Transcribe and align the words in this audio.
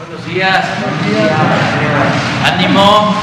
Buenos 0.00 0.26
días. 0.26 0.66
Ánimo. 2.42 3.14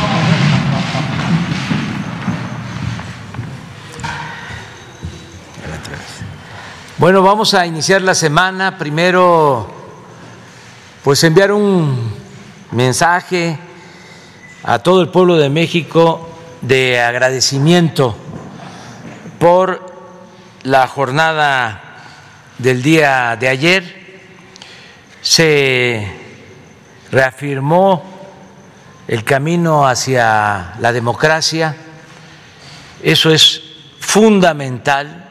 Bueno, 7.00 7.24
vamos 7.24 7.55
a 7.55 7.66
iniciar 7.66 8.04
la 8.04 8.13
semana. 8.13 8.77
Primero, 8.77 9.73
pues 11.04 11.23
enviar 11.23 11.52
un 11.52 12.13
mensaje 12.70 13.57
a 14.64 14.78
todo 14.78 15.02
el 15.02 15.09
pueblo 15.09 15.36
de 15.36 15.50
México 15.50 16.30
de 16.62 17.02
agradecimiento 17.02 18.16
por 19.39 19.82
la 20.62 20.86
jornada 20.86 22.04
del 22.59 22.84
día 22.84 23.36
de 23.36 23.48
ayer. 23.48 24.21
Se 25.23 26.27
reafirmó 27.11 28.03
el 29.07 29.23
camino 29.23 29.88
hacia 29.88 30.73
la 30.79 30.91
democracia. 30.91 31.75
Eso 33.02 33.31
es 33.31 33.61
fundamental, 33.99 35.29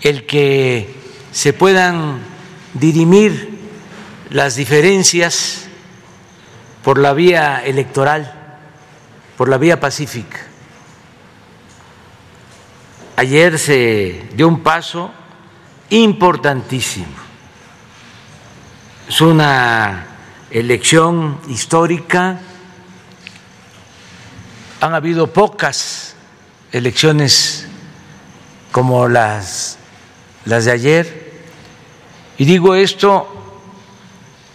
el 0.00 0.26
que 0.26 0.94
se 1.32 1.52
puedan 1.52 2.18
dirimir 2.74 3.56
las 4.30 4.56
diferencias 4.56 5.66
por 6.82 6.98
la 6.98 7.12
vía 7.12 7.64
electoral, 7.64 8.32
por 9.36 9.48
la 9.48 9.58
vía 9.58 9.78
pacífica. 9.80 10.38
Ayer 13.16 13.58
se 13.58 14.28
dio 14.34 14.46
un 14.46 14.62
paso 14.62 15.10
importantísimo. 15.90 17.06
Es 19.08 19.20
una 19.20 20.15
elección 20.50 21.38
histórica. 21.48 22.40
Han 24.80 24.94
habido 24.94 25.32
pocas 25.32 26.14
elecciones 26.72 27.66
como 28.72 29.08
las, 29.08 29.78
las 30.44 30.66
de 30.66 30.72
ayer. 30.72 31.32
Y 32.38 32.44
digo 32.44 32.74
esto 32.74 33.32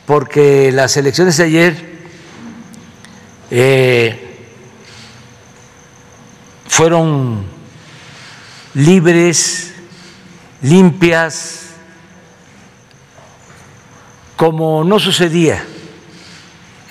porque 0.06 0.72
las 0.72 0.96
elecciones 0.98 1.38
de 1.38 1.44
ayer 1.44 2.02
eh, 3.50 4.38
fueron 6.68 7.46
libres, 8.74 9.74
limpias, 10.62 11.58
como 14.38 14.84
no 14.84 15.00
sucedía 15.00 15.66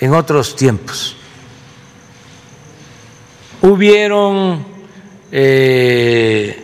en 0.01 0.13
otros 0.15 0.55
tiempos. 0.55 1.15
Hubieron 3.61 4.65
eh, 5.31 6.61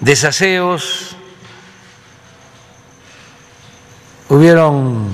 desaseos, 0.00 1.16
hubieron 4.28 5.08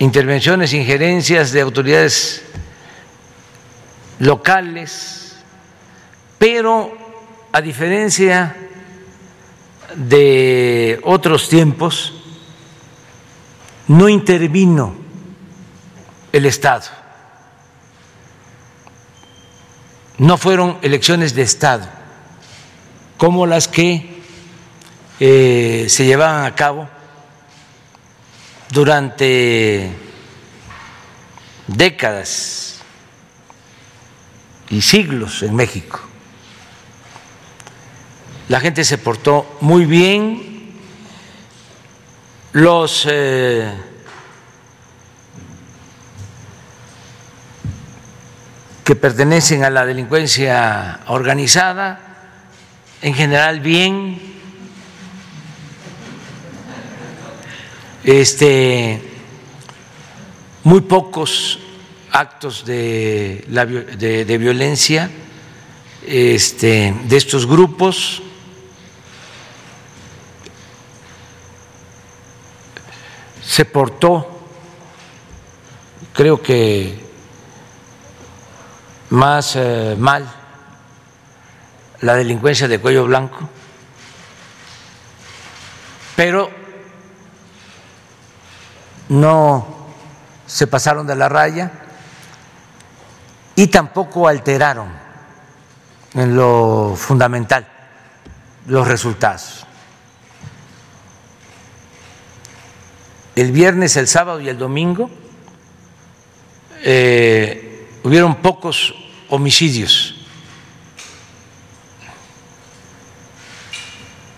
intervenciones, 0.00 0.72
injerencias 0.72 1.52
de 1.52 1.60
autoridades 1.60 2.42
locales, 4.18 5.36
pero 6.36 6.92
a 7.52 7.60
diferencia 7.60 8.56
de 9.94 10.98
otros 11.04 11.48
tiempos, 11.48 12.12
no 13.86 14.08
intervino 14.08 15.03
el 16.34 16.46
Estado. 16.46 16.82
No 20.18 20.36
fueron 20.36 20.78
elecciones 20.82 21.32
de 21.36 21.42
Estado 21.42 21.88
como 23.16 23.46
las 23.46 23.68
que 23.68 24.20
eh, 25.20 25.86
se 25.88 26.04
llevaban 26.04 26.44
a 26.44 26.56
cabo 26.56 26.88
durante 28.70 29.92
décadas 31.68 32.80
y 34.70 34.82
siglos 34.82 35.40
en 35.44 35.54
México. 35.54 36.00
La 38.48 38.58
gente 38.58 38.82
se 38.82 38.98
portó 38.98 39.56
muy 39.60 39.84
bien, 39.84 40.74
los 42.50 43.06
eh, 43.08 43.72
que 48.84 48.94
pertenecen 48.94 49.64
a 49.64 49.70
la 49.70 49.86
delincuencia 49.86 51.00
organizada, 51.06 52.00
en 53.00 53.14
general 53.14 53.60
bien, 53.60 54.20
este, 58.04 59.02
muy 60.64 60.82
pocos 60.82 61.58
actos 62.12 62.66
de, 62.66 63.46
la, 63.48 63.64
de, 63.64 64.38
violencia 64.38 65.10
este, 66.06 66.94
de 67.04 67.16
estos 67.16 67.46
grupos. 67.46 68.22
Se 73.42 73.64
portó, 73.64 74.46
creo 76.12 76.42
que 76.42 77.03
más 79.10 79.56
eh, 79.56 79.96
mal 79.98 80.28
la 82.00 82.14
delincuencia 82.14 82.68
de 82.68 82.78
cuello 82.78 83.04
blanco, 83.06 83.48
pero 86.16 86.50
no 89.08 89.66
se 90.46 90.66
pasaron 90.66 91.06
de 91.06 91.16
la 91.16 91.28
raya 91.28 91.70
y 93.56 93.68
tampoco 93.68 94.28
alteraron 94.28 94.88
en 96.14 96.36
lo 96.36 96.94
fundamental 96.96 97.66
los 98.66 98.86
resultados. 98.86 99.66
El 103.34 103.50
viernes, 103.50 103.96
el 103.96 104.06
sábado 104.06 104.40
y 104.40 104.48
el 104.48 104.58
domingo 104.58 105.10
eh, 106.82 107.73
hubieron 108.04 108.36
pocos 108.36 108.94
homicidios. 109.30 110.14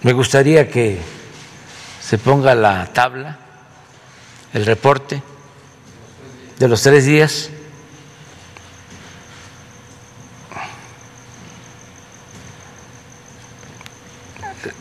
Me 0.02 0.12
gustaría 0.12 0.70
que 0.70 0.98
se 2.00 2.16
ponga 2.16 2.54
la 2.54 2.86
tabla, 2.92 3.38
el 4.54 4.64
reporte 4.64 5.20
de 6.58 6.68
los 6.68 6.80
tres 6.80 7.04
días. 7.06 7.50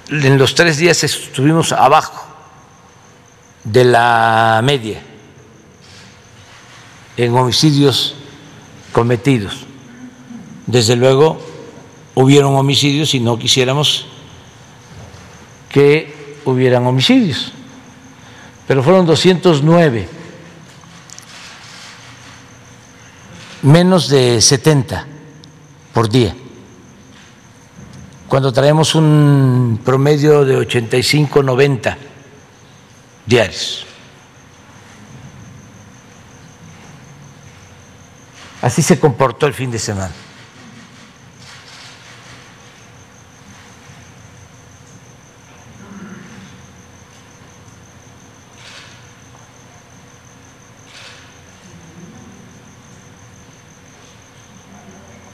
En 0.10 0.38
los 0.38 0.54
tres 0.54 0.78
días 0.78 1.04
estuvimos 1.04 1.72
abajo 1.72 2.24
de 3.64 3.84
la 3.84 4.62
media 4.64 5.02
en 7.18 7.36
homicidios 7.36 8.15
cometidos. 8.96 9.66
Desde 10.68 10.96
luego 10.96 11.38
hubieron 12.14 12.56
homicidios 12.56 13.14
y 13.14 13.20
no 13.20 13.38
quisiéramos 13.38 14.06
que 15.68 16.38
hubieran 16.46 16.88
homicidios, 16.88 17.52
pero 18.66 18.82
fueron 18.82 19.06
209, 19.06 20.08
menos 23.64 24.08
de 24.08 24.40
70 24.40 25.06
por 25.94 26.08
día, 26.08 26.34
cuando 28.30 28.54
traemos 28.54 28.96
un 28.96 29.82
promedio 29.84 30.46
de 30.46 30.56
85, 30.56 31.44
90 31.44 31.98
diarios. 33.26 33.85
Así 38.66 38.82
se 38.82 39.00
comportó 39.00 39.46
el 39.46 39.54
fin 39.54 39.70
de 39.70 39.78
semana. 39.78 40.12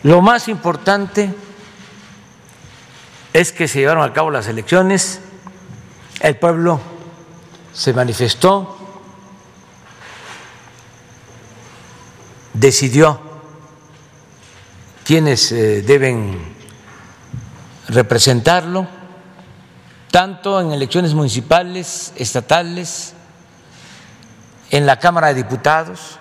Lo 0.03 0.21
más 0.21 0.49
importante 0.49 1.33
es 3.31 3.53
que 3.53 3.69
se 3.69 3.79
llevaron 3.79 4.03
a 4.03 4.11
cabo 4.11 4.29
las 4.29 4.49
elecciones, 4.49 5.21
el 6.19 6.35
pueblo 6.35 6.81
se 7.71 7.93
manifestó 7.93 8.80
decidió 12.53 13.19
quiénes 15.03 15.51
eh, 15.51 15.81
deben 15.81 16.37
representarlo, 17.87 18.87
tanto 20.09 20.59
en 20.59 20.71
elecciones 20.71 21.13
municipales, 21.13 22.13
estatales, 22.15 23.13
en 24.69 24.85
la 24.85 24.99
Cámara 24.99 25.27
de 25.27 25.35
Diputados. 25.35 26.17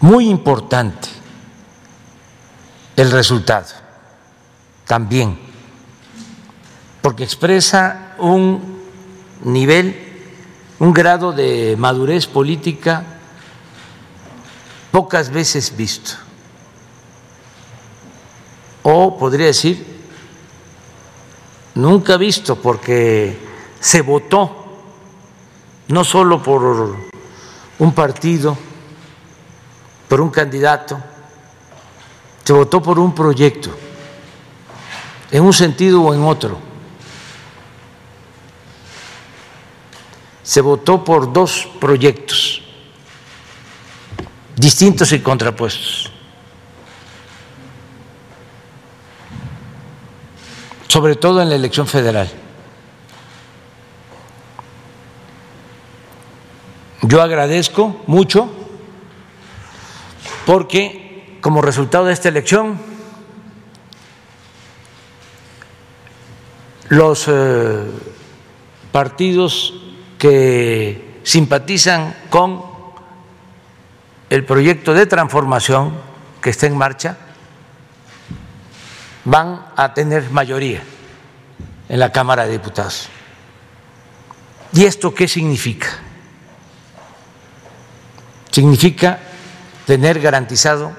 Muy 0.00 0.28
importante 0.28 1.08
el 2.96 3.10
resultado 3.10 3.68
también, 4.86 5.38
porque 7.00 7.24
expresa 7.24 8.14
un 8.18 8.82
nivel, 9.44 10.03
un 10.78 10.92
grado 10.92 11.32
de 11.32 11.76
madurez 11.78 12.26
política 12.26 13.04
pocas 14.90 15.30
veces 15.30 15.76
visto. 15.76 16.12
O 18.82 19.16
podría 19.16 19.46
decir, 19.46 19.84
nunca 21.74 22.16
visto, 22.16 22.56
porque 22.56 23.38
se 23.80 24.02
votó 24.02 24.64
no 25.88 26.04
solo 26.04 26.42
por 26.42 26.96
un 27.78 27.92
partido, 27.92 28.56
por 30.08 30.20
un 30.20 30.30
candidato, 30.30 30.98
se 32.44 32.52
votó 32.52 32.82
por 32.82 32.98
un 32.98 33.14
proyecto, 33.14 33.70
en 35.30 35.42
un 35.42 35.52
sentido 35.52 36.02
o 36.02 36.14
en 36.14 36.22
otro. 36.22 36.73
Se 40.44 40.60
votó 40.60 41.02
por 41.02 41.32
dos 41.32 41.68
proyectos 41.80 42.62
distintos 44.56 45.10
y 45.10 45.18
contrapuestos. 45.18 46.14
sobre 50.94 51.16
todo 51.16 51.42
en 51.42 51.48
la 51.48 51.56
elección 51.56 51.88
federal. 51.88 52.30
Yo 57.02 57.20
agradezco 57.20 58.00
mucho 58.06 58.48
porque 60.46 61.36
como 61.40 61.62
resultado 61.62 62.04
de 62.04 62.12
esta 62.12 62.28
elección 62.28 62.78
los 66.90 67.26
eh, 67.26 67.90
partidos 68.92 69.74
que 70.24 71.20
simpatizan 71.22 72.16
con 72.30 72.64
el 74.30 74.42
proyecto 74.46 74.94
de 74.94 75.04
transformación 75.04 76.00
que 76.40 76.48
está 76.48 76.66
en 76.66 76.78
marcha 76.78 77.18
van 79.26 79.66
a 79.76 79.92
tener 79.92 80.30
mayoría 80.30 80.82
en 81.90 82.00
la 82.00 82.10
Cámara 82.10 82.46
de 82.46 82.52
Diputados. 82.52 83.10
¿Y 84.72 84.86
esto 84.86 85.14
qué 85.14 85.28
significa? 85.28 85.88
Significa 88.50 89.18
tener 89.84 90.20
garantizado 90.20 90.92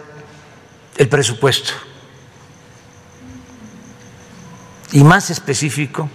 el 0.98 1.10
presupuesto 1.10 1.74
y 4.92 5.04
más 5.04 5.31
específico, 5.31 6.12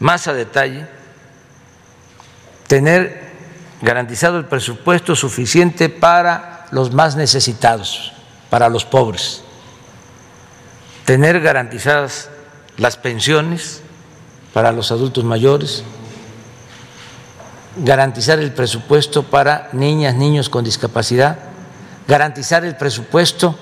más 0.00 0.26
a 0.26 0.32
detalle, 0.32 0.93
tener 2.66 3.24
garantizado 3.82 4.38
el 4.38 4.46
presupuesto 4.46 5.14
suficiente 5.14 5.88
para 5.88 6.66
los 6.70 6.92
más 6.92 7.16
necesitados, 7.16 8.12
para 8.50 8.68
los 8.68 8.84
pobres. 8.84 9.42
Tener 11.04 11.40
garantizadas 11.40 12.30
las 12.76 12.96
pensiones 12.96 13.82
para 14.52 14.72
los 14.72 14.90
adultos 14.90 15.24
mayores, 15.24 15.84
garantizar 17.76 18.38
el 18.38 18.52
presupuesto 18.52 19.24
para 19.24 19.68
niñas, 19.72 20.14
niños 20.14 20.48
con 20.48 20.64
discapacidad, 20.64 21.38
garantizar 22.06 22.64
el 22.64 22.76
presupuesto 22.76 23.58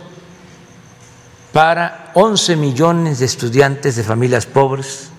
para 1.53 2.11
11 2.15 2.57
millones 2.57 3.19
de 3.19 3.27
estudiantes 3.27 3.97
de 3.97 4.03
familias 4.03 4.47
pobres, 4.47 5.11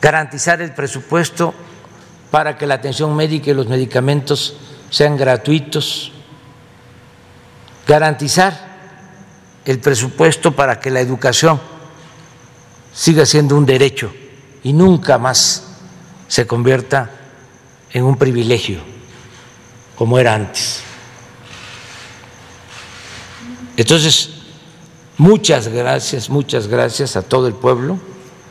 garantizar 0.00 0.60
el 0.62 0.72
presupuesto 0.72 1.54
para 2.30 2.56
que 2.56 2.66
la 2.66 2.74
atención 2.74 3.14
médica 3.14 3.50
y 3.50 3.54
los 3.54 3.66
medicamentos 3.66 4.54
sean 4.88 5.16
gratuitos, 5.16 6.12
garantizar 7.86 8.70
el 9.64 9.78
presupuesto 9.80 10.52
para 10.52 10.80
que 10.80 10.90
la 10.90 11.00
educación 11.00 11.60
siga 12.92 13.26
siendo 13.26 13.56
un 13.56 13.66
derecho 13.66 14.12
y 14.62 14.72
nunca 14.72 15.18
más 15.18 15.74
se 16.28 16.46
convierta 16.46 17.10
en 17.92 18.04
un 18.04 18.16
privilegio 18.16 18.80
como 19.96 20.18
era 20.18 20.34
antes. 20.34 20.82
Entonces, 23.76 24.30
muchas 25.18 25.68
gracias, 25.68 26.30
muchas 26.30 26.68
gracias 26.68 27.16
a 27.16 27.22
todo 27.22 27.46
el 27.46 27.54
pueblo, 27.54 27.98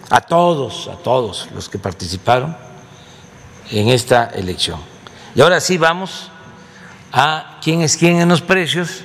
a 0.09 0.21
todos, 0.21 0.87
a 0.87 0.97
todos 0.97 1.47
los 1.53 1.69
que 1.69 1.77
participaron 1.77 2.68
en 3.71 3.89
esta 3.89 4.25
elección. 4.25 4.79
Y 5.35 5.41
ahora 5.41 5.59
sí 5.59 5.77
vamos 5.77 6.31
a 7.11 7.59
quién 7.63 7.81
es 7.81 7.97
quién 7.97 8.19
en 8.19 8.29
los 8.29 8.41
precios 8.41 9.03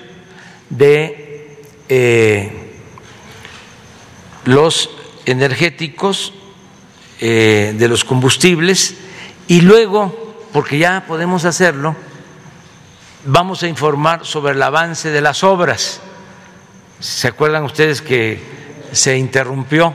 de 0.70 1.62
eh, 1.88 2.80
los 4.44 4.90
energéticos, 5.26 6.32
eh, 7.20 7.74
de 7.76 7.88
los 7.88 8.04
combustibles 8.04 8.94
y 9.46 9.60
luego, 9.60 10.36
porque 10.52 10.78
ya 10.78 11.04
podemos 11.06 11.44
hacerlo, 11.44 11.96
vamos 13.24 13.62
a 13.62 13.68
informar 13.68 14.24
sobre 14.24 14.52
el 14.52 14.62
avance 14.62 15.10
de 15.10 15.20
las 15.20 15.44
obras. 15.44 16.00
¿Se 17.00 17.28
acuerdan 17.28 17.64
ustedes 17.64 18.02
que 18.02 18.40
se 18.92 19.16
interrumpió 19.16 19.94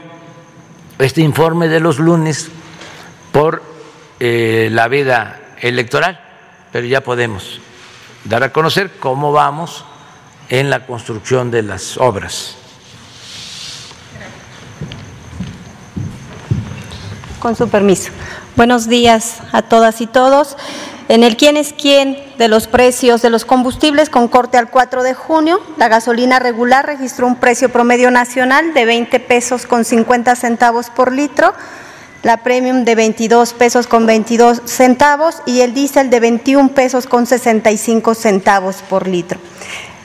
este 1.00 1.21
informe 1.21 1.68
de 1.68 1.80
los 1.80 2.00
lunes 2.00 2.50
por 3.31 3.69
eh, 4.19 4.69
la 4.71 4.88
veda 4.88 5.40
electoral? 5.61 6.19
Pero 6.71 6.85
ya 6.85 7.02
podemos 7.02 7.61
dar 8.26 8.44
a 8.44 8.52
conocer 8.52 8.92
cómo 8.99 9.31
vamos 9.31 9.85
en 10.49 10.69
la 10.69 10.85
construcción 10.85 11.52
de 11.52 11.64
las 11.64 11.97
obras. 11.97 12.56
Con 17.40 17.56
su 17.56 17.69
permiso. 17.69 18.11
Buenos 18.56 18.90
días 18.90 19.38
a 19.54 19.61
todas 19.61 20.02
y 20.02 20.07
todos. 20.07 20.57
En 21.07 21.23
el 21.23 21.38
quién 21.38 21.57
es 21.57 21.73
quién 21.73 22.18
de 22.38 22.47
los 22.47 22.68
precios 22.68 23.21
de 23.21 23.30
los 23.31 23.45
combustibles 23.45 24.09
con 24.09 24.28
corte 24.28 24.57
al 24.57 24.69
4 24.69 25.02
de 25.02 25.16
junio, 25.16 25.59
la 25.78 25.88
gasolina 25.88 26.38
regular 26.38 26.85
registró 26.85 27.26
un 27.26 27.38
precio 27.38 27.69
promedio 27.69 28.11
nacional 28.11 28.73
de 28.76 28.85
20 28.85 29.19
pesos 29.21 29.66
con 29.66 29.85
50 29.85 30.35
centavos 30.35 30.90
por 30.92 31.11
litro, 31.11 31.54
la 32.23 32.38
premium 32.38 32.83
de 32.83 32.95
22 32.95 33.54
pesos 33.54 33.88
con 33.88 34.06
22 34.06 34.61
centavos 34.66 35.42
y 35.45 35.61
el 35.61 35.73
diésel 35.73 36.09
de 36.09 36.19
21 36.19 36.69
pesos 36.69 37.06
con 37.07 37.26
65 37.26 38.14
centavos 38.14 38.78
por 38.90 39.07
litro. 39.07 39.40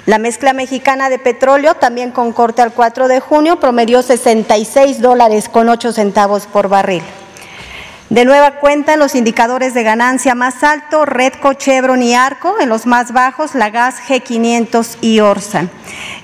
La 0.06 0.18
mezcla 0.18 0.52
mexicana 0.52 1.08
de 1.08 1.18
petróleo, 1.18 1.74
también 1.74 2.10
con 2.10 2.32
corte 2.32 2.60
al 2.60 2.72
4 2.72 3.08
de 3.08 3.20
junio, 3.20 3.58
promedió 3.58 4.02
66 4.02 5.00
dólares 5.00 5.48
con 5.48 5.68
8 5.68 5.92
centavos 5.92 6.46
por 6.46 6.68
barril. 6.68 7.02
De 8.10 8.26
nueva 8.26 8.56
cuenta, 8.56 8.92
en 8.92 9.00
los 9.00 9.14
indicadores 9.14 9.72
de 9.72 9.82
ganancia 9.82 10.34
más 10.34 10.62
alto, 10.62 11.06
Redco, 11.06 11.54
Chevron 11.54 12.02
y 12.02 12.14
Arco, 12.14 12.60
en 12.60 12.68
los 12.68 12.84
más 12.84 13.12
bajos, 13.12 13.54
la 13.54 13.70
gas 13.70 13.96
G500 14.06 14.98
y 15.00 15.20
Orsan. 15.20 15.70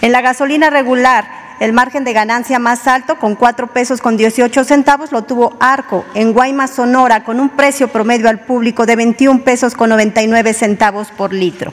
En 0.03 0.13
la 0.13 0.21
gasolina 0.21 0.69
regular, 0.69 1.40
el 1.61 1.73
margen 1.73 2.03
de 2.03 2.13
ganancia 2.13 2.59
más 2.59 2.89
alto, 2.89 3.19
con 3.19 3.37
4 3.37 3.69
pesos 3.69 4.01
con 4.01 4.17
18 4.17 4.65
centavos, 4.65 5.13
lo 5.13 5.23
tuvo 5.23 5.57
Arco, 5.61 6.05
en 6.15 6.33
Guaymas, 6.33 6.71
Sonora, 6.71 7.23
con 7.23 7.39
un 7.39 7.51
precio 7.51 7.89
promedio 7.89 8.29
al 8.29 8.41
público 8.41 8.87
de 8.87 8.97
21 8.97 9.45
pesos 9.45 9.75
con 9.75 9.91
99 9.91 10.53
centavos 10.55 11.13
por 11.13 11.33
litro 11.33 11.73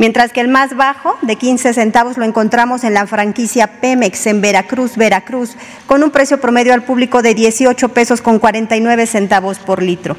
mientras 0.00 0.32
que 0.32 0.40
el 0.40 0.48
más 0.48 0.74
bajo, 0.76 1.18
de 1.20 1.36
15 1.36 1.74
centavos, 1.74 2.16
lo 2.16 2.24
encontramos 2.24 2.84
en 2.84 2.94
la 2.94 3.06
franquicia 3.06 3.66
Pemex 3.66 4.26
en 4.26 4.40
Veracruz, 4.40 4.96
Veracruz, 4.96 5.56
con 5.86 6.02
un 6.02 6.10
precio 6.10 6.40
promedio 6.40 6.72
al 6.72 6.84
público 6.84 7.20
de 7.20 7.34
18 7.34 7.90
pesos 7.90 8.22
con 8.22 8.38
49 8.38 9.06
centavos 9.06 9.58
por 9.58 9.82
litro. 9.82 10.16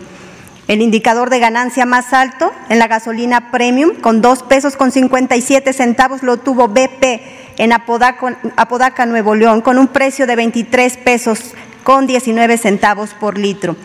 El 0.68 0.84
indicador 0.84 1.32
de 1.32 1.40
ganancia 1.40 1.88
más 1.88 2.14
alto 2.14 2.54
en 2.70 2.78
la 2.78 2.88
gasolina 2.88 3.50
premium, 3.50 3.96
con 3.96 4.22
2 4.22 4.44
pesos 4.44 4.76
con 4.76 4.92
57 4.92 5.74
centavos, 5.74 6.22
lo 6.22 6.38
tuvo 6.38 6.68
BP 6.68 7.41
en 7.58 7.74
Apodaca, 7.74 9.06
Nuevo 9.06 9.36
León, 9.36 9.62
con 9.62 9.78
un 9.78 9.88
precio 9.88 10.28
de 10.28 10.36
23 10.36 10.98
pesos 10.98 11.54
con 11.84 12.08
19 12.08 12.58
centavos 12.58 13.14
por 13.14 13.38
litro. 13.38 13.76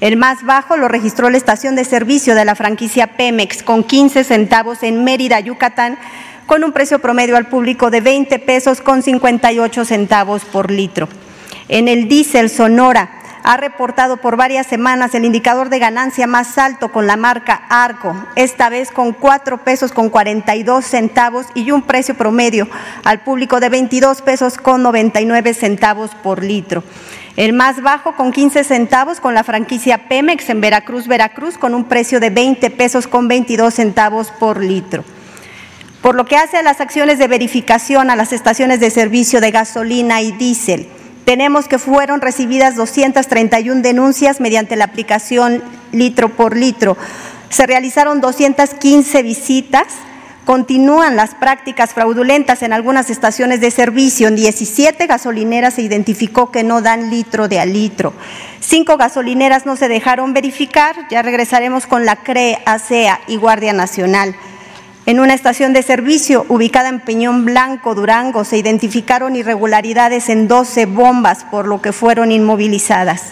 El 0.00 0.16
más 0.16 0.44
bajo 0.44 0.76
lo 0.76 0.88
registró 0.88 1.30
la 1.30 1.38
estación 1.38 1.74
de 1.74 1.84
servicio 1.84 2.34
de 2.34 2.44
la 2.44 2.54
franquicia 2.54 3.16
Pemex 3.16 3.62
con 3.62 3.82
15 3.82 4.24
centavos 4.24 4.82
en 4.82 5.04
Mérida, 5.04 5.40
Yucatán, 5.40 5.98
con 6.46 6.64
un 6.64 6.72
precio 6.72 6.98
promedio 6.98 7.36
al 7.36 7.48
público 7.48 7.90
de 7.90 8.00
20 8.00 8.38
pesos 8.40 8.80
con 8.80 9.02
58 9.02 9.84
centavos 9.84 10.44
por 10.44 10.70
litro. 10.70 11.08
En 11.68 11.88
el 11.88 12.08
diésel 12.08 12.50
Sonora 12.50 13.15
ha 13.46 13.56
reportado 13.56 14.16
por 14.16 14.36
varias 14.36 14.66
semanas 14.66 15.14
el 15.14 15.24
indicador 15.24 15.68
de 15.68 15.78
ganancia 15.78 16.26
más 16.26 16.58
alto 16.58 16.90
con 16.90 17.06
la 17.06 17.16
marca 17.16 17.62
Arco, 17.68 18.16
esta 18.34 18.68
vez 18.68 18.90
con 18.90 19.12
4 19.12 19.58
pesos 19.58 19.92
con 19.92 20.10
42 20.10 20.84
centavos 20.84 21.46
y 21.54 21.70
un 21.70 21.82
precio 21.82 22.16
promedio 22.16 22.68
al 23.04 23.20
público 23.20 23.60
de 23.60 23.68
22 23.68 24.20
pesos 24.22 24.58
con 24.58 24.82
99 24.82 25.54
centavos 25.54 26.10
por 26.24 26.42
litro. 26.42 26.82
El 27.36 27.52
más 27.52 27.82
bajo 27.82 28.16
con 28.16 28.32
15 28.32 28.64
centavos 28.64 29.20
con 29.20 29.32
la 29.32 29.44
franquicia 29.44 30.08
Pemex 30.08 30.50
en 30.50 30.60
Veracruz, 30.60 31.06
Veracruz, 31.06 31.56
con 31.56 31.72
un 31.76 31.84
precio 31.84 32.18
de 32.18 32.30
20 32.30 32.70
pesos 32.70 33.06
con 33.06 33.28
22 33.28 33.72
centavos 33.72 34.32
por 34.32 34.60
litro. 34.60 35.04
Por 36.02 36.16
lo 36.16 36.24
que 36.24 36.36
hace 36.36 36.56
a 36.56 36.62
las 36.64 36.80
acciones 36.80 37.20
de 37.20 37.28
verificación 37.28 38.10
a 38.10 38.16
las 38.16 38.32
estaciones 38.32 38.80
de 38.80 38.90
servicio 38.90 39.40
de 39.40 39.52
gasolina 39.52 40.20
y 40.20 40.32
diésel, 40.32 40.88
tenemos 41.26 41.68
que 41.68 41.78
fueron 41.78 42.22
recibidas 42.22 42.76
231 42.76 43.82
denuncias 43.82 44.40
mediante 44.40 44.76
la 44.76 44.86
aplicación 44.86 45.62
litro 45.92 46.30
por 46.30 46.56
litro. 46.56 46.96
Se 47.50 47.66
realizaron 47.66 48.22
215 48.22 49.22
visitas 49.22 49.86
Continúan 50.46 51.16
las 51.16 51.34
prácticas 51.34 51.92
fraudulentas 51.92 52.62
en 52.62 52.72
algunas 52.72 53.10
estaciones 53.10 53.60
de 53.60 53.72
servicio. 53.72 54.28
En 54.28 54.36
17 54.36 55.08
gasolineras 55.08 55.74
se 55.74 55.82
identificó 55.82 56.52
que 56.52 56.62
no 56.62 56.82
dan 56.82 57.10
litro 57.10 57.48
de 57.48 57.58
a 57.58 57.66
litro. 57.66 58.12
Cinco 58.60 58.96
gasolineras 58.96 59.66
no 59.66 59.74
se 59.74 59.88
dejaron 59.88 60.34
verificar. 60.34 60.94
Ya 61.10 61.22
regresaremos 61.22 61.88
con 61.88 62.06
la 62.06 62.14
CRE, 62.14 62.60
ASEA 62.64 63.18
y 63.26 63.38
Guardia 63.38 63.72
Nacional. 63.72 64.36
En 65.06 65.20
una 65.20 65.34
estación 65.34 65.72
de 65.72 65.84
servicio 65.84 66.44
ubicada 66.48 66.88
en 66.88 66.98
Peñón 66.98 67.44
Blanco, 67.44 67.94
Durango, 67.94 68.42
se 68.42 68.58
identificaron 68.58 69.36
irregularidades 69.36 70.28
en 70.28 70.48
12 70.48 70.86
bombas, 70.86 71.44
por 71.44 71.68
lo 71.68 71.80
que 71.80 71.92
fueron 71.92 72.32
inmovilizadas. 72.32 73.26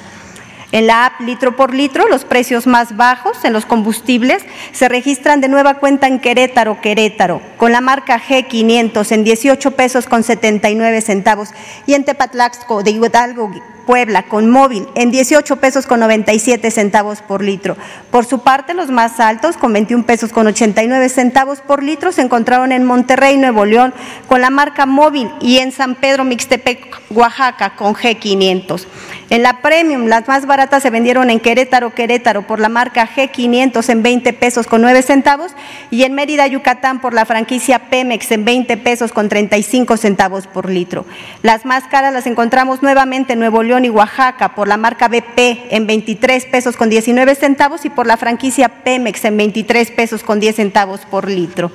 En 0.75 0.89
la 0.89 1.07
app 1.07 1.21
litro 1.21 1.55
por 1.55 1.73
litro, 1.73 2.09
los 2.09 2.25
precios 2.25 2.67
más 2.67 2.97
bajos 2.97 3.45
en 3.45 3.53
los 3.53 3.65
combustibles 3.65 4.45
se 4.73 4.89
registran 4.89 5.41
de 5.41 5.47
nueva 5.47 5.75
cuenta 5.75 6.09
en 6.09 6.19
Querétaro, 6.19 6.81
Querétaro, 6.81 7.41
con 7.59 7.71
la 7.71 7.81
marca 7.81 8.21
G500 8.21 9.13
en 9.13 9.23
18 9.23 9.71
pesos 9.71 10.07
con 10.07 10.25
79 10.25 11.01
centavos 11.01 11.51
y 11.87 11.95
en 11.95 12.03
Tepatlaxco 12.03 12.83
de 12.83 12.91
Hidalgo, 12.91 13.53
Puebla 13.87 14.25
con 14.25 14.51
móvil 14.51 14.89
en 14.97 15.13
18 15.13 15.57
pesos 15.57 15.87
con 15.87 16.01
97 16.01 16.71
centavos 16.73 17.21
por 17.21 17.45
litro. 17.45 17.77
Por 18.11 18.25
su 18.25 18.41
parte, 18.41 18.75
los 18.75 18.91
más 18.91 19.21
altos 19.21 19.57
con 19.57 19.73
21 19.73 20.05
pesos 20.07 20.33
con 20.33 20.49
89 20.49 21.09
centavos 21.09 21.61
por 21.61 21.85
litro 21.85 22.11
se 22.11 22.23
encontraron 22.23 22.73
en 22.73 22.83
Monterrey, 22.83 23.37
Nuevo 23.37 23.65
León 23.65 23.95
con 24.27 24.41
la 24.41 24.51
marca 24.51 24.87
móvil 24.87 25.31
y 25.41 25.59
en 25.59 25.71
San 25.71 25.95
Pedro 25.95 26.25
Mixtepec, 26.25 27.01
Oaxaca 27.11 27.77
con 27.77 27.95
G500. 27.95 28.87
En 29.31 29.43
la 29.43 29.63
Premium, 29.63 30.07
las 30.07 30.29
más 30.29 30.47
baratas 30.47 30.83
se 30.83 30.91
vendieron 30.91 31.31
en 31.31 31.41
Querétaro, 31.41 31.95
Querétaro 31.95 32.47
por 32.47 32.61
la 32.61 32.69
marca 32.69 33.09
G500 33.09 33.89
en 33.89 34.03
20 34.03 34.33
pesos 34.35 34.67
con 34.67 34.83
9 34.83 35.03
centavos 35.03 35.53
y 35.91 36.05
en 36.05 36.15
Mérida, 36.15 36.47
Yucatán 36.47 37.01
por 37.01 37.15
la 37.15 37.25
franquicia 37.25 37.91
Pemex 37.91 38.31
en 38.33 38.45
20 38.45 38.77
pesos 38.77 39.13
con 39.13 39.29
35 39.29 39.97
centavos 39.97 40.47
por 40.47 40.69
litro. 40.69 41.07
Las 41.43 41.65
más 41.65 41.85
caras 41.85 42.13
las 42.13 42.27
encontramos 42.27 42.83
nuevamente 42.83 43.33
en 43.33 43.39
Nuevo 43.39 43.63
León 43.63 43.85
y 43.85 43.91
Oaxaca 43.91 44.55
por 44.55 44.69
la 44.69 44.77
marca 44.77 45.09
BP 45.09 45.71
en 45.71 45.87
23 45.87 46.45
pesos 46.47 46.77
con 46.77 46.91
19 46.91 47.35
centavos 47.35 47.85
y 47.85 47.91
por 47.91 48.07
la 48.07 48.19
franquicia 48.19 48.69
Pemex 48.69 49.25
en 49.25 49.37
23 49.39 49.91
pesos 49.93 50.23
con 50.23 50.39
10 50.39 50.57
centavos 50.57 51.01
por 51.07 51.31
litro. 51.31 51.71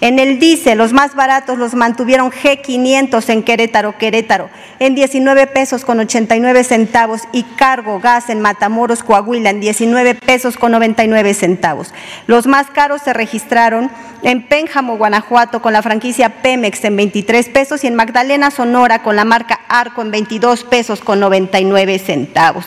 En 0.00 0.18
el 0.18 0.38
diésel, 0.40 0.78
los 0.78 0.92
más 0.92 1.14
baratos 1.14 1.58
los 1.58 1.74
mantuvieron 1.74 2.30
G500 2.30 3.28
en 3.28 3.42
Querétaro, 3.42 3.96
Querétaro, 3.98 4.50
en 4.80 4.96
19 4.96 5.46
pesos 5.46 5.84
con 5.84 6.00
89 6.00 6.64
centavos 6.64 7.22
y 7.32 7.44
Cargo 7.44 8.00
Gas 8.00 8.28
en 8.28 8.40
Matamoros, 8.40 9.04
Coahuila, 9.04 9.50
en 9.50 9.60
19 9.60 10.16
pesos 10.16 10.56
con 10.56 10.72
99 10.72 11.34
centavos. 11.34 11.94
Los 12.26 12.48
más 12.48 12.68
caros 12.70 13.02
se 13.02 13.12
registraron 13.12 13.90
en 14.22 14.46
Pénjamo, 14.46 14.96
Guanajuato, 14.96 15.62
con 15.62 15.72
la 15.72 15.82
franquicia 15.82 16.42
Pemex 16.42 16.84
en 16.84 16.96
23 16.96 17.48
pesos 17.50 17.84
y 17.84 17.86
en 17.86 17.94
Magdalena, 17.94 18.50
Sonora, 18.50 19.02
con 19.02 19.16
la 19.16 19.24
marca 19.24 19.60
Arco 19.68 20.02
en 20.02 20.10
22 20.10 20.64
pesos 20.64 21.00
con 21.00 21.20
99 21.20 21.98
centavos. 21.98 22.66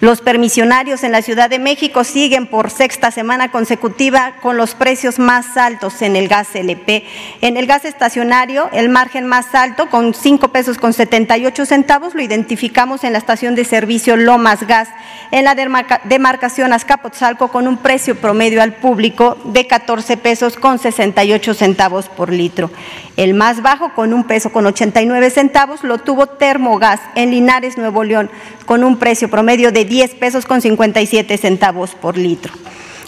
Los 0.00 0.20
permisionarios 0.20 1.04
en 1.04 1.12
la 1.12 1.22
Ciudad 1.22 1.50
de 1.50 1.58
México 1.58 2.04
siguen 2.04 2.46
por 2.46 2.70
sexta 2.70 3.10
semana 3.10 3.50
consecutiva 3.50 4.34
con 4.40 4.56
los 4.56 4.74
precios 4.74 5.18
más 5.18 5.56
altos 5.56 6.02
en 6.02 6.16
el 6.16 6.28
gas 6.28 6.54
LP. 6.54 7.04
En 7.40 7.56
el 7.56 7.66
gas 7.66 7.84
estacionario, 7.84 8.68
el 8.72 8.88
margen 8.88 9.26
más 9.26 9.54
alto, 9.54 9.88
con 9.90 10.14
5 10.14 10.48
pesos 10.48 10.78
con 10.78 10.92
78 10.92 11.66
centavos, 11.66 12.14
lo 12.14 12.22
identificamos 12.22 13.04
en 13.04 13.12
la 13.12 13.18
estación 13.18 13.54
de 13.54 13.64
servicio 13.64 14.16
Lomas 14.16 14.66
Gas, 14.66 14.88
en 15.30 15.44
la 15.44 15.54
demarcación 15.54 16.72
Azcapotzalco, 16.72 17.48
con 17.48 17.66
un 17.66 17.78
precio 17.78 18.16
promedio 18.16 18.62
al 18.62 18.74
público 18.74 19.36
de 19.44 19.66
14 19.66 20.16
pesos 20.16 20.56
con 20.56 20.78
68 20.78 21.54
centavos 21.54 22.08
por 22.08 22.32
litro. 22.32 22.70
El 23.16 23.34
más 23.34 23.62
bajo, 23.62 23.94
con 23.94 24.14
un 24.14 24.24
peso 24.24 24.52
con 24.52 24.64
89 24.66 25.30
centavos, 25.30 25.82
lo 25.82 25.98
tuvo 25.98 26.26
Termogas 26.26 27.00
en 27.16 27.32
Linares, 27.32 27.76
Nuevo 27.76 28.04
León, 28.04 28.30
con 28.64 28.84
un 28.84 28.96
precio 28.96 29.28
promedio 29.28 29.57
de 29.58 29.84
10 29.84 30.14
pesos 30.14 30.46
con 30.46 30.60
57 30.60 31.36
centavos 31.36 31.94
por 31.94 32.16
litro. 32.16 32.52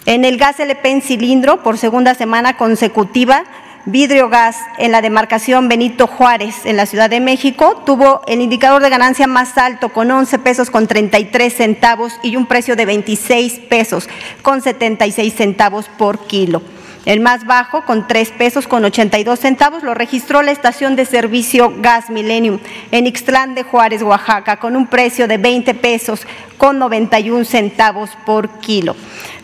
En 0.07 0.25
el 0.25 0.37
gas 0.37 0.59
LP 0.59 0.91
en 0.91 1.03
cilindro, 1.03 1.63
por 1.63 1.79
segunda 1.79 2.15
semana 2.15 2.57
consecutiva, 2.57 3.45
Vidrio 3.87 4.29
Gas 4.29 4.57
en 4.79 4.93
la 4.93 5.01
demarcación 5.01 5.69
Benito 5.69 6.07
Juárez 6.07 6.67
en 6.67 6.77
la 6.77 6.85
Ciudad 6.85 7.09
de 7.09 7.19
México 7.19 7.83
tuvo 7.87 8.21
el 8.27 8.43
indicador 8.43 8.83
de 8.83 8.91
ganancia 8.91 9.27
más 9.27 9.57
alto 9.57 9.89
con 9.89 10.11
11 10.11 10.39
pesos 10.41 10.71
con 10.71 10.87
33 10.87 11.53
centavos 11.53 12.21
y 12.23 12.37
un 12.37 12.45
precio 12.45 12.77
de 12.77 12.85
26 12.85 13.61
pesos 13.71 14.09
con 14.43 14.61
76 14.61 15.33
centavos 15.35 15.87
por 15.97 16.27
kilo. 16.27 16.61
El 17.07 17.21
más 17.21 17.47
bajo, 17.47 17.87
con 17.87 18.07
3 18.07 18.31
pesos 18.33 18.69
con 18.69 18.85
82 18.85 19.41
centavos, 19.41 19.83
lo 19.83 19.95
registró 19.95 20.43
la 20.43 20.51
estación 20.51 20.97
de 20.97 21.07
servicio 21.07 21.73
Gas 21.79 22.11
Millennium 22.11 22.59
en 22.91 23.07
Ixtlán 23.07 23.55
de 23.55 23.63
Juárez, 23.63 24.03
Oaxaca, 24.03 24.59
con 24.59 24.77
un 24.77 24.87
precio 24.87 25.27
de 25.27 25.39
20 25.39 25.73
pesos 25.75 26.27
con 26.59 26.79
91 26.79 27.47
centavos 27.47 28.11
por 28.27 28.51
kilo. 28.61 28.95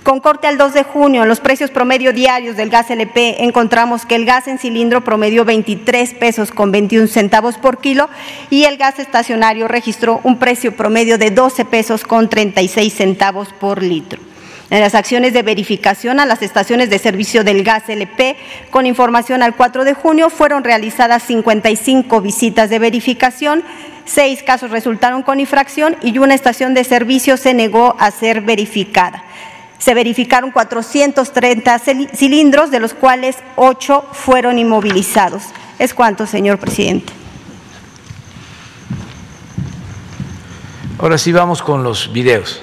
Con 0.02 0.20
corte 0.20 0.46
al 0.46 0.58
2 0.58 0.74
de 0.74 0.82
junio, 0.84 1.22
en 1.22 1.28
los 1.28 1.40
precios 1.40 1.70
promedio 1.70 2.12
diarios 2.12 2.56
del 2.56 2.68
gas 2.68 2.90
LP, 2.90 3.42
encontramos 3.42 4.04
que 4.04 4.16
el 4.16 4.26
gas 4.26 4.46
en 4.48 4.58
cilindro 4.58 5.02
promedió 5.02 5.46
23 5.46 6.12
pesos 6.14 6.52
con 6.52 6.70
21 6.70 7.08
centavos 7.08 7.56
por 7.56 7.78
kilo 7.78 8.10
y 8.50 8.64
el 8.64 8.76
gas 8.76 8.98
estacionario 8.98 9.66
registró 9.66 10.20
un 10.24 10.38
precio 10.38 10.76
promedio 10.76 11.16
de 11.16 11.30
12 11.30 11.64
pesos 11.64 12.04
con 12.04 12.28
36 12.28 12.92
centavos 12.92 13.48
por 13.58 13.82
litro. 13.82 14.20
En 14.68 14.80
las 14.80 14.96
acciones 14.96 15.32
de 15.32 15.42
verificación 15.42 16.18
a 16.18 16.26
las 16.26 16.42
estaciones 16.42 16.90
de 16.90 16.98
servicio 16.98 17.44
del 17.44 17.62
gas 17.62 17.88
LP, 17.88 18.36
con 18.70 18.84
información 18.86 19.42
al 19.42 19.54
4 19.54 19.84
de 19.84 19.94
junio, 19.94 20.28
fueron 20.28 20.64
realizadas 20.64 21.22
55 21.22 22.20
visitas 22.20 22.68
de 22.68 22.80
verificación, 22.80 23.62
seis 24.04 24.42
casos 24.42 24.72
resultaron 24.72 25.22
con 25.22 25.38
infracción 25.38 25.96
y 26.02 26.18
una 26.18 26.34
estación 26.34 26.74
de 26.74 26.82
servicio 26.82 27.36
se 27.36 27.54
negó 27.54 27.94
a 28.00 28.10
ser 28.10 28.40
verificada. 28.40 29.22
Se 29.78 29.94
verificaron 29.94 30.50
430 30.50 31.78
cilindros, 32.14 32.70
de 32.70 32.80
los 32.80 32.92
cuales 32.92 33.36
ocho 33.54 34.04
fueron 34.12 34.58
inmovilizados. 34.58 35.44
Es 35.78 35.94
cuanto, 35.94 36.26
señor 36.26 36.58
presidente. 36.58 37.12
Ahora 40.98 41.18
sí 41.18 41.30
vamos 41.30 41.62
con 41.62 41.84
los 41.84 42.10
videos. 42.12 42.62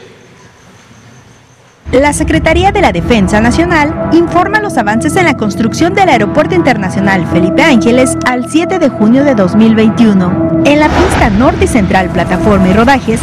La 1.94 2.12
Secretaría 2.12 2.72
de 2.72 2.82
la 2.82 2.92
Defensa 2.92 3.40
Nacional 3.40 4.10
informa 4.14 4.60
los 4.60 4.80
avances 4.80 5.16
en 5.16 5.26
la 5.26 5.38
construcción 5.38 5.94
del 5.94 6.10
Aeropuerto 6.10 6.56
Internacional 6.56 7.28
Felipe 7.28 7.62
Ángeles 7.62 8.18
al 8.26 8.50
7 8.50 8.80
de 8.80 8.90
junio 8.90 9.24
de 9.24 9.36
2021. 9.36 10.64
En 10.66 10.80
la 10.80 10.88
pista 10.88 11.30
norte 11.30 11.66
y 11.66 11.68
central, 11.68 12.10
plataforma 12.10 12.68
y 12.68 12.74
rodajes, 12.74 13.20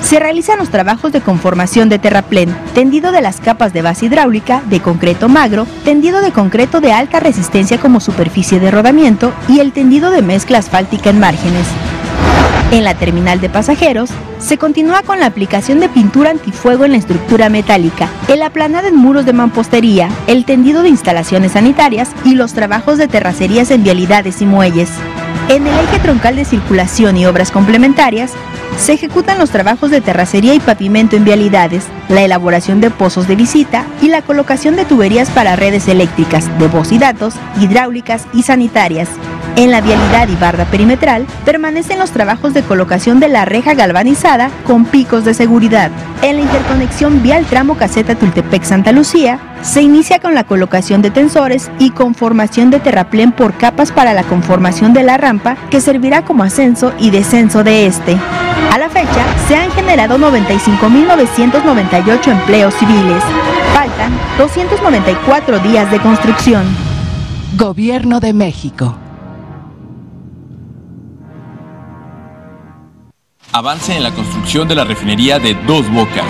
se 0.00 0.18
realizan 0.18 0.58
los 0.58 0.70
trabajos 0.70 1.12
de 1.12 1.20
conformación 1.20 1.90
de 1.90 1.98
terraplén, 1.98 2.56
tendido 2.72 3.12
de 3.12 3.20
las 3.20 3.40
capas 3.40 3.74
de 3.74 3.82
base 3.82 4.06
hidráulica, 4.06 4.62
de 4.70 4.80
concreto 4.80 5.28
magro, 5.28 5.66
tendido 5.84 6.22
de 6.22 6.32
concreto 6.32 6.80
de 6.80 6.92
alta 6.92 7.20
resistencia 7.20 7.78
como 7.78 8.00
superficie 8.00 8.58
de 8.58 8.70
rodamiento 8.70 9.34
y 9.48 9.60
el 9.60 9.72
tendido 9.72 10.10
de 10.10 10.22
mezcla 10.22 10.56
asfáltica 10.56 11.10
en 11.10 11.20
márgenes. 11.20 11.66
En 12.70 12.84
la 12.84 12.94
terminal 12.94 13.40
de 13.40 13.48
pasajeros, 13.48 14.10
se 14.38 14.58
continúa 14.58 15.02
con 15.02 15.20
la 15.20 15.26
aplicación 15.26 15.80
de 15.80 15.88
pintura 15.88 16.30
antifuego 16.30 16.84
en 16.84 16.92
la 16.92 16.98
estructura 16.98 17.48
metálica, 17.48 18.10
el 18.28 18.42
aplanado 18.42 18.88
en 18.88 18.96
muros 18.96 19.24
de 19.24 19.32
mampostería, 19.32 20.10
el 20.26 20.44
tendido 20.44 20.82
de 20.82 20.90
instalaciones 20.90 21.52
sanitarias 21.52 22.10
y 22.24 22.34
los 22.34 22.52
trabajos 22.52 22.98
de 22.98 23.08
terracerías 23.08 23.70
en 23.70 23.84
vialidades 23.84 24.42
y 24.42 24.46
muelles. 24.46 24.90
En 25.48 25.66
el 25.66 25.72
eje 25.72 25.98
troncal 26.00 26.36
de 26.36 26.44
circulación 26.44 27.16
y 27.16 27.24
obras 27.24 27.50
complementarias, 27.50 28.32
se 28.78 28.92
ejecutan 28.92 29.38
los 29.38 29.48
trabajos 29.48 29.90
de 29.90 30.02
terracería 30.02 30.52
y 30.52 30.60
pavimento 30.60 31.16
en 31.16 31.24
vialidades, 31.24 31.84
la 32.10 32.20
elaboración 32.20 32.82
de 32.82 32.90
pozos 32.90 33.26
de 33.26 33.34
visita 33.34 33.86
y 34.02 34.08
la 34.08 34.20
colocación 34.20 34.76
de 34.76 34.84
tuberías 34.84 35.30
para 35.30 35.56
redes 35.56 35.88
eléctricas, 35.88 36.46
de 36.58 36.68
voz 36.68 36.92
y 36.92 36.98
datos, 36.98 37.32
hidráulicas 37.58 38.26
y 38.34 38.42
sanitarias. 38.42 39.08
En 39.58 39.70
la 39.72 39.80
vialidad 39.80 40.28
y 40.28 40.36
barda 40.36 40.66
perimetral 40.66 41.26
permanecen 41.44 41.98
los 41.98 42.12
trabajos 42.12 42.54
de 42.54 42.62
colocación 42.62 43.18
de 43.18 43.26
la 43.26 43.44
reja 43.44 43.74
galvanizada 43.74 44.52
con 44.64 44.84
picos 44.84 45.24
de 45.24 45.34
seguridad. 45.34 45.90
En 46.22 46.36
la 46.36 46.42
interconexión 46.42 47.24
vial 47.24 47.44
tramo 47.44 47.76
caseta 47.76 48.14
Tultepec-Santa 48.14 48.92
Lucía 48.92 49.40
se 49.62 49.82
inicia 49.82 50.20
con 50.20 50.36
la 50.36 50.44
colocación 50.44 51.02
de 51.02 51.10
tensores 51.10 51.72
y 51.80 51.90
conformación 51.90 52.70
de 52.70 52.78
terraplén 52.78 53.32
por 53.32 53.54
capas 53.54 53.90
para 53.90 54.14
la 54.14 54.22
conformación 54.22 54.92
de 54.92 55.02
la 55.02 55.16
rampa 55.16 55.56
que 55.70 55.80
servirá 55.80 56.24
como 56.24 56.44
ascenso 56.44 56.92
y 56.96 57.10
descenso 57.10 57.64
de 57.64 57.86
este. 57.86 58.16
A 58.72 58.78
la 58.78 58.88
fecha, 58.88 59.24
se 59.48 59.56
han 59.56 59.72
generado 59.72 60.18
95.998 60.18 62.30
empleos 62.30 62.74
civiles. 62.74 63.24
Faltan 63.74 64.12
294 64.38 65.58
días 65.58 65.90
de 65.90 65.98
construcción. 65.98 66.62
Gobierno 67.56 68.20
de 68.20 68.32
México. 68.32 68.94
Avance 73.52 73.96
en 73.96 74.02
la 74.02 74.10
construcción 74.10 74.68
de 74.68 74.74
la 74.74 74.84
refinería 74.84 75.38
de 75.38 75.54
Dos 75.54 75.90
Bocas. 75.90 76.24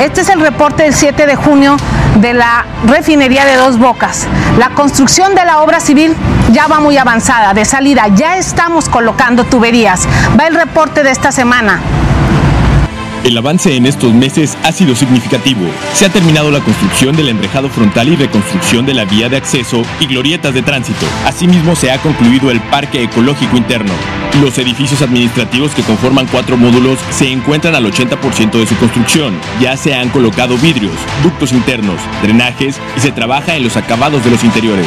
Este 0.00 0.20
es 0.20 0.28
el 0.28 0.40
reporte 0.40 0.82
del 0.82 0.94
7 0.94 1.26
de 1.26 1.34
junio 1.34 1.76
de 2.20 2.34
la 2.34 2.66
refinería 2.86 3.44
de 3.44 3.56
Dos 3.56 3.78
Bocas. 3.78 4.26
La 4.58 4.70
construcción 4.70 5.34
de 5.34 5.44
la 5.44 5.60
obra 5.62 5.80
civil 5.80 6.14
ya 6.52 6.66
va 6.66 6.80
muy 6.80 6.98
avanzada, 6.98 7.54
de 7.54 7.64
salida 7.64 8.08
ya 8.14 8.36
estamos 8.36 8.88
colocando 8.88 9.44
tuberías. 9.44 10.06
Va 10.38 10.46
el 10.46 10.54
reporte 10.54 11.02
de 11.02 11.10
esta 11.10 11.32
semana. 11.32 11.80
El 13.28 13.36
avance 13.36 13.76
en 13.76 13.84
estos 13.84 14.14
meses 14.14 14.56
ha 14.62 14.72
sido 14.72 14.96
significativo. 14.96 15.60
Se 15.92 16.06
ha 16.06 16.08
terminado 16.08 16.50
la 16.50 16.60
construcción 16.60 17.14
del 17.14 17.28
enrejado 17.28 17.68
frontal 17.68 18.08
y 18.08 18.16
reconstrucción 18.16 18.86
de 18.86 18.94
la 18.94 19.04
vía 19.04 19.28
de 19.28 19.36
acceso 19.36 19.82
y 20.00 20.06
glorietas 20.06 20.54
de 20.54 20.62
tránsito. 20.62 21.04
Asimismo, 21.26 21.76
se 21.76 21.90
ha 21.90 21.98
concluido 21.98 22.50
el 22.50 22.58
parque 22.58 23.02
ecológico 23.02 23.58
interno. 23.58 23.92
Los 24.40 24.56
edificios 24.56 25.02
administrativos 25.02 25.74
que 25.74 25.82
conforman 25.82 26.26
cuatro 26.26 26.56
módulos 26.56 26.98
se 27.10 27.30
encuentran 27.30 27.74
al 27.74 27.84
80% 27.84 28.52
de 28.52 28.66
su 28.66 28.76
construcción. 28.76 29.38
Ya 29.60 29.76
se 29.76 29.94
han 29.94 30.08
colocado 30.08 30.56
vidrios, 30.56 30.94
ductos 31.22 31.52
internos, 31.52 32.00
drenajes 32.22 32.80
y 32.96 33.00
se 33.00 33.12
trabaja 33.12 33.56
en 33.56 33.64
los 33.64 33.76
acabados 33.76 34.24
de 34.24 34.30
los 34.30 34.42
interiores. 34.42 34.86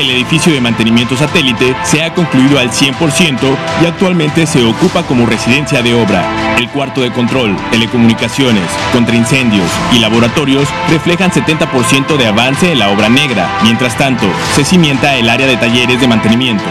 El 0.00 0.08
edificio 0.08 0.52
de 0.54 0.62
mantenimiento 0.62 1.14
satélite 1.14 1.74
se 1.84 2.02
ha 2.02 2.14
concluido 2.14 2.58
al 2.58 2.70
100% 2.70 3.38
y 3.82 3.86
actualmente 3.86 4.46
se 4.46 4.64
ocupa 4.64 5.02
como 5.02 5.26
residencia 5.26 5.82
de 5.82 5.92
obra. 5.92 6.56
El 6.56 6.68
cuarto 6.70 7.02
de 7.02 7.10
control, 7.10 7.56
telecomunicaciones, 7.82 8.62
contraincendios 8.92 9.68
y 9.92 9.98
laboratorios 9.98 10.68
reflejan 10.88 11.32
70% 11.32 12.16
de 12.16 12.28
avance 12.28 12.70
en 12.70 12.78
la 12.78 12.90
obra 12.90 13.08
negra. 13.08 13.48
Mientras 13.64 13.98
tanto, 13.98 14.24
se 14.54 14.64
cimienta 14.64 15.16
el 15.16 15.28
área 15.28 15.48
de 15.48 15.56
talleres 15.56 16.00
de 16.00 16.06
mantenimiento. 16.06 16.62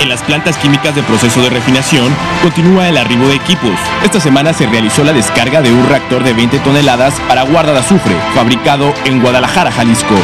En 0.00 0.08
las 0.08 0.20
plantas 0.22 0.56
químicas 0.56 0.96
de 0.96 1.04
proceso 1.04 1.40
de 1.42 1.50
refinación 1.50 2.12
continúa 2.42 2.88
el 2.88 2.96
arribo 2.96 3.28
de 3.28 3.36
equipos. 3.36 3.78
Esta 4.02 4.18
semana 4.18 4.52
se 4.52 4.66
realizó 4.66 5.04
la 5.04 5.12
descarga 5.12 5.62
de 5.62 5.72
un 5.72 5.88
reactor 5.88 6.24
de 6.24 6.32
20 6.32 6.58
toneladas 6.58 7.14
para 7.28 7.42
guarda 7.42 7.72
de 7.72 7.78
azufre, 7.78 8.16
fabricado 8.34 8.92
en 9.04 9.20
Guadalajara, 9.20 9.70
Jalisco. 9.70 10.16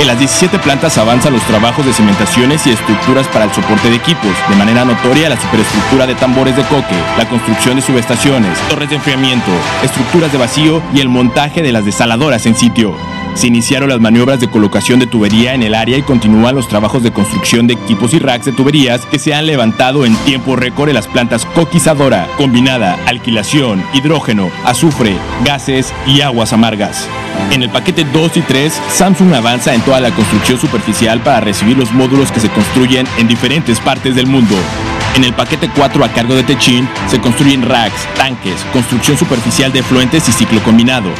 En 0.00 0.08
las 0.08 0.18
17 0.18 0.58
plantas 0.58 0.98
avanzan 0.98 1.32
los 1.32 1.42
trabajos 1.42 1.86
de 1.86 1.92
cimentaciones 1.92 2.66
y 2.66 2.70
estructuras 2.70 3.28
para 3.28 3.44
el 3.44 3.52
soporte 3.52 3.88
de 3.88 3.96
equipos. 3.96 4.32
De 4.48 4.56
manera 4.56 4.84
notoria, 4.84 5.28
la 5.28 5.40
superestructura 5.40 6.06
de 6.06 6.14
tambores 6.16 6.56
de 6.56 6.62
coque, 6.64 6.96
la 7.16 7.28
construcción 7.28 7.76
de 7.76 7.82
subestaciones, 7.82 8.58
torres 8.68 8.90
de 8.90 8.96
enfriamiento, 8.96 9.50
estructuras 9.82 10.32
de 10.32 10.38
vacío 10.38 10.82
y 10.92 11.00
el 11.00 11.08
montaje 11.08 11.62
de 11.62 11.72
las 11.72 11.84
desaladoras 11.84 12.44
en 12.46 12.56
sitio. 12.56 12.94
Se 13.34 13.48
iniciaron 13.48 13.88
las 13.88 14.00
maniobras 14.00 14.38
de 14.38 14.48
colocación 14.48 15.00
de 15.00 15.08
tubería 15.08 15.54
en 15.54 15.64
el 15.64 15.74
área 15.74 15.98
y 15.98 16.02
continúan 16.02 16.54
los 16.54 16.68
trabajos 16.68 17.02
de 17.02 17.12
construcción 17.12 17.66
de 17.66 17.74
equipos 17.74 18.14
y 18.14 18.20
racks 18.20 18.44
de 18.44 18.52
tuberías 18.52 19.04
que 19.06 19.18
se 19.18 19.34
han 19.34 19.46
levantado 19.46 20.06
en 20.06 20.14
tiempo 20.18 20.54
récord 20.54 20.88
en 20.88 20.94
las 20.94 21.08
plantas 21.08 21.44
coquizadora, 21.44 22.28
combinada, 22.36 22.96
alquilación, 23.06 23.82
hidrógeno, 23.92 24.50
azufre, 24.64 25.16
gases 25.44 25.92
y 26.06 26.20
aguas 26.20 26.52
amargas. 26.52 27.08
En 27.50 27.64
el 27.64 27.70
paquete 27.70 28.04
2 28.04 28.36
y 28.36 28.40
3, 28.40 28.72
Samsung 28.90 29.34
avanza 29.34 29.74
en 29.74 29.80
toda 29.80 30.00
la 30.00 30.12
construcción 30.12 30.58
superficial 30.58 31.20
para 31.20 31.40
recibir 31.40 31.76
los 31.76 31.92
módulos 31.92 32.30
que 32.30 32.40
se 32.40 32.50
construyen 32.50 33.06
en 33.18 33.26
diferentes 33.26 33.80
partes 33.80 34.14
del 34.14 34.28
mundo. 34.28 34.54
En 35.16 35.24
el 35.24 35.32
paquete 35.32 35.68
4 35.74 36.04
a 36.04 36.08
cargo 36.08 36.34
de 36.34 36.44
Techin 36.44 36.88
se 37.08 37.20
construyen 37.20 37.62
racks, 37.62 38.06
tanques, 38.16 38.64
construcción 38.72 39.18
superficial 39.18 39.72
de 39.72 39.82
fluentes 39.82 40.28
y 40.28 40.32
ciclo 40.32 40.62
combinado. 40.62 41.10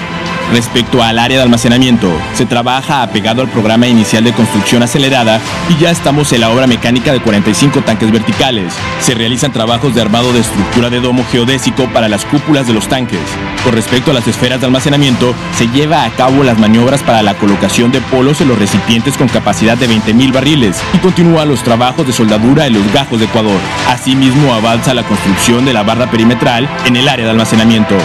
Respecto 0.52 1.02
al 1.02 1.18
área 1.18 1.38
de 1.38 1.42
almacenamiento, 1.42 2.10
se 2.34 2.46
trabaja 2.46 3.02
apegado 3.02 3.42
al 3.42 3.48
programa 3.48 3.86
inicial 3.86 4.22
de 4.24 4.32
construcción 4.32 4.82
acelerada 4.82 5.40
y 5.68 5.82
ya 5.82 5.90
estamos 5.90 6.32
en 6.32 6.42
la 6.42 6.50
obra 6.50 6.66
mecánica 6.66 7.12
de 7.12 7.20
45 7.20 7.82
tanques 7.82 8.12
verticales. 8.12 8.72
Se 9.00 9.14
realizan 9.14 9.52
trabajos 9.52 9.94
de 9.94 10.02
armado 10.02 10.32
de 10.32 10.40
estructura 10.40 10.90
de 10.90 11.00
domo 11.00 11.24
geodésico 11.30 11.86
para 11.92 12.08
las 12.08 12.24
cúpulas 12.24 12.66
de 12.66 12.74
los 12.74 12.88
tanques. 12.88 13.20
Con 13.64 13.72
respecto 13.72 14.10
a 14.10 14.14
las 14.14 14.28
esferas 14.28 14.60
de 14.60 14.66
almacenamiento, 14.66 15.34
se 15.56 15.66
lleva 15.68 16.04
a 16.04 16.10
cabo 16.10 16.44
las 16.44 16.58
maniobras 16.58 17.02
para 17.02 17.22
la 17.22 17.34
colocación 17.34 17.90
de 17.90 18.00
polos 18.02 18.40
en 18.40 18.48
los 18.48 18.58
recipientes 18.58 19.16
con 19.16 19.28
capacidad 19.28 19.76
de 19.78 19.88
20.000 19.88 20.32
barriles 20.32 20.76
y 20.92 20.98
continúan 20.98 21.48
los 21.48 21.62
trabajos 21.62 22.06
de 22.06 22.12
soldadura 22.12 22.66
en 22.66 22.74
los 22.74 22.92
gajos 22.92 23.18
de 23.18 23.26
Ecuador. 23.26 23.58
Asimismo 23.88 24.52
avanza 24.52 24.94
la 24.94 25.02
construcción 25.04 25.64
de 25.64 25.72
la 25.72 25.82
barra 25.82 26.10
perimetral 26.10 26.68
en 26.84 26.96
el 26.96 27.08
área 27.08 27.24
de 27.24 27.30
almacenamiento. 27.30 27.96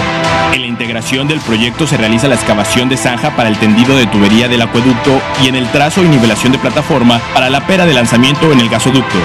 En 0.53 0.61
la 0.61 0.67
integración 0.67 1.27
del 1.27 1.41
proyecto 1.41 1.85
se 1.85 1.97
realiza 1.97 2.27
la 2.29 2.35
excavación 2.35 2.87
de 2.87 2.97
zanja 2.97 3.35
para 3.35 3.49
el 3.49 3.57
tendido 3.57 3.95
de 3.97 4.05
tubería 4.05 4.47
del 4.47 4.61
acueducto 4.61 5.19
y 5.43 5.47
en 5.47 5.55
el 5.55 5.67
trazo 5.67 6.03
y 6.03 6.07
nivelación 6.07 6.51
de 6.51 6.59
plataforma 6.59 7.19
para 7.33 7.49
la 7.49 7.65
pera 7.65 7.85
de 7.85 7.93
lanzamiento 7.93 8.51
en 8.51 8.59
el 8.59 8.69
gasoducto. 8.69 9.17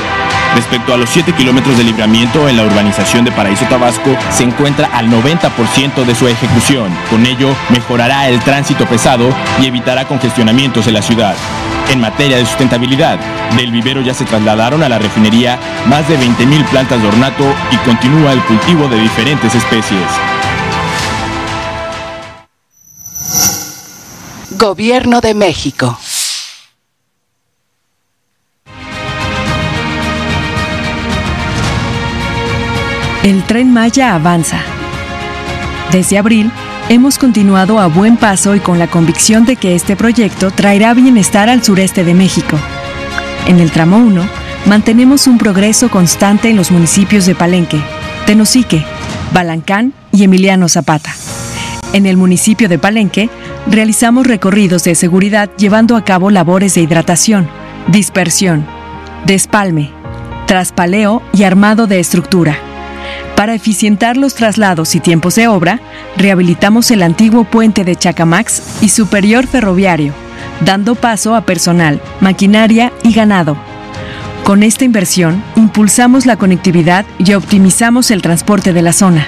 Respecto 0.55 0.95
a 0.95 0.97
los 0.97 1.11
7 1.11 1.33
kilómetros 1.33 1.77
de 1.77 1.85
libramiento 1.85 2.49
en 2.49 2.57
la 2.57 2.63
urbanización 2.63 3.25
de 3.25 3.33
Paraíso 3.33 3.65
Tabasco, 3.67 4.17
se 4.31 4.45
encuentra 4.45 4.89
al 4.93 5.11
90% 5.11 6.05
de 6.05 6.15
su 6.15 6.29
ejecución. 6.29 6.91
Con 7.11 7.27
ello, 7.27 7.55
mejorará 7.71 8.29
el 8.29 8.39
tránsito 8.41 8.87
pesado 8.87 9.29
y 9.61 9.67
evitará 9.67 10.07
congestionamientos 10.07 10.87
en 10.87 10.95
la 10.95 11.03
ciudad. 11.03 11.35
En 11.91 12.01
materia 12.01 12.37
de 12.37 12.47
sustentabilidad, 12.47 13.19
del 13.57 13.73
vivero 13.73 14.01
ya 14.01 14.15
se 14.15 14.25
trasladaron 14.25 14.83
a 14.83 14.89
la 14.89 14.99
refinería 14.99 15.59
más 15.87 16.09
de 16.09 16.19
20.000 16.19 16.65
plantas 16.67 17.03
de 17.03 17.09
ornato 17.09 17.45
y 17.71 17.77
continúa 17.79 18.33
el 18.33 18.41
cultivo 18.43 18.89
de 18.89 19.01
diferentes 19.01 19.55
especies. 19.55 20.09
Gobierno 24.59 25.21
de 25.21 25.35
México. 25.35 25.99
El 33.25 33.43
tren 33.45 33.73
Maya 33.73 34.15
avanza. 34.15 34.61
Desde 35.91 36.19
abril, 36.19 36.53
hemos 36.89 37.19
continuado 37.19 37.81
a 37.81 37.89
buen 37.89 38.17
paso 38.17 38.55
y 38.55 38.61
con 38.61 38.79
la 38.79 38.87
convicción 38.87 39.45
de 39.45 39.57
que 39.57 39.75
este 39.75 39.97
proyecto 39.97 40.51
traerá 40.51 40.95
bienestar 40.95 41.49
al 41.49 41.65
sureste 41.65 42.05
de 42.05 42.15
México. 42.15 42.57
En 43.49 43.59
el 43.59 43.73
tramo 43.73 43.97
1, 43.97 44.29
mantenemos 44.67 45.27
un 45.27 45.39
progreso 45.39 45.91
constante 45.91 46.49
en 46.49 46.57
los 46.57 46.71
municipios 46.71 47.27
de 47.27 47.35
Palenque, 47.35 47.81
Tenosique, 48.27 48.85
Balancán 49.33 49.95
y 50.13 50.23
Emiliano 50.23 50.69
Zapata. 50.69 51.15
En 51.93 52.07
el 52.07 52.17
municipio 52.17 52.69
de 52.69 52.79
Palenque, 52.79 53.31
realizamos 53.67 54.27
recorridos 54.27 54.85
de 54.85 54.95
seguridad 54.95 55.51
llevando 55.57 55.97
a 55.97 56.05
cabo 56.05 56.31
labores 56.31 56.75
de 56.75 56.83
hidratación, 56.83 57.49
dispersión, 57.89 58.67
despalme, 59.27 59.91
traspaleo 60.47 61.23
y 61.33 61.45
armado 61.45 61.87
de 61.87 62.01
estructura. 62.01 62.57
Para 63.37 63.55
eficientar 63.55 64.17
los 64.17 64.35
traslados 64.35 64.95
y 64.95 65.01
tiempos 65.01 65.35
de 65.35 65.49
obra, 65.49 65.81
rehabilitamos 66.17 66.91
el 66.91 67.03
antiguo 67.03 67.45
puente 67.45 67.85
de 67.85 67.97
Chacamax 67.97 68.83
y 68.83 68.89
superior 68.89 69.47
ferroviario, 69.47 70.13
dando 70.65 70.95
paso 70.95 71.35
a 71.35 71.41
personal, 71.41 72.01
maquinaria 72.21 72.93
y 73.03 73.13
ganado. 73.13 73.57
Con 74.45 74.63
esta 74.63 74.85
inversión, 74.85 75.43
impulsamos 75.57 76.27
la 76.27 76.37
conectividad 76.37 77.07
y 77.19 77.33
optimizamos 77.33 78.11
el 78.11 78.23
transporte 78.23 78.73
de 78.73 78.83
la 78.83 78.93
zona. 78.93 79.27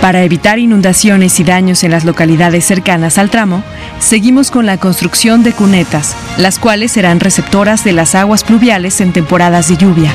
Para 0.00 0.22
evitar 0.22 0.58
inundaciones 0.58 1.40
y 1.40 1.44
daños 1.44 1.82
en 1.82 1.90
las 1.90 2.04
localidades 2.04 2.64
cercanas 2.64 3.16
al 3.18 3.30
tramo, 3.30 3.62
seguimos 4.00 4.50
con 4.50 4.66
la 4.66 4.76
construcción 4.76 5.42
de 5.42 5.52
cunetas, 5.52 6.14
las 6.36 6.58
cuales 6.58 6.92
serán 6.92 7.20
receptoras 7.20 7.84
de 7.84 7.92
las 7.92 8.14
aguas 8.14 8.44
pluviales 8.44 9.00
en 9.00 9.12
temporadas 9.12 9.68
de 9.68 9.76
lluvia. 9.76 10.12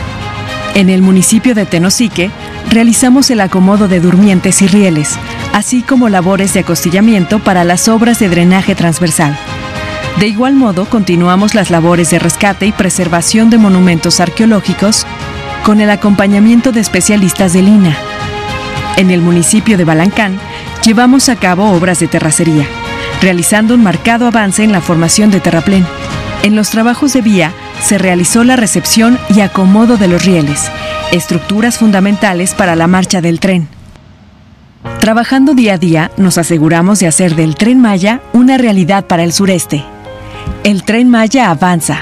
En 0.75 0.89
el 0.89 1.01
municipio 1.01 1.55
de 1.55 1.65
Tenosique, 1.65 2.29
realizamos 2.69 3.31
el 3.31 3.41
acomodo 3.41 3.87
de 3.87 3.99
durmientes 3.99 4.61
y 4.61 4.67
rieles, 4.67 5.17
así 5.53 5.81
como 5.81 6.07
labores 6.07 6.53
de 6.53 6.59
acostillamiento 6.59 7.39
para 7.39 7.63
las 7.63 7.87
obras 7.87 8.19
de 8.19 8.29
drenaje 8.29 8.75
transversal. 8.75 9.35
De 10.19 10.27
igual 10.27 10.53
modo, 10.53 10.85
continuamos 10.85 11.55
las 11.55 11.71
labores 11.71 12.11
de 12.11 12.19
rescate 12.19 12.67
y 12.67 12.71
preservación 12.71 13.49
de 13.49 13.57
monumentos 13.57 14.19
arqueológicos 14.19 15.07
con 15.63 15.81
el 15.81 15.89
acompañamiento 15.89 16.71
de 16.71 16.81
especialistas 16.81 17.53
del 17.53 17.67
INA 17.67 17.97
En 18.99 19.11
el 19.11 19.21
municipio 19.21 19.77
de 19.77 19.85
Balancán, 19.85 20.37
llevamos 20.83 21.29
a 21.29 21.37
cabo 21.37 21.71
obras 21.71 22.01
de 22.01 22.09
terracería, 22.09 22.65
realizando 23.21 23.73
un 23.73 23.81
marcado 23.81 24.27
avance 24.27 24.61
en 24.61 24.73
la 24.73 24.81
formación 24.81 25.31
de 25.31 25.39
terraplén. 25.39 25.87
En 26.43 26.57
los 26.57 26.69
trabajos 26.69 27.13
de 27.13 27.21
vía 27.21 27.53
se 27.81 27.97
realizó 27.97 28.43
la 28.43 28.57
recepción 28.57 29.17
y 29.33 29.39
acomodo 29.39 29.95
de 29.95 30.09
los 30.09 30.25
rieles, 30.25 30.69
estructuras 31.13 31.77
fundamentales 31.77 32.53
para 32.53 32.75
la 32.75 32.87
marcha 32.87 33.21
del 33.21 33.39
tren. 33.39 33.69
Trabajando 34.99 35.53
día 35.53 35.75
a 35.75 35.77
día, 35.77 36.11
nos 36.17 36.37
aseguramos 36.37 36.99
de 36.99 37.07
hacer 37.07 37.37
del 37.37 37.55
tren 37.55 37.79
Maya 37.79 38.19
una 38.33 38.57
realidad 38.57 39.05
para 39.05 39.23
el 39.23 39.31
sureste. 39.31 39.85
El 40.65 40.83
tren 40.83 41.09
Maya 41.09 41.51
avanza. 41.51 42.01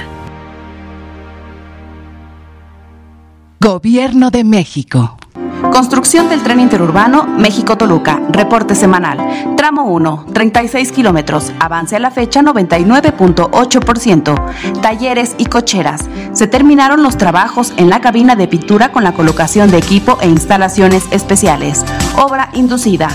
Gobierno 3.59 4.31
de 4.31 4.43
México. 4.43 5.16
Construcción 5.61 6.27
del 6.29 6.43
tren 6.43 6.59
interurbano 6.59 7.25
México-Toluca. 7.25 8.21
Reporte 8.29 8.75
semanal. 8.75 9.55
Tramo 9.55 9.85
1, 9.85 10.25
36 10.33 10.91
kilómetros. 10.91 11.51
Avance 11.59 11.95
a 11.95 11.99
la 11.99 12.11
fecha 12.11 12.41
99.8%. 12.41 14.81
Talleres 14.81 15.35
y 15.37 15.45
cocheras. 15.45 16.05
Se 16.33 16.47
terminaron 16.47 17.03
los 17.03 17.17
trabajos 17.17 17.73
en 17.77 17.89
la 17.89 18.01
cabina 18.01 18.35
de 18.35 18.47
pintura 18.47 18.91
con 18.91 19.03
la 19.03 19.13
colocación 19.13 19.71
de 19.71 19.77
equipo 19.77 20.17
e 20.21 20.27
instalaciones 20.27 21.05
especiales. 21.11 21.85
Obra 22.15 22.49
inducida 22.53 23.09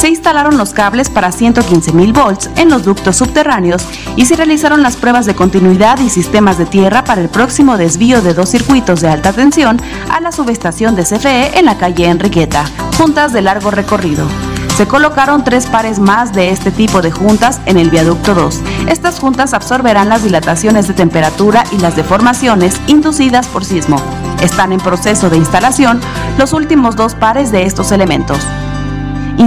se 0.00 0.08
instalaron 0.08 0.56
los 0.56 0.72
cables 0.72 1.10
para 1.10 1.30
115 1.30 1.92
mil 1.92 2.14
volts 2.14 2.48
en 2.56 2.70
los 2.70 2.84
ductos 2.84 3.16
subterráneos 3.16 3.84
y 4.16 4.24
se 4.24 4.34
realizaron 4.34 4.82
las 4.82 4.96
pruebas 4.96 5.26
de 5.26 5.34
continuidad 5.34 5.98
y 6.00 6.08
sistemas 6.08 6.56
de 6.56 6.64
tierra 6.64 7.04
para 7.04 7.20
el 7.20 7.28
próximo 7.28 7.76
desvío 7.76 8.22
de 8.22 8.32
dos 8.32 8.48
circuitos 8.48 9.02
de 9.02 9.10
alta 9.10 9.34
tensión 9.34 9.78
a 10.10 10.20
la 10.20 10.32
subestación 10.32 10.96
de 10.96 11.02
CFE 11.02 11.58
en 11.58 11.66
la 11.66 11.76
calle 11.76 12.06
Enriqueta, 12.06 12.64
juntas 12.96 13.34
de 13.34 13.42
largo 13.42 13.70
recorrido. 13.70 14.26
Se 14.74 14.88
colocaron 14.88 15.44
tres 15.44 15.66
pares 15.66 15.98
más 15.98 16.32
de 16.32 16.48
este 16.48 16.70
tipo 16.70 17.02
de 17.02 17.10
juntas 17.10 17.60
en 17.66 17.76
el 17.76 17.90
viaducto 17.90 18.34
2. 18.34 18.58
Estas 18.88 19.20
juntas 19.20 19.52
absorberán 19.52 20.08
las 20.08 20.22
dilataciones 20.22 20.88
de 20.88 20.94
temperatura 20.94 21.64
y 21.72 21.76
las 21.76 21.94
deformaciones 21.94 22.80
inducidas 22.86 23.48
por 23.48 23.66
sismo. 23.66 24.00
Están 24.40 24.72
en 24.72 24.80
proceso 24.80 25.28
de 25.28 25.36
instalación 25.36 26.00
los 26.38 26.54
últimos 26.54 26.96
dos 26.96 27.14
pares 27.14 27.52
de 27.52 27.64
estos 27.64 27.92
elementos. 27.92 28.38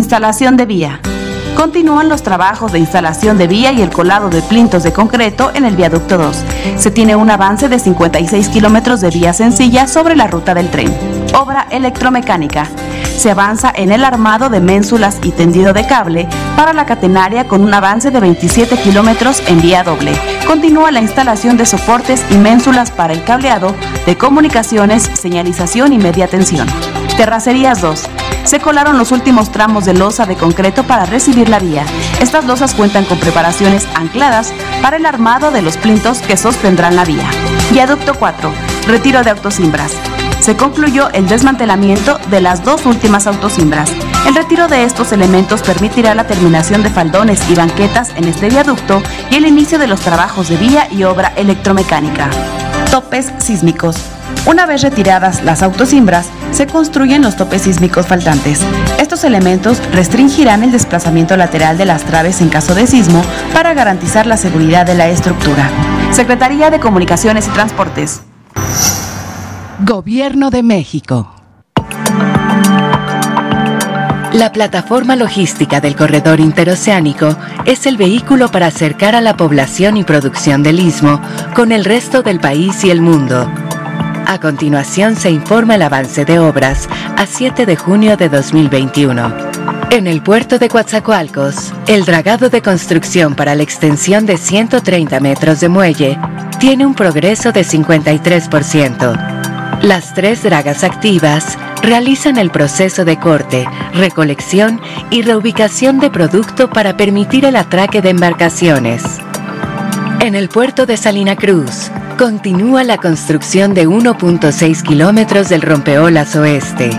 Instalación 0.04 0.58
de 0.58 0.66
vía. 0.66 1.00
Continúan 1.56 2.10
los 2.10 2.24
trabajos 2.24 2.74
de 2.74 2.80
instalación 2.80 3.38
de 3.38 3.48
vía 3.48 3.72
y 3.72 3.82
el 3.82 3.90
colado 3.90 4.30
de 4.30 4.42
plintos 4.42 4.84
de 4.84 4.92
concreto 4.92 5.50
en 5.54 5.64
el 5.64 5.78
viaducto 5.78 6.18
2. 6.18 6.44
Se 6.78 6.92
tiene 6.92 7.16
un 7.16 7.32
avance 7.32 7.70
de 7.70 7.80
56 7.80 8.50
kilómetros 8.50 9.00
de 9.00 9.12
vía 9.12 9.32
sencilla 9.32 9.88
sobre 9.88 10.18
la 10.18 10.28
ruta 10.28 10.54
del 10.54 10.70
tren. 10.70 10.94
Obra 11.34 11.68
electromecánica. 11.72 12.68
Se 13.16 13.32
avanza 13.32 13.72
en 13.74 13.94
el 13.94 14.04
armado 14.04 14.50
de 14.50 14.60
ménsulas 14.60 15.20
y 15.24 15.32
tendido 15.32 15.72
de 15.72 15.88
cable 15.88 16.28
para 16.58 16.74
la 16.74 16.86
catenaria 16.86 17.48
con 17.48 17.62
un 17.62 17.74
avance 17.74 18.12
de 18.12 18.20
27 18.20 18.76
kilómetros 18.80 19.42
en 19.48 19.62
vía 19.62 19.86
doble. 19.86 20.12
Continúa 20.46 20.92
la 20.92 21.00
instalación 21.00 21.56
de 21.56 21.66
soportes 21.66 22.26
y 22.30 22.36
ménsulas 22.36 22.92
para 22.92 23.14
el 23.14 23.24
cableado 23.24 23.74
de 24.06 24.18
comunicaciones, 24.18 25.10
señalización 25.14 25.94
y 25.94 25.98
media 25.98 26.28
tensión. 26.28 26.68
Terracerías 27.16 27.80
2 27.80 28.10
se 28.44 28.60
colaron 28.60 28.98
los 28.98 29.12
últimos 29.12 29.52
tramos 29.52 29.86
de 29.86 29.94
losa 29.94 30.26
de 30.26 30.36
concreto 30.36 30.84
para 30.84 31.06
recibir 31.06 31.50
la 31.50 31.60
vía. 31.60 31.86
Estas 32.20 32.46
losas 32.46 32.74
cuentan 32.74 33.06
con 33.06 33.20
preparaciones 33.20 33.88
ancladas 33.96 34.54
para 34.82 34.98
el 34.98 35.06
armado 35.06 35.52
de 35.52 35.62
los 35.62 35.78
plintos 35.78 36.20
que 36.20 36.38
sostendrán 36.38 36.96
la 36.96 37.06
vía. 37.06 37.30
Viaducto 37.72 38.16
4. 38.16 38.54
Retiro 38.88 39.24
de 39.24 39.32
autosimbras. 39.32 39.94
Se 40.40 40.58
concluyó 40.58 41.10
el 41.12 41.28
desmantelamiento 41.28 42.20
de 42.30 42.42
las 42.42 42.66
dos 42.66 42.86
últimas 42.86 43.28
autosimbras. 43.28 43.90
El 44.28 44.36
retiro 44.36 44.68
de 44.68 44.84
estos 44.84 45.14
elementos 45.14 45.62
permitirá 45.62 46.16
la 46.16 46.28
terminación 46.28 46.84
de 46.84 46.90
faldones 46.90 47.50
y 47.50 47.56
banquetas 47.56 48.12
en 48.18 48.26
este 48.26 48.50
viaducto 48.50 49.02
y 49.32 49.36
el 49.36 49.46
inicio 49.46 49.80
de 49.80 49.88
los 49.88 50.02
trabajos 50.02 50.50
de 50.50 50.58
vía 50.58 50.88
y 50.92 51.04
obra 51.04 51.32
electromecánica. 51.38 52.30
Topes 52.92 53.32
sísmicos. 53.40 53.98
Una 54.46 54.66
vez 54.66 54.82
retiradas 54.82 55.44
las 55.44 55.64
autosimbras, 55.64 56.28
se 56.52 56.68
construyen 56.68 57.22
los 57.22 57.36
topes 57.36 57.64
sísmicos 57.64 58.08
faltantes. 58.08 58.60
Estos 59.00 59.24
elementos 59.24 59.82
restringirán 59.92 60.64
el 60.64 60.72
desplazamiento 60.72 61.36
lateral 61.38 61.78
de 61.78 61.86
las 61.86 62.04
traves 62.04 62.42
en 62.42 62.50
caso 62.50 62.76
de 62.76 62.88
sismo 62.88 63.24
para 63.54 63.74
garantizar 63.74 64.28
la 64.28 64.38
seguridad 64.38 64.86
de 64.86 64.96
la 64.96 65.08
estructura. 65.08 65.70
Secretaría 66.12 66.70
de 66.70 66.80
Comunicaciones 66.80 67.48
y 67.48 67.52
Transportes. 67.52 68.22
Gobierno 69.80 70.50
de 70.50 70.64
México. 70.64 71.33
La 74.34 74.52
plataforma 74.52 75.16
logística 75.16 75.80
del 75.80 75.96
corredor 75.96 76.40
interoceánico 76.40 77.38
es 77.66 77.86
el 77.86 77.98
vehículo 77.98 78.50
para 78.50 78.68
acercar 78.68 79.16
a 79.16 79.22
la 79.22 79.38
población 79.38 79.96
y 79.98 80.04
producción 80.04 80.64
del 80.64 80.80
istmo 80.80 81.22
con 81.56 81.72
el 81.72 81.86
resto 81.86 82.24
del 82.24 82.40
país 82.40 82.84
y 82.84 82.92
el 82.92 83.02
mundo 83.02 83.50
a 84.34 84.40
continuación 84.40 85.16
se 85.16 85.30
informa 85.30 85.76
el 85.76 85.82
avance 85.84 86.26
de 86.26 86.40
obras 86.40 86.90
a 87.18 87.26
7 87.26 87.66
de 87.66 87.76
junio 87.76 88.18
de 88.18 88.30
2021. 88.30 89.32
En 89.92 90.08
el 90.08 90.24
puerto 90.24 90.58
de 90.58 90.70
Coatzacoalcos, 90.70 91.72
el 91.88 92.04
dragado 92.04 92.50
de 92.50 92.62
construcción 92.62 93.36
para 93.36 93.54
la 93.54 93.62
extensión 93.64 94.26
de 94.26 94.38
130 94.38 95.20
metros 95.20 95.60
de 95.60 95.70
muelle 95.70 96.18
tiene 96.60 96.86
un 96.86 96.96
progreso 96.96 97.52
de 97.52 97.62
53%. 97.62 99.33
Las 99.84 100.14
tres 100.16 100.42
dragas 100.42 100.84
activas 100.84 101.58
realizan 101.82 102.38
el 102.38 102.50
proceso 102.50 103.06
de 103.06 103.20
corte, 103.20 103.68
recolección 103.94 104.82
y 105.12 105.22
reubicación 105.22 106.00
de 106.00 106.10
producto 106.10 106.70
para 106.70 106.98
permitir 106.98 107.46
el 107.46 107.56
atraque 107.56 108.02
de 108.02 108.10
embarcaciones. 108.10 109.04
En 110.22 110.36
el 110.36 110.50
puerto 110.50 110.86
de 110.86 110.98
Salina 110.98 111.36
Cruz, 111.36 111.92
Continúa 112.18 112.84
la 112.84 112.98
construcción 112.98 113.74
de 113.74 113.88
1.6 113.88 114.84
kilómetros 114.84 115.50
del 115.50 115.64
rompeolas 115.64 116.36
oeste. 116.36 116.92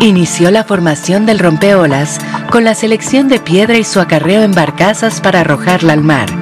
Inició 0.00 0.50
la 0.50 0.64
formación 0.64 1.24
del 1.24 1.38
rompeolas 1.38 2.18
con 2.50 2.64
la 2.64 2.74
selección 2.74 3.28
de 3.28 3.38
piedra 3.38 3.78
y 3.78 3.84
su 3.84 4.00
acarreo 4.00 4.42
en 4.42 4.52
barcazas 4.52 5.20
para 5.20 5.40
arrojarla 5.40 5.92
al 5.92 6.02
mar. 6.02 6.39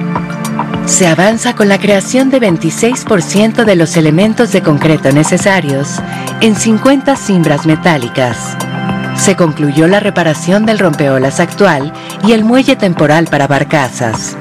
Se 0.85 1.07
avanza 1.07 1.55
con 1.55 1.69
la 1.69 1.77
creación 1.77 2.29
de 2.29 2.41
26% 2.41 3.63
de 3.63 3.75
los 3.75 3.95
elementos 3.95 4.51
de 4.51 4.61
concreto 4.61 5.11
necesarios 5.11 6.01
en 6.41 6.55
50 6.55 7.15
cimbras 7.15 7.65
metálicas. 7.65 8.57
Se 9.15 9.35
concluyó 9.35 9.87
la 9.87 9.99
reparación 9.99 10.65
del 10.65 10.79
rompeolas 10.79 11.39
actual 11.39 11.93
y 12.25 12.31
el 12.31 12.43
muelle 12.43 12.75
temporal 12.75 13.27
para 13.27 13.47
barcazas. 13.47 14.37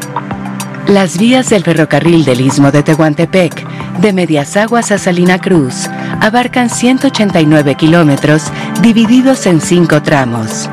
Las 0.86 1.18
vías 1.18 1.50
del 1.50 1.64
ferrocarril 1.64 2.24
del 2.24 2.40
Istmo 2.40 2.70
de 2.70 2.82
Tehuantepec, 2.82 3.66
de 4.00 4.12
Medias 4.12 4.56
Aguas 4.56 4.90
a 4.90 4.98
Salina 4.98 5.38
Cruz, 5.38 5.88
abarcan 6.20 6.70
189 6.70 7.74
kilómetros 7.74 8.44
divididos 8.80 9.46
en 9.46 9.60
cinco 9.60 10.00
tramos. 10.02 10.70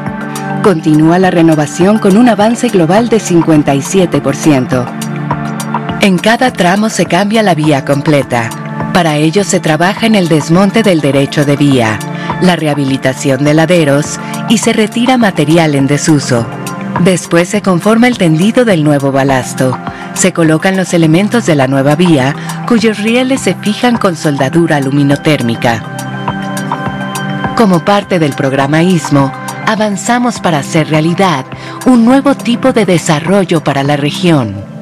Continúa 0.64 1.20
la 1.20 1.32
renovación 1.32 2.00
con 2.00 2.16
un 2.16 2.30
avance 2.30 2.70
global 2.70 3.10
de 3.10 3.18
57%. 3.18 5.05
En 6.06 6.20
cada 6.20 6.54
tramo 6.54 6.90
se 6.90 7.08
cambia 7.08 7.42
la 7.42 7.56
vía 7.56 7.84
completa. 7.84 8.52
Para 8.94 9.16
ello 9.18 9.44
se 9.44 9.60
trabaja 9.60 10.06
en 10.06 10.14
el 10.14 10.28
desmonte 10.28 10.84
del 10.84 11.02
derecho 11.02 11.46
de 11.46 11.56
vía, 11.58 11.98
la 12.42 12.56
rehabilitación 12.56 13.44
de 13.44 13.56
laderos 13.56 14.20
y 14.48 14.60
se 14.60 14.72
retira 14.72 15.18
material 15.18 15.74
en 15.74 15.88
desuso. 15.88 16.46
Después 17.00 17.50
se 17.50 17.64
conforma 17.64 18.08
el 18.08 18.20
tendido 18.20 18.66
del 18.66 18.84
nuevo 18.84 19.12
balasto 19.12 19.76
se 20.16 20.32
colocan 20.32 20.78
los 20.78 20.94
elementos 20.94 21.46
de 21.46 21.56
la 21.56 21.68
nueva 21.68 21.96
vía, 21.96 22.34
cuyos 22.68 23.00
rieles 23.00 23.42
se 23.42 23.54
fijan 23.54 23.98
con 23.98 24.16
soldadura 24.16 24.78
aluminotérmica. 24.78 25.84
Como 27.58 27.84
parte 27.84 28.18
del 28.18 28.34
programa 28.34 28.82
ISMO, 28.82 29.32
avanzamos 29.66 30.40
para 30.40 30.60
hacer 30.60 30.90
realidad 30.90 31.46
un 31.86 32.06
nuevo 32.06 32.36
tipo 32.36 32.72
de 32.72 32.86
desarrollo 32.86 33.64
para 33.64 33.84
la 33.84 33.98
región. 33.98 34.75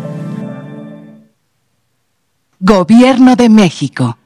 Gobierno 2.66 3.36
de 3.36 3.50
México. 3.50 4.18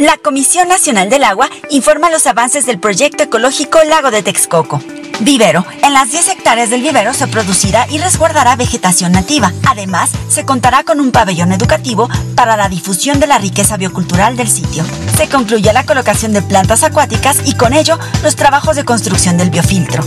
La 0.00 0.16
Comisión 0.16 0.66
Nacional 0.66 1.08
del 1.08 1.22
Agua 1.22 1.48
informa 1.70 2.10
los 2.10 2.26
avances 2.26 2.66
del 2.66 2.80
proyecto 2.80 3.22
ecológico 3.22 3.78
Lago 3.88 4.10
de 4.10 4.24
Texcoco. 4.24 4.82
Vivero. 5.20 5.64
En 5.84 5.94
las 5.94 6.10
10 6.10 6.26
hectáreas 6.30 6.70
del 6.70 6.82
vivero 6.82 7.14
se 7.14 7.28
producirá 7.28 7.86
y 7.88 7.98
resguardará 7.98 8.56
vegetación 8.56 9.12
nativa. 9.12 9.52
Además, 9.64 10.10
se 10.28 10.44
contará 10.44 10.82
con 10.82 10.98
un 10.98 11.12
pabellón 11.12 11.52
educativo 11.52 12.08
para 12.34 12.56
la 12.56 12.68
difusión 12.68 13.20
de 13.20 13.28
la 13.28 13.38
riqueza 13.38 13.76
biocultural 13.76 14.36
del 14.36 14.48
sitio. 14.48 14.84
Se 15.16 15.28
concluye 15.28 15.72
la 15.72 15.86
colocación 15.86 16.32
de 16.32 16.42
plantas 16.42 16.82
acuáticas 16.82 17.38
y 17.44 17.54
con 17.54 17.74
ello 17.74 17.96
los 18.24 18.34
trabajos 18.34 18.74
de 18.74 18.84
construcción 18.84 19.36
del 19.36 19.50
biofiltro. 19.50 20.04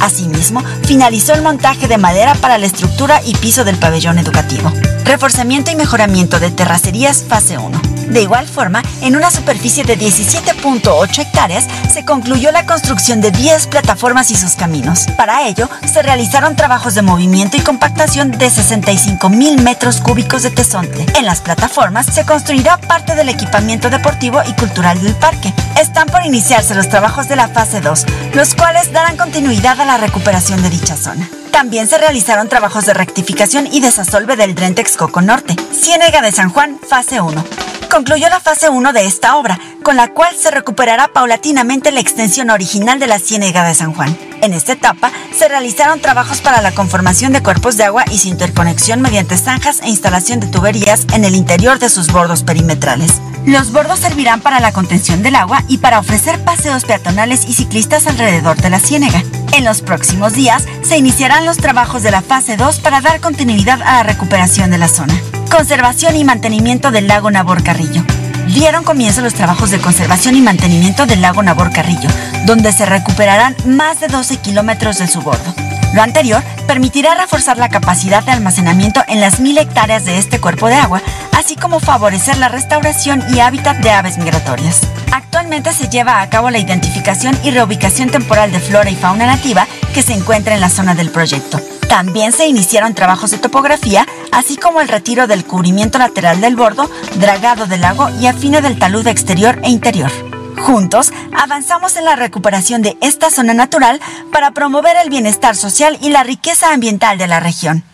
Asimismo, 0.00 0.64
finalizó 0.82 1.32
el 1.32 1.42
montaje 1.42 1.86
de 1.86 1.96
madera 1.96 2.34
para 2.34 2.58
la 2.58 2.66
estructura 2.66 3.22
y 3.24 3.36
piso 3.36 3.62
del 3.62 3.76
pabellón 3.76 4.18
educativo. 4.18 4.72
Reforzamiento 5.06 5.70
y 5.70 5.76
mejoramiento 5.76 6.40
de 6.40 6.50
terracerías 6.50 7.22
fase 7.22 7.56
1 7.58 7.80
De 8.08 8.22
igual 8.22 8.48
forma, 8.48 8.82
en 9.02 9.14
una 9.14 9.30
superficie 9.30 9.84
de 9.84 9.96
17.8 9.96 11.18
hectáreas, 11.20 11.68
se 11.88 12.04
concluyó 12.04 12.50
la 12.50 12.66
construcción 12.66 13.20
de 13.20 13.30
10 13.30 13.68
plataformas 13.68 14.32
y 14.32 14.36
sus 14.36 14.56
caminos. 14.56 15.06
Para 15.16 15.46
ello, 15.46 15.70
se 15.86 16.02
realizaron 16.02 16.56
trabajos 16.56 16.96
de 16.96 17.02
movimiento 17.02 17.56
y 17.56 17.60
compactación 17.60 18.32
de 18.32 18.50
65 18.50 19.28
mil 19.28 19.62
metros 19.62 20.00
cúbicos 20.00 20.42
de 20.42 20.50
tesontle. 20.50 21.06
En 21.14 21.24
las 21.24 21.40
plataformas 21.40 22.06
se 22.06 22.26
construirá 22.26 22.76
parte 22.76 23.14
del 23.14 23.28
equipamiento 23.28 23.90
deportivo 23.90 24.40
y 24.44 24.54
cultural 24.54 25.00
del 25.00 25.14
parque. 25.14 25.54
Están 25.80 26.08
por 26.08 26.26
iniciarse 26.26 26.74
los 26.74 26.88
trabajos 26.88 27.28
de 27.28 27.36
la 27.36 27.46
fase 27.46 27.80
2, 27.80 28.06
los 28.34 28.56
cuales 28.56 28.92
darán 28.92 29.16
continuidad 29.16 29.80
a 29.80 29.84
la 29.84 29.98
recuperación 29.98 30.62
de 30.62 30.70
dicha 30.70 30.96
zona. 30.96 31.30
También 31.56 31.88
se 31.88 31.96
realizaron 31.96 32.50
trabajos 32.50 32.84
de 32.84 32.92
rectificación 32.92 33.66
y 33.72 33.80
desasolve 33.80 34.36
del 34.36 34.54
Dren 34.54 34.74
Texcoco 34.74 35.22
Norte, 35.22 35.56
Ciénega 35.72 36.20
de 36.20 36.30
San 36.30 36.50
Juan, 36.50 36.78
fase 36.86 37.22
1. 37.22 37.44
Concluyó 37.90 38.28
la 38.28 38.40
fase 38.40 38.68
1 38.68 38.92
de 38.92 39.06
esta 39.06 39.36
obra, 39.36 39.58
con 39.82 39.96
la 39.96 40.08
cual 40.08 40.36
se 40.36 40.50
recuperará 40.50 41.08
paulatinamente 41.08 41.92
la 41.92 42.00
extensión 42.00 42.50
original 42.50 42.98
de 42.98 43.06
la 43.06 43.18
Ciénega 43.18 43.66
de 43.66 43.74
San 43.74 43.94
Juan. 43.94 44.14
En 44.42 44.52
esta 44.52 44.72
etapa 44.72 45.10
se 45.34 45.48
realizaron 45.48 45.98
trabajos 45.98 46.42
para 46.42 46.60
la 46.60 46.72
conformación 46.72 47.32
de 47.32 47.42
cuerpos 47.42 47.78
de 47.78 47.84
agua 47.84 48.04
y 48.10 48.18
su 48.18 48.28
interconexión 48.28 49.00
mediante 49.00 49.38
zanjas 49.38 49.80
e 49.80 49.88
instalación 49.88 50.40
de 50.40 50.48
tuberías 50.48 51.06
en 51.14 51.24
el 51.24 51.34
interior 51.34 51.78
de 51.78 51.88
sus 51.88 52.12
bordos 52.12 52.42
perimetrales. 52.42 53.12
Los 53.46 53.70
bordos 53.70 54.00
servirán 54.00 54.40
para 54.40 54.58
la 54.58 54.72
contención 54.72 55.22
del 55.22 55.36
agua 55.36 55.62
y 55.68 55.78
para 55.78 56.00
ofrecer 56.00 56.42
paseos 56.42 56.84
peatonales 56.84 57.44
y 57.48 57.52
ciclistas 57.52 58.08
alrededor 58.08 58.56
de 58.56 58.70
la 58.70 58.80
ciénega. 58.80 59.22
En 59.52 59.64
los 59.64 59.82
próximos 59.82 60.32
días 60.32 60.66
se 60.82 60.98
iniciarán 60.98 61.46
los 61.46 61.56
trabajos 61.56 62.02
de 62.02 62.10
la 62.10 62.22
fase 62.22 62.56
2 62.56 62.80
para 62.80 63.00
dar 63.00 63.20
continuidad 63.20 63.80
a 63.82 63.98
la 63.98 64.02
recuperación 64.02 64.72
de 64.72 64.78
la 64.78 64.88
zona. 64.88 65.14
Conservación 65.48 66.16
y 66.16 66.24
mantenimiento 66.24 66.90
del 66.90 67.06
lago 67.06 67.30
Nabor 67.30 67.62
Carrillo. 67.62 68.04
Dieron 68.48 68.82
comienzo 68.82 69.20
los 69.20 69.34
trabajos 69.34 69.70
de 69.70 69.78
conservación 69.78 70.34
y 70.34 70.40
mantenimiento 70.40 71.06
del 71.06 71.20
lago 71.20 71.40
Nabor 71.44 71.72
Carrillo, 71.72 72.08
donde 72.46 72.72
se 72.72 72.84
recuperarán 72.84 73.54
más 73.64 74.00
de 74.00 74.08
12 74.08 74.38
kilómetros 74.38 74.98
de 74.98 75.06
su 75.06 75.20
bordo. 75.22 75.65
Lo 75.94 76.02
anterior 76.02 76.42
permitirá 76.66 77.14
reforzar 77.14 77.58
la 77.58 77.68
capacidad 77.68 78.22
de 78.22 78.32
almacenamiento 78.32 79.00
en 79.08 79.20
las 79.20 79.40
mil 79.40 79.56
hectáreas 79.58 80.04
de 80.04 80.18
este 80.18 80.40
cuerpo 80.40 80.68
de 80.68 80.74
agua, 80.74 81.02
así 81.36 81.56
como 81.56 81.80
favorecer 81.80 82.38
la 82.38 82.48
restauración 82.48 83.22
y 83.34 83.40
hábitat 83.40 83.78
de 83.78 83.90
aves 83.90 84.18
migratorias. 84.18 84.80
Actualmente 85.12 85.72
se 85.72 85.88
lleva 85.88 86.20
a 86.20 86.28
cabo 86.28 86.50
la 86.50 86.58
identificación 86.58 87.38
y 87.42 87.50
reubicación 87.50 88.10
temporal 88.10 88.52
de 88.52 88.60
flora 88.60 88.90
y 88.90 88.96
fauna 88.96 89.26
nativa 89.26 89.66
que 89.94 90.02
se 90.02 90.12
encuentra 90.12 90.54
en 90.54 90.60
la 90.60 90.70
zona 90.70 90.94
del 90.94 91.10
proyecto. 91.10 91.60
También 91.88 92.32
se 92.32 92.46
iniciaron 92.46 92.94
trabajos 92.94 93.30
de 93.30 93.38
topografía, 93.38 94.06
así 94.32 94.56
como 94.56 94.80
el 94.80 94.88
retiro 94.88 95.26
del 95.26 95.44
cubrimiento 95.44 95.98
lateral 95.98 96.40
del 96.40 96.56
bordo, 96.56 96.90
dragado 97.14 97.66
del 97.66 97.82
lago 97.82 98.10
y 98.20 98.26
afino 98.26 98.60
del 98.60 98.78
talud 98.78 99.06
exterior 99.06 99.58
e 99.62 99.70
interior. 99.70 100.10
Juntos, 100.58 101.12
avanzamos 101.32 101.96
en 101.96 102.04
la 102.04 102.16
recuperación 102.16 102.82
de 102.82 102.96
esta 103.00 103.30
zona 103.30 103.54
natural 103.54 104.00
para 104.32 104.52
promover 104.52 104.96
el 105.02 105.10
bienestar 105.10 105.54
social 105.54 105.98
y 106.00 106.10
la 106.10 106.24
riqueza 106.24 106.72
ambiental 106.72 107.18
de 107.18 107.26
la 107.26 107.40
región. 107.40 107.84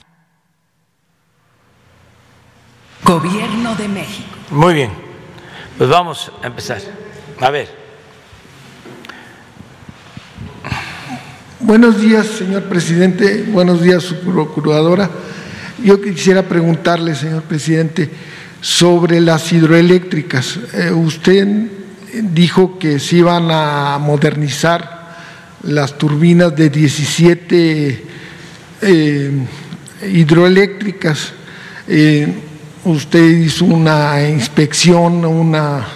Gobierno 3.05 3.75
de 3.75 3.88
México. 3.88 4.29
Muy 4.51 4.75
bien, 4.75 4.90
pues 5.77 5.90
vamos 5.90 6.31
a 6.42 6.46
empezar. 6.46 6.81
A 7.40 7.51
ver. 7.51 7.83
Buenos 11.61 12.01
días, 12.01 12.27
señor 12.27 12.64
presidente. 12.64 13.44
Buenos 13.48 13.83
días, 13.83 14.03
su 14.03 14.20
procuradora. 14.20 15.11
Yo 15.83 16.01
quisiera 16.01 16.42
preguntarle, 16.42 17.14
señor 17.14 17.42
presidente, 17.42 18.11
sobre 18.61 19.20
las 19.20 19.53
hidroeléctricas. 19.53 20.59
Eh, 20.75 20.90
usted 20.92 21.82
dijo 22.12 22.79
que 22.79 22.98
se 22.98 23.16
iban 23.16 23.51
a 23.51 23.98
modernizar 23.98 25.03
las 25.62 25.96
turbinas 25.96 26.55
de 26.55 26.68
17 26.70 28.05
eh, 28.83 29.46
hidroeléctricas. 30.12 31.33
Eh, 31.88 32.33
usted 32.85 33.25
hizo 33.25 33.64
una 33.64 34.29
inspección, 34.29 35.25
una 35.25 35.87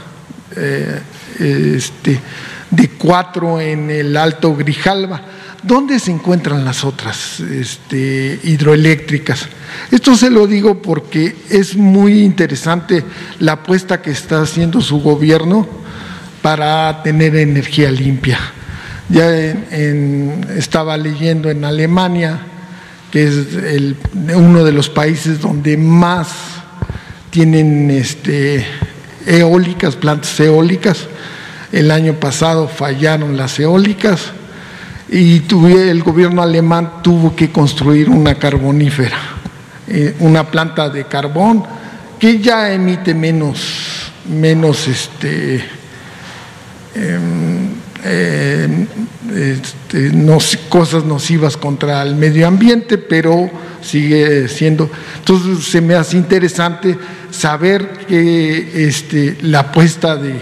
eh, 0.57 1.01
este, 1.39 2.21
de 2.71 2.89
cuatro 2.91 3.61
en 3.61 3.91
el 3.91 4.17
Alto 4.17 4.55
Grijalva. 4.55 5.21
¿Dónde 5.63 5.99
se 5.99 6.13
encuentran 6.13 6.65
las 6.65 6.85
otras 6.85 7.41
este, 7.41 8.39
hidroeléctricas? 8.45 9.49
Esto 9.91 10.15
se 10.15 10.31
lo 10.31 10.47
digo 10.47 10.81
porque 10.81 11.35
es 11.51 11.75
muy 11.75 12.23
interesante 12.23 13.03
la 13.41 13.53
apuesta 13.53 14.01
que 14.01 14.13
está 14.13 14.43
haciendo 14.43 14.81
su 14.81 15.01
gobierno 15.01 15.86
para 16.47 17.03
tener 17.03 17.35
energía 17.35 17.91
limpia. 17.91 18.39
Ya 19.09 19.29
estaba 20.57 20.97
leyendo 20.97 21.51
en 21.51 21.65
Alemania, 21.65 22.39
que 23.11 23.25
es 23.25 23.35
uno 24.33 24.63
de 24.63 24.71
los 24.71 24.89
países 24.89 25.41
donde 25.41 25.77
más 25.77 26.29
tienen 27.31 27.91
este, 27.91 28.65
eólicas, 29.27 29.97
plantas 29.97 30.39
eólicas. 30.39 31.09
El 31.73 31.91
año 31.91 32.15
pasado 32.15 32.69
fallaron 32.69 33.37
las 33.37 33.59
eólicas 33.59 34.27
y 35.09 35.43
el 35.51 36.01
gobierno 36.05 36.43
alemán 36.43 37.03
tuvo 37.03 37.35
que 37.35 37.51
construir 37.51 38.09
una 38.09 38.37
carbonífera, 38.37 39.19
eh, 39.89 40.15
una 40.21 40.49
planta 40.49 40.91
de 40.91 41.07
carbón 41.07 41.65
que 42.21 42.39
ya 42.39 42.73
emite 42.73 43.15
menos, 43.15 44.13
menos 44.29 44.87
este, 44.87 45.76
Em, 46.97 47.75
em, 48.05 48.87
este, 49.35 50.11
cosas 50.71 51.05
nocivas 51.05 51.59
contra 51.59 52.03
el 52.03 52.15
medio 52.15 52.49
ambiente, 52.49 52.97
pero 52.97 53.51
sigue 53.83 54.49
siendo. 54.49 54.91
Entonces 55.19 55.67
se 55.67 55.83
me 55.83 55.95
hace 55.95 56.17
interesante 56.17 56.97
saber 57.31 58.07
que 58.09 58.89
este, 58.89 59.37
la 59.43 59.61
apuesta 59.61 60.17
de, 60.17 60.41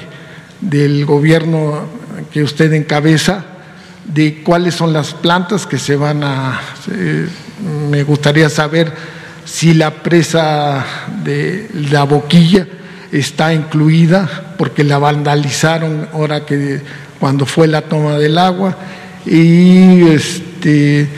del 0.61 1.05
gobierno 1.07 1.88
que 2.33 2.45
usted 2.45 2.73
encabeza, 2.73 3.45
de 4.05 4.43
cuáles 4.45 4.75
son 4.75 4.93
las 4.93 5.12
plantas 5.12 5.67
que 5.67 5.79
se 5.79 5.97
van 5.97 6.23
a. 6.23 6.61
me 7.90 8.05
gustaría 8.05 8.49
saber 8.49 8.93
si 9.45 9.75
la 9.75 9.90
presa 10.03 10.85
de 11.25 11.69
la 11.90 12.05
boquilla 12.05 12.69
está 13.11 13.53
incluida 13.53 14.54
porque 14.57 14.85
la 14.85 14.99
vandalizaron 14.99 16.09
ahora 16.12 16.45
que 16.45 16.81
cuando 17.19 17.47
fue 17.47 17.67
la 17.67 17.83
toma 17.83 18.19
del 18.19 18.38
agua. 18.38 18.77
Y 19.27 20.09
este 20.09 21.09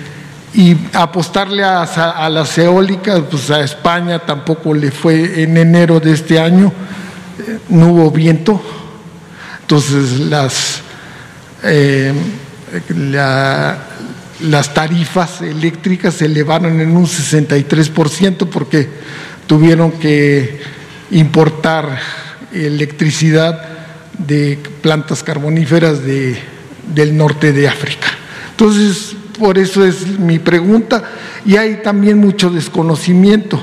y 0.57 0.75
apostarle 0.95 1.63
a, 1.63 2.29
las 2.31 2.57
eólicas, 2.57 3.21
pues 3.31 3.51
a 3.51 3.61
España 3.61 4.19
tampoco 4.21 4.73
le 4.73 4.91
fue 4.91 5.43
en 5.43 5.59
enero 5.59 6.01
de 6.01 6.13
este 6.13 6.41
año, 6.41 6.73
eh, 7.39 7.59
no 7.69 7.89
hubo 7.89 8.11
viento, 8.11 8.63
entonces 9.61 10.19
las, 10.19 10.81
eh, 11.63 12.15
las 14.41 14.73
tarifas 14.73 15.43
eléctricas 15.43 16.15
se 16.15 16.25
elevaron 16.25 16.81
en 16.81 16.97
un 16.97 17.05
63% 17.07 18.49
porque 18.49 18.89
tuvieron 19.47 19.93
que 19.93 20.59
importar 21.11 21.99
electricidad 22.53 23.61
de 24.19 24.59
plantas 24.83 25.23
carboníferas 25.23 26.03
de, 26.03 26.37
del 26.95 27.17
norte 27.17 27.53
de 27.53 27.69
África. 27.69 28.09
Entonces, 28.51 29.15
por 29.39 29.59
eso 29.59 29.85
es 29.85 30.19
mi 30.19 30.39
pregunta. 30.39 31.03
Y 31.45 31.57
hay 31.57 31.77
también 31.83 32.19
mucho 32.19 32.51
desconocimiento 32.51 33.63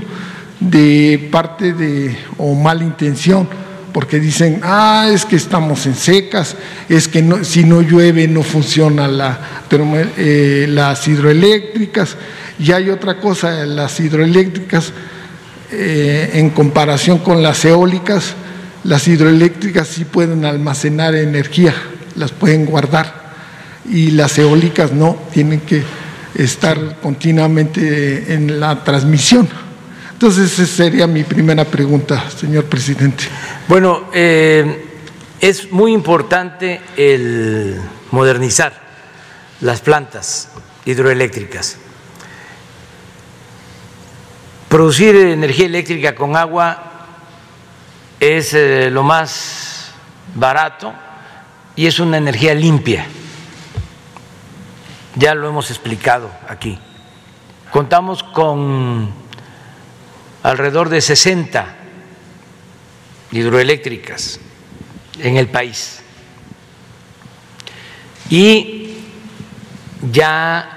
de 0.60 1.30
parte 1.32 1.74
de, 1.74 2.16
o 2.38 2.56
mala 2.56 2.84
intención, 2.84 3.48
porque 3.92 4.20
dicen, 4.20 4.62
ah, 4.64 5.10
es 5.12 5.26
que 5.26 5.36
estamos 5.36 5.86
en 5.86 5.96
secas, 5.96 6.56
es 6.90 7.08
que 7.08 7.24
si 7.44 7.64
no 7.64 7.82
llueve 7.82 8.28
no 8.28 8.42
funciona 8.42 9.08
la, 9.08 9.40
eh, 10.18 10.66
las 10.70 11.08
hidroeléctricas. 11.08 12.16
Y 12.60 12.72
hay 12.72 12.90
otra 12.90 13.20
cosa, 13.20 13.66
las 13.66 14.00
hidroeléctricas 14.00 14.94
eh, 15.72 16.32
en 16.34 16.52
comparación 16.52 17.20
con 17.20 17.44
las 17.44 17.66
eólicas, 17.66 18.36
las 18.84 19.08
hidroeléctricas 19.08 19.88
sí 19.88 20.06
pueden 20.06 20.46
almacenar 20.46 21.16
energía, 21.16 21.74
las 22.16 22.32
pueden 22.32 22.66
guardar 22.66 23.24
y 23.90 24.12
las 24.12 24.38
eólicas 24.38 24.92
no, 24.92 25.18
tienen 25.32 25.62
que 25.62 25.84
estar 26.36 26.98
continuamente 27.02 28.34
en 28.34 28.60
la 28.60 28.84
transmisión. 28.84 29.48
Entonces, 30.14 30.58
esa 30.60 30.84
sería 30.84 31.08
mi 31.08 31.24
primera 31.24 31.66
pregunta, 31.66 32.30
señor 32.30 32.66
presidente. 32.66 33.26
Bueno, 33.68 34.06
eh, 34.14 34.86
es 35.40 35.72
muy 35.72 35.94
importante 35.94 36.80
el 36.96 37.78
modernizar 38.12 38.74
las 39.62 39.82
plantas 39.82 40.50
hidroeléctricas. 40.86 41.78
Producir 44.70 45.16
energía 45.16 45.66
eléctrica 45.66 46.16
con 46.16 46.36
agua 46.36 46.93
es 48.24 48.54
eh, 48.54 48.90
lo 48.90 49.04
más 49.04 49.92
barato 50.36 50.94
y 51.76 51.88
es 51.88 52.00
una 52.00 52.18
energía 52.18 52.54
limpia. 52.54 53.06
Ya 55.16 55.36
lo 55.36 55.50
hemos 55.50 55.70
explicado 55.70 56.32
aquí. 56.48 56.80
Contamos 57.70 58.24
con 58.24 59.12
alrededor 60.42 60.88
de 60.88 61.02
60 61.02 61.76
hidroeléctricas 63.32 64.40
en 65.20 65.36
el 65.36 65.50
país. 65.50 66.02
Y 68.30 69.00
ya 70.12 70.70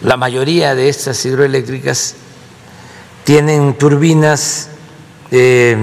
la 0.00 0.16
mayoría 0.16 0.74
de 0.74 0.88
estas 0.88 1.22
hidroeléctricas 1.26 2.16
tienen 3.24 3.74
turbinas 3.74 4.68
eh, 5.30 5.76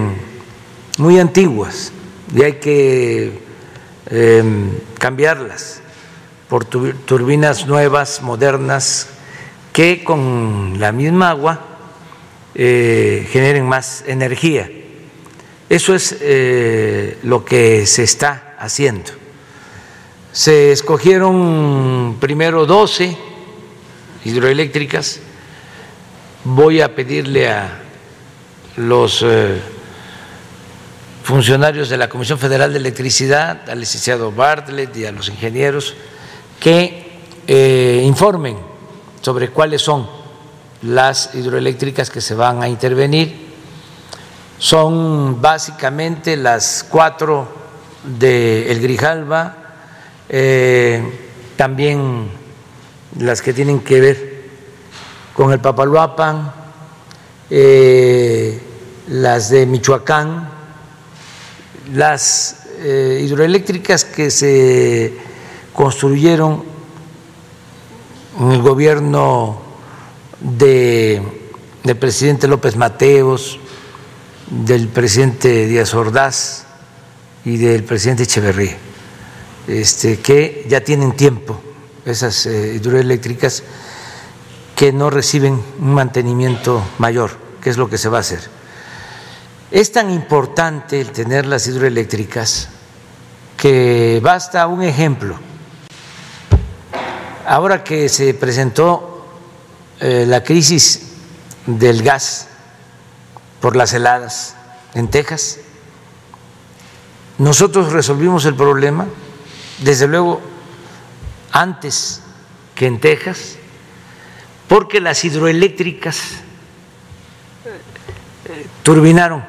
muy 0.98 1.20
antiguas 1.20 1.92
y 2.36 2.44
hay 2.44 2.54
que 2.54 3.40
eh, 4.10 4.44
cambiarlas 4.98 5.82
por 6.50 6.66
turbinas 6.66 7.68
nuevas, 7.68 8.22
modernas, 8.22 9.10
que 9.72 10.04
con 10.04 10.80
la 10.80 10.92
misma 10.92 11.30
agua 11.30 11.60
eh, 12.56 13.28
generen 13.32 13.68
más 13.68 14.04
energía. 14.08 14.70
Eso 15.70 15.94
es 15.94 16.18
lo 17.22 17.46
que 17.46 17.86
se 17.86 18.02
está 18.02 18.56
haciendo. 18.58 19.12
Se 20.32 20.72
escogieron 20.72 22.18
primero 22.20 22.66
12 22.66 23.16
hidroeléctricas 24.26 25.22
voy 26.44 26.82
a 26.82 26.96
pedirle 26.96 27.50
a 27.50 27.82
los 28.78 29.24
eh, 29.24 29.60
funcionarios 31.24 31.90
de 31.90 31.98
la 31.98 32.08
Comisión 32.08 32.40
Federal 32.40 32.72
de 32.72 32.80
Electricidad, 32.80 33.70
al 33.70 33.80
licenciado 33.80 34.32
Bartlett 34.32 34.96
y 34.96 35.06
a 35.06 35.12
los 35.12 35.30
ingenieros, 35.30 35.96
que 36.60 37.10
eh, 37.48 38.02
informen 38.06 38.58
sobre 39.22 39.50
cuáles 39.50 39.82
son 39.82 40.08
las 40.84 41.36
hidroeléctricas 41.36 42.10
que 42.10 42.22
se 42.22 42.36
van 42.36 42.64
a 42.64 42.70
intervenir. 42.70 43.50
Son 44.58 45.42
básicamente 45.42 46.38
las 46.38 46.86
cuatro 46.90 47.48
de 48.04 48.72
El 48.72 48.82
Grijalba, 48.82 49.58
eh, 50.30 51.02
también 51.58 52.30
las 53.18 53.42
que 53.42 53.54
tienen 53.54 53.82
que 53.82 54.00
ver 54.00 54.29
con 55.40 55.54
el 55.54 55.62
Papaloapan, 55.62 56.52
eh, 57.50 58.60
las 59.08 59.50
de 59.50 59.66
Michoacán, 59.66 60.50
las 61.94 62.64
eh, 62.80 63.24
hidroeléctricas 63.26 64.04
que 64.04 64.32
se 64.32 65.14
construyeron 65.72 66.62
en 68.38 68.52
el 68.52 68.62
gobierno 68.62 69.62
de, 70.42 71.22
del 71.86 71.96
presidente 71.96 72.46
López 72.50 72.76
Mateos, 72.76 73.60
del 74.50 74.90
presidente 74.90 75.68
Díaz 75.68 75.94
Ordaz 75.94 76.66
y 77.46 77.56
del 77.56 77.86
presidente 77.86 78.24
Echeverría, 78.24 78.76
este, 79.70 80.20
que 80.20 80.66
ya 80.68 80.84
tienen 80.84 81.14
tiempo 81.14 81.62
esas 82.06 82.46
eh, 82.46 82.74
hidroeléctricas 82.76 83.64
que 84.80 84.94
no 84.94 85.10
reciben 85.10 85.62
un 85.80 85.94
mantenimiento 85.94 86.82
mayor, 87.00 87.32
que 87.62 87.70
es 87.70 87.76
lo 87.76 87.90
que 87.90 87.98
se 87.98 88.08
va 88.08 88.20
a 88.20 88.22
hacer. 88.22 88.40
Es 89.72 89.92
tan 89.92 90.10
importante 90.10 91.02
el 91.02 91.12
tener 91.12 91.46
las 91.46 91.68
hidroeléctricas 91.68 92.70
que 93.58 94.22
basta 94.24 94.66
un 94.68 94.82
ejemplo. 94.82 95.38
Ahora 97.46 97.84
que 97.84 98.08
se 98.08 98.34
presentó 98.34 99.28
eh, 100.00 100.24
la 100.26 100.46
crisis 100.46 101.10
del 101.66 102.02
gas 102.02 102.48
por 103.60 103.76
las 103.76 103.92
heladas 103.92 104.56
en 104.94 105.10
Texas, 105.10 105.58
nosotros 107.38 107.92
resolvimos 107.92 108.46
el 108.46 108.56
problema, 108.56 109.08
desde 109.80 110.08
luego, 110.08 110.40
antes 111.52 112.22
que 112.76 112.88
en 112.88 113.02
Texas, 113.02 113.59
porque 114.70 115.02
las 115.02 115.26
hidroeléctricas 115.26 116.36
turbinaron 118.84 119.44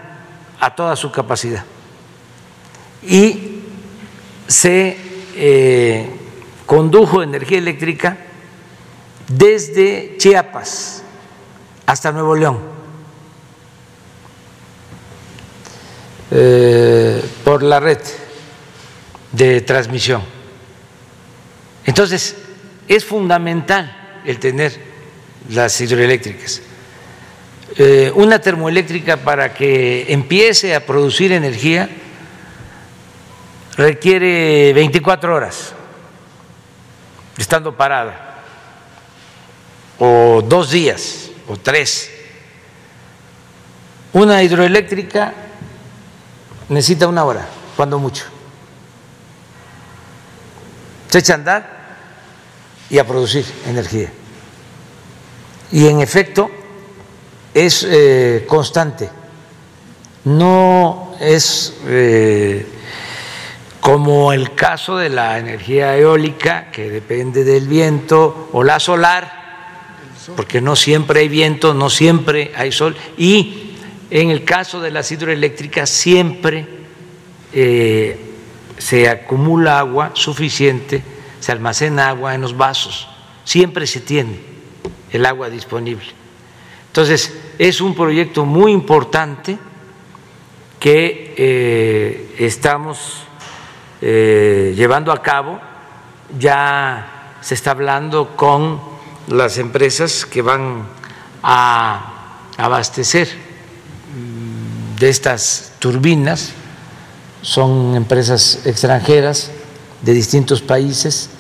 a 0.58 0.74
toda 0.74 0.96
su 0.96 1.12
capacidad 1.12 1.64
y 3.02 3.60
se 4.48 4.96
eh, 5.36 6.10
condujo 6.66 7.22
energía 7.22 7.58
eléctrica 7.58 8.16
desde 9.28 10.16
Chiapas 10.18 11.02
hasta 11.86 12.12
Nuevo 12.12 12.34
León 12.34 12.58
eh, 16.30 17.22
por 17.44 17.62
la 17.62 17.78
red 17.78 17.98
de 19.32 19.60
transmisión. 19.60 20.22
Entonces, 21.84 22.36
es 22.88 23.04
fundamental 23.04 24.22
el 24.24 24.38
tener 24.38 24.89
las 25.48 25.80
hidroeléctricas. 25.80 26.62
Eh, 27.76 28.12
una 28.14 28.40
termoeléctrica 28.40 29.16
para 29.16 29.54
que 29.54 30.12
empiece 30.12 30.74
a 30.74 30.84
producir 30.84 31.32
energía 31.32 31.88
requiere 33.76 34.72
24 34.72 35.34
horas 35.34 35.72
estando 37.38 37.74
parada, 37.74 38.42
o 39.98 40.42
dos 40.44 40.70
días, 40.70 41.30
o 41.48 41.56
tres. 41.56 42.10
Una 44.12 44.42
hidroeléctrica 44.42 45.32
necesita 46.68 47.08
una 47.08 47.24
hora, 47.24 47.48
cuando 47.76 47.98
mucho. 47.98 48.24
Se 51.08 51.18
echa 51.18 51.32
a 51.32 51.36
andar 51.36 51.80
y 52.90 52.98
a 52.98 53.06
producir 53.06 53.44
energía 53.66 54.12
y 55.72 55.86
en 55.86 56.00
efecto 56.00 56.50
es 57.54 57.86
eh, 57.88 58.44
constante, 58.46 59.08
no 60.24 61.14
es 61.20 61.76
eh, 61.86 62.66
como 63.80 64.32
el 64.32 64.54
caso 64.54 64.96
de 64.96 65.08
la 65.08 65.38
energía 65.38 65.96
eólica 65.96 66.70
que 66.70 66.90
depende 66.90 67.44
del 67.44 67.68
viento 67.68 68.48
o 68.52 68.62
la 68.62 68.80
solar, 68.80 69.38
porque 70.36 70.60
no 70.60 70.76
siempre 70.76 71.20
hay 71.20 71.28
viento, 71.28 71.74
no 71.74 71.90
siempre 71.90 72.52
hay 72.56 72.72
sol, 72.72 72.96
y 73.16 73.74
en 74.10 74.30
el 74.30 74.44
caso 74.44 74.80
de 74.80 74.90
las 74.90 75.10
hidroeléctricas 75.10 75.88
siempre 75.88 76.66
eh, 77.52 78.18
se 78.78 79.08
acumula 79.08 79.78
agua 79.78 80.10
suficiente, 80.14 81.02
se 81.40 81.52
almacena 81.52 82.08
agua 82.08 82.34
en 82.34 82.42
los 82.42 82.56
vasos, 82.56 83.08
siempre 83.44 83.86
se 83.86 84.00
tiene 84.00 84.49
el 85.12 85.26
agua 85.26 85.50
disponible. 85.50 86.06
Entonces, 86.86 87.32
es 87.58 87.80
un 87.80 87.94
proyecto 87.94 88.44
muy 88.44 88.72
importante 88.72 89.58
que 90.80 91.34
eh, 91.36 92.34
estamos 92.38 93.22
eh, 94.00 94.74
llevando 94.76 95.12
a 95.12 95.22
cabo. 95.22 95.60
Ya 96.38 97.36
se 97.40 97.54
está 97.54 97.72
hablando 97.72 98.34
con 98.36 98.80
las 99.28 99.58
empresas 99.58 100.26
que 100.26 100.42
van 100.42 100.86
a 101.42 102.48
abastecer 102.56 103.28
mm, 103.28 104.96
de 104.98 105.08
estas 105.08 105.72
turbinas. 105.78 106.52
Son 107.42 107.94
empresas 107.94 108.62
extranjeras 108.64 109.50
de 110.02 110.12
distintos 110.12 110.60
países 110.62 111.30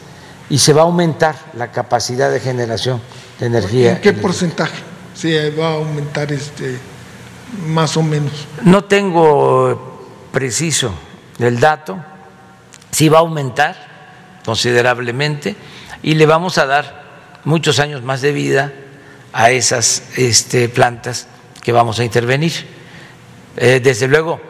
y 0.48 0.58
se 0.58 0.72
va 0.72 0.82
a 0.82 0.84
aumentar 0.84 1.36
la 1.54 1.70
capacidad 1.72 2.30
de 2.30 2.40
generación 2.40 3.00
energía. 3.40 3.92
¿En 3.92 4.00
qué 4.00 4.12
porcentaje 4.12 4.82
se 5.14 5.50
va 5.50 5.68
a 5.68 5.74
aumentar 5.74 6.32
este 6.32 6.78
más 7.66 7.96
o 7.96 8.02
menos? 8.02 8.32
No 8.62 8.84
tengo 8.84 10.08
preciso 10.32 10.92
el 11.38 11.58
dato, 11.58 11.98
sí 12.90 13.08
va 13.08 13.18
a 13.18 13.20
aumentar 13.22 14.40
considerablemente 14.44 15.56
y 16.02 16.14
le 16.14 16.26
vamos 16.26 16.58
a 16.58 16.66
dar 16.66 17.00
muchos 17.44 17.78
años 17.78 18.02
más 18.02 18.20
de 18.20 18.32
vida 18.32 18.72
a 19.32 19.50
esas 19.50 20.02
este, 20.16 20.68
plantas 20.68 21.26
que 21.62 21.72
vamos 21.72 21.98
a 21.98 22.04
intervenir. 22.04 22.52
Eh, 23.56 23.80
desde 23.82 24.08
luego, 24.08 24.40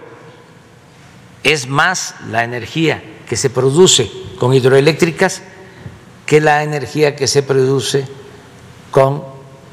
es 1.43 1.69
más 1.69 2.15
la 2.31 2.45
energía 2.45 3.03
que 3.29 3.37
se 3.37 3.51
produce 3.51 4.11
con 4.39 4.55
hidroeléctricas 4.55 5.43
que 6.27 6.41
la 6.41 6.63
energía 6.63 7.17
que 7.17 7.27
se 7.27 7.43
produce 7.43 8.07
con 8.91 9.23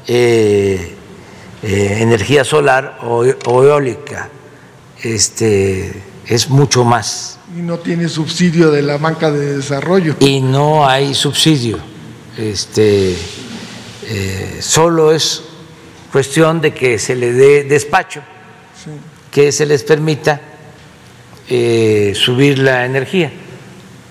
eh, 0.06 0.94
eh, 1.62 1.98
energía 2.00 2.44
solar 2.44 2.98
o, 3.02 3.24
o 3.46 3.64
eólica. 3.64 4.28
Este, 5.02 5.92
es 6.26 6.48
mucho 6.48 6.84
más. 6.84 7.38
Y 7.56 7.60
no 7.60 7.78
tiene 7.78 8.08
subsidio 8.08 8.70
de 8.70 8.82
la 8.82 8.98
banca 8.98 9.30
de 9.30 9.56
desarrollo. 9.56 10.16
Y 10.20 10.40
no 10.40 10.88
hay 10.88 11.14
subsidio. 11.14 11.78
Este, 12.36 13.16
eh, 14.06 14.58
solo 14.60 15.12
es 15.12 15.42
cuestión 16.12 16.60
de 16.60 16.72
que 16.72 16.98
se 16.98 17.14
le 17.14 17.32
dé 17.32 17.64
despacho, 17.64 18.22
que 19.30 19.52
se 19.52 19.66
les 19.66 19.82
permita 19.82 20.40
subir 22.14 22.58
la 22.58 22.84
energía, 22.84 23.32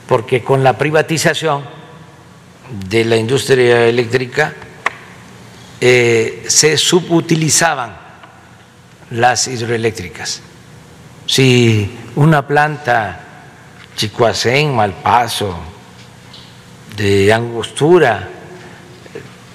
porque 0.08 0.44
con 0.44 0.64
la 0.64 0.76
privatización 0.76 1.64
de 2.90 3.06
la 3.06 3.16
industria 3.16 3.86
eléctrica 3.86 4.54
eh, 5.80 6.46
se 6.48 6.78
subutilizaban 6.78 7.96
las 9.12 9.48
hidroeléctricas. 9.48 10.42
Si 11.26 11.98
una 12.16 12.48
planta 12.48 13.20
Chicoacén, 13.96 14.76
Malpaso, 14.76 15.58
de 16.96 17.32
Angostura, 17.32 18.28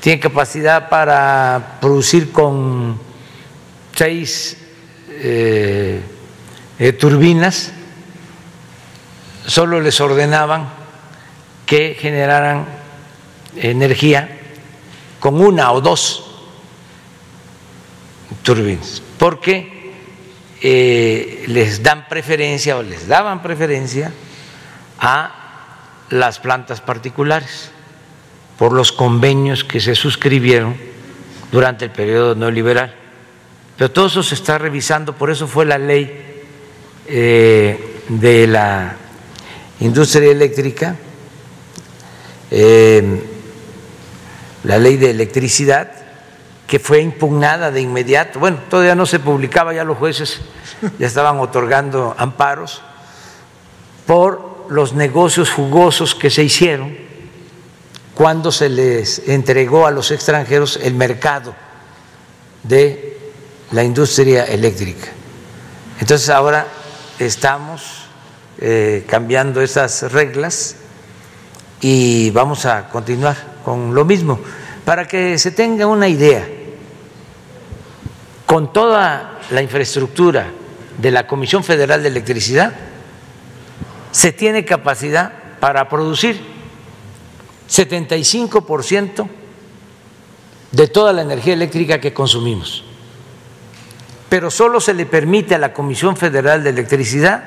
tiene 0.00 0.20
capacidad 0.20 0.88
para 0.88 1.78
producir 1.80 2.30
con 2.32 2.98
seis 3.94 4.56
eh, 5.10 6.00
eh, 6.78 6.92
turbinas, 6.92 7.72
solo 9.46 9.80
les 9.80 10.00
ordenaban 10.00 10.68
que 11.66 11.96
generaran 11.98 12.66
energía 13.56 14.31
con 15.22 15.40
una 15.40 15.70
o 15.70 15.80
dos 15.80 16.24
turbinas, 18.42 19.00
porque 19.18 19.92
eh, 20.60 21.44
les 21.46 21.80
dan 21.80 22.08
preferencia 22.08 22.76
o 22.76 22.82
les 22.82 23.06
daban 23.06 23.40
preferencia 23.40 24.10
a 24.98 25.30
las 26.10 26.40
plantas 26.40 26.80
particulares 26.80 27.70
por 28.58 28.72
los 28.72 28.90
convenios 28.90 29.62
que 29.62 29.78
se 29.78 29.94
suscribieron 29.94 30.74
durante 31.52 31.84
el 31.84 31.92
periodo 31.92 32.34
neoliberal. 32.34 32.92
Pero 33.76 33.92
todo 33.92 34.08
eso 34.08 34.24
se 34.24 34.34
está 34.34 34.58
revisando, 34.58 35.14
por 35.14 35.30
eso 35.30 35.46
fue 35.46 35.66
la 35.66 35.78
ley 35.78 36.42
eh, 37.06 38.02
de 38.08 38.48
la 38.48 38.96
industria 39.78 40.32
eléctrica, 40.32 40.96
eh, 42.50 43.31
la 44.64 44.78
ley 44.78 44.96
de 44.96 45.10
electricidad, 45.10 45.90
que 46.66 46.78
fue 46.78 47.00
impugnada 47.00 47.70
de 47.70 47.80
inmediato. 47.80 48.38
Bueno, 48.38 48.58
todavía 48.70 48.94
no 48.94 49.06
se 49.06 49.18
publicaba, 49.18 49.74
ya 49.74 49.84
los 49.84 49.98
jueces 49.98 50.40
ya 50.98 51.06
estaban 51.06 51.38
otorgando 51.38 52.14
amparos 52.16 52.82
por 54.06 54.66
los 54.68 54.94
negocios 54.94 55.50
jugosos 55.50 56.14
que 56.14 56.30
se 56.30 56.42
hicieron 56.44 56.96
cuando 58.14 58.52
se 58.52 58.68
les 58.68 59.28
entregó 59.28 59.86
a 59.86 59.90
los 59.90 60.10
extranjeros 60.10 60.78
el 60.82 60.94
mercado 60.94 61.54
de 62.62 63.18
la 63.72 63.82
industria 63.84 64.44
eléctrica. 64.44 65.08
Entonces 66.00 66.28
ahora 66.30 66.66
estamos 67.18 68.04
eh, 68.60 69.04
cambiando 69.08 69.60
esas 69.60 70.10
reglas 70.12 70.76
y 71.80 72.30
vamos 72.30 72.64
a 72.64 72.88
continuar 72.88 73.51
con 73.64 73.94
lo 73.94 74.04
mismo. 74.04 74.40
Para 74.84 75.06
que 75.06 75.38
se 75.38 75.50
tenga 75.52 75.86
una 75.86 76.08
idea, 76.08 76.46
con 78.46 78.72
toda 78.72 79.40
la 79.50 79.62
infraestructura 79.62 80.50
de 80.98 81.10
la 81.10 81.26
Comisión 81.26 81.64
Federal 81.64 82.02
de 82.02 82.08
Electricidad, 82.08 82.74
se 84.10 84.32
tiene 84.32 84.64
capacidad 84.64 85.32
para 85.58 85.88
producir 85.88 86.40
75% 87.70 89.28
de 90.72 90.88
toda 90.88 91.12
la 91.12 91.22
energía 91.22 91.54
eléctrica 91.54 92.00
que 92.00 92.12
consumimos. 92.12 92.84
Pero 94.28 94.50
solo 94.50 94.80
se 94.80 94.94
le 94.94 95.06
permite 95.06 95.54
a 95.54 95.58
la 95.58 95.72
Comisión 95.72 96.16
Federal 96.16 96.64
de 96.64 96.70
Electricidad 96.70 97.44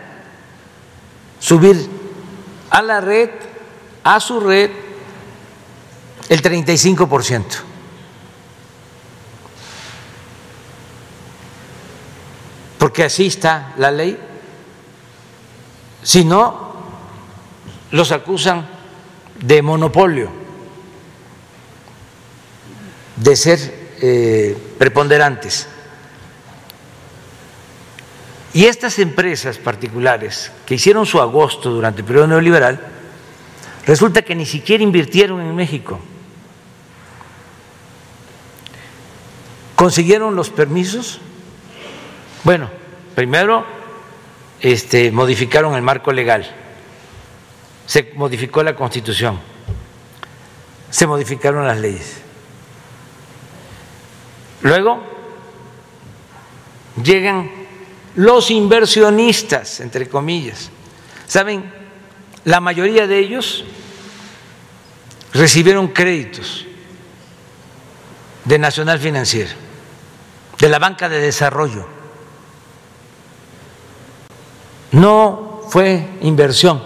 subir 1.39 1.87
a 2.69 2.81
la 2.81 3.01
red, 3.01 3.29
a 4.03 4.19
su 4.19 4.39
red, 4.39 4.69
el 6.29 6.41
35%. 6.41 7.43
Porque 12.77 13.03
así 13.03 13.27
está 13.27 13.73
la 13.77 13.91
ley. 13.91 14.17
Si 16.03 16.23
no, 16.23 16.75
los 17.91 18.11
acusan 18.11 18.67
de 19.41 19.61
monopolio, 19.61 20.29
de 23.15 23.35
ser 23.35 23.89
eh, 24.01 24.57
preponderantes. 24.77 25.67
Y 28.53 28.65
estas 28.65 28.99
empresas 28.99 29.57
particulares 29.57 30.51
que 30.65 30.75
hicieron 30.75 31.05
su 31.05 31.19
agosto 31.19 31.71
durante 31.71 32.01
el 32.01 32.05
periodo 32.05 32.27
neoliberal, 32.27 32.79
resulta 33.85 34.21
que 34.21 34.35
ni 34.35 34.45
siquiera 34.45 34.83
invirtieron 34.83 35.41
en 35.41 35.55
México. 35.55 35.99
¿Consiguieron 39.85 40.35
los 40.35 40.49
permisos? 40.49 41.19
Bueno, 42.43 42.71
primero 43.13 43.63
este, 44.59 45.11
modificaron 45.11 45.75
el 45.75 45.83
marco 45.83 46.11
legal 46.11 46.65
se 47.85 48.13
modificó 48.15 48.63
la 48.63 48.75
constitución, 48.75 49.39
se 50.89 51.05
modificaron 51.05 51.67
las 51.67 51.77
leyes. 51.77 52.17
Luego 54.61 55.03
llegan 57.03 57.51
los 58.15 58.49
inversionistas, 58.49 59.81
entre 59.81 60.09
comillas. 60.09 60.71
¿Saben? 61.27 61.71
La 62.43 62.59
mayoría 62.59 63.05
de 63.07 63.19
ellos 63.19 63.63
recibieron 65.33 65.89
créditos 65.89 66.65
de 68.45 68.57
Nacional 68.57 68.99
Financiera, 68.99 69.51
de 70.65 70.71
la 70.71 70.79
banca 70.79 71.07
de 71.07 71.19
desarrollo. 71.19 71.85
No 74.93 75.61
fue 75.69 76.17
inversión 76.21 76.81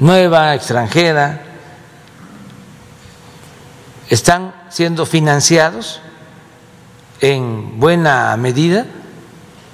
nueva, 0.00 0.54
extranjera, 0.54 1.42
están 4.10 4.54
siendo 4.68 5.06
financiados 5.06 6.02
en 7.22 7.80
buena 7.80 8.36
medida 8.36 8.84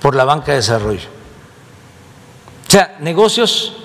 por 0.01 0.15
la 0.15 0.23
banca 0.23 0.53
de 0.53 0.59
desarrollo. 0.59 1.09
O 2.69 2.71
sea, 2.71 2.97
negocios 3.01 3.77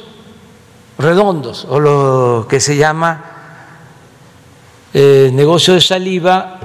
redondos 1.00 1.66
o 1.68 1.80
lo 1.80 2.46
que 2.48 2.60
se 2.60 2.78
llama 2.78 3.26
eh, 4.94 5.32
negocio 5.34 5.74
de 5.74 5.82
saliva, 5.82 6.60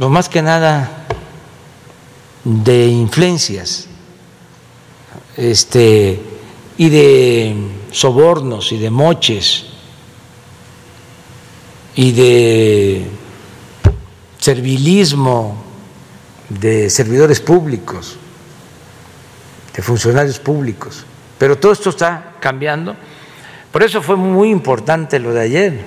lo 0.00 0.08
más 0.08 0.30
que 0.30 0.40
nada 0.40 1.04
de 2.42 2.86
influencias 2.86 3.86
este, 5.36 6.18
y 6.78 6.88
de 6.88 7.54
sobornos 7.90 8.72
y 8.72 8.78
de 8.78 8.88
moches 8.88 9.66
y 11.96 12.12
de 12.12 13.10
servilismo 14.38 15.62
de 16.48 16.88
servidores 16.88 17.40
públicos, 17.40 18.16
de 19.76 19.82
funcionarios 19.82 20.38
públicos. 20.38 21.04
Pero 21.36 21.58
todo 21.58 21.72
esto 21.72 21.90
está 21.90 22.36
cambiando. 22.40 22.96
Por 23.70 23.82
eso 23.82 24.00
fue 24.00 24.16
muy 24.16 24.48
importante 24.48 25.18
lo 25.18 25.34
de 25.34 25.40
ayer, 25.42 25.86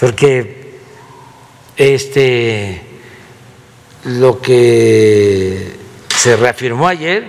porque 0.00 0.63
este 1.76 2.82
lo 4.04 4.40
que 4.40 5.76
se 6.16 6.36
reafirmó 6.36 6.86
ayer 6.86 7.26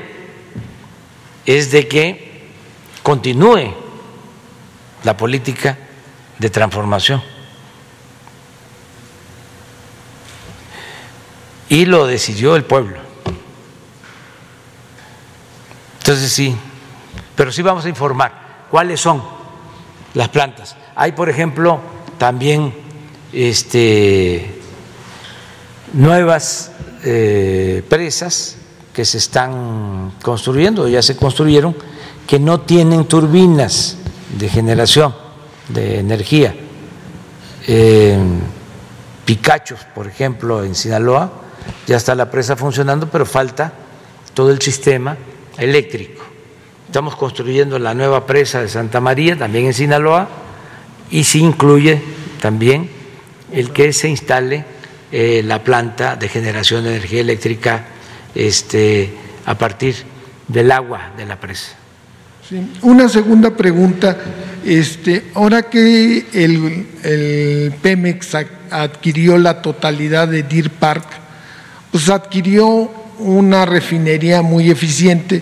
es 1.45 1.71
de 1.71 1.87
que 1.87 2.49
continúe 3.01 3.73
la 5.03 5.15
política 5.15 5.77
de 6.39 6.49
transformación. 6.49 7.21
Y 11.69 11.85
lo 11.85 12.05
decidió 12.05 12.55
el 12.55 12.63
pueblo. 12.63 12.99
Entonces 15.99 16.31
sí, 16.31 16.55
pero 17.35 17.51
sí 17.51 17.61
vamos 17.61 17.85
a 17.85 17.89
informar 17.89 18.67
cuáles 18.69 18.99
son 18.99 19.23
las 20.13 20.29
plantas. 20.29 20.75
Hay, 20.95 21.13
por 21.13 21.29
ejemplo, 21.29 21.79
también 22.17 22.84
este, 23.35 24.49
nuevas 25.93 26.71
eh, 27.03 27.83
presas 27.89 28.55
que 28.93 29.03
se 29.03 29.17
están 29.17 30.13
construyendo, 30.23 30.87
ya 30.87 31.01
se 31.01 31.17
construyeron, 31.17 31.75
que 32.25 32.39
no 32.39 32.61
tienen 32.61 33.05
turbinas 33.05 33.97
de 34.39 34.47
generación 34.47 35.13
de 35.67 35.99
energía. 35.99 36.55
Eh, 37.67 38.17
Picachos, 39.25 39.79
por 39.93 40.07
ejemplo, 40.07 40.63
en 40.63 40.73
Sinaloa, 40.73 41.31
ya 41.87 41.97
está 41.97 42.15
la 42.15 42.31
presa 42.31 42.55
funcionando, 42.55 43.09
pero 43.09 43.25
falta 43.25 43.73
todo 44.33 44.49
el 44.51 44.61
sistema 44.61 45.17
eléctrico. 45.57 46.23
Estamos 46.85 47.15
construyendo 47.15 47.79
la 47.79 47.93
nueva 47.93 48.25
presa 48.25 48.61
de 48.61 48.69
Santa 48.69 49.01
María, 49.01 49.37
también 49.37 49.65
en 49.65 49.73
Sinaloa, 49.73 50.29
y 51.09 51.23
se 51.23 51.39
incluye 51.39 52.01
también 52.39 52.94
el 53.55 53.71
que 53.71 53.93
se 53.93 54.09
instale 54.09 54.65
eh, 55.11 55.41
la 55.45 55.63
planta 55.63 56.15
de 56.15 56.27
generación 56.27 56.83
de 56.83 56.91
energía 56.91 57.21
eléctrica 57.21 57.85
este, 58.35 59.13
a 59.45 59.57
partir 59.57 59.95
del 60.47 60.71
agua 60.71 61.13
de 61.17 61.25
la 61.25 61.39
presa. 61.39 61.71
Una 62.81 63.09
segunda 63.09 63.55
pregunta, 63.55 64.17
este, 64.63 65.31
ahora 65.33 65.63
que 65.63 66.27
el, 66.33 67.73
Pemex 67.81 68.35
adquirió 68.69 69.37
la 69.37 69.61
totalidad 69.61 70.27
de 70.27 70.43
Deer 70.43 70.69
Park, 70.69 71.05
pues 71.91 72.09
adquirió 72.09 72.91
una 73.19 73.65
refinería 73.65 74.41
muy 74.41 74.69
eficiente 74.69 75.41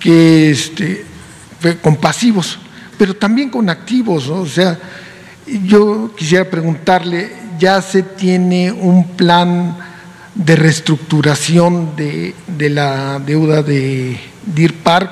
que 0.00 0.50
este, 0.50 1.04
con 1.82 1.96
pasivos, 1.96 2.58
pero 2.98 3.14
también 3.14 3.50
con 3.50 3.68
activos, 3.68 4.28
o 4.28 4.46
sea, 4.46 4.78
yo 5.46 6.10
quisiera 6.16 6.48
preguntarle, 6.50 7.32
¿ya 7.58 7.80
se 7.80 8.02
tiene 8.02 8.72
un 8.72 9.08
plan 9.08 9.76
de 10.34 10.56
reestructuración 10.56 11.96
de, 11.96 12.34
la 12.70 13.18
deuda 13.18 13.62
de 13.62 14.18
Deer 14.44 14.74
Park? 14.74 15.10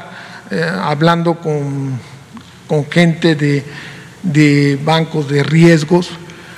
Eh, 0.51 0.62
hablando 0.82 1.37
con, 1.41 1.99
con 2.66 2.91
gente 2.91 3.35
de, 3.35 3.64
de, 4.22 4.78
bancos 4.85 5.28
de 5.28 5.43
riesgos, 5.43 6.11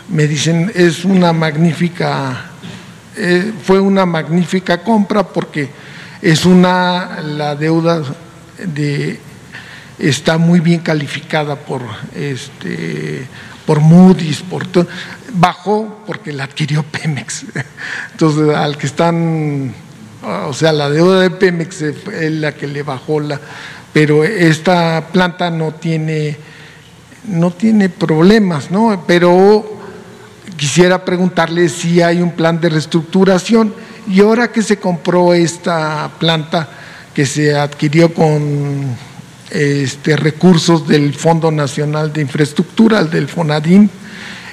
me 0.09 0.27
dicen 0.27 0.73
es 0.75 1.05
una 1.05 1.33
magnífica, 1.33 2.51
eh, 3.17 3.53
fue 3.63 3.79
una 3.81 4.07
magnífica 4.07 4.83
compra 4.83 5.23
porque 5.23 5.69
es 6.23 6.45
una, 6.45 7.21
la 7.23 7.55
deuda 7.55 8.03
de, 8.59 9.21
está 9.99 10.39
muy 10.39 10.61
bien 10.61 10.81
calificada 10.81 11.57
por, 11.57 11.83
este, 12.15 13.27
por 13.67 13.81
Moody's, 13.81 14.43
por 14.43 14.67
todo, 14.67 14.87
bajó 15.35 16.03
porque 16.07 16.33
la 16.33 16.45
adquirió 16.45 16.83
Pemex. 16.85 17.45
Entonces, 18.13 18.55
al 18.55 18.79
que 18.79 18.87
están, 18.87 19.75
o 20.47 20.53
sea, 20.53 20.73
la 20.73 20.89
deuda 20.89 21.21
de 21.21 21.31
Pemex 21.31 21.83
es 21.83 22.33
la 22.33 22.53
que 22.53 22.67
le 22.67 22.83
bajó 22.83 23.21
la, 23.21 23.41
pero 23.93 24.25
esta 24.25 25.09
planta 25.13 25.51
no 25.51 25.73
tiene, 25.73 26.37
no 27.29 27.51
tiene 27.51 27.89
problemas, 27.89 28.71
¿no? 28.71 29.05
Pero 29.07 29.77
quisiera 30.57 31.05
preguntarle 31.05 31.69
si 31.69 32.01
hay 32.01 32.21
un 32.21 32.33
plan 32.33 32.61
de 32.61 32.69
reestructuración 32.69 33.75
y 34.09 34.21
ahora 34.21 34.53
que 34.53 34.63
se 34.63 34.79
compró 34.79 35.35
esta 35.35 36.11
planta 36.19 36.69
que 37.15 37.27
se 37.27 37.57
adquirió 37.57 38.13
con 38.13 38.97
este, 39.51 40.17
recursos 40.17 40.87
del 40.89 41.15
Fondo 41.15 41.51
Nacional 41.51 42.13
de 42.13 42.23
Infraestructura, 42.23 43.05
del 43.05 43.29
FONADIN, 43.29 43.91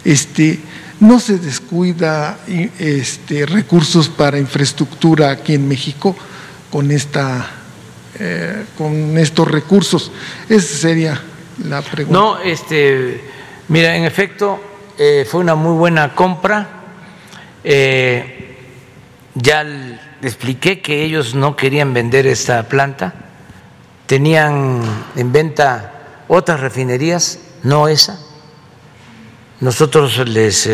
este, 0.04 0.60
no 1.00 1.20
se 1.20 1.38
descuida 1.38 2.40
este, 2.80 3.46
recursos 3.46 4.10
para 4.10 4.38
infraestructura 4.38 5.32
aquí 5.32 5.56
en 5.56 5.68
México 5.68 6.16
con 6.70 6.92
esta 6.92 7.64
eh, 8.20 8.66
con 8.78 9.18
estos 9.18 9.50
recursos? 9.50 10.12
Esa 10.48 10.78
sería 10.78 11.22
la 11.68 11.82
pregunta. 11.82 12.20
No, 12.20 12.40
este, 12.40 13.22
mira, 13.70 13.96
en 13.96 14.04
efecto, 14.04 14.62
eh, 15.00 15.26
fue 15.28 15.42
una 15.42 15.56
muy 15.56 15.76
buena 15.76 16.14
compra. 16.14 16.68
Eh, 17.64 18.56
ya 19.34 19.66
expliqué 20.22 20.80
que 20.80 21.04
ellos 21.04 21.34
no 21.34 21.56
querían 21.56 21.94
vender 21.94 22.28
esta 22.28 22.68
planta, 22.70 23.16
tenían 24.06 24.82
en 25.16 25.32
venta 25.32 26.24
otras 26.28 26.60
refinerías, 26.60 27.40
no 27.64 27.88
esa. 27.88 28.20
Nosotros 29.60 30.28
les 30.28 30.70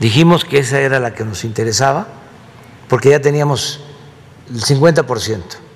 dijimos 0.00 0.44
que 0.44 0.58
esa 0.58 0.80
era 0.80 1.00
la 1.00 1.14
que 1.14 1.24
nos 1.24 1.44
interesaba, 1.44 2.06
porque 2.88 3.10
ya 3.10 3.20
teníamos 3.20 3.80
el 4.50 4.60
50% 4.60 5.66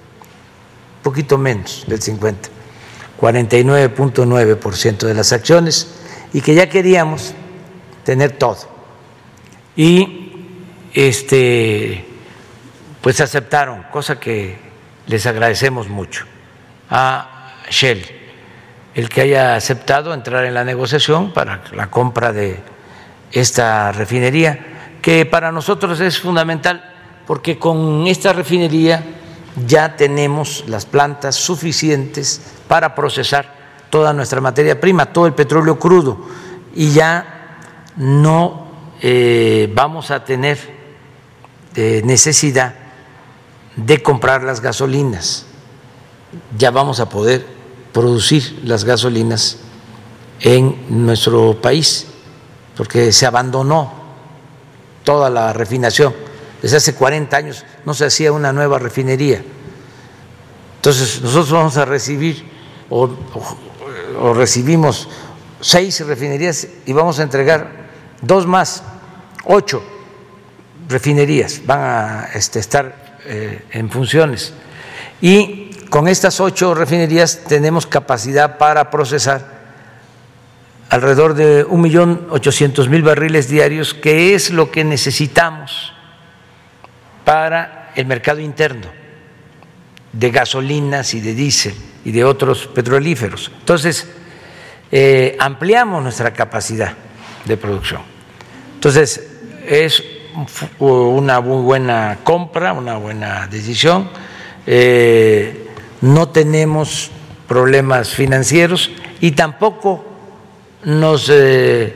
poquito 1.03 1.39
menos 1.39 1.85
del 1.87 2.01
50, 2.01 2.49
49.9% 3.21 4.99
de 4.99 5.15
las 5.15 5.33
acciones 5.33 5.95
y 6.33 6.41
que 6.41 6.55
ya 6.55 6.69
queríamos 6.69 7.35
tener 8.05 8.33
todo. 8.33 8.59
Y 9.77 10.33
este 10.93 12.07
pues 13.01 13.21
aceptaron, 13.21 13.85
cosa 13.91 14.21
que 14.21 14.59
les 15.07 15.25
agradecemos 15.27 15.89
mucho 15.89 16.27
a 16.91 17.55
Shell 17.71 18.21
el 18.95 19.09
que 19.09 19.21
haya 19.23 19.55
aceptado 19.55 20.13
entrar 20.13 20.45
en 20.45 20.55
la 20.55 20.65
negociación 20.65 21.33
para 21.33 21.63
la 21.73 21.91
compra 21.91 22.33
de 22.33 22.59
esta 23.33 23.93
refinería, 23.93 24.99
que 25.01 25.25
para 25.27 25.53
nosotros 25.53 26.01
es 26.01 26.19
fundamental 26.19 26.91
porque 27.27 27.59
con 27.59 28.07
esta 28.07 28.33
refinería 28.33 29.05
ya 29.67 29.97
tenemos 29.97 30.65
las 30.67 30.87
plantas 30.87 31.37
suficientes 31.37 32.41
para 32.67 32.95
procesar 32.95 33.55
toda 33.89 34.13
nuestra 34.13 34.41
materia 34.41 34.81
prima, 34.81 35.07
todo 35.07 35.27
el 35.27 35.35
petróleo 35.35 35.79
crudo, 35.79 36.27
y 36.75 36.91
ya 36.91 37.59
no 37.97 38.69
eh, 39.01 39.71
vamos 39.75 40.11
a 40.11 40.25
tener 40.25 40.59
eh, 41.77 42.03
necesidad 42.05 42.75
de 43.77 44.03
comprar 44.03 44.43
las 44.43 44.61
gasolinas, 44.61 45.47
ya 46.57 46.71
vamos 46.71 47.01
a 47.01 47.09
poder 47.09 47.47
producir 47.93 48.61
las 48.65 48.85
gasolinas 48.85 49.59
en 50.41 51.05
nuestro 51.05 51.61
país, 51.61 52.07
porque 52.77 53.13
se 53.13 53.27
abandonó 53.27 53.93
toda 55.05 55.29
la 55.29 55.53
refinación 55.53 56.15
desde 56.63 56.77
hace 56.77 56.95
40 56.95 57.37
años 57.37 57.65
no 57.85 57.95
se 57.95 58.05
hacía 58.05 58.33
una 58.33 58.53
nueva 58.53 58.79
refinería. 58.79 59.43
Entonces 60.77 61.21
nosotros 61.23 61.51
vamos 61.53 61.77
a 61.77 61.85
recibir 61.85 62.45
o, 62.91 63.09
recibimos 64.35 65.09
seis 65.61 66.05
refinerías 66.07 66.67
y 66.85 66.93
vamos 66.93 67.19
a 67.19 67.23
entregar 67.23 67.89
dos 68.21 68.47
más, 68.47 68.83
ocho 69.45 69.83
refinerías 70.89 71.63
van 71.65 71.81
a 71.81 72.29
este, 72.35 72.59
estar 72.59 73.19
eh, 73.25 73.65
en 73.71 73.91
funciones. 73.91 74.53
Y 75.23 75.70
con 75.91 76.09
estas 76.09 76.41
ocho 76.41 76.73
refinerías 76.75 77.43
tenemos 77.47 77.87
capacidad 77.87 78.59
para 78.59 78.91
procesar 78.91 79.61
alrededor 80.89 81.35
de 81.35 81.65
un 81.65 81.81
millón 81.81 82.29
ochocientos 82.31 82.89
mil 82.89 83.03
barriles 83.03 83.49
diarios, 83.49 83.93
que 83.93 84.35
es 84.35 84.51
lo 84.51 84.71
que 84.71 84.85
necesitamos 84.85 85.93
para 87.25 87.91
el 87.97 88.07
mercado 88.07 88.41
interno 88.41 88.87
de 90.13 90.31
gasolinas 90.31 91.15
y 91.15 91.21
de 91.21 91.35
diésel 91.35 91.75
y 92.05 92.13
de 92.13 92.25
otros 92.25 92.67
petrolíferos. 92.69 93.51
Entonces, 93.59 94.09
eh, 94.91 95.37
ampliamos 95.39 96.03
nuestra 96.03 96.33
capacidad 96.33 96.95
de 97.45 97.57
producción. 97.57 98.03
Entonces, 98.75 99.29
es 99.67 100.03
una 100.79 101.41
muy 101.41 101.63
buena 101.63 102.19
compra, 102.23 102.73
una 102.73 102.97
buena 102.97 103.47
decisión. 103.49 104.09
Eh, 104.67 105.70
no 106.01 106.29
tenemos 106.29 107.11
problemas 107.47 108.11
financieros 108.11 108.91
y 109.21 109.33
tampoco 109.33 110.05
nos 110.85 111.29
eh, 111.33 111.95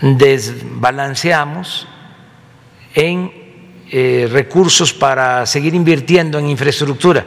desbalanceamos 0.00 1.86
en 2.94 3.32
eh, 3.90 4.28
recursos 4.30 4.92
para 4.92 5.46
seguir 5.46 5.74
invirtiendo 5.74 6.38
en 6.38 6.48
infraestructura. 6.48 7.24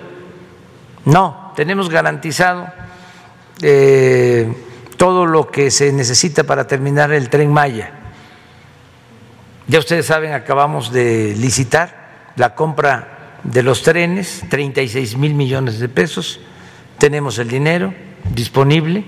No, 1.06 1.53
tenemos 1.56 1.89
garantizado 1.89 2.68
eh, 3.62 4.51
todo 4.97 5.26
lo 5.26 5.51
que 5.51 5.72
se 5.72 5.93
necesita 5.93 6.43
para 6.43 6.68
terminar 6.68 7.14
el 7.14 7.30
tren 7.30 7.53
Maya. 7.53 7.91
Ya 9.68 9.80
ustedes 9.80 10.06
saben, 10.06 10.34
acabamos 10.34 10.91
de 10.91 11.36
licitar 11.38 12.32
la 12.36 12.56
compra 12.56 13.14
de 13.46 13.64
los 13.64 13.84
trenes, 13.84 14.43
36 14.50 15.18
mil 15.18 15.34
millones 15.34 15.80
de 15.80 15.89
pesos. 15.89 16.39
Tenemos 16.98 17.38
el 17.39 17.48
dinero 17.48 17.93
disponible, 18.34 19.04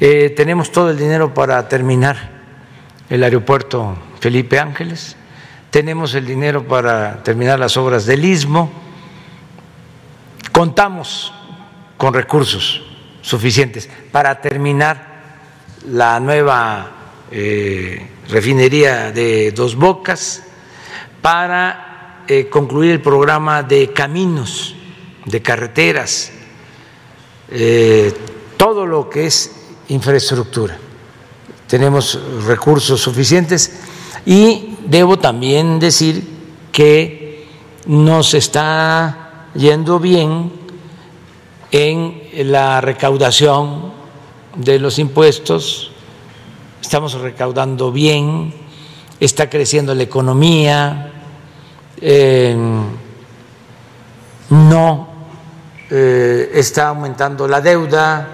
eh, 0.00 0.30
tenemos 0.30 0.70
todo 0.70 0.90
el 0.90 0.98
dinero 0.98 1.34
para 1.34 1.68
terminar 1.68 2.38
el 3.10 3.24
aeropuerto 3.24 3.96
Felipe 4.20 4.58
Ángeles. 4.58 5.16
Tenemos 5.70 6.14
el 6.14 6.26
dinero 6.26 6.66
para 6.66 7.22
terminar 7.22 7.58
las 7.58 7.76
obras 7.76 8.06
del 8.06 8.24
istmo, 8.24 8.70
contamos 10.52 11.32
con 11.96 12.14
recursos 12.14 12.82
suficientes 13.20 13.90
para 14.10 14.40
terminar 14.40 15.06
la 15.86 16.18
nueva 16.20 16.90
eh, 17.30 18.08
refinería 18.28 19.12
de 19.12 19.52
Dos 19.52 19.74
Bocas, 19.76 20.42
para 21.20 21.87
eh, 22.30 22.50
concluir 22.50 22.90
el 22.90 23.00
programa 23.00 23.62
de 23.62 23.90
caminos, 23.94 24.74
de 25.24 25.40
carreteras, 25.40 26.30
eh, 27.50 28.12
todo 28.58 28.84
lo 28.84 29.08
que 29.08 29.26
es 29.26 29.50
infraestructura. 29.88 30.76
Tenemos 31.66 32.20
recursos 32.44 33.00
suficientes 33.00 33.80
y 34.26 34.76
debo 34.84 35.18
también 35.18 35.78
decir 35.78 36.22
que 36.70 37.46
nos 37.86 38.34
está 38.34 39.46
yendo 39.54 39.98
bien 39.98 40.52
en 41.70 42.52
la 42.52 42.82
recaudación 42.82 43.90
de 44.54 44.78
los 44.78 44.98
impuestos, 44.98 45.92
estamos 46.82 47.14
recaudando 47.14 47.90
bien, 47.90 48.52
está 49.18 49.48
creciendo 49.48 49.94
la 49.94 50.02
economía, 50.02 51.14
eh, 52.00 52.56
no 54.50 55.08
eh, 55.90 56.50
está 56.54 56.88
aumentando 56.88 57.46
la 57.48 57.60
deuda, 57.60 58.28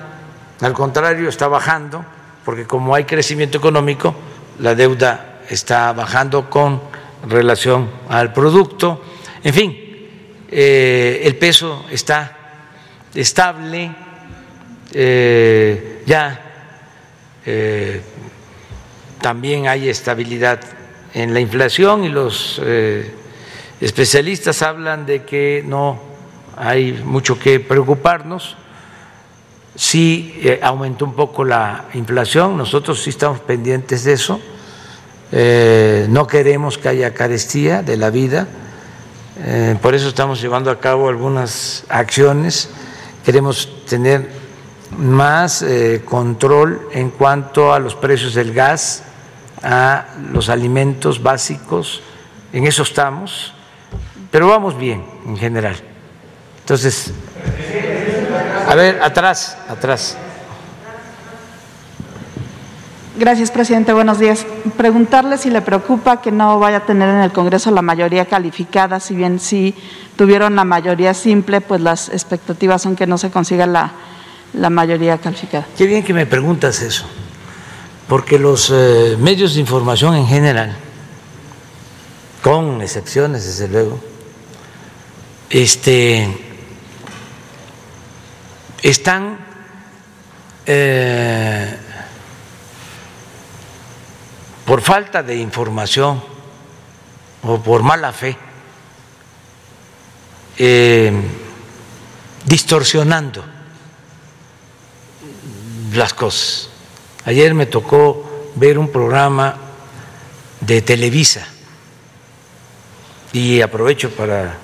al 0.60 0.72
contrario, 0.72 1.28
está 1.28 1.48
bajando, 1.48 2.04
porque 2.44 2.66
como 2.66 2.94
hay 2.94 3.04
crecimiento 3.04 3.58
económico, 3.58 4.14
la 4.58 4.74
deuda 4.74 5.40
está 5.48 5.92
bajando 5.92 6.48
con 6.48 6.80
relación 7.28 7.90
al 8.08 8.32
producto. 8.32 9.02
En 9.42 9.54
fin, 9.54 9.76
eh, 10.50 11.22
el 11.24 11.36
peso 11.36 11.84
está 11.90 12.36
estable, 13.14 13.94
ya 16.06 16.40
también 19.20 19.68
hay 19.68 19.88
estabilidad 19.88 20.60
en 21.14 21.32
la 21.32 21.40
inflación 21.40 22.04
y 22.04 22.10
los 22.10 22.60
eh, 22.62 23.10
especialistas 23.81 24.62
hablan 24.62 25.07
de 25.07 25.25
que 25.25 25.64
no 25.66 25.99
hay 26.57 26.93
mucho 27.05 27.39
que 27.39 27.61
preocuparnos. 27.61 28.57
Sí 29.75 30.39
eh, 30.43 30.61
aumentó 30.62 31.05
un 31.05 31.14
poco 31.14 31.45
la 31.45 31.87
inflación, 31.95 32.57
nosotros 32.57 33.03
sí 33.03 33.11
estamos 33.11 33.41
pendientes 33.41 34.05
de 34.05 34.12
eso. 34.12 34.41
Eh, 35.33 36.07
no 36.09 36.27
queremos 36.27 36.79
que 36.79 36.89
haya 36.89 37.12
carestía 37.12 37.83
de 37.83 37.97
la 37.97 38.11
vida, 38.11 38.47
por 39.83 39.97
eso 39.97 40.07
estamos 40.09 40.41
llevando 40.41 40.70
a 40.70 40.79
cabo 40.79 41.09
algunas 41.09 41.85
acciones. 41.89 42.70
Queremos 43.25 43.85
tener 43.85 44.31
más 44.97 45.64
control 46.05 46.89
en 46.93 47.11
cuanto 47.11 47.72
a 47.72 47.81
los 47.81 47.97
precios 47.97 48.35
del 48.35 48.55
gas, 48.55 49.03
a 49.64 50.07
los 50.31 50.51
alimentos 50.51 51.22
básicos, 51.22 52.03
en 52.53 52.66
eso 52.66 52.83
estamos, 52.83 53.53
pero 54.35 54.49
vamos 54.49 54.76
bien 54.76 55.01
en 55.28 55.37
general. 55.37 55.76
Entonces, 56.59 57.12
a 58.68 58.74
ver, 58.74 59.01
atrás, 59.01 59.57
atrás. 59.68 60.16
Gracias, 63.16 63.53
presidente. 63.53 63.93
Buenos 63.93 64.18
días. 64.18 64.45
Preguntarle 64.76 65.39
si 65.39 65.51
le 65.51 65.62
preocupa 65.62 66.20
que 66.20 66.32
no 66.32 66.59
vaya 66.59 66.78
a 66.78 66.80
tener 66.80 67.09
en 67.11 67.20
el 67.20 67.30
Congreso 67.30 67.70
la 67.70 67.80
mayoría 67.80 68.24
calificada, 68.24 68.99
si 68.99 69.14
bien 69.14 69.39
sí 69.39 69.72
tuvieron 70.16 70.57
la 70.57 70.64
mayoría 70.64 71.14
simple, 71.14 71.61
pues 71.61 71.80
las 71.80 72.09
expectativas 72.09 72.82
son 72.82 72.97
que 72.97 73.07
no 73.07 73.18
se 73.18 73.30
consiga 73.30 73.68
la, 73.68 73.93
la 74.53 74.68
mayoría 74.68 75.16
calificada. 75.18 75.64
Qué 75.78 75.87
bien 75.87 76.03
que 76.03 76.12
me 76.12 76.26
preguntas 76.26 76.82
eso 76.82 77.07
porque 78.09 78.41
los 78.41 78.72
eh, 78.74 79.16
medios 79.16 79.55
de 79.55 79.61
información 79.61 80.16
en 80.16 80.26
general, 80.26 80.76
con 82.43 82.82
excepciones 82.82 83.45
desde 83.45 83.68
luego, 83.68 84.01
este, 85.51 86.28
están 88.82 89.38
eh, 90.66 91.78
por 94.64 94.80
falta 94.80 95.22
de 95.22 95.36
información 95.36 96.22
o 97.42 97.61
por 97.62 97.82
mala 97.82 98.12
fe, 98.12 98.36
eh, 100.57 101.12
distorsionando 102.47 103.45
las 105.92 106.14
cosas. 106.14 106.70
Ayer 107.24 107.55
me 107.55 107.66
tocó 107.66 108.51
ver 108.55 108.78
un 108.78 108.90
programa 108.90 109.57
de 110.61 110.82
Televisa 110.82 111.47
y 113.32 113.61
aprovecho 113.61 114.11
para 114.11 114.63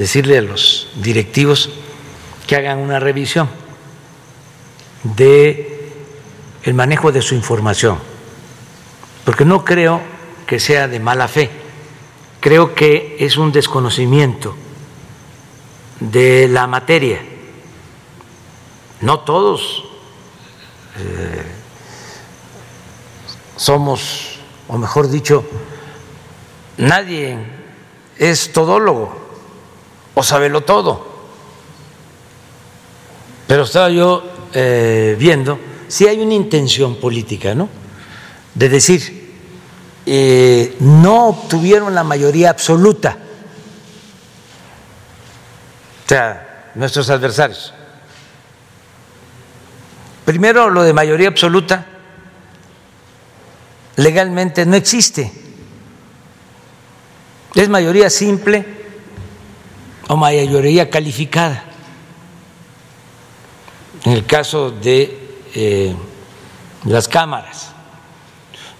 decirle 0.00 0.38
a 0.38 0.40
los 0.40 0.88
directivos 0.94 1.68
que 2.46 2.56
hagan 2.56 2.78
una 2.78 2.98
revisión 2.98 3.50
de 5.02 5.92
el 6.62 6.72
manejo 6.72 7.12
de 7.12 7.20
su 7.20 7.34
información, 7.34 7.98
porque 9.26 9.44
no 9.44 9.62
creo 9.62 10.00
que 10.46 10.58
sea 10.58 10.88
de 10.88 11.00
mala 11.00 11.28
fe, 11.28 11.50
creo 12.40 12.74
que 12.74 13.18
es 13.20 13.36
un 13.36 13.52
desconocimiento 13.52 14.56
de 16.00 16.48
la 16.48 16.66
materia. 16.66 17.20
No 19.02 19.20
todos 19.20 19.84
eh, 20.98 21.44
somos, 23.54 24.38
o 24.66 24.78
mejor 24.78 25.10
dicho, 25.10 25.44
nadie 26.78 27.36
es 28.18 28.50
todólogo 28.54 29.19
o 30.14 30.22
sabelo 30.22 30.62
todo. 30.62 31.08
Pero 33.46 33.64
estaba 33.64 33.90
yo 33.90 34.22
eh, 34.52 35.16
viendo 35.18 35.58
si 35.88 36.06
hay 36.06 36.20
una 36.20 36.34
intención 36.34 36.96
política, 36.96 37.54
¿no? 37.54 37.68
De 38.54 38.68
decir, 38.68 39.34
eh, 40.06 40.76
no 40.80 41.28
obtuvieron 41.28 41.94
la 41.94 42.04
mayoría 42.04 42.50
absoluta, 42.50 43.18
o 46.04 46.08
sea, 46.08 46.70
nuestros 46.74 47.10
adversarios. 47.10 47.74
Primero, 50.24 50.70
lo 50.70 50.82
de 50.82 50.92
mayoría 50.92 51.28
absoluta 51.28 51.86
legalmente 53.96 54.64
no 54.64 54.76
existe. 54.76 55.32
Es 57.54 57.68
mayoría 57.68 58.08
simple 58.10 58.79
o 60.10 60.16
mayoría 60.16 60.90
calificada. 60.90 61.62
En 64.04 64.12
el 64.12 64.26
caso 64.26 64.72
de 64.72 65.38
eh, 65.54 65.94
las 66.84 67.06
cámaras. 67.06 67.70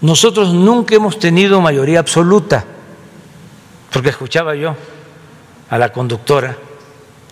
Nosotros 0.01 0.53
nunca 0.53 0.97
hemos 0.97 1.21
tenido 1.21 1.61
mayoría 1.61 2.01
absoluta, 2.01 2.65
porque 3.93 4.09
escuchaba 4.09 4.57
yo 4.57 4.75
a 5.69 5.79
la 5.79 5.93
conductora 5.93 6.57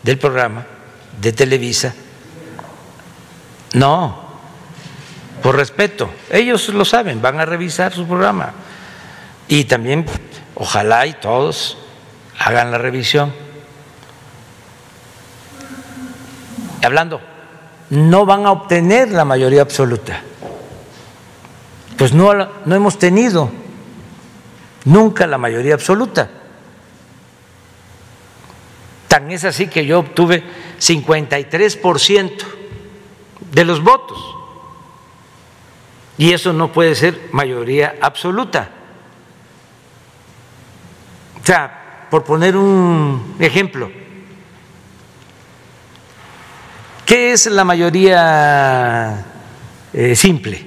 del 0.05 0.17
programa 0.17 0.65
de 1.21 1.33
Televisa. 1.33 1.93
No, 3.73 4.29
por 5.43 5.57
respeto. 5.57 6.09
Ellos 6.31 6.69
lo 6.69 6.85
saben, 6.85 7.21
van 7.21 7.41
a 7.41 7.47
revisar 7.47 7.93
su 7.93 8.07
programa. 8.07 8.53
Y 9.49 9.65
también, 9.65 10.07
ojalá 10.55 11.05
y 11.07 11.15
todos 11.15 11.79
hagan 12.39 12.71
la 12.71 12.79
revisión. 12.79 13.48
Hablando, 16.89 17.21
no 17.91 18.25
van 18.25 18.47
a 18.47 18.51
obtener 18.51 19.11
la 19.11 19.27
mayoría 19.27 19.61
absoluta. 19.61 20.23
Pues 21.99 22.15
no, 22.15 22.33
no 22.65 22.75
hemos 22.75 22.99
tenido 22.99 23.51
nunca 24.87 25.27
la 25.27 25.37
mayoría 25.37 25.75
absoluta. 25.75 26.31
Tan 29.07 29.31
es 29.31 29.45
así 29.45 29.69
que 29.69 29.85
yo 29.85 29.99
obtuve 29.99 30.43
53% 30.81 32.33
de 33.53 33.65
los 33.67 33.83
votos. 33.83 34.19
Y 36.17 36.33
eso 36.33 36.55
no 36.55 36.73
puede 36.73 36.95
ser 36.95 37.29
mayoría 37.33 37.97
absoluta. 38.01 38.71
O 41.43 41.45
sea, 41.45 42.07
por 42.09 42.25
poner 42.25 42.57
un 42.57 43.37
ejemplo, 43.41 43.91
¿qué 47.09 47.33
es 47.33 47.47
la 47.47 47.65
mayoría 47.65 49.25
eh, 49.95 50.15
simple? 50.15 50.63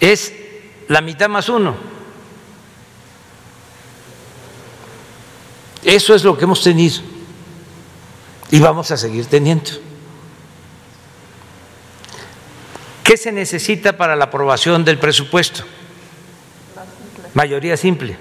Es 0.00 0.34
la 0.88 1.00
mitad 1.00 1.28
más 1.28 1.48
uno. 1.48 1.76
Eso 5.84 6.14
es 6.14 6.24
lo 6.24 6.36
que 6.36 6.44
hemos 6.44 6.62
tenido 6.62 7.00
y 8.50 8.58
vamos 8.58 8.90
a 8.90 8.96
seguir 8.96 9.26
teniendo. 9.26 9.70
¿Qué 13.04 13.16
se 13.16 13.30
necesita 13.30 13.96
para 13.96 14.16
la 14.16 14.24
aprobación 14.26 14.84
del 14.84 14.98
presupuesto? 14.98 15.62
Mayoría 17.34 17.76
simple. 17.76 18.18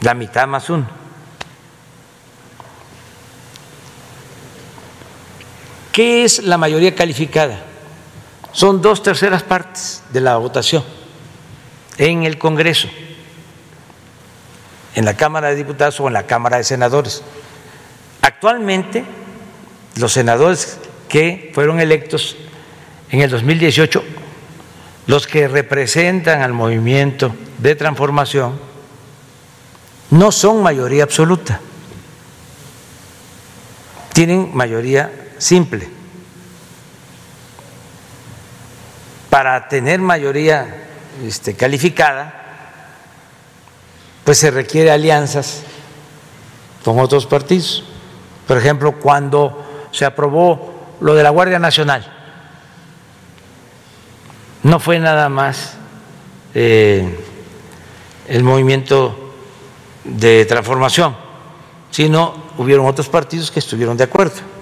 La 0.00 0.14
mitad 0.14 0.46
más 0.48 0.68
uno. 0.70 1.05
¿Qué 5.96 6.24
es 6.24 6.42
la 6.42 6.58
mayoría 6.58 6.94
calificada? 6.94 7.58
Son 8.52 8.82
dos 8.82 9.02
terceras 9.02 9.42
partes 9.42 10.02
de 10.10 10.20
la 10.20 10.36
votación 10.36 10.84
en 11.96 12.24
el 12.24 12.36
Congreso, 12.36 12.86
en 14.94 15.06
la 15.06 15.16
Cámara 15.16 15.48
de 15.48 15.56
Diputados 15.56 15.98
o 16.00 16.06
en 16.06 16.12
la 16.12 16.26
Cámara 16.26 16.58
de 16.58 16.64
Senadores. 16.64 17.22
Actualmente, 18.20 19.06
los 19.94 20.12
senadores 20.12 20.76
que 21.08 21.50
fueron 21.54 21.80
electos 21.80 22.36
en 23.10 23.22
el 23.22 23.30
2018, 23.30 24.04
los 25.06 25.26
que 25.26 25.48
representan 25.48 26.42
al 26.42 26.52
movimiento 26.52 27.34
de 27.56 27.74
transformación, 27.74 28.60
no 30.10 30.30
son 30.30 30.62
mayoría 30.62 31.04
absoluta, 31.04 31.58
tienen 34.12 34.50
mayoría 34.52 35.22
simple. 35.38 35.88
Para 39.30 39.68
tener 39.68 40.00
mayoría 40.00 40.86
este, 41.24 41.54
calificada, 41.54 42.32
pues 44.24 44.38
se 44.38 44.50
requiere 44.50 44.90
alianzas 44.90 45.62
con 46.84 46.98
otros 46.98 47.26
partidos. 47.26 47.84
Por 48.46 48.56
ejemplo, 48.58 48.92
cuando 48.92 49.88
se 49.92 50.04
aprobó 50.04 50.74
lo 51.00 51.14
de 51.14 51.22
la 51.22 51.30
Guardia 51.30 51.58
Nacional, 51.58 52.12
no 54.62 54.80
fue 54.80 54.98
nada 54.98 55.28
más 55.28 55.74
eh, 56.54 57.18
el 58.28 58.42
movimiento 58.42 59.34
de 60.04 60.44
transformación, 60.44 61.16
sino 61.90 62.34
hubieron 62.58 62.86
otros 62.86 63.08
partidos 63.08 63.50
que 63.50 63.58
estuvieron 63.58 63.96
de 63.96 64.04
acuerdo. 64.04 64.55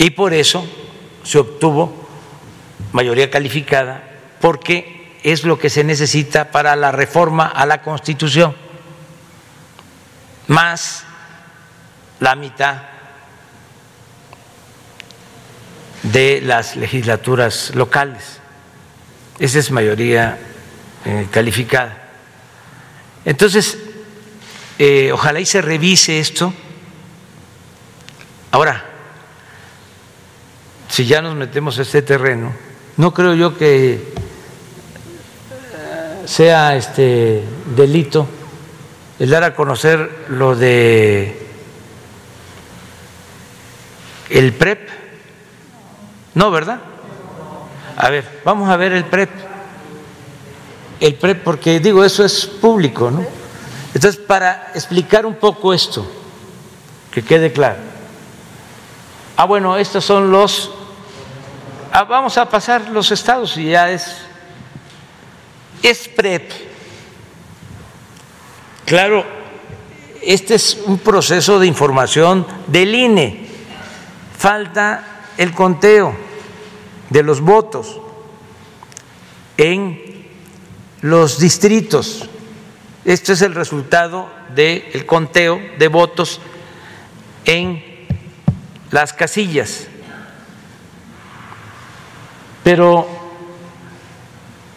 Y 0.00 0.08
por 0.08 0.32
eso 0.32 0.66
se 1.24 1.38
obtuvo 1.38 2.08
mayoría 2.92 3.30
calificada, 3.30 4.02
porque 4.40 5.18
es 5.22 5.44
lo 5.44 5.58
que 5.58 5.68
se 5.68 5.84
necesita 5.84 6.50
para 6.50 6.74
la 6.74 6.90
reforma 6.90 7.44
a 7.44 7.66
la 7.66 7.82
Constitución, 7.82 8.56
más 10.46 11.04
la 12.18 12.34
mitad 12.34 12.80
de 16.02 16.40
las 16.40 16.76
legislaturas 16.76 17.74
locales. 17.74 18.40
Esa 19.38 19.58
es 19.58 19.70
mayoría 19.70 20.38
eh, 21.04 21.26
calificada. 21.30 22.08
Entonces, 23.26 23.76
eh, 24.78 25.12
ojalá 25.12 25.40
y 25.40 25.44
se 25.44 25.60
revise 25.60 26.20
esto. 26.20 26.54
Ahora, 28.50 28.86
si 30.90 31.06
ya 31.06 31.22
nos 31.22 31.34
metemos 31.36 31.78
a 31.78 31.82
este 31.82 32.02
terreno, 32.02 32.52
no 32.96 33.14
creo 33.14 33.34
yo 33.34 33.56
que 33.56 33.92
eh, 33.92 34.02
sea 36.26 36.76
este 36.76 37.44
delito 37.76 38.26
el 39.20 39.30
dar 39.30 39.44
a 39.44 39.54
conocer 39.54 40.26
lo 40.28 40.56
de 40.56 41.46
el 44.30 44.52
PREP. 44.54 44.88
No, 46.34 46.50
¿verdad? 46.50 46.80
A 47.96 48.08
ver, 48.08 48.40
vamos 48.44 48.68
a 48.70 48.76
ver 48.76 48.92
el 48.92 49.04
PREP. 49.04 49.30
El 51.00 51.14
PREP, 51.16 51.42
porque 51.42 51.80
digo, 51.80 52.04
eso 52.04 52.24
es 52.24 52.46
público, 52.46 53.10
¿no? 53.10 53.24
Entonces, 53.94 54.20
para 54.20 54.70
explicar 54.74 55.26
un 55.26 55.34
poco 55.34 55.74
esto, 55.74 56.10
que 57.10 57.22
quede 57.22 57.52
claro. 57.52 57.78
Ah, 59.36 59.44
bueno, 59.44 59.76
estos 59.76 60.04
son 60.04 60.30
los... 60.30 60.70
Ah, 61.92 62.04
vamos 62.04 62.38
a 62.38 62.48
pasar 62.48 62.88
los 62.90 63.10
estados 63.10 63.56
y 63.56 63.70
ya 63.70 63.90
es... 63.90 64.16
Es 65.82 66.08
PREP. 66.08 66.50
Claro, 68.84 69.24
este 70.22 70.54
es 70.54 70.78
un 70.86 70.98
proceso 70.98 71.58
de 71.58 71.66
información 71.66 72.46
del 72.68 72.94
INE. 72.94 73.46
Falta 74.38 75.22
el 75.36 75.52
conteo 75.52 76.14
de 77.08 77.22
los 77.22 77.40
votos 77.40 78.00
en 79.56 80.28
los 81.00 81.40
distritos. 81.40 82.28
Este 83.04 83.32
es 83.32 83.42
el 83.42 83.54
resultado 83.54 84.30
del 84.54 85.06
conteo 85.06 85.60
de 85.78 85.88
votos 85.88 86.40
en 87.46 87.82
las 88.90 89.12
casillas. 89.12 89.89
Pero 92.62 93.06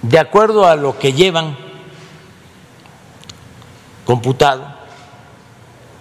de 0.01 0.19
acuerdo 0.19 0.65
a 0.65 0.75
lo 0.75 0.97
que 0.97 1.13
llevan 1.13 1.57
computado, 4.05 4.65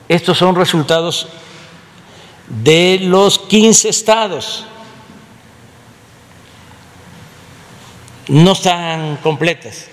estos 0.09 0.37
son 0.39 0.55
resultados 0.55 1.29
de 2.49 2.99
los 3.03 3.39
15 3.39 3.89
estados. 3.89 4.67
No 8.29 8.53
están 8.53 9.17
completas 9.17 9.87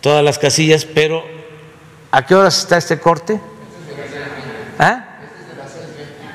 todas 0.00 0.24
las 0.24 0.38
casillas, 0.38 0.84
pero 0.84 1.24
¿a 2.10 2.24
qué 2.24 2.34
horas 2.34 2.58
está 2.58 2.78
este 2.78 2.98
corte? 2.98 3.40
¿Ah? 4.78 5.04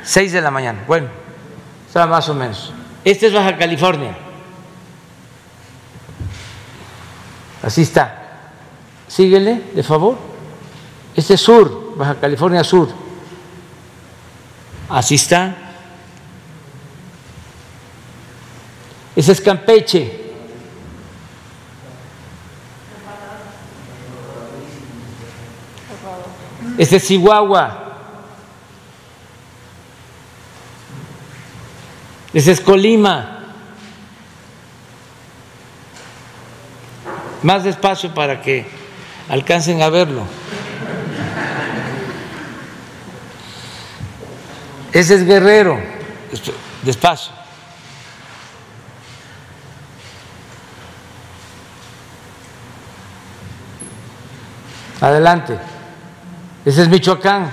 Seis 0.04 0.32
de 0.32 0.42
la 0.42 0.52
mañana. 0.52 0.84
Bueno, 0.86 1.08
está 1.88 2.06
más 2.06 2.28
o 2.30 2.34
menos. 2.34 2.74
Este 3.06 3.28
es 3.28 3.34
Baja 3.34 3.58
California. 3.58 4.16
Así 7.64 7.84
está. 7.84 8.20
Síguele, 9.08 9.72
de 9.74 9.84
favor. 9.84 10.18
Este 11.16 11.36
es 11.36 11.42
sur, 11.42 11.96
Baja 11.96 12.20
California 12.20 12.64
Sur. 12.64 12.90
Así 14.90 15.16
está. 15.16 15.56
Ese 19.16 19.32
es 19.32 19.40
Campeche. 19.40 20.20
Este 26.78 26.96
es 26.98 27.08
Chihuahua. 27.08 27.80
Ese 32.34 32.52
es 32.52 32.60
Colima. 32.60 33.43
Más 37.44 37.64
despacio 37.66 38.14
para 38.14 38.42
que 38.42 38.66
alcancen 39.30 39.82
a 39.82 39.90
verlo. 39.90 40.26
Ese 44.94 45.16
es 45.16 45.26
Guerrero. 45.26 45.80
Despacio. 46.84 47.34
Adelante. 55.02 55.60
Ese 56.64 56.84
es 56.84 56.88
Michoacán. 56.88 57.52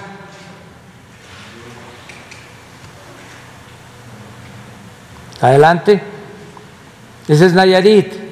Adelante. 5.40 6.00
Ese 7.26 7.46
es 7.46 7.52
Nayarit. 7.54 8.29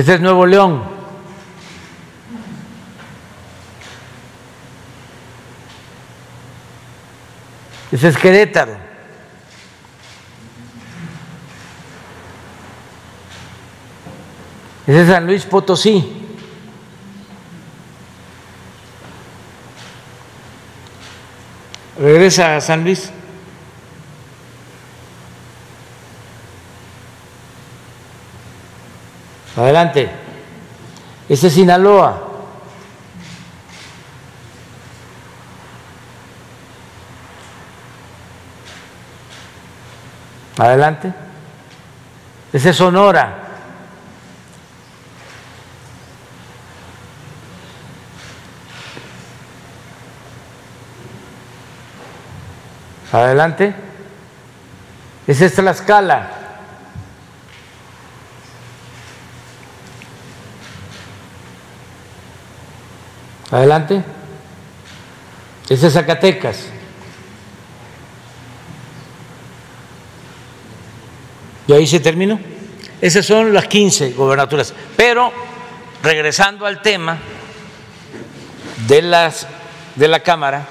Ese 0.00 0.14
es 0.14 0.20
Nuevo 0.22 0.46
León. 0.46 0.82
Ese 7.92 8.08
es 8.08 8.16
Querétaro. 8.16 8.78
Ese 14.86 15.02
es 15.02 15.08
San 15.08 15.26
Luis 15.26 15.44
Potosí. 15.44 16.26
Regresa 21.98 22.56
a 22.56 22.60
San 22.62 22.84
Luis. 22.84 23.12
Adelante. 29.60 30.10
Este 31.28 31.48
es 31.48 31.52
Sinaloa. 31.52 32.18
Adelante. 40.56 41.12
Ese 42.54 42.70
es 42.70 42.76
Sonora. 42.76 43.36
Adelante. 53.12 53.74
Ese 55.26 55.44
es 55.44 55.54
Tlaxcala. 55.54 56.39
Adelante. 63.50 64.02
Ese 65.68 65.86
es 65.86 65.92
Zacatecas. 65.92 66.66
Y 71.66 71.72
ahí 71.72 71.86
se 71.86 72.00
terminó. 72.00 72.38
Esas 73.00 73.24
son 73.24 73.52
las 73.52 73.66
15 73.66 74.12
gobernaturas. 74.12 74.74
Pero, 74.96 75.32
regresando 76.02 76.66
al 76.66 76.82
tema 76.82 77.18
de, 78.88 79.02
las, 79.02 79.46
de 79.94 80.08
la 80.08 80.20
Cámara, 80.20 80.66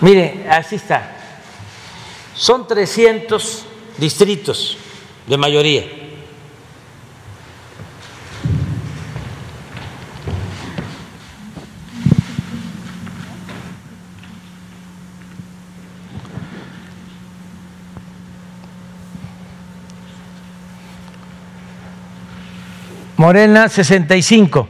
mire, 0.00 0.46
así 0.50 0.76
está. 0.76 1.16
Son 2.34 2.66
300 2.66 3.66
distritos 3.98 4.78
de 5.26 5.36
mayoría. 5.36 5.97
Morena 23.18 23.68
65, 23.68 24.68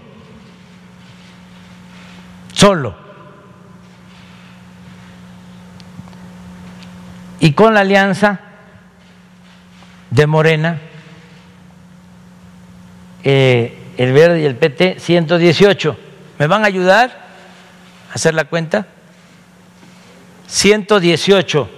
solo. 2.51 2.97
Y 7.41 7.53
con 7.53 7.75
la 7.75 7.81
alianza 7.81 8.41
de 10.11 10.27
Morena, 10.27 10.81
eh, 13.23 13.93
el 13.99 14.13
Verde 14.15 14.41
y 14.41 14.47
el 14.47 14.57
PT 14.57 14.99
118. 14.99 15.99
¿Me 16.39 16.47
van 16.47 16.65
a 16.65 16.69
ayudar 16.69 17.29
a 18.11 18.15
hacer 18.15 18.33
la 18.33 18.47
cuenta? 18.47 18.87
118 20.47 21.71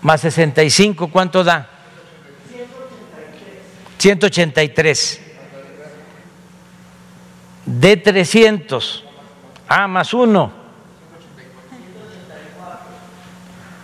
más 0.00 0.22
65, 0.22 1.08
¿cuánto 1.08 1.44
da? 1.44 1.75
183. 4.06 5.20
De 7.64 7.96
300. 7.96 9.04
A 9.66 9.88
más 9.88 10.14
1. 10.14 10.52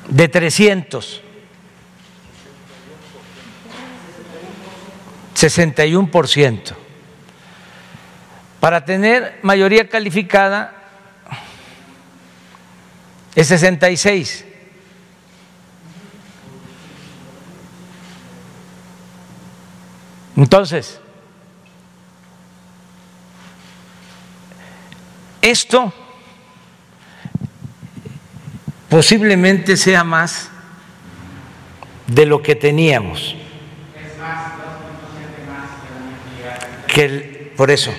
De 0.07 0.29
300. 0.29 1.23
61%. 5.35 6.73
Para 8.61 8.85
tener 8.85 9.41
mayoría 9.43 9.89
calificada 9.89 10.73
es 13.35 13.49
66. 13.49 14.52
Entonces, 20.43 20.99
esto 25.41 25.93
posiblemente 28.89 29.77
sea 29.77 30.03
más 30.03 30.51
de 32.09 32.27
lo 32.27 32.43
que 32.43 32.57
teníamos. 32.57 33.37
Que 36.89 37.05
el, 37.05 37.53
por 37.57 37.71
eso. 37.71 37.95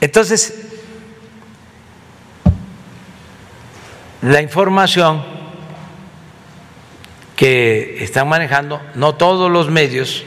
Entonces, 0.00 0.54
la 4.22 4.40
información 4.40 5.22
que 7.36 8.02
están 8.02 8.26
manejando, 8.26 8.80
no 8.94 9.16
todos 9.16 9.50
los 9.50 9.68
medios, 9.68 10.24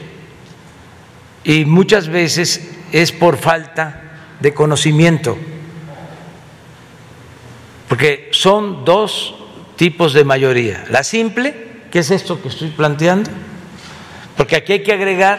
y 1.46 1.64
muchas 1.64 2.08
veces 2.08 2.68
es 2.90 3.12
por 3.12 3.36
falta 3.36 4.02
de 4.40 4.52
conocimiento, 4.52 5.38
porque 7.88 8.28
son 8.32 8.84
dos 8.84 9.36
tipos 9.76 10.12
de 10.12 10.24
mayoría. 10.24 10.84
La 10.90 11.04
simple, 11.04 11.84
que 11.92 12.00
es 12.00 12.10
esto 12.10 12.42
que 12.42 12.48
estoy 12.48 12.70
planteando, 12.70 13.30
porque 14.36 14.56
aquí 14.56 14.72
hay 14.72 14.82
que 14.82 14.92
agregar 14.92 15.38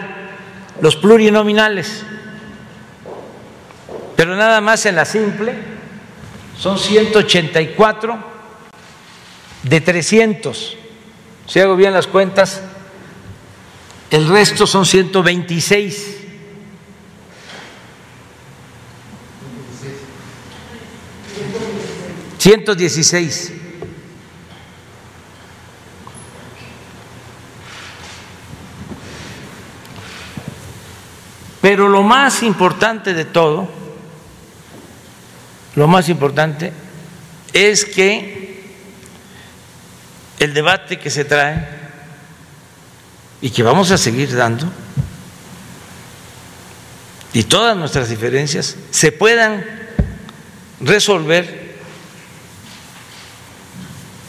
los 0.80 0.96
plurinominales, 0.96 2.06
pero 4.16 4.38
nada 4.38 4.62
más 4.62 4.86
en 4.86 4.96
la 4.96 5.04
simple 5.04 5.56
son 6.58 6.80
184 6.80 8.18
de 9.64 9.82
300. 9.82 10.78
Si 11.48 11.60
hago 11.60 11.76
bien 11.76 11.92
las 11.92 12.08
cuentas, 12.08 12.62
el 14.10 14.28
resto 14.28 14.66
son 14.66 14.86
126. 14.86 16.16
Ciento 22.38 22.76
dieciséis. 22.76 23.52
Pero 31.62 31.90
lo 31.90 32.04
más 32.04 32.44
importante 32.44 33.14
de 33.14 33.26
todo, 33.26 33.68
lo 35.76 35.88
más 35.88 36.08
importante 36.08 36.72
es 37.52 37.84
que 37.84 38.74
el 40.40 40.54
debate 40.54 40.98
que 40.98 41.10
se 41.10 41.26
trae 41.26 41.77
y 43.42 43.50
que 43.50 43.64
vamos 43.64 43.92
a 43.92 43.98
seguir 43.98 44.36
dando, 44.36 44.72
y 47.34 47.44
todas 47.44 47.78
nuestras 47.78 48.10
diferencias 48.10 48.78
se 48.90 49.12
puedan 49.12 49.64
resolver 50.80 51.78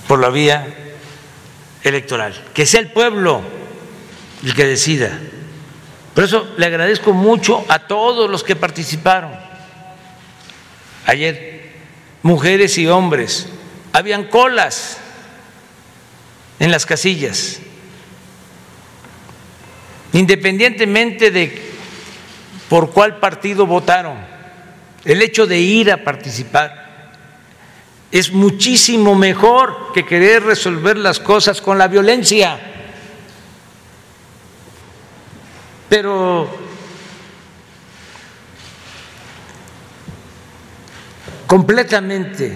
por 0.07 0.21
la 0.21 0.29
vía 0.29 0.67
electoral, 1.83 2.45
que 2.53 2.67
sea 2.67 2.81
el 2.81 2.93
pueblo 2.93 3.43
el 4.43 4.55
que 4.55 4.67
decida. 4.67 5.19
Por 6.15 6.25
eso 6.25 6.49
le 6.57 6.67
agradezco 6.67 7.13
mucho 7.13 7.65
a 7.69 7.87
todos 7.87 8.29
los 8.31 8.43
que 8.43 8.57
participaron. 8.57 9.33
Ayer, 11.07 11.73
mujeres 12.23 12.77
y 12.79 12.87
hombres, 12.87 13.47
habían 13.93 14.25
colas 14.25 14.99
en 16.59 16.71
las 16.71 16.87
casillas 16.87 17.61
independientemente 20.19 21.31
de 21.31 21.63
por 22.69 22.91
cuál 22.91 23.19
partido 23.19 23.67
votaron, 23.67 24.17
el 25.05 25.23
hecho 25.23 25.47
de 25.47 25.59
ir 25.61 25.93
a 25.93 26.03
participar 26.03 26.89
es 28.11 28.33
muchísimo 28.33 29.15
mejor 29.15 29.93
que 29.93 30.05
querer 30.05 30.43
resolver 30.43 30.97
las 30.97 31.21
cosas 31.21 31.61
con 31.61 31.79
la 31.79 31.89
violencia. 31.89 32.59
Pero 35.89 36.49
completamente 41.47 42.53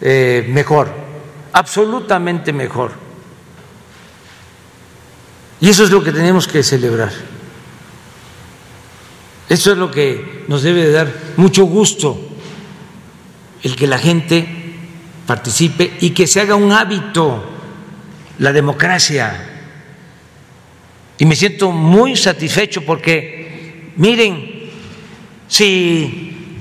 eh, 0.00 0.44
mejor, 0.48 0.90
absolutamente 1.52 2.52
mejor. 2.52 3.03
Y 5.64 5.70
eso 5.70 5.84
es 5.84 5.90
lo 5.90 6.04
que 6.04 6.12
tenemos 6.12 6.46
que 6.46 6.62
celebrar. 6.62 7.10
Eso 9.48 9.72
es 9.72 9.78
lo 9.78 9.90
que 9.90 10.44
nos 10.46 10.62
debe 10.62 10.84
de 10.84 10.92
dar 10.92 11.10
mucho 11.38 11.64
gusto, 11.64 12.20
el 13.62 13.74
que 13.74 13.86
la 13.86 13.96
gente 13.96 14.46
participe 15.26 15.96
y 16.02 16.10
que 16.10 16.26
se 16.26 16.42
haga 16.42 16.54
un 16.54 16.70
hábito 16.70 17.42
la 18.40 18.52
democracia. 18.52 19.52
Y 21.16 21.24
me 21.24 21.34
siento 21.34 21.72
muy 21.72 22.14
satisfecho 22.14 22.84
porque, 22.84 23.94
miren, 23.96 24.68
si 25.48 26.58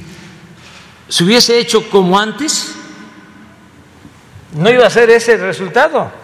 se 1.10 1.24
hubiese 1.26 1.60
hecho 1.60 1.90
como 1.90 2.18
antes, 2.18 2.74
no 4.54 4.72
iba 4.72 4.88
a 4.88 4.90
ser 4.90 5.10
ese 5.10 5.34
el 5.34 5.42
resultado, 5.42 6.23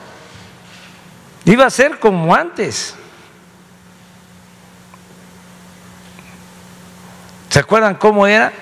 iba 1.49 1.65
a 1.65 1.69
ser 1.71 1.99
como 1.99 2.33
antes. 2.35 2.93
¿Se 7.49 7.57
acuerdan 7.57 7.95
cómo 7.95 8.27
era? 8.27 8.53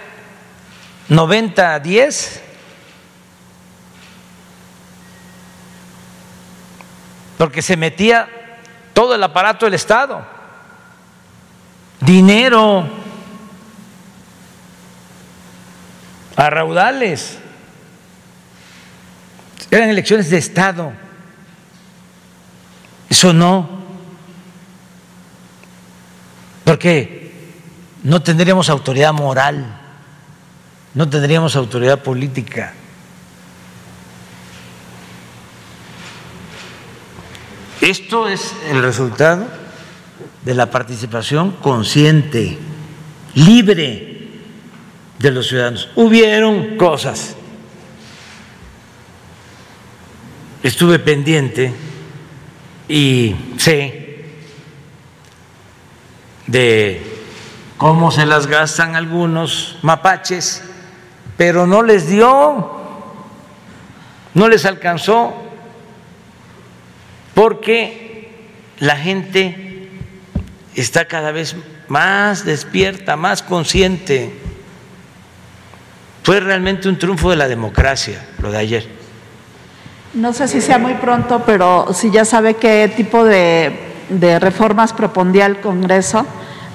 90 1.10 1.74
a 1.74 1.80
10. 1.80 2.42
Porque 7.38 7.62
se 7.62 7.76
metía 7.76 8.30
todo 8.94 9.16
el 9.16 9.22
aparato 9.22 9.66
del 9.66 9.74
Estado, 9.74 10.26
dinero, 12.00 12.88
a 16.38 16.50
raudales. 16.50 17.38
Eran 19.70 19.90
elecciones 19.90 20.30
de 20.30 20.38
Estado. 20.38 21.07
Eso 23.10 23.34
no. 23.34 23.70
Porque 26.64 27.32
no 28.04 28.22
tendríamos 28.22 28.70
autoridad 28.70 29.14
moral, 29.14 29.80
no 30.94 31.10
tendríamos 31.10 31.56
autoridad 31.56 32.04
política. 32.04 32.74
Esto 37.82 38.28
es 38.28 38.54
el 38.70 38.82
resultado 38.82 39.48
de 40.44 40.54
la 40.54 40.70
participación 40.70 41.52
consciente, 41.52 42.58
libre 43.36 44.30
de 45.20 45.32
los 45.32 45.48
ciudadanos. 45.48 45.90
Hubieron 45.96 46.76
cosas. 46.78 47.36
Estuve 50.64 51.00
pendiente 51.00 51.74
y 52.88 53.36
sé 53.58 54.26
de 56.48 57.02
cómo 57.78 58.12
se 58.12 58.26
las 58.26 58.48
gastan 58.48 58.96
algunos 58.96 59.78
mapaches, 59.82 60.64
pero 61.36 61.68
no 61.68 61.84
les 61.84 62.08
dio, 62.08 62.72
no 64.34 64.50
les 64.50 64.66
alcanzó 64.66 65.34
porque 67.34 68.32
la 68.80 68.96
gente 68.96 69.90
está 70.76 71.06
cada 71.06 71.32
vez 71.32 71.56
más 71.88 72.46
despierta, 72.46 73.16
más 73.16 73.44
consciente. 73.44 74.34
Fue 76.24 76.40
realmente 76.40 76.90
un 76.90 76.98
triunfo 76.98 77.30
de 77.30 77.36
la 77.36 77.48
democracia 77.48 78.26
lo 78.40 78.52
de 78.52 78.58
ayer. 78.58 78.97
No 80.14 80.34
sé 80.34 80.48
si 80.48 80.62
sea 80.62 80.78
muy 80.78 80.96
pronto, 80.96 81.44
pero 81.46 81.88
si 81.94 82.12
ya 82.12 82.26
sabe 82.26 82.56
qué 82.56 82.92
tipo 82.96 83.24
de, 83.24 83.94
reformas 84.40 84.94
propondía 84.94 85.46
el 85.46 85.60
Congreso. 85.60 86.26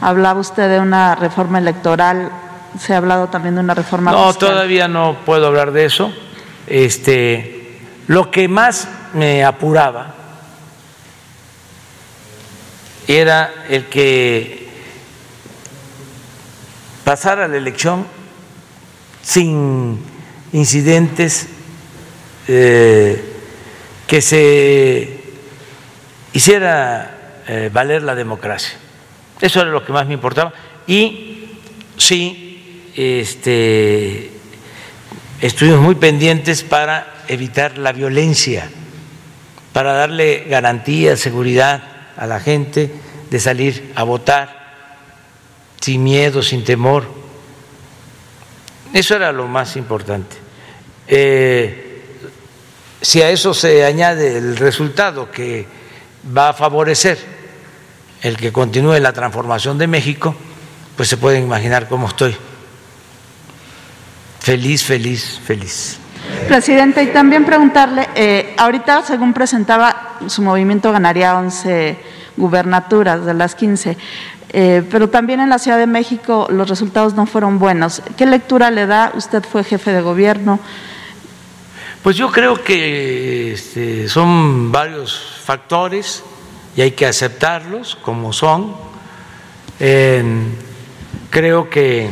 Hablaba 0.01 0.41
usted 0.41 0.68
de 0.68 0.80
una 0.80 1.14
reforma 1.14 1.59
electoral, 1.59 2.30
se 2.78 2.95
ha 2.95 2.99
hablado 2.99 3.28
también 3.28 3.55
de 3.55 3.61
una 3.61 3.74
reforma. 3.74 4.12
No, 4.12 4.35
todavía 4.35 4.89
no 4.89 5.16
puedo 5.24 5.47
hablar 5.47 5.72
de 5.72 5.85
eso. 5.85 6.12
Este, 6.66 7.80
lo 8.07 8.30
que 8.30 8.49
más 8.49 8.89
me 9.14 9.45
apuraba 9.45 10.14
era 13.07 13.53
el 13.68 13.87
que 13.87 14.68
pasara 17.05 17.49
la 17.49 17.57
elección 17.57 18.07
sin 19.22 20.01
incidentes, 20.53 21.49
eh, 22.49 23.22
que 24.07 24.20
se 24.20 25.20
hiciera 26.32 27.43
eh, 27.47 27.70
valer 27.72 28.03
la 28.03 28.14
democracia. 28.14 28.76
Eso 29.40 29.61
era 29.61 29.70
lo 29.70 29.84
que 29.84 29.93
más 29.93 30.07
me 30.07 30.14
importaba. 30.14 30.53
Y 30.86 31.59
sí, 31.97 32.90
este, 32.97 34.30
estuvimos 35.40 35.80
muy 35.80 35.95
pendientes 35.95 36.62
para 36.62 37.22
evitar 37.28 37.78
la 37.78 37.93
violencia, 37.93 38.70
para 39.72 39.93
darle 39.93 40.45
garantía, 40.49 41.16
seguridad 41.16 41.82
a 42.16 42.26
la 42.26 42.40
gente 42.40 42.90
de 43.30 43.40
salir 43.40 43.93
a 43.95 44.03
votar 44.03 44.62
sin 45.80 46.05
miedo, 46.05 46.43
sin 46.43 46.64
temor. 46.64 47.07
Eso 48.93 49.16
era 49.16 49.32
lo 49.32 49.49
más 49.49 49.76
importante. 49.76 50.36
Eh, 51.09 51.91
si 53.03 53.20
a 53.20 53.30
eso 53.30 53.53
se 53.53 53.84
añade 53.84 54.38
el 54.38 54.57
resultado 54.57 55.30
que 55.30 55.66
va 56.36 56.50
a 56.50 56.53
favorecer 56.53 57.18
el 58.22 58.36
que 58.36 58.53
continúe 58.53 58.98
la 59.00 59.12
transformación 59.12 59.76
de 59.76 59.88
México, 59.88 60.34
pues 60.96 61.09
se 61.09 61.16
pueden 61.16 61.42
imaginar 61.42 61.88
cómo 61.88 62.07
estoy. 62.07 62.36
Feliz, 64.38 64.84
feliz, 64.84 65.40
feliz. 65.44 65.98
Presidente, 66.46 67.03
y 67.03 67.09
también 67.09 67.44
preguntarle, 67.44 68.09
eh, 68.14 68.55
ahorita 68.57 69.03
según 69.03 69.32
presentaba, 69.32 70.18
su 70.28 70.42
movimiento 70.42 70.92
ganaría 70.92 71.36
11 71.36 71.96
gubernaturas 72.36 73.24
de 73.24 73.34
las 73.34 73.57
15, 73.57 73.96
eh, 74.50 74.84
pero 74.90 75.09
también 75.09 75.40
en 75.40 75.48
la 75.48 75.59
Ciudad 75.59 75.78
de 75.78 75.88
México 75.88 76.46
los 76.50 76.68
resultados 76.68 77.14
no 77.14 77.26
fueron 77.26 77.59
buenos. 77.59 78.03
¿Qué 78.16 78.26
lectura 78.26 78.70
le 78.70 78.86
da? 78.86 79.12
Usted 79.16 79.42
fue 79.42 79.64
jefe 79.64 79.92
de 79.92 80.03
gobierno. 80.03 80.61
Pues 82.03 82.16
yo 82.16 82.32
creo 82.32 82.64
que 82.64 83.53
este, 83.53 84.09
son 84.09 84.72
varios 84.72 85.40
factores 85.44 86.24
y 86.74 86.80
hay 86.80 86.90
que 86.90 87.07
aceptarlos 87.07 87.94
como 87.94 88.32
son. 88.32 88.74
creo 91.30 91.70
que 91.70 92.11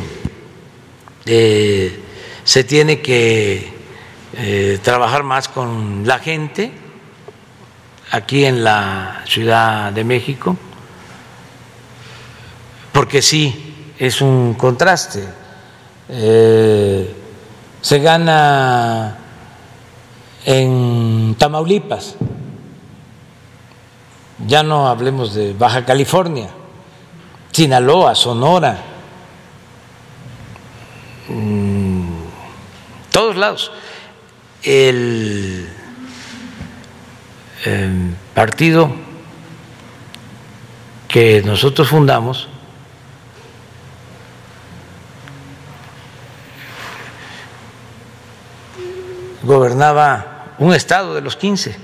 eh, 1.25 1.99
se 2.45 2.63
tiene 2.63 3.01
que 3.01 3.73
eh, 4.37 4.79
trabajar 4.81 5.23
más 5.23 5.49
con 5.49 6.07
la 6.07 6.19
gente 6.19 6.71
aquí 8.11 8.45
en 8.45 8.63
la 8.63 9.23
Ciudad 9.25 9.91
de 9.91 10.05
México, 10.05 10.55
porque 12.93 13.21
sí, 13.21 13.93
es 13.99 14.21
un 14.21 14.53
contraste. 14.53 15.23
Eh, 16.07 17.13
se 17.81 17.99
gana 17.99 19.20
en 20.45 21.35
Tamaulipas, 21.37 22.15
ya 24.47 24.63
no 24.63 24.87
hablemos 24.87 25.33
de 25.33 25.53
Baja 25.53 25.85
California, 25.85 26.49
Sinaloa, 27.51 28.15
Sonora, 28.15 28.77
mm, 31.27 32.09
todos 33.11 33.35
lados. 33.35 33.71
El 34.63 35.67
em, 37.65 38.15
partido 38.33 38.91
que 41.07 41.41
nosotros 41.43 41.89
fundamos 41.89 42.47
gobernaba 49.43 50.30
un 50.59 50.73
estado 50.73 51.15
de 51.15 51.21
los 51.21 51.35
15 51.35 51.75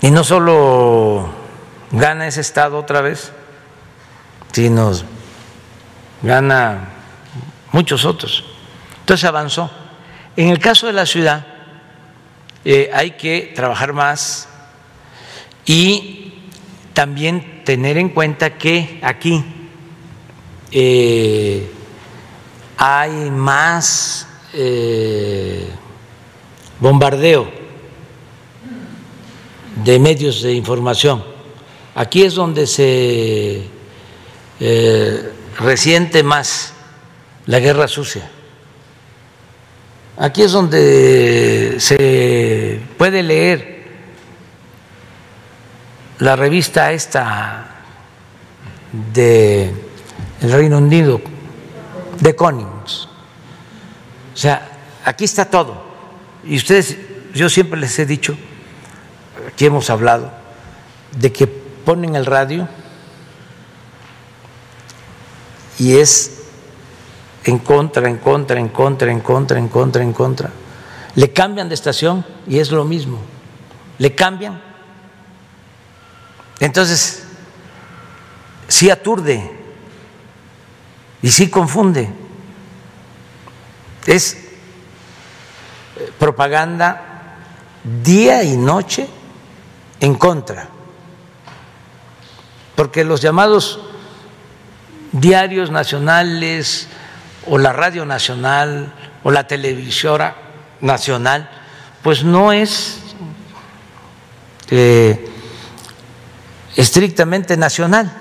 y 0.00 0.10
no 0.10 0.22
solo 0.22 1.30
gana 1.90 2.26
ese 2.26 2.42
estado 2.42 2.78
otra 2.78 3.00
vez, 3.00 3.32
sino 4.52 4.92
gana 6.22 6.90
muchos 7.72 8.04
otros. 8.04 8.44
Entonces 9.00 9.24
avanzó. 9.24 9.70
En 10.36 10.48
el 10.48 10.58
caso 10.58 10.86
de 10.86 10.92
la 10.92 11.06
ciudad 11.06 11.46
eh, 12.64 12.90
hay 12.92 13.12
que 13.12 13.52
trabajar 13.54 13.92
más 13.92 14.48
y 15.64 16.34
también 16.92 17.64
tener 17.64 17.96
en 17.96 18.10
cuenta 18.10 18.58
que 18.58 19.00
aquí 19.02 19.42
eh, 20.70 21.72
hay 22.76 23.30
más 23.30 24.26
eh, 24.52 25.70
bombardeo 26.80 27.48
de 29.84 29.98
medios 29.98 30.42
de 30.42 30.52
información. 30.52 31.24
Aquí 31.94 32.22
es 32.22 32.34
donde 32.34 32.66
se 32.66 33.64
resiente 35.58 36.22
más 36.22 36.72
la 37.46 37.60
guerra 37.60 37.88
sucia. 37.88 38.30
Aquí 40.16 40.42
es 40.42 40.52
donde 40.52 41.76
se 41.78 42.80
puede 42.96 43.22
leer 43.22 43.84
la 46.18 46.36
revista 46.36 46.92
esta 46.92 47.82
de 49.12 49.72
el 50.40 50.52
Reino 50.52 50.78
Unido, 50.78 51.20
de 52.20 52.36
Connings. 52.36 53.08
O 54.32 54.36
sea, 54.36 54.68
aquí 55.04 55.24
está 55.24 55.46
todo. 55.46 55.93
Y 56.46 56.56
ustedes, 56.56 56.98
yo 57.34 57.48
siempre 57.48 57.80
les 57.80 57.98
he 57.98 58.06
dicho, 58.06 58.36
aquí 59.48 59.66
hemos 59.66 59.90
hablado, 59.90 60.32
de 61.18 61.32
que 61.32 61.46
ponen 61.46 62.16
el 62.16 62.26
radio 62.26 62.68
y 65.78 65.96
es 65.96 66.42
en 67.44 67.58
contra, 67.58 68.08
en 68.08 68.18
contra, 68.18 68.58
en 68.58 68.68
contra, 68.68 69.10
en 69.10 69.20
contra, 69.20 69.58
en 69.58 69.68
contra, 69.68 70.02
en 70.02 70.12
contra. 70.12 70.50
Le 71.14 71.32
cambian 71.32 71.68
de 71.68 71.74
estación 71.74 72.24
y 72.46 72.58
es 72.58 72.70
lo 72.70 72.84
mismo. 72.84 73.20
Le 73.98 74.14
cambian. 74.14 74.60
Entonces, 76.60 77.24
sí 78.68 78.90
aturde 78.90 79.50
y 81.22 81.30
sí 81.30 81.48
confunde. 81.48 82.08
Es 84.06 84.43
propaganda 86.18 87.36
día 88.02 88.42
y 88.42 88.56
noche 88.56 89.08
en 90.00 90.14
contra. 90.14 90.68
Porque 92.74 93.04
los 93.04 93.20
llamados 93.20 93.80
diarios 95.12 95.70
nacionales 95.70 96.88
o 97.46 97.58
la 97.58 97.72
radio 97.72 98.04
nacional 98.04 98.92
o 99.22 99.30
la 99.30 99.46
televisora 99.46 100.36
nacional, 100.80 101.48
pues 102.02 102.24
no 102.24 102.52
es 102.52 103.00
eh, 104.70 105.30
estrictamente 106.76 107.56
nacional. 107.56 108.12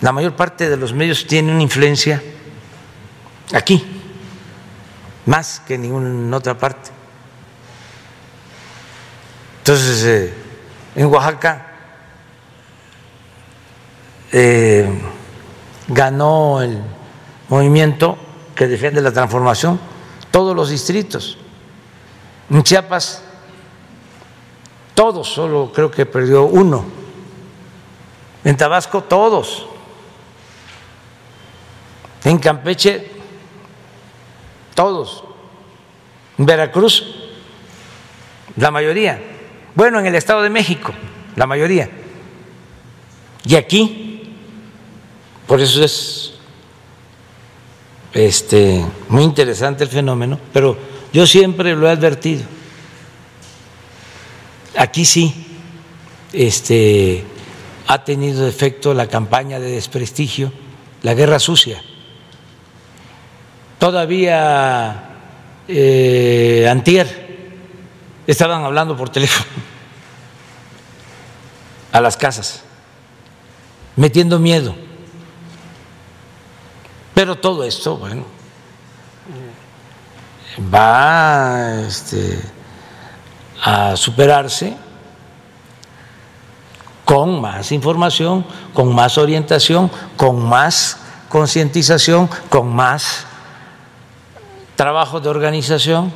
La 0.00 0.12
mayor 0.12 0.36
parte 0.36 0.68
de 0.68 0.76
los 0.76 0.92
medios 0.92 1.26
tiene 1.26 1.52
una 1.52 1.62
influencia 1.62 2.22
aquí, 3.52 3.95
más 5.26 5.60
que 5.60 5.74
en 5.74 5.82
ninguna 5.82 6.36
otra 6.36 6.56
parte. 6.56 6.90
Entonces, 9.58 10.04
eh, 10.04 10.34
en 10.94 11.06
Oaxaca 11.06 11.66
eh, 14.32 14.88
ganó 15.88 16.62
el 16.62 16.80
movimiento 17.48 18.16
que 18.54 18.66
defiende 18.66 19.00
la 19.02 19.12
transformación, 19.12 19.78
todos 20.30 20.54
los 20.54 20.70
distritos. 20.70 21.38
En 22.48 22.62
Chiapas, 22.62 23.22
todos, 24.94 25.28
solo 25.28 25.72
creo 25.74 25.90
que 25.90 26.06
perdió 26.06 26.44
uno. 26.44 26.84
En 28.44 28.56
Tabasco, 28.56 29.02
todos. 29.02 29.66
En 32.22 32.38
Campeche, 32.38 33.15
todos. 34.76 35.24
En 36.38 36.46
Veracruz, 36.46 37.04
la 38.54 38.70
mayoría. 38.70 39.20
Bueno, 39.74 39.98
en 39.98 40.06
el 40.06 40.14
Estado 40.14 40.42
de 40.42 40.50
México, 40.50 40.92
la 41.34 41.48
mayoría. 41.48 41.90
Y 43.44 43.56
aquí, 43.56 44.32
por 45.48 45.60
eso 45.60 45.82
es 45.82 46.34
este, 48.12 48.84
muy 49.08 49.24
interesante 49.24 49.82
el 49.82 49.90
fenómeno, 49.90 50.38
pero 50.52 50.76
yo 51.12 51.26
siempre 51.26 51.74
lo 51.74 51.88
he 51.88 51.90
advertido. 51.90 52.44
Aquí 54.76 55.04
sí 55.04 55.46
este, 56.32 57.24
ha 57.86 58.04
tenido 58.04 58.46
efecto 58.46 58.94
la 58.94 59.06
campaña 59.06 59.58
de 59.58 59.70
desprestigio, 59.72 60.52
la 61.02 61.14
guerra 61.14 61.38
sucia. 61.38 61.82
Todavía 63.78 65.10
eh, 65.68 66.66
antier 66.70 67.26
estaban 68.26 68.64
hablando 68.64 68.96
por 68.96 69.10
teléfono 69.10 69.50
a 71.92 72.00
las 72.00 72.16
casas, 72.16 72.62
metiendo 73.96 74.38
miedo. 74.38 74.74
Pero 77.14 77.36
todo 77.36 77.64
esto, 77.64 77.96
bueno, 77.96 78.24
va 80.72 81.80
este, 81.86 82.38
a 83.62 83.96
superarse 83.96 84.76
con 87.04 87.40
más 87.40 87.72
información, 87.72 88.44
con 88.74 88.94
más 88.94 89.16
orientación, 89.16 89.90
con 90.16 90.42
más 90.46 90.98
concientización, 91.28 92.28
con 92.48 92.74
más 92.74 93.26
trabajo 94.76 95.20
de 95.20 95.28
organización. 95.28 96.12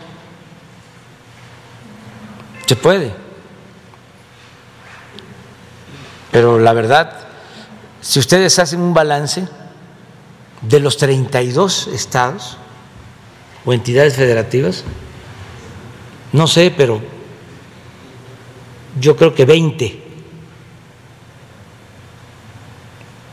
Se 2.66 2.76
puede. 2.76 3.12
Pero 6.30 6.58
la 6.58 6.72
verdad, 6.72 7.18
si 8.00 8.20
ustedes 8.20 8.58
hacen 8.60 8.80
un 8.80 8.94
balance, 8.94 9.48
de 10.62 10.80
los 10.80 10.96
32 10.98 11.88
estados 11.88 12.58
o 13.64 13.72
entidades 13.72 14.14
federativas, 14.14 14.84
no 16.32 16.46
sé, 16.46 16.72
pero 16.76 17.00
yo 19.00 19.16
creo 19.16 19.34
que 19.34 19.44
20 19.44 20.02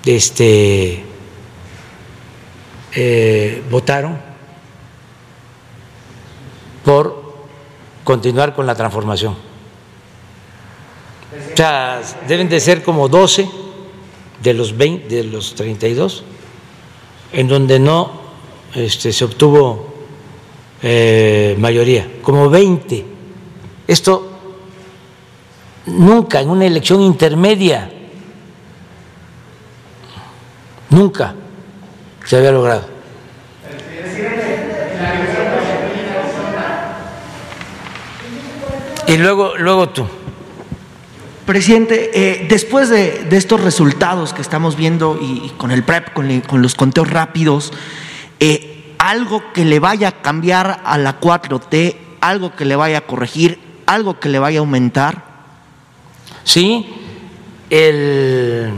este, 0.06 1.04
eh, 2.94 3.64
votaron 3.70 4.27
por 6.88 7.22
continuar 8.06 8.56
con 8.56 8.66
la 8.66 8.74
transformación. 8.74 9.34
O 9.34 11.58
sea, 11.58 12.02
deben 12.26 12.48
de 12.48 12.62
ser 12.62 12.82
como 12.82 13.10
12 13.10 13.50
de 14.42 14.54
los 14.54 14.78
20, 14.78 15.14
de 15.14 15.26
los 15.26 15.54
32 15.54 16.24
en 17.34 17.48
donde 17.50 17.78
no 17.78 18.10
este, 18.74 19.12
se 19.12 19.26
obtuvo 19.26 19.96
eh, 20.82 21.58
mayoría, 21.60 22.10
como 22.22 22.50
20. 22.50 23.06
Esto 23.86 24.32
nunca 25.88 26.40
en 26.40 26.50
una 26.50 26.68
elección 26.68 27.02
intermedia, 27.02 27.92
nunca 30.90 31.36
se 32.24 32.38
había 32.38 32.54
logrado. 32.54 32.97
Y 39.08 39.18
luego, 39.18 39.56
luego 39.58 39.90
tú. 39.90 40.06
Presidente, 41.46 42.12
eh, 42.14 42.48
después 42.50 42.90
de, 42.90 43.26
estos 43.32 43.62
resultados 43.62 44.34
que 44.34 44.42
estamos 44.42 44.76
viendo 44.76 45.18
y, 45.20 45.50
con 45.58 45.72
el 45.72 45.84
PREP, 45.84 46.12
con, 46.12 46.62
los 46.62 46.76
conteos 46.76 47.10
rápidos, 47.10 47.72
eh, 48.42 48.94
algo 49.00 49.42
que 49.54 49.64
le 49.64 49.80
vaya 49.80 50.10
a 50.10 50.22
cambiar 50.22 50.82
a 50.84 50.98
la 50.98 51.22
4T, 51.22 51.96
algo 52.20 52.54
que 52.54 52.66
le 52.66 52.76
vaya 52.76 52.98
a 52.98 53.02
corregir, 53.02 53.60
algo 53.86 54.20
que 54.20 54.28
le 54.28 54.40
vaya 54.40 54.60
a 54.60 54.62
aumentar. 54.62 55.24
Sí, 56.44 56.94
el 57.70 58.74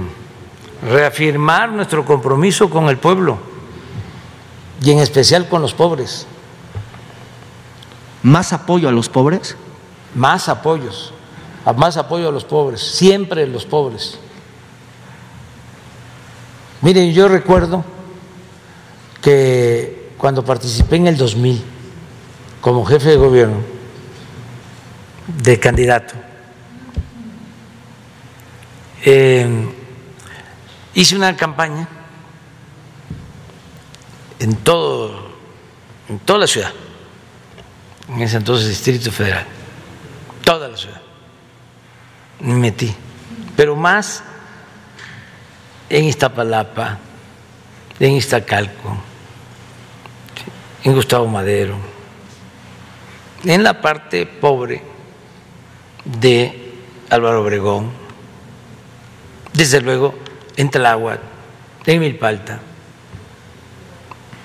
reafirmar 0.87 1.71
nuestro 1.71 2.05
compromiso 2.05 2.69
con 2.69 2.87
el 2.87 2.97
pueblo 2.97 3.39
y 4.83 4.91
en 4.91 4.99
especial 4.99 5.49
con 5.49 5.63
los 5.63 5.73
pobres. 5.73 6.27
¿Más 8.21 8.53
apoyo 8.53 8.89
a 8.89 8.91
los 8.91 9.09
pobres? 9.09 9.57
Más 10.15 10.49
apoyos 10.49 11.13
más 11.73 11.97
apoyo 11.97 12.29
a 12.29 12.31
los 12.31 12.45
pobres, 12.45 12.81
siempre 12.81 13.45
los 13.47 13.65
pobres. 13.65 14.17
Miren, 16.81 17.11
yo 17.13 17.27
recuerdo 17.27 17.83
que 19.21 20.11
cuando 20.17 20.43
participé 20.43 20.95
en 20.95 21.07
el 21.07 21.17
2000 21.17 21.61
como 22.61 22.85
jefe 22.85 23.09
de 23.09 23.15
gobierno, 23.17 23.57
de 25.27 25.59
candidato, 25.59 26.15
hice 30.93 31.15
una 31.15 31.35
campaña 31.35 31.87
en 34.39 34.55
todo, 34.55 35.29
en 36.07 36.19
toda 36.19 36.39
la 36.39 36.47
ciudad, 36.47 36.71
en 38.07 38.21
ese 38.21 38.37
entonces 38.37 38.69
Distrito 38.69 39.11
Federal, 39.11 39.45
toda 40.49 40.67
la 40.67 40.77
ciudad. 40.77 40.99
Me 42.39 42.55
metí, 42.55 42.91
pero 43.55 43.75
más 43.75 44.23
en 45.87 46.05
Iztapalapa, 46.05 46.97
en 47.99 48.13
Iztacalco, 48.13 48.97
en 50.83 50.95
Gustavo 50.95 51.27
Madero, 51.27 51.75
en 53.43 53.61
la 53.63 53.79
parte 53.79 54.25
pobre 54.25 54.81
de 56.03 56.73
Álvaro 57.11 57.43
Obregón, 57.43 57.91
desde 59.53 59.81
luego 59.81 60.15
en 60.57 60.71
Tláhuac, 60.71 61.19
en 61.85 61.99
Milpalta, 61.99 62.59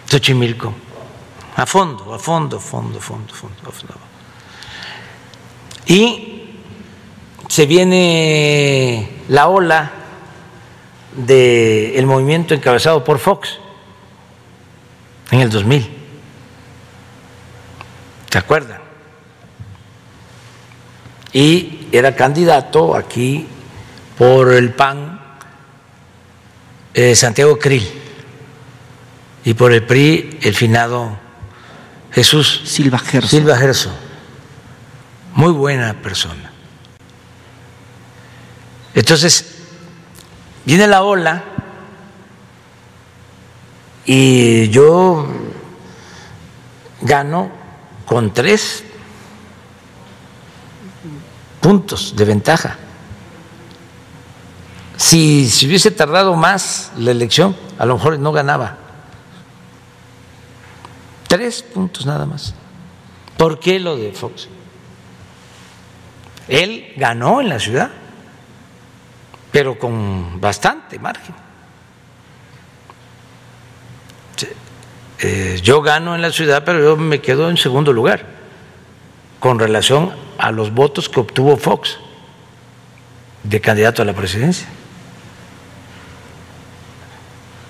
Xochimilco, 0.05 0.75
a 1.57 1.65
fondo, 1.65 2.13
a 2.13 2.19
fondo, 2.19 2.61
fondo, 2.61 3.01
fondo, 3.01 3.33
fondo, 3.33 3.57
a 3.67 3.73
fondo. 3.73 4.14
Y 5.87 6.51
se 7.49 7.67
viene 7.67 9.09
la 9.29 9.49
ola 9.49 9.91
del 11.17 12.07
movimiento 12.07 12.55
encabezado 12.55 13.05
por 13.05 13.19
Fox 13.19 13.59
en 15.31 15.41
el 15.41 15.51
2000. 15.51 15.89
¿Se 18.31 18.39
acuerdan? 18.39 18.81
Y 21.33 21.89
era 21.93 22.15
candidato 22.17 22.97
aquí 22.97 23.47
por 24.17 24.53
el 24.53 24.73
PAN 24.73 25.21
eh, 26.95 27.15
Santiago 27.15 27.59
Krill 27.59 27.89
y 29.45 29.55
por 29.55 29.73
el 29.73 29.85
PRI 29.85 30.39
el 30.43 30.55
finado 30.55 31.19
Jesús 32.13 32.63
Silva 32.65 32.99
Gerso. 32.99 33.29
Silva 33.29 33.57
Gerso. 33.57 33.91
Muy 35.35 35.53
buena 35.53 35.95
persona. 35.95 36.53
Entonces, 38.95 39.57
viene 40.65 40.87
la 40.87 41.03
ola 41.03 41.43
y 44.07 44.69
yo 44.71 45.27
gano 47.01 47.51
con 48.07 48.33
tres 48.33 48.85
puntos 51.61 52.15
de 52.15 52.25
ventaja. 52.25 52.77
Si 54.97 55.51
se 55.51 55.67
hubiese 55.67 55.91
tardado 55.91 56.35
más 56.37 56.93
la 56.97 57.11
elección, 57.11 57.57
a 57.79 57.87
lo 57.87 57.95
mejor 57.95 58.19
no 58.21 58.31
ganaba. 58.31 58.79
Tres 61.27 61.63
puntos 61.63 62.07
nada 62.07 62.25
más. 62.25 62.55
¿Por 63.37 63.59
qué 63.59 63.81
lo 63.81 63.97
de 63.97 64.13
Fox? 64.13 64.49
Él 66.49 66.93
ganó 66.97 67.41
en 67.41 67.49
la 67.49 67.59
ciudad, 67.59 67.91
pero 69.51 69.79
con 69.79 70.41
bastante 70.41 70.99
margen. 70.99 71.35
Eh, 75.21 75.61
yo 75.63 75.81
gano 75.81 76.15
en 76.15 76.23
la 76.23 76.31
ciudad, 76.31 76.65
pero 76.65 76.81
yo 76.81 76.97
me 76.97 77.21
quedo 77.21 77.49
en 77.49 77.57
segundo 77.57 77.93
lugar 77.93 78.27
con 79.41 79.59
relación 79.59 80.13
a 80.39 80.51
los 80.51 80.73
votos 80.73 81.09
que 81.09 81.21
obtuvo 81.21 81.57
Fox 81.57 81.99
de 83.43 83.61
candidato 83.61 84.03
a 84.03 84.05
la 84.05 84.13
presidencia. 84.13 84.67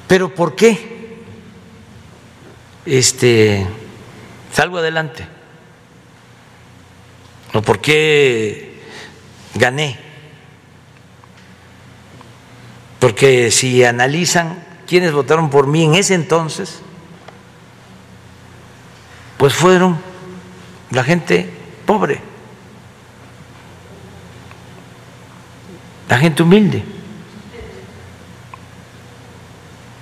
Pero 0.09 0.35
¿por 0.35 0.55
qué 0.55 1.19
este, 2.87 3.67
salgo 4.53 4.79
adelante? 4.79 5.27
¿O 7.55 7.63
por 7.63 7.81
qué 7.81 8.83
gané? 9.55 9.97
Porque 12.99 13.53
si 13.53 13.85
analizan 13.85 14.65
quiénes 14.89 15.13
votaron 15.13 15.51
por 15.51 15.69
mí 15.69 15.85
en 15.85 15.95
ese 15.95 16.15
entonces, 16.15 16.81
pues 19.39 19.55
fueron 19.55 19.97
la 20.91 21.05
gente 21.05 21.49
pobre, 21.87 22.21
la 26.09 26.19
gente 26.19 26.43
humilde. 26.43 26.83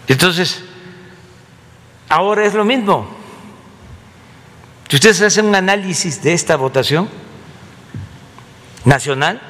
Entonces, 0.08 0.64
ahora 2.08 2.46
es 2.46 2.54
lo 2.54 2.64
mismo. 2.64 3.08
Si 4.88 4.96
ustedes 4.96 5.20
hacen 5.20 5.46
un 5.46 5.54
análisis 5.54 6.22
de 6.22 6.32
esta 6.32 6.56
votación 6.56 7.08
nacional, 8.84 9.40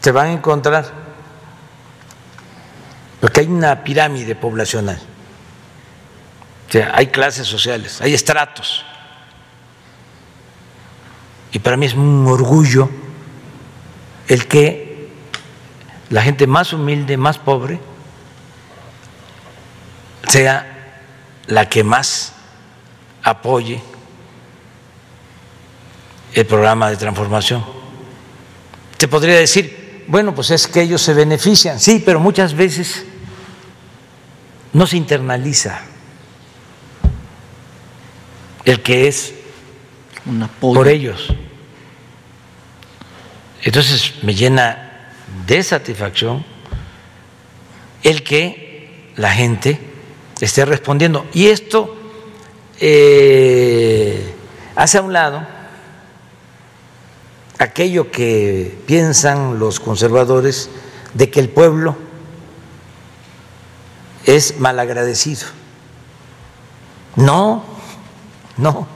se 0.00 0.10
van 0.12 0.26
a 0.28 0.32
encontrar, 0.32 0.84
porque 3.20 3.40
hay 3.40 3.46
una 3.46 3.82
pirámide 3.82 4.34
poblacional, 4.34 4.98
o 6.68 6.72
sea, 6.72 6.92
hay 6.94 7.08
clases 7.08 7.46
sociales, 7.46 8.00
hay 8.00 8.14
estratos. 8.14 8.84
Y 11.52 11.58
para 11.58 11.76
mí 11.76 11.86
es 11.86 11.94
un 11.94 12.26
orgullo 12.26 12.90
el 14.28 14.46
que 14.46 15.10
la 16.10 16.22
gente 16.22 16.46
más 16.46 16.72
humilde, 16.72 17.16
más 17.16 17.38
pobre, 17.38 17.80
sea 20.28 20.66
la 21.46 21.68
que 21.68 21.84
más 21.84 22.32
apoye 23.22 23.82
el 26.36 26.44
programa 26.44 26.90
de 26.90 26.98
transformación. 26.98 27.64
Se 28.98 29.08
podría 29.08 29.36
decir, 29.36 30.04
bueno, 30.06 30.34
pues 30.34 30.50
es 30.50 30.66
que 30.66 30.82
ellos 30.82 31.00
se 31.00 31.14
benefician, 31.14 31.80
sí, 31.80 32.02
pero 32.04 32.20
muchas 32.20 32.52
veces 32.52 33.04
no 34.74 34.86
se 34.86 34.98
internaliza 34.98 35.80
el 38.66 38.82
que 38.82 39.08
es 39.08 39.32
por 40.60 40.88
ellos. 40.88 41.34
Entonces 43.62 44.22
me 44.22 44.34
llena 44.34 45.14
de 45.46 45.62
satisfacción 45.62 46.44
el 48.02 48.22
que 48.22 49.10
la 49.16 49.32
gente 49.32 49.80
esté 50.38 50.66
respondiendo. 50.66 51.26
Y 51.32 51.46
esto 51.46 51.96
eh, 52.78 54.34
hace 54.74 54.98
a 54.98 55.02
un 55.02 55.14
lado 55.14 55.55
aquello 57.58 58.10
que 58.10 58.78
piensan 58.86 59.58
los 59.58 59.80
conservadores 59.80 60.70
de 61.14 61.30
que 61.30 61.40
el 61.40 61.48
pueblo 61.48 61.96
es 64.24 64.58
malagradecido. 64.58 65.46
No, 67.14 67.64
no. 68.56 68.86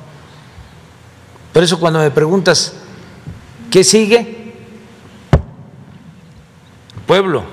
Por 1.52 1.62
eso 1.62 1.80
cuando 1.80 2.00
me 2.00 2.10
preguntas, 2.10 2.74
¿qué 3.70 3.82
sigue? 3.82 4.54
Pueblo, 7.06 7.44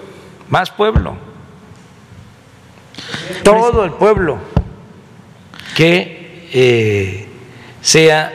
más 0.50 0.70
pueblo. 0.72 1.16
Todo 3.44 3.86
el 3.86 3.94
pueblo 3.94 4.40
que 5.76 6.50
eh, 6.52 7.28
sea 7.82 8.32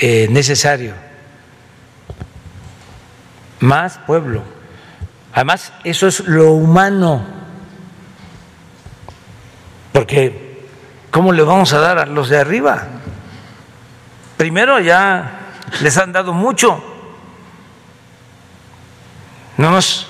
eh, 0.00 0.26
necesario. 0.30 1.07
Más 3.60 3.98
pueblo. 3.98 4.42
Además, 5.32 5.72
eso 5.84 6.06
es 6.06 6.20
lo 6.20 6.52
humano. 6.52 7.24
Porque, 9.92 10.66
¿cómo 11.10 11.32
le 11.32 11.42
vamos 11.42 11.72
a 11.72 11.78
dar 11.78 11.98
a 11.98 12.06
los 12.06 12.28
de 12.28 12.38
arriba? 12.38 12.86
Primero 14.36 14.78
ya 14.80 15.38
les 15.80 15.96
han 15.98 16.12
dado 16.12 16.32
mucho. 16.32 16.82
No 19.56 19.72
nos 19.72 20.06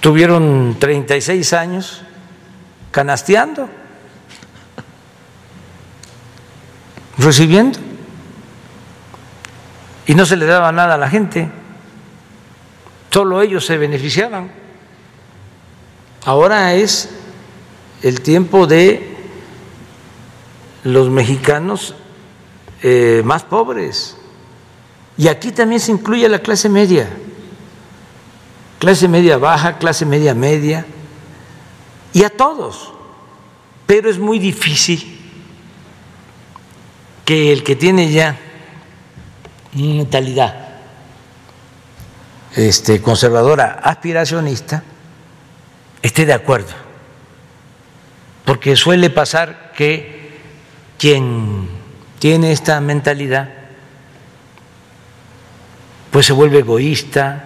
tuvieron 0.00 0.76
36 0.78 1.52
años 1.52 2.02
canasteando, 2.90 3.68
recibiendo, 7.18 7.78
y 10.08 10.14
no 10.14 10.24
se 10.24 10.36
le 10.36 10.46
daba 10.46 10.72
nada 10.72 10.94
a 10.94 10.98
la 10.98 11.10
gente, 11.10 11.50
solo 13.10 13.42
ellos 13.42 13.66
se 13.66 13.76
beneficiaban. 13.76 14.50
Ahora 16.24 16.72
es 16.74 17.10
el 18.02 18.22
tiempo 18.22 18.66
de 18.66 19.16
los 20.84 21.10
mexicanos 21.10 21.94
eh, 22.82 23.20
más 23.22 23.42
pobres. 23.42 24.16
Y 25.18 25.28
aquí 25.28 25.52
también 25.52 25.78
se 25.78 25.92
incluye 25.92 26.26
la 26.26 26.38
clase 26.38 26.70
media, 26.70 27.10
clase 28.78 29.08
media 29.08 29.36
baja, 29.36 29.76
clase 29.76 30.06
media 30.06 30.32
media, 30.32 30.86
y 32.14 32.24
a 32.24 32.30
todos. 32.30 32.94
Pero 33.86 34.08
es 34.08 34.18
muy 34.18 34.38
difícil 34.38 35.20
que 37.26 37.52
el 37.52 37.62
que 37.62 37.76
tiene 37.76 38.10
ya 38.10 38.38
mentalidad 39.82 40.68
este, 42.54 43.00
conservadora, 43.00 43.80
aspiracionista, 43.82 44.82
esté 46.02 46.26
de 46.26 46.32
acuerdo. 46.32 46.72
Porque 48.44 48.76
suele 48.76 49.10
pasar 49.10 49.72
que 49.76 50.40
quien 50.98 51.68
tiene 52.18 52.52
esta 52.52 52.80
mentalidad 52.80 53.50
pues 56.10 56.26
se 56.26 56.32
vuelve 56.32 56.60
egoísta, 56.60 57.44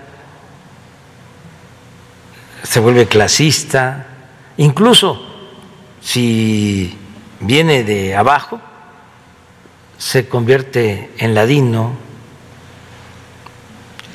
se 2.63 2.81
vuelve 2.81 3.07
clasista, 3.07 4.07
incluso 4.57 5.21
si 6.01 6.97
viene 7.41 7.83
de 7.83 8.15
abajo, 8.15 8.61
se 9.99 10.29
convierte 10.29 11.11
en 11.19 11.35
ladino, 11.35 11.97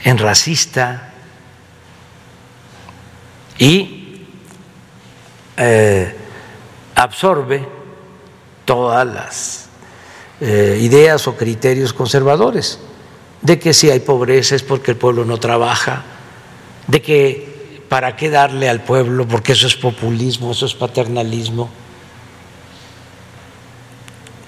en 0.07 0.17
racista 0.17 1.11
y 3.59 4.21
eh, 5.57 6.15
absorbe 6.95 7.67
todas 8.63 9.05
las 9.05 9.69
eh, 10.39 10.79
ideas 10.79 11.27
o 11.27 11.35
criterios 11.35 11.91
conservadores 11.91 12.79
de 13.41 13.59
que 13.59 13.73
si 13.73 13.89
hay 13.89 13.99
pobreza 13.99 14.55
es 14.55 14.63
porque 14.63 14.91
el 14.91 14.97
pueblo 14.97 15.25
no 15.25 15.41
trabaja, 15.41 16.05
de 16.87 17.01
que 17.01 17.83
para 17.89 18.15
qué 18.15 18.29
darle 18.29 18.69
al 18.69 18.83
pueblo 18.83 19.27
porque 19.27 19.51
eso 19.51 19.67
es 19.67 19.75
populismo, 19.75 20.53
eso 20.53 20.67
es 20.67 20.73
paternalismo. 20.73 21.69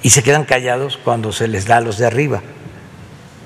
Y 0.04 0.12
se 0.12 0.24
quedan 0.24 0.46
callados 0.46 0.96
cuando 0.96 1.34
se 1.34 1.50
les 1.50 1.66
da 1.66 1.78
a 1.78 1.82
los 1.82 1.98
de 1.98 2.06
arriba, 2.06 2.42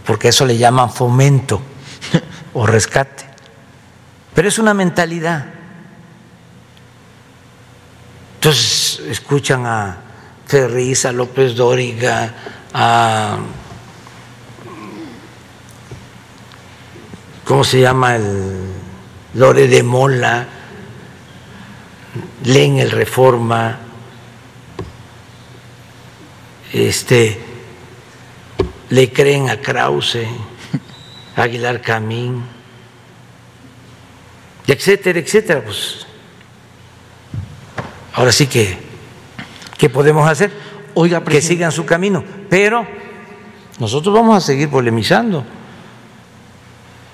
porque 0.05 0.27
eso 0.27 0.45
le 0.45 0.57
llaman 0.57 0.91
fomento 0.91 1.72
o 2.53 2.65
rescate. 2.65 3.25
Pero 4.33 4.47
es 4.47 4.57
una 4.57 4.73
mentalidad. 4.73 5.45
Entonces 8.35 8.99
escuchan 9.07 9.65
a 9.65 9.97
Ferriz, 10.45 11.05
a 11.05 11.11
López 11.11 11.55
Dóriga, 11.55 12.33
a 12.73 13.37
¿cómo 17.45 17.63
se 17.63 17.79
llama? 17.81 18.15
El 18.15 18.73
Lore 19.35 19.67
de 19.67 19.81
Mola, 19.83 20.45
leen 22.43 22.79
el 22.79 22.91
Reforma, 22.91 23.79
este, 26.73 27.39
le 28.89 29.11
creen 29.11 29.49
a 29.49 29.57
Krause, 29.57 30.27
Aguilar 31.35 31.81
Camín, 31.81 32.43
etcétera, 34.67 35.19
etcétera. 35.19 35.61
Pues 35.63 36.05
ahora 38.13 38.31
sí 38.31 38.47
que, 38.47 38.77
¿qué 39.77 39.89
podemos 39.89 40.29
hacer? 40.29 40.51
Oiga, 40.93 41.23
que 41.23 41.41
sigan 41.41 41.71
su 41.71 41.85
camino, 41.85 42.23
pero 42.49 42.85
nosotros 43.79 44.13
vamos 44.13 44.37
a 44.37 44.41
seguir 44.45 44.69
polemizando. 44.69 45.43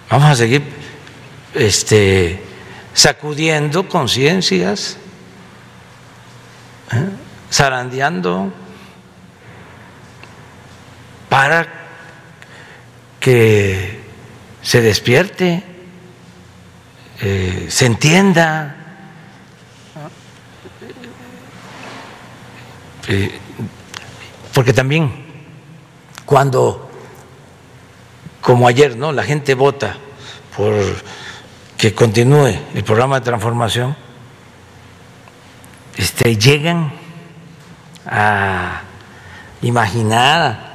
Vamos 0.09 0.29
a 0.31 0.35
seguir 0.35 0.63
este, 1.53 2.43
sacudiendo 2.93 3.87
conciencias, 3.87 4.97
¿eh? 6.91 7.09
zarandeando 7.51 8.51
para 11.29 11.67
que 13.19 13.98
se 14.69 14.81
despierte, 14.81 15.63
eh, 17.21 17.65
se 17.71 17.87
entienda. 17.87 18.75
Eh, 23.07 23.39
porque 24.53 24.71
también 24.71 25.25
cuando 26.23 26.87
como 28.41 28.67
ayer, 28.67 28.95
¿no? 28.95 29.11
La 29.11 29.23
gente 29.23 29.55
vota 29.55 29.97
por 30.55 30.75
que 31.75 31.95
continúe 31.95 32.53
el 32.75 32.83
programa 32.83 33.21
de 33.21 33.25
transformación, 33.25 33.97
este, 35.97 36.37
llegan 36.37 36.93
a 38.05 38.83
imaginar, 39.63 40.68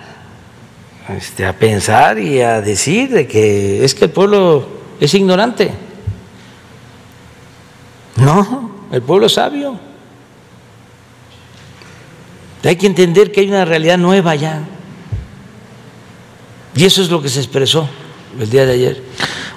este, 1.08 1.44
a 1.44 1.56
pensar 1.56 2.18
y 2.18 2.40
a 2.40 2.60
decir 2.60 3.10
de 3.10 3.26
que 3.26 3.84
es 3.84 3.94
que 3.94 4.06
el 4.06 4.10
pueblo 4.10 4.68
es 5.00 5.12
ignorante. 5.14 5.72
No, 8.16 8.70
el 8.90 9.02
pueblo 9.02 9.26
es 9.26 9.34
sabio. 9.34 9.78
Hay 12.62 12.76
que 12.76 12.86
entender 12.86 13.30
que 13.30 13.40
hay 13.40 13.48
una 13.48 13.64
realidad 13.64 13.98
nueva 13.98 14.34
ya. 14.34 14.64
Y 16.74 16.84
eso 16.84 17.02
es 17.02 17.10
lo 17.10 17.20
que 17.20 17.28
se 17.28 17.40
expresó 17.40 17.88
el 18.38 18.48
día 18.48 18.64
de 18.64 18.72
ayer. 18.72 19.02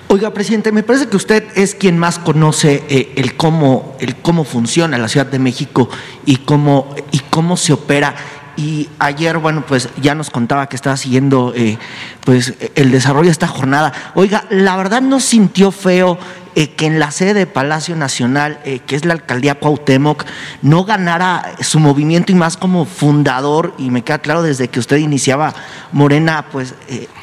Oiga, 0.09 0.31
presidente, 0.31 0.71
me 0.71 0.83
parece 0.83 1.07
que 1.07 1.17
usted 1.17 1.43
es 1.55 1.75
quien 1.75 1.97
más 1.97 2.19
conoce 2.19 2.83
eh, 2.89 3.13
el, 3.15 3.35
cómo, 3.35 3.95
el 3.99 4.15
cómo 4.17 4.45
funciona 4.45 4.97
la 4.97 5.09
Ciudad 5.09 5.25
de 5.25 5.39
México 5.39 5.89
y 6.25 6.37
cómo, 6.37 6.95
y 7.11 7.19
cómo 7.19 7.57
se 7.57 7.73
opera. 7.73 8.15
Y 8.57 8.89
ayer, 8.97 9.37
bueno, 9.37 9.63
pues 9.67 9.87
ya 10.01 10.15
nos 10.15 10.31
contaba 10.31 10.67
que 10.67 10.75
estaba 10.75 10.97
siguiendo 10.97 11.53
eh, 11.55 11.77
pues, 12.25 12.55
el 12.73 12.89
desarrollo 12.89 13.25
de 13.27 13.31
esta 13.31 13.47
jornada. 13.47 13.93
Oiga, 14.15 14.45
la 14.49 14.75
verdad 14.75 14.99
no 14.99 15.19
sintió 15.19 15.69
feo 15.71 16.17
eh, 16.55 16.71
que 16.71 16.87
en 16.87 16.97
la 16.97 17.11
sede 17.11 17.35
de 17.35 17.45
Palacio 17.45 17.95
Nacional, 17.95 18.59
eh, 18.65 18.79
que 18.79 18.95
es 18.95 19.05
la 19.05 19.13
alcaldía 19.13 19.59
Cuauhtémoc, 19.59 20.25
no 20.63 20.85
ganara 20.85 21.53
su 21.59 21.79
movimiento 21.79 22.31
y 22.31 22.35
más 22.35 22.57
como 22.57 22.85
fundador, 22.85 23.75
y 23.77 23.91
me 23.91 24.01
queda 24.03 24.17
claro 24.17 24.41
desde 24.41 24.69
que 24.69 24.79
usted 24.79 24.97
iniciaba 24.97 25.53
Morena, 25.91 26.47
pues 26.51 26.73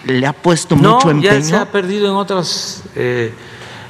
le 0.05 0.27
ha 0.29 0.33
puesto 0.33 0.77
mucho 0.77 1.11
empeño. 1.11 1.33
Ya 1.33 1.43
se 1.43 1.57
ha 1.57 1.73
perdido 1.73 2.07
en 2.07 2.15
otras 2.15 2.85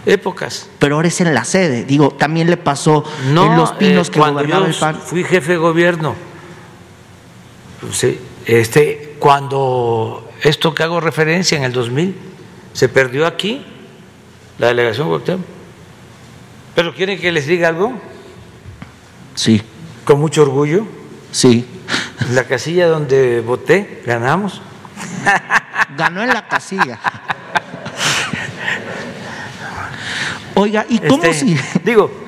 épocas. 0.07 0.67
Pero 0.79 0.97
ahora 0.97 1.09
es 1.09 1.21
en 1.21 1.35
la 1.35 1.45
sede, 1.45 1.85
digo, 1.85 2.11
también 2.13 2.49
le 2.49 2.57
pasó 2.57 3.05
en 3.29 3.35
Los 3.35 3.73
Pinos 3.73 4.09
que 4.09 4.19
gobernaba 4.19 4.67
el 4.67 4.75
PAN. 4.75 4.99
Fui 4.99 5.25
jefe 5.25 5.53
de 5.53 5.59
gobierno 5.59 6.15
Sí, 7.93 8.19
este, 8.47 9.17
cuando 9.19 10.31
esto 10.43 10.75
que 10.75 10.83
hago 10.83 11.01
referencia 11.01 11.57
en 11.57 11.65
el 11.65 11.73
2000 11.73 12.15
se 12.73 12.89
perdió 12.89 13.27
aquí, 13.27 13.65
la 14.59 14.69
delegación 14.69 15.09
Cuauhtémoc. 15.09 15.47
¿Pero 16.75 16.95
quieren 16.95 17.21
que 17.21 17.31
les 17.31 17.47
diga 17.47 17.69
algo? 17.69 17.93
Sí. 19.35 19.63
Con 20.05 20.21
mucho 20.21 20.43
orgullo. 20.43 20.87
Sí. 21.31 21.67
La 22.33 22.45
casilla 22.45 22.89
donde 22.89 23.41
voté, 23.41 24.03
ganamos. 24.05 24.61
Ganó 25.97 26.23
en 26.23 26.29
la 26.29 26.49
casilla. 26.49 26.99
Oiga, 30.55 30.87
¿y 30.89 30.99
cómo 30.99 31.25
este, 31.25 31.47
si.? 31.47 31.61
Digo, 31.85 32.24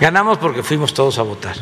ganamos 0.00 0.38
porque 0.38 0.62
fuimos 0.62 0.94
todos 0.94 1.18
a 1.18 1.22
votar. 1.22 1.56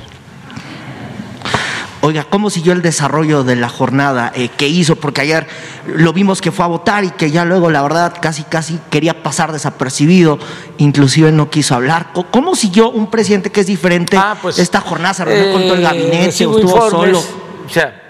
Oiga, 2.02 2.24
¿cómo 2.24 2.50
siguió 2.50 2.72
el 2.72 2.82
desarrollo 2.82 3.42
de 3.42 3.56
la 3.56 3.68
jornada 3.68 4.30
eh, 4.34 4.48
que 4.56 4.68
hizo? 4.68 4.94
Porque 4.94 5.22
ayer 5.22 5.48
lo 5.86 6.12
vimos 6.12 6.40
que 6.40 6.52
fue 6.52 6.64
a 6.64 6.68
votar 6.68 7.02
y 7.02 7.10
que 7.10 7.32
ya 7.32 7.44
luego, 7.44 7.68
la 7.68 7.82
verdad, 7.82 8.14
casi, 8.20 8.44
casi 8.44 8.78
quería 8.90 9.24
pasar 9.24 9.50
desapercibido, 9.50 10.38
inclusive 10.78 11.32
no 11.32 11.50
quiso 11.50 11.74
hablar. 11.74 12.12
¿Cómo 12.30 12.54
siguió 12.54 12.90
un 12.90 13.10
presidente 13.10 13.50
que 13.50 13.60
es 13.62 13.66
diferente 13.66 14.16
ah, 14.16 14.36
pues, 14.40 14.60
esta 14.60 14.80
jornada? 14.80 15.14
¿Se 15.14 15.24
reunió 15.24 15.52
con 15.52 15.62
todo 15.62 15.74
el 15.74 15.82
gabinete 15.82 16.46
o 16.46 16.58
estuvo 16.58 16.90
solo? 16.90 17.18
O 17.18 17.68
sea, 17.68 18.00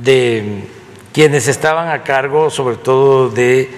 de 0.00 0.66
quienes 1.12 1.48
estaban 1.48 1.88
a 1.88 2.04
cargo, 2.04 2.48
sobre 2.48 2.76
todo 2.76 3.28
de 3.28 3.70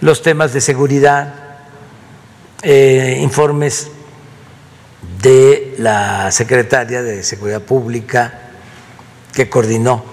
los 0.00 0.22
temas 0.22 0.52
de 0.52 0.60
seguridad, 0.60 1.34
eh, 2.62 3.18
informes 3.20 3.90
de 5.20 5.74
la 5.78 6.30
secretaria 6.30 7.02
de 7.02 7.22
Seguridad 7.22 7.62
Pública, 7.62 8.50
que 9.32 9.48
coordinó 9.48 10.04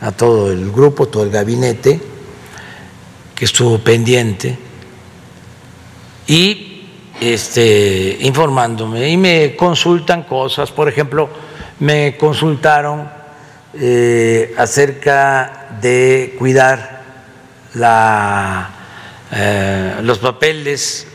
a 0.00 0.12
todo 0.12 0.52
el 0.52 0.70
grupo, 0.70 1.08
todo 1.08 1.22
el 1.22 1.30
gabinete, 1.30 2.00
que 3.34 3.44
estuvo 3.44 3.78
pendiente 3.78 4.56
y 6.26 6.88
este, 7.20 8.18
informándome. 8.20 9.08
Y 9.08 9.16
me 9.16 9.56
consultan 9.56 10.24
cosas, 10.24 10.70
por 10.70 10.88
ejemplo, 10.88 11.28
me 11.80 12.16
consultaron 12.16 13.08
eh, 13.74 14.54
acerca 14.56 15.76
de 15.80 16.36
cuidar 16.38 17.02
la, 17.74 18.70
eh, 19.32 19.96
los 20.02 20.18
papeles, 20.18 21.06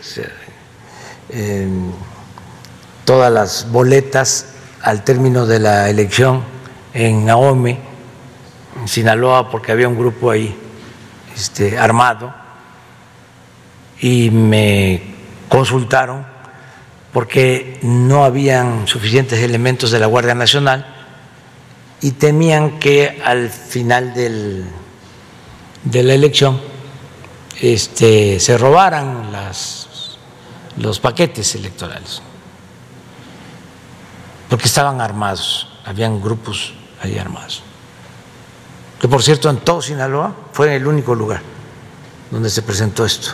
todas 3.10 3.34
las 3.34 3.72
boletas 3.72 4.46
al 4.84 5.04
término 5.04 5.48
de 5.48 5.58
la 5.58 5.90
elección 5.90 6.44
en 6.94 7.26
Naomi, 7.26 7.76
en 8.80 8.88
Sinaloa, 8.88 9.50
porque 9.50 9.72
había 9.72 9.88
un 9.88 9.98
grupo 9.98 10.30
ahí 10.30 10.56
este, 11.36 11.80
armado, 11.80 12.32
y 14.00 14.30
me 14.30 15.02
consultaron 15.50 16.24
porque 17.12 17.80
no 17.82 18.26
habían 18.26 18.88
suficientes 18.88 19.40
elementos 19.42 19.90
de 19.90 19.98
la 19.98 20.06
Guardia 20.06 20.36
Nacional 20.36 20.86
y 22.02 22.12
temían 22.12 22.78
que 22.78 23.24
al 23.26 23.50
final 23.50 24.14
del, 24.14 24.66
de 25.84 26.04
la 26.04 26.14
elección 26.14 26.62
este, 27.60 28.40
se 28.40 28.56
robaran 28.60 29.32
las, 29.32 30.20
los 30.78 31.00
paquetes 31.00 31.56
electorales, 31.56 32.22
porque 34.50 34.66
estaban 34.66 35.00
armados, 35.00 35.70
habían 35.86 36.22
grupos 36.22 36.74
ahí 37.02 37.18
armados. 37.18 37.64
Que 39.00 39.08
por 39.08 39.24
cierto, 39.24 39.50
en 39.50 39.58
todo 39.58 39.82
Sinaloa 39.82 40.36
fue 40.52 40.76
el 40.76 40.86
único 40.86 41.16
lugar 41.16 41.42
donde 42.32 42.50
se 42.50 42.62
presentó 42.64 43.06
esto. 43.06 43.32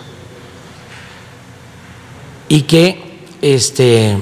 Y 2.48 2.64
que 2.64 3.26
este, 3.42 4.18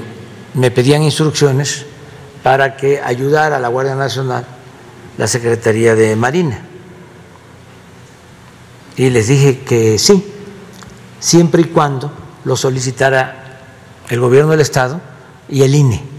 me 0.54 0.72
pedían 0.72 1.04
instrucciones 1.04 1.86
para 2.42 2.78
que 2.78 3.02
ayudara 3.02 3.58
a 3.58 3.60
la 3.60 3.68
Guardia 3.68 3.96
Nacional 3.96 4.46
la 5.18 5.28
Secretaría 5.28 5.96
de 5.96 6.16
Marina. 6.16 6.62
Y 8.96 9.10
les 9.10 9.28
dije 9.28 9.60
que 9.60 9.98
sí, 9.98 10.32
siempre 11.20 11.64
y 11.64 11.66
cuando 11.66 12.12
lo 12.46 12.56
solicitara 12.56 13.62
el 14.10 14.20
gobierno 14.20 14.52
del 14.52 14.62
Estado 14.62 15.02
y 15.50 15.64
el 15.64 15.74
INE. 15.74 16.13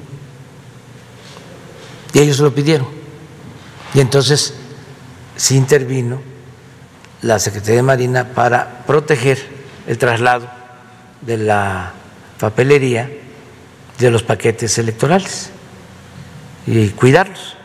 Y 2.14 2.20
ellos 2.20 2.38
lo 2.38 2.54
pidieron. 2.54 2.88
Y 3.92 4.00
entonces 4.00 4.54
sí 5.36 5.56
intervino 5.56 6.22
la 7.22 7.38
Secretaría 7.38 7.76
de 7.76 7.82
Marina 7.82 8.24
para 8.34 8.84
proteger 8.86 9.38
el 9.86 9.98
traslado 9.98 10.48
de 11.20 11.38
la 11.38 11.92
papelería 12.38 13.10
de 13.98 14.10
los 14.10 14.22
paquetes 14.22 14.78
electorales 14.78 15.50
y 16.66 16.88
cuidarlos. 16.90 17.56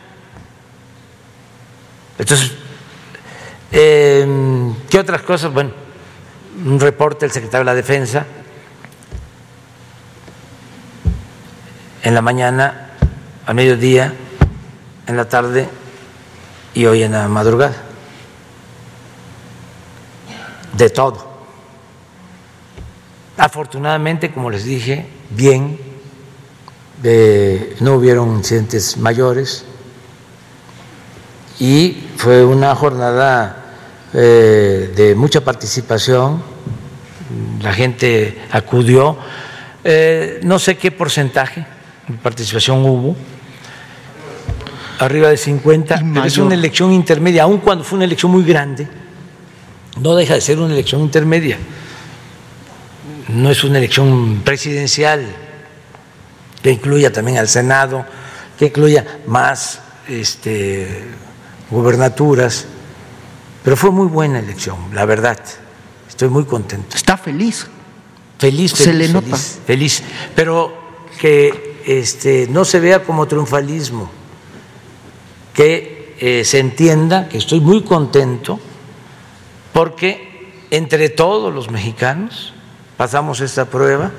Entonces, 2.18 2.52
em, 3.72 4.74
¿qué 4.88 4.98
otras 4.98 5.22
cosas? 5.22 5.52
Bueno, 5.52 5.70
un 6.64 6.78
reporte 6.78 7.24
del 7.24 7.32
secretario 7.32 7.60
de 7.60 7.64
la 7.70 7.74
Defensa 7.74 8.26
en 12.02 12.14
la 12.14 12.22
mañana, 12.22 12.90
a 13.46 13.54
mediodía, 13.54 14.14
en 15.10 15.16
la 15.16 15.28
tarde 15.28 15.68
y 16.72 16.86
hoy 16.86 17.02
en 17.02 17.12
la 17.12 17.28
madrugada. 17.28 17.74
De 20.72 20.88
todo. 20.88 21.28
Afortunadamente, 23.36 24.32
como 24.32 24.50
les 24.50 24.64
dije, 24.64 25.06
bien, 25.30 25.78
no 27.80 27.94
hubieron 27.94 28.36
incidentes 28.36 28.96
mayores 28.96 29.64
y 31.58 32.08
fue 32.16 32.44
una 32.44 32.74
jornada 32.74 33.56
eh, 34.14 34.92
de 34.94 35.14
mucha 35.14 35.42
participación, 35.42 36.42
la 37.62 37.72
gente 37.72 38.42
acudió, 38.50 39.16
eh, 39.82 40.40
no 40.42 40.58
sé 40.58 40.76
qué 40.76 40.90
porcentaje 40.90 41.66
de 42.06 42.18
participación 42.18 42.84
hubo, 42.84 43.16
arriba 45.00 45.28
de 45.28 45.36
50, 45.36 46.02
pero 46.14 46.26
es 46.26 46.38
una 46.38 46.54
elección 46.54 46.92
intermedia, 46.92 47.44
aun 47.44 47.58
cuando 47.58 47.84
fue 47.84 47.96
una 47.96 48.04
elección 48.04 48.30
muy 48.30 48.44
grande, 48.44 48.86
no 50.00 50.14
deja 50.14 50.34
de 50.34 50.40
ser 50.40 50.58
una 50.58 50.74
elección 50.74 51.00
intermedia, 51.00 51.58
no 53.28 53.50
es 53.50 53.64
una 53.64 53.78
elección 53.78 54.42
presidencial 54.44 55.26
que 56.62 56.70
incluya 56.70 57.10
también 57.10 57.38
al 57.38 57.48
Senado, 57.48 58.04
que 58.58 58.66
incluya 58.66 59.20
más 59.26 59.80
este, 60.06 61.04
gubernaturas, 61.70 62.66
pero 63.64 63.76
fue 63.76 63.90
muy 63.90 64.06
buena 64.06 64.38
elección, 64.38 64.76
la 64.92 65.04
verdad. 65.06 65.38
Estoy 66.08 66.28
muy 66.28 66.44
contento. 66.44 66.96
Está 66.96 67.16
feliz. 67.16 67.66
Feliz, 68.38 68.72
feliz. 68.72 68.84
Se 68.84 68.92
le 68.92 69.08
nota. 69.08 69.36
Feliz, 69.36 70.02
pero 70.34 70.74
que 71.18 71.80
este, 71.86 72.46
no 72.50 72.64
se 72.64 72.80
vea 72.80 73.02
como 73.02 73.26
triunfalismo, 73.26 74.10
que 75.54 76.16
eh, 76.20 76.44
se 76.44 76.58
entienda 76.58 77.28
que 77.28 77.38
estoy 77.38 77.60
muy 77.60 77.82
contento 77.82 78.60
porque 79.72 80.52
entre 80.70 81.08
todos 81.08 81.52
los 81.52 81.70
mexicanos 81.70 82.52
pasamos 82.96 83.40
esta 83.40 83.64
prueba 83.64 84.10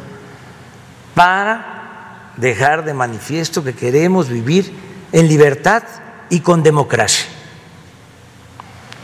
para 1.13 2.33
dejar 2.37 2.85
de 2.85 2.93
manifiesto 2.93 3.63
que 3.63 3.73
queremos 3.73 4.29
vivir 4.29 4.71
en 5.11 5.27
libertad 5.27 5.83
y 6.29 6.39
con 6.39 6.63
democracia 6.63 7.25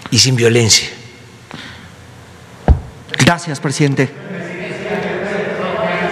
y 0.09 0.17
sin 0.19 0.35
violencia. 0.35 0.89
Gracias, 3.19 3.59
presidente. 3.59 4.09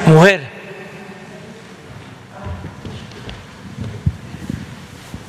Mujer. 0.05 0.54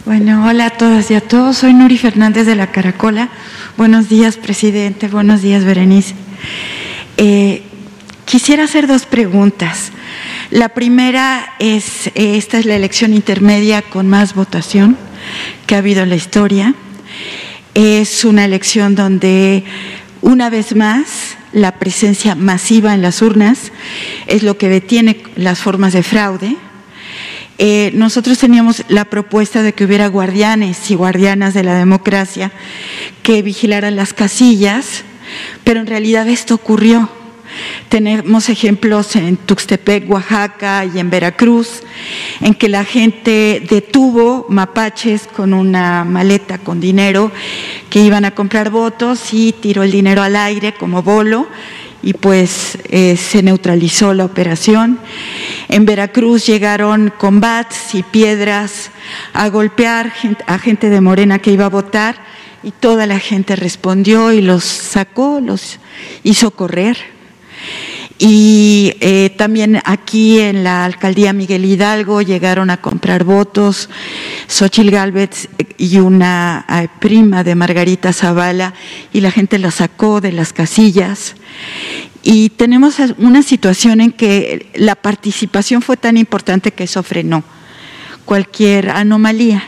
Bueno, 0.06 0.46
hola 0.46 0.66
a 0.66 0.70
todas 0.70 1.10
y 1.10 1.14
a 1.14 1.20
todos. 1.20 1.58
Soy 1.58 1.74
Nuri 1.74 1.98
Fernández 1.98 2.46
de 2.46 2.54
la 2.54 2.68
Caracola. 2.68 3.28
Buenos 3.76 4.08
días, 4.08 4.36
presidente. 4.36 5.08
Buenos 5.08 5.42
días, 5.42 5.64
Berenice. 5.64 6.14
Eh, 7.16 7.64
quisiera 8.24 8.62
hacer 8.62 8.86
dos 8.86 9.04
preguntas. 9.04 9.90
La 10.52 10.68
primera 10.68 11.54
es, 11.58 12.12
esta 12.14 12.56
es 12.60 12.66
la 12.66 12.76
elección 12.76 13.14
intermedia 13.14 13.82
con 13.82 14.06
más 14.06 14.36
votación 14.36 14.96
que 15.66 15.74
ha 15.74 15.78
habido 15.78 16.04
en 16.04 16.10
la 16.10 16.14
historia. 16.14 16.76
Es 17.74 18.24
una 18.24 18.44
elección 18.44 18.94
donde, 18.94 19.64
una 20.22 20.50
vez 20.50 20.76
más, 20.76 21.36
la 21.52 21.80
presencia 21.80 22.36
masiva 22.36 22.94
en 22.94 23.02
las 23.02 23.22
urnas 23.22 23.72
es 24.28 24.44
lo 24.44 24.56
que 24.56 24.68
detiene 24.68 25.24
las 25.34 25.58
formas 25.58 25.94
de 25.94 26.04
fraude. 26.04 26.56
Eh, 27.58 27.90
nosotros 27.94 28.38
teníamos 28.38 28.84
la 28.88 29.06
propuesta 29.06 29.62
de 29.62 29.72
que 29.72 29.84
hubiera 29.84 30.08
guardianes 30.08 30.90
y 30.90 30.94
guardianas 30.94 31.54
de 31.54 31.62
la 31.62 31.74
democracia 31.74 32.52
que 33.22 33.40
vigilaran 33.42 33.96
las 33.96 34.12
casillas, 34.12 35.04
pero 35.64 35.80
en 35.80 35.86
realidad 35.86 36.28
esto 36.28 36.54
ocurrió. 36.54 37.08
Tenemos 37.88 38.50
ejemplos 38.50 39.16
en 39.16 39.38
Tuxtepec, 39.38 40.10
Oaxaca 40.10 40.84
y 40.84 40.98
en 40.98 41.08
Veracruz, 41.08 41.82
en 42.42 42.52
que 42.54 42.68
la 42.68 42.84
gente 42.84 43.64
detuvo 43.70 44.46
mapaches 44.50 45.26
con 45.26 45.54
una 45.54 46.04
maleta 46.04 46.58
con 46.58 46.80
dinero 46.80 47.32
que 47.88 48.00
iban 48.00 48.26
a 48.26 48.32
comprar 48.32 48.68
votos 48.68 49.32
y 49.32 49.52
tiró 49.52 49.82
el 49.82 49.92
dinero 49.92 50.22
al 50.22 50.36
aire 50.36 50.74
como 50.74 51.02
bolo 51.02 51.48
y 52.06 52.12
pues 52.12 52.78
eh, 52.84 53.16
se 53.16 53.42
neutralizó 53.42 54.14
la 54.14 54.24
operación. 54.24 55.00
En 55.68 55.86
Veracruz 55.86 56.46
llegaron 56.46 57.12
combates 57.18 57.96
y 57.96 58.04
piedras 58.04 58.92
a 59.32 59.48
golpear 59.48 60.12
a 60.46 60.58
gente 60.60 60.88
de 60.88 61.00
Morena 61.00 61.40
que 61.40 61.50
iba 61.50 61.64
a 61.64 61.68
votar 61.68 62.14
y 62.62 62.70
toda 62.70 63.06
la 63.06 63.18
gente 63.18 63.56
respondió 63.56 64.32
y 64.32 64.40
los 64.40 64.62
sacó, 64.62 65.40
los 65.40 65.80
hizo 66.22 66.52
correr. 66.52 66.96
Y 68.18 68.94
eh, 69.00 69.30
también 69.36 69.82
aquí 69.84 70.40
en 70.40 70.64
la 70.64 70.86
alcaldía 70.86 71.34
Miguel 71.34 71.66
Hidalgo 71.66 72.22
llegaron 72.22 72.70
a 72.70 72.78
comprar 72.78 73.24
votos 73.24 73.90
Xochil 74.48 74.90
Gálvez 74.90 75.50
y 75.76 75.98
una 75.98 76.64
eh, 76.68 76.88
prima 76.98 77.44
de 77.44 77.54
Margarita 77.54 78.14
Zavala 78.14 78.72
y 79.12 79.20
la 79.20 79.30
gente 79.30 79.58
la 79.58 79.70
sacó 79.70 80.22
de 80.22 80.32
las 80.32 80.54
casillas. 80.54 81.34
Y 82.22 82.48
tenemos 82.50 82.96
una 83.18 83.42
situación 83.42 84.00
en 84.00 84.12
que 84.12 84.70
la 84.74 84.94
participación 84.94 85.82
fue 85.82 85.98
tan 85.98 86.16
importante 86.16 86.72
que 86.72 86.84
eso 86.84 87.02
frenó 87.02 87.44
cualquier 88.24 88.90
anomalía. 88.90 89.62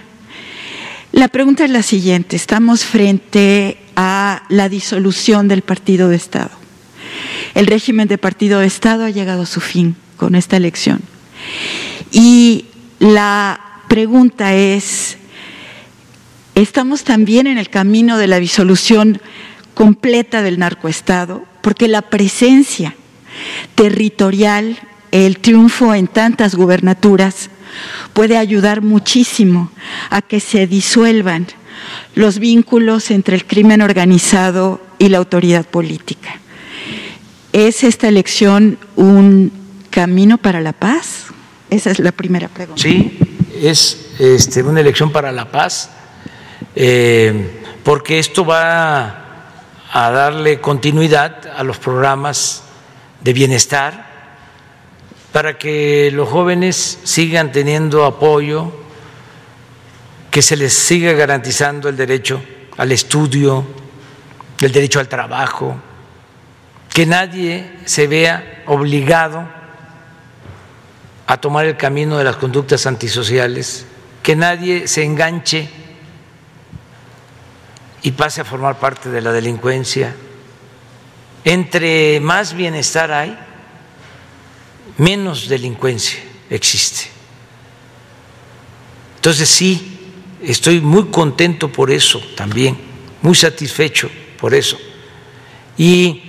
La 1.12 1.28
pregunta 1.28 1.64
es 1.64 1.70
la 1.70 1.82
siguiente, 1.82 2.34
estamos 2.34 2.84
frente 2.84 3.76
a 3.94 4.42
la 4.48 4.68
disolución 4.68 5.48
del 5.48 5.62
partido 5.62 6.08
de 6.08 6.16
Estado 6.16 6.57
el 7.54 7.66
régimen 7.66 8.08
de 8.08 8.18
partido 8.18 8.60
de 8.60 8.66
Estado 8.66 9.04
ha 9.04 9.10
llegado 9.10 9.42
a 9.42 9.46
su 9.46 9.60
fin 9.60 9.96
con 10.16 10.34
esta 10.34 10.56
elección. 10.56 11.00
Y 12.10 12.66
la 12.98 13.60
pregunta 13.88 14.54
es, 14.54 15.16
¿estamos 16.54 17.04
también 17.04 17.46
en 17.46 17.58
el 17.58 17.70
camino 17.70 18.18
de 18.18 18.26
la 18.26 18.38
disolución 18.38 19.20
completa 19.74 20.42
del 20.42 20.58
narcoestado? 20.58 21.44
Porque 21.62 21.88
la 21.88 22.02
presencia 22.02 22.94
territorial, 23.74 24.78
el 25.10 25.38
triunfo 25.38 25.94
en 25.94 26.06
tantas 26.06 26.54
gubernaturas, 26.54 27.50
puede 28.12 28.36
ayudar 28.36 28.82
muchísimo 28.82 29.70
a 30.10 30.22
que 30.22 30.40
se 30.40 30.66
disuelvan 30.66 31.46
los 32.14 32.38
vínculos 32.38 33.10
entre 33.10 33.36
el 33.36 33.46
crimen 33.46 33.82
organizado 33.82 34.82
y 34.98 35.08
la 35.08 35.18
autoridad 35.18 35.64
política. 35.66 36.40
¿Es 37.52 37.84
esta 37.84 38.08
elección 38.08 38.78
un 38.96 39.52
camino 39.90 40.38
para 40.38 40.60
la 40.60 40.72
paz? 40.72 41.26
Esa 41.70 41.90
es 41.90 41.98
la 41.98 42.12
primera 42.12 42.48
pregunta. 42.48 42.80
Sí, 42.80 43.18
es 43.60 44.14
este, 44.18 44.62
una 44.62 44.80
elección 44.80 45.12
para 45.12 45.32
la 45.32 45.50
paz 45.50 45.90
eh, 46.80 47.62
porque 47.82 48.18
esto 48.18 48.44
va 48.44 49.24
a 49.90 50.10
darle 50.10 50.60
continuidad 50.60 51.46
a 51.56 51.64
los 51.64 51.78
programas 51.78 52.62
de 53.20 53.32
bienestar 53.32 54.06
para 55.32 55.58
que 55.58 56.10
los 56.12 56.28
jóvenes 56.28 57.00
sigan 57.02 57.50
teniendo 57.50 58.04
apoyo, 58.04 58.72
que 60.30 60.42
se 60.42 60.56
les 60.56 60.72
siga 60.72 61.12
garantizando 61.14 61.88
el 61.88 61.96
derecho 61.96 62.40
al 62.76 62.92
estudio, 62.92 63.66
el 64.60 64.70
derecho 64.70 65.00
al 65.00 65.08
trabajo, 65.08 65.76
que 66.92 67.06
nadie 67.06 67.78
se 67.84 68.06
vea 68.06 68.62
obligado 68.66 69.48
a 71.26 71.36
tomar 71.36 71.66
el 71.66 71.76
camino 71.76 72.18
de 72.18 72.24
las 72.24 72.36
conductas 72.36 72.86
antisociales, 72.86 73.86
que 74.22 74.34
nadie 74.34 74.88
se 74.88 75.04
enganche 75.04 75.68
y 78.02 78.12
pase 78.12 78.40
a 78.40 78.44
formar 78.44 78.78
parte 78.78 79.10
de 79.10 79.20
la 79.20 79.32
delincuencia. 79.32 80.14
Entre 81.44 82.20
más 82.20 82.54
bienestar 82.54 83.12
hay, 83.12 83.38
menos 84.96 85.48
delincuencia 85.48 86.18
existe. 86.50 87.10
Entonces 89.16 89.48
sí, 89.48 89.98
estoy 90.42 90.80
muy 90.80 91.08
contento 91.08 91.70
por 91.70 91.90
eso 91.90 92.20
también, 92.36 92.78
muy 93.20 93.34
satisfecho 93.34 94.10
por 94.38 94.54
eso. 94.54 94.78
Y 95.76 96.27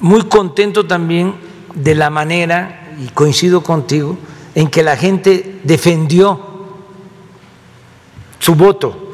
muy 0.00 0.22
contento 0.24 0.86
también 0.86 1.34
de 1.74 1.94
la 1.94 2.10
manera, 2.10 2.94
y 3.00 3.08
coincido 3.08 3.62
contigo, 3.62 4.16
en 4.54 4.68
que 4.68 4.82
la 4.82 4.96
gente 4.96 5.60
defendió 5.64 6.40
su 8.38 8.54
voto, 8.54 9.12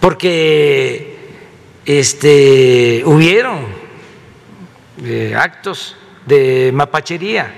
porque 0.00 1.18
este, 1.84 3.02
hubieron 3.04 3.58
eh, 5.04 5.34
actos 5.36 5.96
de 6.26 6.70
mapachería. 6.72 7.54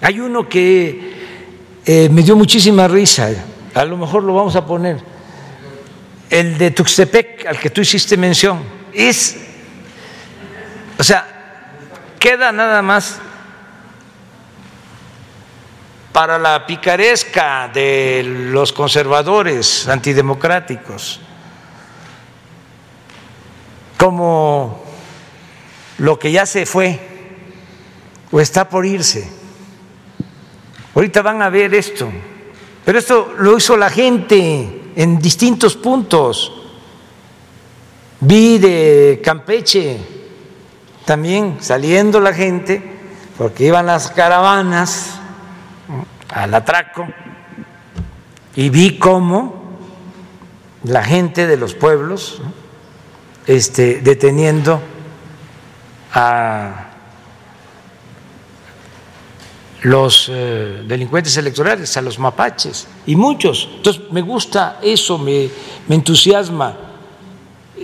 Hay 0.00 0.20
uno 0.20 0.48
que 0.48 1.14
eh, 1.86 2.08
me 2.10 2.22
dio 2.22 2.36
muchísima 2.36 2.88
risa, 2.88 3.30
a 3.74 3.84
lo 3.84 3.96
mejor 3.96 4.22
lo 4.22 4.34
vamos 4.34 4.56
a 4.56 4.66
poner, 4.66 4.98
el 6.30 6.58
de 6.58 6.70
Tuxtepec, 6.70 7.46
al 7.46 7.58
que 7.58 7.70
tú 7.70 7.80
hiciste 7.80 8.16
mención, 8.16 8.60
es, 8.92 9.36
o 11.04 11.06
sea, 11.06 11.26
queda 12.18 12.50
nada 12.50 12.80
más 12.80 13.18
para 16.14 16.38
la 16.38 16.64
picaresca 16.66 17.68
de 17.68 18.22
los 18.24 18.72
conservadores 18.72 19.86
antidemocráticos, 19.86 21.20
como 23.98 24.82
lo 25.98 26.18
que 26.18 26.32
ya 26.32 26.46
se 26.46 26.64
fue 26.64 26.98
o 28.32 28.40
está 28.40 28.66
por 28.66 28.86
irse. 28.86 29.30
Ahorita 30.94 31.20
van 31.20 31.42
a 31.42 31.50
ver 31.50 31.74
esto, 31.74 32.10
pero 32.82 32.98
esto 32.98 33.34
lo 33.36 33.58
hizo 33.58 33.76
la 33.76 33.90
gente 33.90 34.92
en 34.96 35.18
distintos 35.18 35.76
puntos. 35.76 36.50
Vi 38.20 38.56
de 38.56 39.20
Campeche 39.22 40.14
también 41.04 41.58
saliendo 41.60 42.20
la 42.20 42.32
gente, 42.32 42.82
porque 43.36 43.64
iban 43.64 43.86
las 43.86 44.10
caravanas 44.10 45.18
al 46.28 46.54
atraco, 46.54 47.06
y 48.56 48.68
vi 48.68 48.98
cómo 48.98 49.64
la 50.84 51.02
gente 51.02 51.46
de 51.46 51.56
los 51.56 51.74
pueblos 51.74 52.40
este, 53.46 54.00
deteniendo 54.00 54.80
a 56.12 56.90
los 59.84 60.30
eh, 60.32 60.82
delincuentes 60.86 61.36
electorales, 61.36 61.94
a 61.96 62.02
los 62.02 62.18
mapaches, 62.18 62.86
y 63.06 63.16
muchos. 63.16 63.68
Entonces, 63.76 64.02
me 64.10 64.22
gusta 64.22 64.78
eso, 64.82 65.18
me, 65.18 65.50
entusiasma 65.90 66.74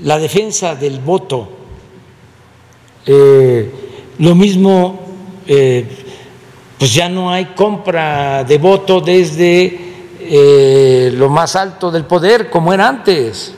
la 0.03 0.19
defensa 0.19 0.75
del 0.75 0.99
voto. 1.01 1.59
Eh, 3.07 3.71
lo 4.19 4.35
mismo, 4.35 5.01
eh, 5.47 5.89
pues 6.79 6.95
ya 6.95 7.09
no 7.09 7.31
hay 7.31 7.47
compra 7.47 8.45
de 8.45 8.59
voto 8.59 9.01
desde 9.01 9.89
lo 11.13 11.29
más 11.29 11.57
alto 11.57 11.91
del 11.91 12.05
poder 12.05 12.51
como 12.51 12.73
era 12.73 12.89
antes. 12.89 13.55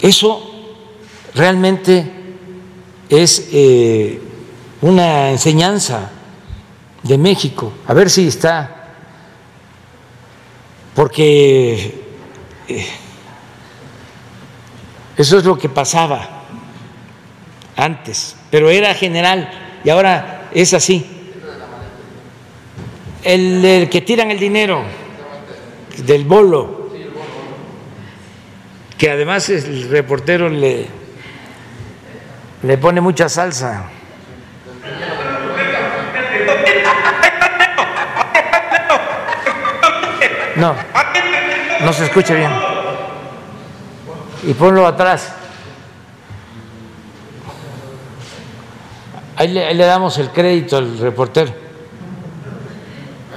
Eso 0.00 0.50
realmente 1.34 2.10
es 3.10 3.48
eh, 3.52 4.20
una 4.80 5.30
enseñanza 5.30 6.10
de 7.02 7.18
México, 7.18 7.72
a 7.86 7.92
ver 7.92 8.08
si 8.08 8.28
está, 8.28 8.94
porque 10.94 12.02
eh, 12.68 12.86
eso 15.20 15.38
es 15.38 15.44
lo 15.44 15.58
que 15.58 15.68
pasaba 15.68 16.28
antes, 17.76 18.36
pero 18.50 18.70
era 18.70 18.94
general 18.94 19.50
y 19.84 19.90
ahora 19.90 20.48
es 20.52 20.74
así. 20.74 21.06
El, 23.22 23.88
que 23.90 24.00
tiran 24.00 24.30
el 24.30 24.38
dinero 24.38 24.82
del 25.98 26.24
bolo, 26.24 26.90
que 28.96 29.10
además 29.10 29.48
el 29.50 29.90
reportero 29.90 30.48
le 30.48 31.00
le 32.62 32.76
pone 32.76 33.00
mucha 33.00 33.28
salsa. 33.28 33.84
No, 40.56 40.74
no 41.80 41.92
se 41.92 42.04
escucha 42.04 42.34
bien. 42.34 42.69
Y 44.42 44.54
ponlo 44.54 44.86
atrás. 44.86 45.32
Ahí 49.36 49.48
le, 49.48 49.72
le, 49.74 49.84
damos 49.84 50.18
el 50.18 50.30
crédito 50.30 50.76
al 50.76 50.98
reportero. 50.98 51.52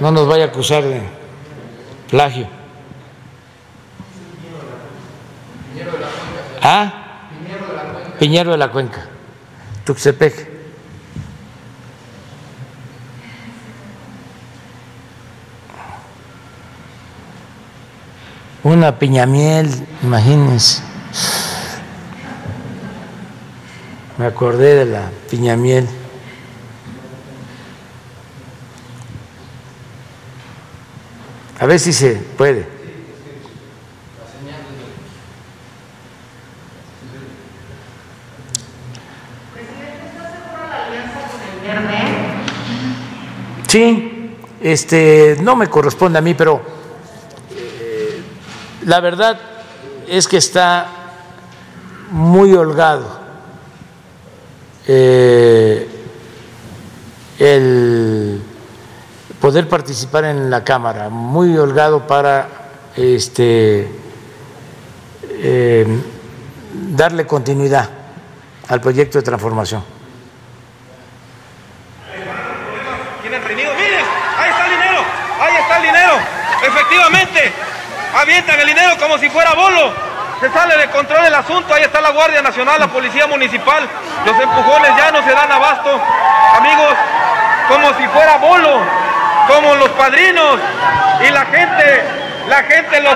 No 0.00 0.10
nos 0.10 0.26
vaya 0.26 0.44
a 0.44 0.48
acusar 0.48 0.82
de 0.82 1.02
plagio. 2.10 2.48
¿Ah? 6.62 6.92
Piñero 8.18 8.52
de 8.52 8.58
la 8.58 8.70
Cuenca. 8.70 9.06
Tuxtepec. 9.84 10.54
Una 18.62 18.98
piñamiel, 18.98 19.68
imagínense. 20.02 20.93
Me 24.16 24.26
acordé 24.26 24.76
de 24.76 24.84
la 24.84 25.10
piñamiel. 25.28 25.88
A 31.58 31.66
ver 31.66 31.80
si 31.80 31.92
se 31.92 32.12
puede. 32.14 32.68
Sí, 43.66 44.36
este, 44.60 45.36
no 45.40 45.56
me 45.56 45.66
corresponde 45.66 46.18
a 46.20 46.22
mí, 46.22 46.34
pero 46.34 46.62
eh, 47.56 48.22
la 48.84 49.00
verdad 49.00 49.40
es 50.06 50.28
que 50.28 50.36
está 50.36 50.86
muy 52.12 52.54
holgado 52.54 53.23
eh, 54.86 55.88
el 57.38 58.42
poder 59.40 59.68
participar 59.68 60.24
en 60.24 60.50
la 60.50 60.64
Cámara, 60.64 61.08
muy 61.08 61.56
holgado 61.56 62.06
para 62.06 62.48
este, 62.96 63.88
eh, 65.30 65.86
darle 66.72 67.26
continuidad 67.26 67.90
al 68.68 68.80
proyecto 68.80 69.18
de 69.18 69.24
transformación. 69.24 69.94
Efectivamente, 76.66 77.52
avientan 78.14 78.58
el 78.60 78.66
dinero 78.66 78.96
como 78.98 79.18
si 79.18 79.28
fuera 79.28 79.52
bolo. 79.54 80.13
Se 80.44 80.50
sale 80.52 80.76
de 80.76 80.90
control 80.90 81.24
el 81.24 81.34
asunto, 81.34 81.72
ahí 81.72 81.84
está 81.84 82.02
la 82.02 82.10
Guardia 82.10 82.42
Nacional, 82.42 82.78
la 82.78 82.88
Policía 82.88 83.26
Municipal, 83.26 83.88
los 84.26 84.38
empujones 84.38 84.94
ya 84.94 85.10
no 85.10 85.22
se 85.24 85.32
dan 85.32 85.50
abasto. 85.50 85.98
Amigos, 86.58 86.94
como 87.66 87.94
si 87.94 88.06
fuera 88.08 88.36
bolo. 88.36 88.78
como 89.48 89.74
los 89.76 89.88
padrinos 89.90 90.60
y 91.26 91.30
la 91.30 91.46
gente, 91.46 92.04
la 92.46 92.62
gente 92.62 93.00
lo, 93.00 93.10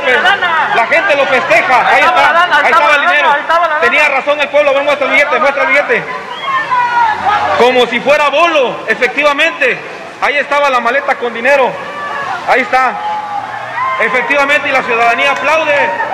la 0.74 0.86
gente 0.86 1.16
lo 1.16 1.26
festeja. 1.26 1.86
Ahí 1.86 2.00
está, 2.00 2.44
ahí 2.60 2.72
estaba 2.72 2.94
el 2.94 3.00
dinero. 3.02 3.36
Tenía 3.82 4.08
razón 4.08 4.40
el 4.40 4.48
pueblo, 4.48 4.72
muestra 4.82 5.06
el 5.06 5.12
billete, 5.12 5.38
muestra 5.38 5.62
el 5.64 5.68
billete. 5.68 6.04
Como 7.58 7.86
si 7.88 8.00
fuera 8.00 8.30
bolo, 8.30 8.84
efectivamente. 8.86 9.78
Ahí 10.22 10.38
estaba 10.38 10.70
la 10.70 10.80
maleta 10.80 11.14
con 11.16 11.34
dinero. 11.34 11.70
Ahí 12.48 12.62
está. 12.62 12.94
Efectivamente, 14.00 14.70
y 14.70 14.72
la 14.72 14.82
ciudadanía 14.82 15.32
aplaude. 15.32 16.07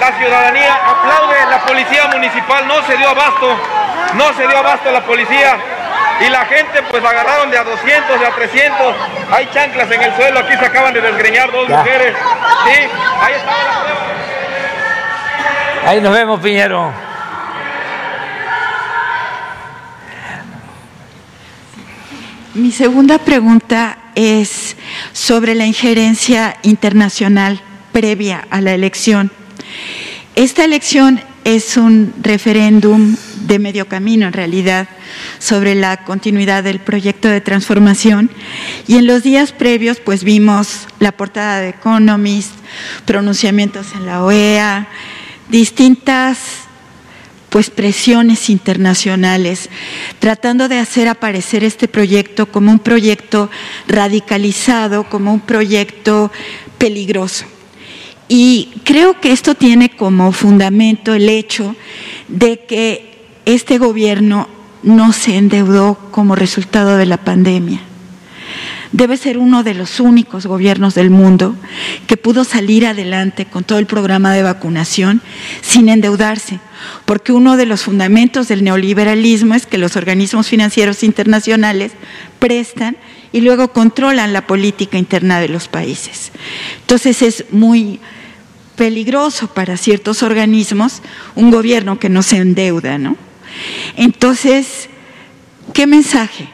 La 0.00 0.12
ciudadanía 0.18 0.74
aplaude. 0.86 1.36
La 1.50 1.60
policía 1.66 2.06
municipal 2.08 2.66
no 2.66 2.82
se 2.86 2.96
dio 2.96 3.10
abasto. 3.10 3.56
No 4.14 4.32
se 4.32 4.46
dio 4.46 4.58
abasto 4.58 4.90
la 4.90 5.04
policía. 5.04 5.58
Y 6.20 6.28
la 6.28 6.44
gente 6.46 6.82
pues 6.90 7.04
agarraron 7.04 7.50
de 7.50 7.58
a 7.58 7.64
200, 7.64 8.20
de 8.20 8.26
a 8.26 8.30
300. 8.30 8.94
Hay 9.30 9.48
chanclas 9.52 9.90
en 9.90 10.02
el 10.02 10.16
suelo. 10.16 10.40
Aquí 10.40 10.56
se 10.56 10.64
acaban 10.66 10.94
de 10.94 11.00
desgreñar 11.00 11.52
dos 11.52 11.68
mujeres. 11.68 12.14
Sí, 12.64 12.88
ahí 13.20 13.34
estaba 13.34 13.64
la 13.64 13.84
prueba. 13.84 14.00
Ahí 15.86 16.00
nos 16.00 16.12
vemos, 16.12 16.40
Piñero. 16.40 16.92
Mi 22.54 22.72
segunda 22.72 23.18
pregunta 23.18 23.96
es 24.14 24.76
sobre 25.12 25.54
la 25.54 25.66
injerencia 25.66 26.56
internacional 26.62 27.62
previa 27.92 28.46
a 28.50 28.60
la 28.60 28.72
elección. 28.72 29.30
Esta 30.36 30.64
elección 30.64 31.20
es 31.44 31.76
un 31.76 32.14
referéndum 32.22 33.16
de 33.46 33.58
medio 33.58 33.88
camino 33.88 34.26
en 34.26 34.32
realidad 34.32 34.88
sobre 35.38 35.74
la 35.74 36.04
continuidad 36.04 36.62
del 36.62 36.80
proyecto 36.80 37.28
de 37.28 37.40
transformación 37.40 38.30
y 38.86 38.96
en 38.96 39.06
los 39.06 39.22
días 39.22 39.52
previos 39.52 39.98
pues 39.98 40.22
vimos 40.22 40.86
la 41.00 41.12
portada 41.12 41.60
de 41.60 41.70
Economist, 41.70 42.52
pronunciamientos 43.06 43.88
en 43.94 44.06
la 44.06 44.22
OEA, 44.22 44.88
distintas 45.48 46.38
pues 47.48 47.68
presiones 47.68 48.48
internacionales, 48.48 49.68
tratando 50.20 50.68
de 50.68 50.78
hacer 50.78 51.08
aparecer 51.08 51.64
este 51.64 51.88
proyecto 51.88 52.46
como 52.46 52.70
un 52.70 52.78
proyecto 52.78 53.50
radicalizado, 53.88 55.08
como 55.10 55.34
un 55.34 55.40
proyecto 55.40 56.30
peligroso. 56.78 57.46
Y 58.32 58.68
creo 58.84 59.20
que 59.20 59.32
esto 59.32 59.56
tiene 59.56 59.90
como 59.90 60.30
fundamento 60.30 61.14
el 61.14 61.28
hecho 61.28 61.74
de 62.28 62.60
que 62.60 63.26
este 63.44 63.76
gobierno 63.78 64.48
no 64.84 65.12
se 65.12 65.36
endeudó 65.36 65.98
como 66.12 66.36
resultado 66.36 66.96
de 66.96 67.06
la 67.06 67.16
pandemia 67.16 67.80
debe 68.92 69.16
ser 69.16 69.38
uno 69.38 69.62
de 69.62 69.74
los 69.74 70.00
únicos 70.00 70.46
gobiernos 70.46 70.94
del 70.94 71.10
mundo 71.10 71.54
que 72.06 72.16
pudo 72.16 72.44
salir 72.44 72.86
adelante 72.86 73.46
con 73.46 73.64
todo 73.64 73.78
el 73.78 73.86
programa 73.86 74.34
de 74.34 74.42
vacunación 74.42 75.22
sin 75.60 75.88
endeudarse, 75.88 76.58
porque 77.04 77.32
uno 77.32 77.56
de 77.56 77.66
los 77.66 77.82
fundamentos 77.82 78.48
del 78.48 78.64
neoliberalismo 78.64 79.54
es 79.54 79.66
que 79.66 79.78
los 79.78 79.96
organismos 79.96 80.48
financieros 80.48 81.02
internacionales 81.04 81.92
prestan 82.38 82.96
y 83.32 83.42
luego 83.42 83.72
controlan 83.72 84.32
la 84.32 84.46
política 84.46 84.98
interna 84.98 85.40
de 85.40 85.48
los 85.48 85.68
países. 85.68 86.32
Entonces 86.80 87.22
es 87.22 87.44
muy 87.52 88.00
peligroso 88.80 89.48
para 89.48 89.76
ciertos 89.76 90.22
organismos 90.22 91.02
un 91.34 91.50
gobierno 91.50 91.98
que 91.98 92.08
no 92.08 92.22
se 92.22 92.38
endeuda, 92.38 92.96
¿no? 92.96 93.14
Entonces, 93.98 94.88
¿qué 95.74 95.86
mensaje 95.86 96.48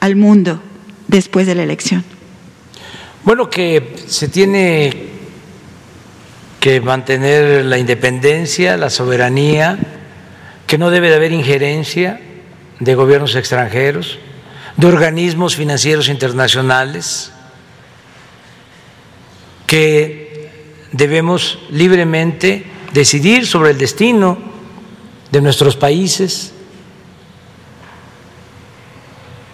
al 0.00 0.16
mundo 0.16 0.62
después 1.06 1.46
de 1.46 1.54
la 1.54 1.64
elección? 1.64 2.02
Bueno, 3.24 3.50
que 3.50 3.94
se 4.06 4.28
tiene 4.28 4.90
que 6.60 6.80
mantener 6.80 7.66
la 7.66 7.76
independencia, 7.76 8.78
la 8.78 8.88
soberanía, 8.88 9.78
que 10.66 10.78
no 10.78 10.88
debe 10.88 11.10
de 11.10 11.16
haber 11.16 11.32
injerencia 11.32 12.22
de 12.80 12.94
gobiernos 12.94 13.34
extranjeros, 13.34 14.18
de 14.78 14.86
organismos 14.86 15.56
financieros 15.56 16.08
internacionales, 16.08 17.32
que 19.66 20.25
debemos 20.96 21.58
libremente 21.70 22.66
decidir 22.92 23.46
sobre 23.46 23.70
el 23.70 23.78
destino 23.78 24.38
de 25.30 25.40
nuestros 25.40 25.76
países 25.76 26.52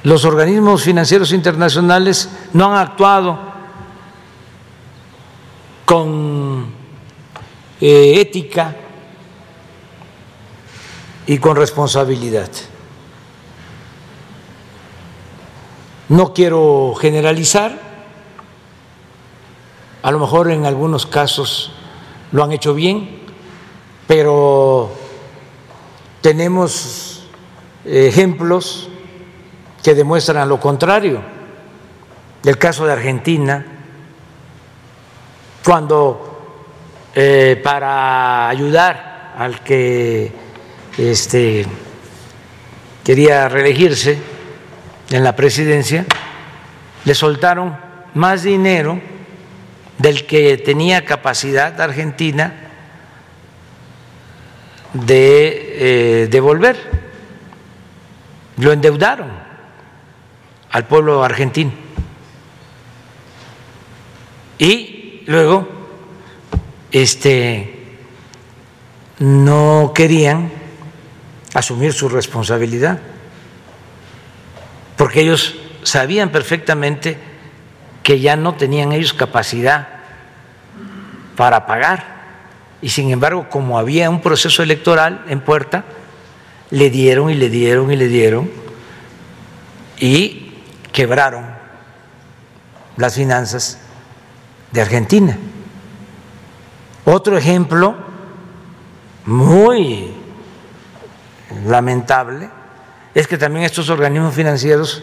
los 0.04 0.24
organismos 0.24 0.82
financieros 0.82 1.32
internacionales 1.32 2.28
no 2.52 2.72
han 2.72 2.80
actuado 2.80 3.38
con 5.84 6.66
eh, 7.80 8.20
ética 8.20 8.76
y 11.26 11.38
con 11.38 11.56
responsabilidad. 11.56 12.50
No 16.08 16.34
quiero 16.34 16.94
generalizar, 17.00 17.91
a 20.02 20.10
lo 20.10 20.18
mejor 20.18 20.50
en 20.50 20.66
algunos 20.66 21.06
casos 21.06 21.72
lo 22.32 22.42
han 22.42 22.52
hecho 22.52 22.74
bien, 22.74 23.20
pero 24.06 24.90
tenemos 26.20 27.24
ejemplos 27.84 28.88
que 29.82 29.94
demuestran 29.94 30.48
lo 30.48 30.58
contrario. 30.58 31.20
El 32.44 32.58
caso 32.58 32.84
de 32.86 32.92
Argentina, 32.92 33.64
cuando 35.64 36.32
eh, 37.14 37.60
para 37.62 38.48
ayudar 38.48 39.34
al 39.38 39.62
que 39.62 40.32
este, 40.98 41.64
quería 43.04 43.48
reelegirse 43.48 44.18
en 45.10 45.22
la 45.22 45.36
presidencia, 45.36 46.06
le 47.04 47.14
soltaron 47.14 47.76
más 48.14 48.42
dinero 48.42 49.11
del 49.98 50.26
que 50.26 50.58
tenía 50.58 51.04
capacidad 51.04 51.80
Argentina 51.80 52.54
de 54.92 56.22
eh, 56.24 56.28
devolver. 56.28 56.76
Lo 58.58 58.72
endeudaron 58.72 59.30
al 60.70 60.86
pueblo 60.86 61.22
argentino. 61.22 61.72
Y 64.58 65.22
luego 65.26 65.68
este 66.90 67.82
no 69.18 69.92
querían 69.94 70.50
asumir 71.54 71.92
su 71.92 72.08
responsabilidad, 72.08 72.98
porque 74.96 75.20
ellos 75.20 75.56
sabían 75.82 76.30
perfectamente 76.30 77.18
que 78.02 78.20
ya 78.20 78.36
no 78.36 78.54
tenían 78.54 78.92
ellos 78.92 79.12
capacidad 79.12 79.88
para 81.36 81.66
pagar. 81.66 82.12
Y 82.80 82.88
sin 82.88 83.10
embargo, 83.10 83.48
como 83.48 83.78
había 83.78 84.10
un 84.10 84.20
proceso 84.20 84.62
electoral 84.62 85.24
en 85.28 85.40
puerta, 85.40 85.84
le 86.70 86.90
dieron 86.90 87.30
y 87.30 87.34
le 87.34 87.48
dieron 87.48 87.92
y 87.92 87.96
le 87.96 88.08
dieron. 88.08 88.50
Y 89.98 90.52
quebraron 90.92 91.46
las 92.96 93.14
finanzas 93.14 93.78
de 94.72 94.80
Argentina. 94.80 95.38
Otro 97.04 97.36
ejemplo 97.36 97.94
muy 99.24 100.12
lamentable 101.66 102.50
es 103.14 103.26
que 103.26 103.38
también 103.38 103.64
estos 103.64 103.90
organismos 103.90 104.34
financieros 104.34 105.02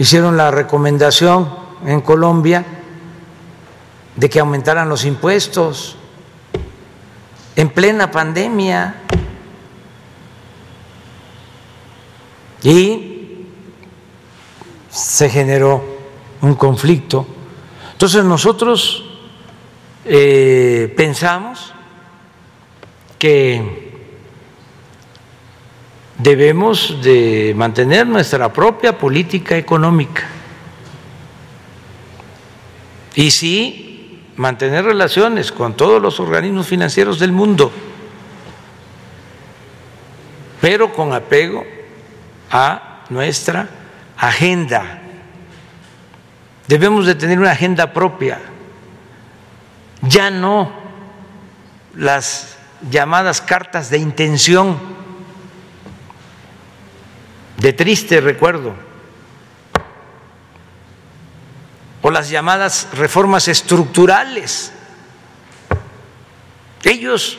hicieron 0.00 0.38
la 0.38 0.50
recomendación 0.50 1.46
en 1.84 2.00
Colombia 2.00 2.64
de 4.16 4.30
que 4.30 4.40
aumentaran 4.40 4.88
los 4.88 5.04
impuestos 5.04 5.94
en 7.54 7.68
plena 7.68 8.10
pandemia 8.10 8.94
y 12.62 13.44
se 14.90 15.28
generó 15.28 15.84
un 16.40 16.54
conflicto. 16.54 17.26
Entonces 17.92 18.24
nosotros 18.24 19.04
eh, 20.06 20.94
pensamos 20.96 21.74
que 23.18 23.79
debemos 26.22 27.02
de 27.02 27.54
mantener 27.56 28.06
nuestra 28.06 28.52
propia 28.52 28.96
política 28.98 29.56
económica. 29.56 30.24
Y 33.14 33.30
sí 33.30 34.22
mantener 34.36 34.84
relaciones 34.84 35.50
con 35.52 35.74
todos 35.74 36.00
los 36.00 36.20
organismos 36.20 36.66
financieros 36.66 37.18
del 37.18 37.32
mundo, 37.32 37.70
pero 40.60 40.92
con 40.92 41.12
apego 41.12 41.64
a 42.50 43.04
nuestra 43.08 43.68
agenda. 44.16 45.02
Debemos 46.68 47.06
de 47.06 47.14
tener 47.14 47.38
una 47.38 47.50
agenda 47.50 47.92
propia, 47.92 48.38
ya 50.02 50.30
no 50.30 50.72
las 51.94 52.56
llamadas 52.90 53.40
cartas 53.40 53.90
de 53.90 53.98
intención, 53.98 54.99
de 57.60 57.74
triste 57.74 58.22
recuerdo, 58.22 58.74
o 62.00 62.10
las 62.10 62.30
llamadas 62.30 62.88
reformas 62.94 63.48
estructurales. 63.48 64.72
Ellos 66.82 67.38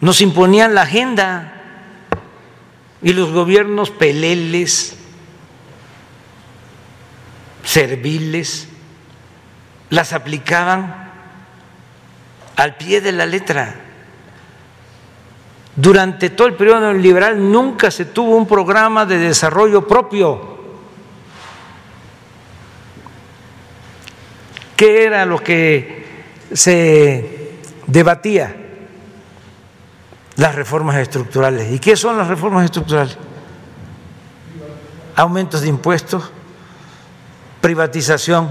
nos 0.00 0.20
imponían 0.20 0.76
la 0.76 0.82
agenda 0.82 1.52
y 3.02 3.12
los 3.12 3.32
gobiernos 3.32 3.90
peleles, 3.90 4.94
serviles, 7.64 8.68
las 9.90 10.12
aplicaban 10.12 11.10
al 12.54 12.76
pie 12.76 13.00
de 13.00 13.10
la 13.10 13.26
letra. 13.26 13.85
Durante 15.76 16.30
todo 16.30 16.48
el 16.48 16.54
periodo 16.54 16.80
neoliberal 16.80 17.52
nunca 17.52 17.90
se 17.90 18.06
tuvo 18.06 18.34
un 18.34 18.48
programa 18.48 19.04
de 19.04 19.18
desarrollo 19.18 19.86
propio. 19.86 20.56
¿Qué 24.74 25.04
era 25.04 25.26
lo 25.26 25.38
que 25.38 26.06
se 26.50 27.58
debatía? 27.86 28.56
Las 30.36 30.54
reformas 30.54 30.96
estructurales. 30.96 31.70
¿Y 31.70 31.78
qué 31.78 31.94
son 31.94 32.16
las 32.16 32.28
reformas 32.28 32.64
estructurales? 32.64 33.18
Aumentos 35.14 35.60
de 35.60 35.68
impuestos, 35.68 36.30
privatización 37.60 38.50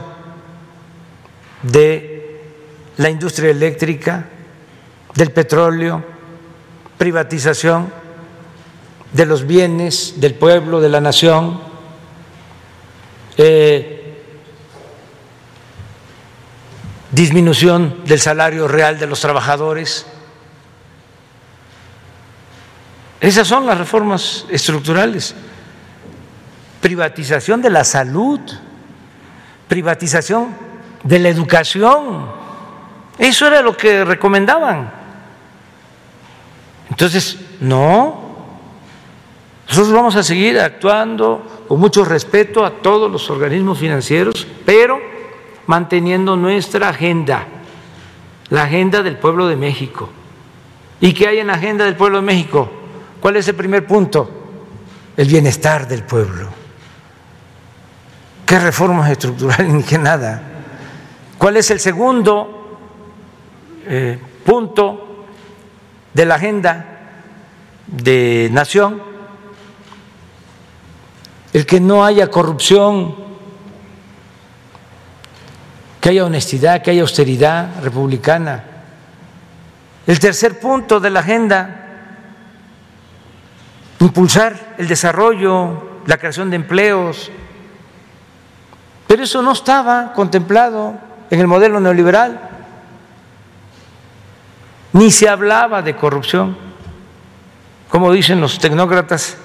de 1.63 2.41
la 2.97 3.09
industria 3.09 3.49
eléctrica, 3.49 4.25
del 5.15 5.31
petróleo, 5.31 6.14
privatización 6.97 7.91
de 9.13 9.25
los 9.25 9.47
bienes 9.47 10.15
del 10.17 10.33
pueblo, 10.33 10.81
de 10.81 10.89
la 10.89 11.01
nación, 11.01 11.59
eh, 13.37 14.23
disminución 17.11 18.03
del 18.05 18.19
salario 18.19 18.67
real 18.67 18.99
de 18.99 19.07
los 19.07 19.21
trabajadores. 19.21 20.05
Esas 23.21 23.47
son 23.47 23.65
las 23.65 23.77
reformas 23.77 24.45
estructurales. 24.49 25.33
Privatización 26.81 27.61
de 27.61 27.69
la 27.69 27.83
salud 27.83 28.39
privatización 29.67 30.55
de 31.03 31.19
la 31.19 31.29
educación. 31.29 32.25
Eso 33.17 33.47
era 33.47 33.61
lo 33.61 33.75
que 33.75 34.03
recomendaban. 34.03 35.04
Entonces, 36.95 37.37
no, 37.59 38.21
nosotros 39.67 39.93
vamos 39.93 40.15
a 40.15 40.23
seguir 40.23 40.57
actuando 40.57 41.65
con 41.67 41.77
mucho 41.77 42.05
respeto 42.05 42.63
a 42.63 42.69
todos 42.71 43.11
los 43.11 43.29
organismos 43.29 43.79
financieros, 43.79 44.47
pero 44.65 45.01
manteniendo 45.67 46.37
nuestra 46.37 46.87
agenda, 46.87 47.47
la 48.47 48.63
agenda 48.63 49.03
del 49.03 49.17
pueblo 49.17 49.45
de 49.49 49.57
México. 49.57 50.07
¿Y 51.01 51.11
qué 51.13 51.27
hay 51.27 51.39
en 51.39 51.47
la 51.47 51.55
agenda 51.55 51.83
del 51.83 51.97
pueblo 51.97 52.19
de 52.19 52.23
México? 52.23 52.71
¿Cuál 53.19 53.35
es 53.35 53.45
el 53.49 53.55
primer 53.55 53.85
punto? 53.85 54.29
El 55.17 55.27
bienestar 55.27 55.89
del 55.89 56.03
pueblo. 56.03 56.47
¿Qué 58.45 58.57
reformas 58.57 59.11
estructurales 59.11 59.67
ni 59.73 59.83
qué 59.83 59.97
nada? 59.97 60.41
¿Cuál 61.37 61.57
es 61.57 61.69
el 61.71 61.81
segundo 61.81 62.77
eh, 63.85 64.17
punto 64.45 65.04
de 66.15 66.25
la 66.25 66.35
agenda 66.35 66.85
de 67.87 68.49
nación? 68.51 69.01
El 71.53 71.65
que 71.65 71.79
no 71.79 72.03
haya 72.03 72.31
corrupción, 72.31 73.15
que 75.99 76.09
haya 76.09 76.25
honestidad, 76.25 76.81
que 76.81 76.91
haya 76.91 77.01
austeridad 77.01 77.83
republicana. 77.83 78.63
El 80.07 80.19
tercer 80.19 80.59
punto 80.59 80.99
de 80.99 81.09
la 81.09 81.19
agenda, 81.19 81.83
impulsar 83.99 84.75
el 84.77 84.87
desarrollo, 84.87 86.01
la 86.05 86.17
creación 86.17 86.49
de 86.49 86.55
empleos, 86.55 87.29
pero 89.07 89.23
eso 89.23 89.41
no 89.41 89.51
estaba 89.51 90.13
contemplado 90.13 90.95
en 91.29 91.39
el 91.39 91.47
modelo 91.47 91.79
neoliberal, 91.79 92.54
ni 94.95 95.11
se 95.11 95.27
hablaba 95.27 95.81
de 95.81 95.93
corrupción. 95.93 96.55
Como 97.89 98.13
dicen 98.13 98.39
los 98.39 98.59
tecnócratas, 98.59 99.35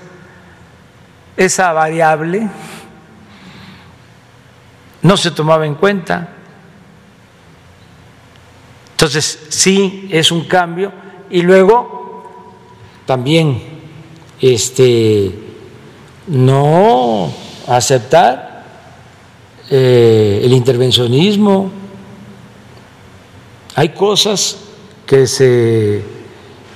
esa 1.36 1.72
variable 1.72 2.48
no 5.02 5.16
se 5.16 5.32
tomaba 5.32 5.66
en 5.66 5.74
cuenta. 5.74 6.28
Entonces, 8.92 9.46
sí 9.48 10.08
es 10.12 10.30
un 10.30 10.44
cambio. 10.44 10.92
Y 11.30 11.42
luego, 11.42 12.30
también, 13.04 13.60
este, 14.40 15.34
no 16.28 17.34
aceptar 17.66 18.66
eh, 19.68 20.42
el 20.44 20.52
intervencionismo. 20.52 21.72
Hay 23.74 23.88
cosas 23.88 24.69
que 25.10 25.26
se 25.26 26.04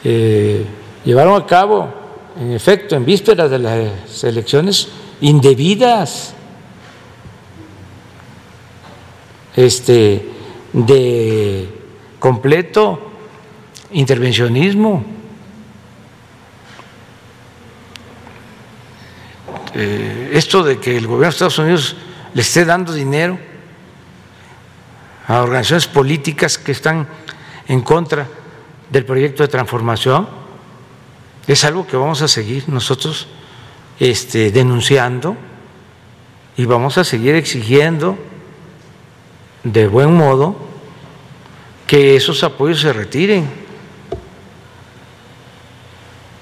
eh, 0.03 0.67
llevaron 1.05 1.41
a 1.41 1.47
cabo, 1.47 1.89
en 2.37 2.51
efecto, 2.51 2.97
en 2.97 3.05
vísperas 3.05 3.49
de 3.49 3.61
las 3.61 4.25
elecciones 4.25 4.89
indebidas, 5.21 6.35
este, 9.55 10.29
de 10.73 11.69
completo 12.19 13.13
intervencionismo. 13.93 15.05
Eh, 19.77 20.31
esto 20.33 20.65
de 20.65 20.81
que 20.81 20.97
el 20.97 21.07
gobierno 21.07 21.27
de 21.27 21.31
Estados 21.31 21.59
Unidos 21.61 21.97
le 22.35 22.43
esté 22.43 22.65
dando 22.65 22.93
dinero 22.93 23.39
a 25.29 25.41
organizaciones 25.41 25.87
políticas 25.87 26.59
que 26.59 26.73
están 26.73 27.07
en 27.69 27.81
contra 27.81 28.27
del 28.91 29.05
proyecto 29.05 29.43
de 29.43 29.49
transformación, 29.49 30.29
es 31.47 31.65
algo 31.65 31.87
que 31.87 31.97
vamos 31.97 32.23
a 32.23 32.29
seguir 32.29 32.69
nosotros 32.69 33.27
este, 33.99 34.51
denunciando 34.51 35.37
y 36.57 36.65
vamos 36.65 36.99
a 36.99 37.05
seguir 37.05 37.35
exigiendo 37.35 38.17
de 39.63 39.87
buen 39.87 40.15
modo 40.15 40.57
que 41.87 42.17
esos 42.17 42.43
apoyos 42.45 42.81
se 42.81 42.93
retiren, 42.93 43.49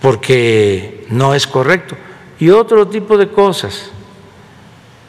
porque 0.00 1.06
no 1.10 1.34
es 1.34 1.46
correcto. 1.46 1.96
Y 2.38 2.50
otro 2.50 2.88
tipo 2.88 3.16
de 3.16 3.28
cosas 3.28 3.90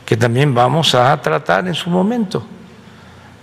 que 0.05 0.17
también 0.17 0.53
vamos 0.53 0.93
a 0.95 1.19
tratar 1.21 1.67
en 1.67 1.73
su 1.73 1.89
momento. 1.89 2.45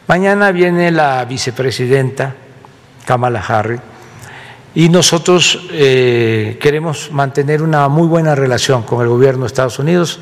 Mañana 0.06 0.52
viene 0.52 0.90
la 0.90 1.24
vicepresidenta 1.24 2.34
Kamala 3.10 3.40
Harris 3.40 3.80
y 4.72 4.88
nosotros 4.88 5.66
eh, 5.72 6.58
queremos 6.62 7.10
mantener 7.10 7.60
una 7.60 7.88
muy 7.88 8.06
buena 8.06 8.36
relación 8.36 8.84
con 8.84 9.02
el 9.02 9.08
gobierno 9.08 9.40
de 9.40 9.46
Estados 9.48 9.80
Unidos. 9.80 10.20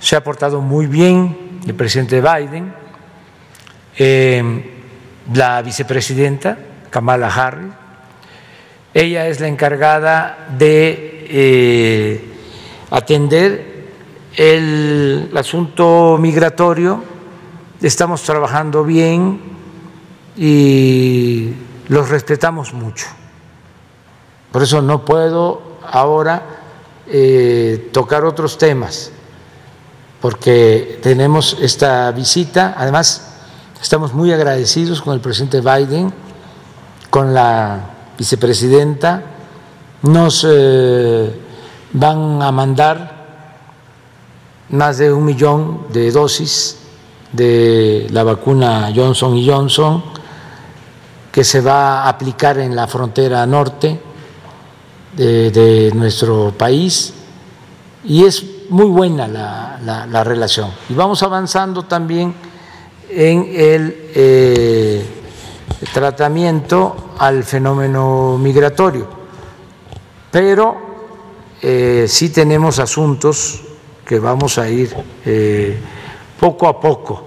Se 0.00 0.16
ha 0.16 0.24
portado 0.24 0.62
muy 0.62 0.86
bien 0.86 1.60
el 1.66 1.74
presidente 1.74 2.22
Biden, 2.22 2.72
eh, 3.98 4.70
la 5.34 5.60
vicepresidenta 5.60 6.56
Kamala 6.88 7.26
Harris. 7.26 7.72
Ella 8.94 9.26
es 9.28 9.38
la 9.40 9.48
encargada 9.48 10.48
de 10.56 11.26
eh, 11.28 12.24
atender 12.90 13.90
el 14.34 15.30
asunto 15.36 16.16
migratorio, 16.18 17.04
estamos 17.82 18.22
trabajando 18.22 18.82
bien 18.82 19.40
y 20.38 21.52
los 21.88 22.08
respetamos 22.08 22.72
mucho. 22.72 23.06
Por 24.52 24.62
eso 24.62 24.80
no 24.80 25.04
puedo 25.04 25.62
ahora 25.90 26.42
eh, 27.06 27.90
tocar 27.92 28.24
otros 28.24 28.56
temas, 28.56 29.10
porque 30.20 30.98
tenemos 31.02 31.56
esta 31.60 32.10
visita, 32.12 32.74
además 32.76 33.32
estamos 33.82 34.14
muy 34.14 34.32
agradecidos 34.32 35.02
con 35.02 35.14
el 35.14 35.20
presidente 35.20 35.60
Biden, 35.60 36.12
con 37.10 37.34
la 37.34 37.80
vicepresidenta, 38.16 39.22
nos 40.02 40.46
eh, 40.48 41.40
van 41.92 42.40
a 42.42 42.50
mandar 42.52 43.14
más 44.70 44.98
de 44.98 45.12
un 45.12 45.24
millón 45.24 45.86
de 45.92 46.10
dosis 46.10 46.78
de 47.32 48.06
la 48.10 48.22
vacuna 48.22 48.92
Johnson 48.94 49.36
y 49.36 49.48
Johnson, 49.48 50.02
que 51.34 51.42
se 51.42 51.60
va 51.60 52.04
a 52.04 52.10
aplicar 52.10 52.58
en 52.58 52.76
la 52.76 52.86
frontera 52.86 53.44
norte 53.44 53.98
de, 55.16 55.90
nuestro 55.92 56.54
país 56.56 57.12
y 58.04 58.24
es 58.24 58.44
muy 58.70 58.86
buena 58.86 59.26
la, 59.26 60.22
relación. 60.22 60.70
Y 60.88 60.94
vamos 60.94 61.24
avanzando 61.24 61.82
también 61.82 62.32
en 63.10 63.48
el 63.52 64.10
eh, 64.14 65.04
tratamiento 65.92 67.14
al 67.18 67.42
fenómeno 67.42 68.38
migratorio, 68.38 69.08
pero 70.30 70.76
eh, 71.60 72.04
sí 72.06 72.28
tenemos 72.28 72.78
asuntos 72.78 73.60
que 74.06 74.20
vamos 74.20 74.56
a 74.56 74.68
ir 74.68 74.94
eh, 75.26 75.80
poco 76.38 76.68
a 76.68 76.80
poco 76.80 77.26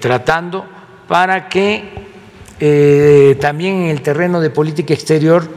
tratando 0.00 0.64
para 1.06 1.48
que 1.48 2.03
también 2.58 3.82
en 3.82 3.90
el 3.90 4.02
terreno 4.02 4.40
de 4.40 4.50
política 4.50 4.94
exterior 4.94 5.48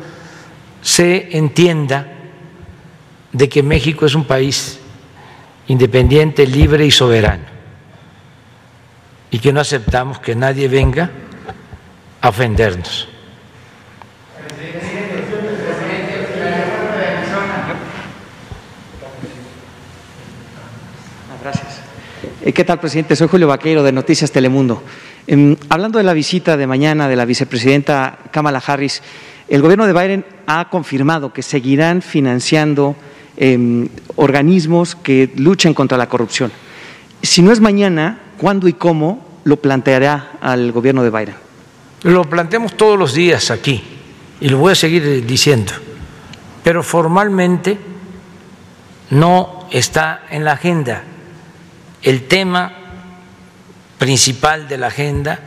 se 0.81 1.37
entienda 1.37 2.13
de 3.31 3.49
que 3.49 3.61
México 3.61 4.05
es 4.05 4.15
un 4.15 4.25
país 4.25 4.79
independiente, 5.67 6.47
libre 6.47 6.85
y 6.85 6.91
soberano, 6.91 7.43
y 9.29 9.39
que 9.39 9.51
no 9.51 9.59
aceptamos 9.59 10.19
que 10.19 10.35
nadie 10.35 10.67
venga 10.67 11.11
a 12.21 12.29
ofendernos. 12.29 13.09
Gracias. 21.43 21.79
Eh, 22.43 22.51
¿Qué 22.51 22.63
tal, 22.63 22.79
presidente? 22.79 23.15
Soy 23.15 23.27
Julio 23.27 23.47
Vaqueiro 23.47 23.83
de 23.83 23.91
Noticias 23.91 24.31
Telemundo. 24.31 24.83
Em, 25.27 25.57
hablando 25.67 25.97
de 25.97 26.05
la 26.05 26.13
visita 26.13 26.55
de 26.55 26.67
mañana 26.67 27.09
de 27.09 27.17
la 27.17 27.25
vicepresidenta 27.25 28.17
Kamala 28.31 28.63
Harris, 28.65 29.03
el 29.49 29.61
gobierno 29.61 29.85
de 29.85 29.91
Biden 29.91 30.25
ha 30.47 30.69
confirmado 30.69 31.33
que 31.33 31.43
seguirán 31.43 32.01
financiando 32.01 32.95
em, 33.35 33.89
organismos 34.15 34.95
que 34.95 35.31
luchen 35.35 35.73
contra 35.73 35.97
la 35.97 36.07
corrupción. 36.07 36.51
Si 37.21 37.41
no 37.41 37.51
es 37.51 37.59
mañana, 37.59 38.19
¿cuándo 38.37 38.69
y 38.69 38.73
cómo 38.73 39.25
lo 39.43 39.57
planteará 39.57 40.31
al 40.39 40.71
gobierno 40.71 41.03
de 41.03 41.09
Biden? 41.09 41.35
Lo 42.03 42.23
planteamos 42.23 42.77
todos 42.77 42.97
los 42.97 43.13
días 43.13 43.51
aquí 43.51 43.83
y 44.39 44.47
lo 44.47 44.59
voy 44.59 44.71
a 44.71 44.75
seguir 44.75 45.25
diciendo, 45.25 45.73
pero 46.63 46.83
formalmente 46.83 47.77
no 49.09 49.67
está 49.71 50.23
en 50.29 50.45
la 50.45 50.53
agenda. 50.53 51.03
El 52.01 52.27
tema 52.27 52.76
principal 53.97 54.67
de 54.67 54.77
la 54.77 54.87
agenda 54.87 55.39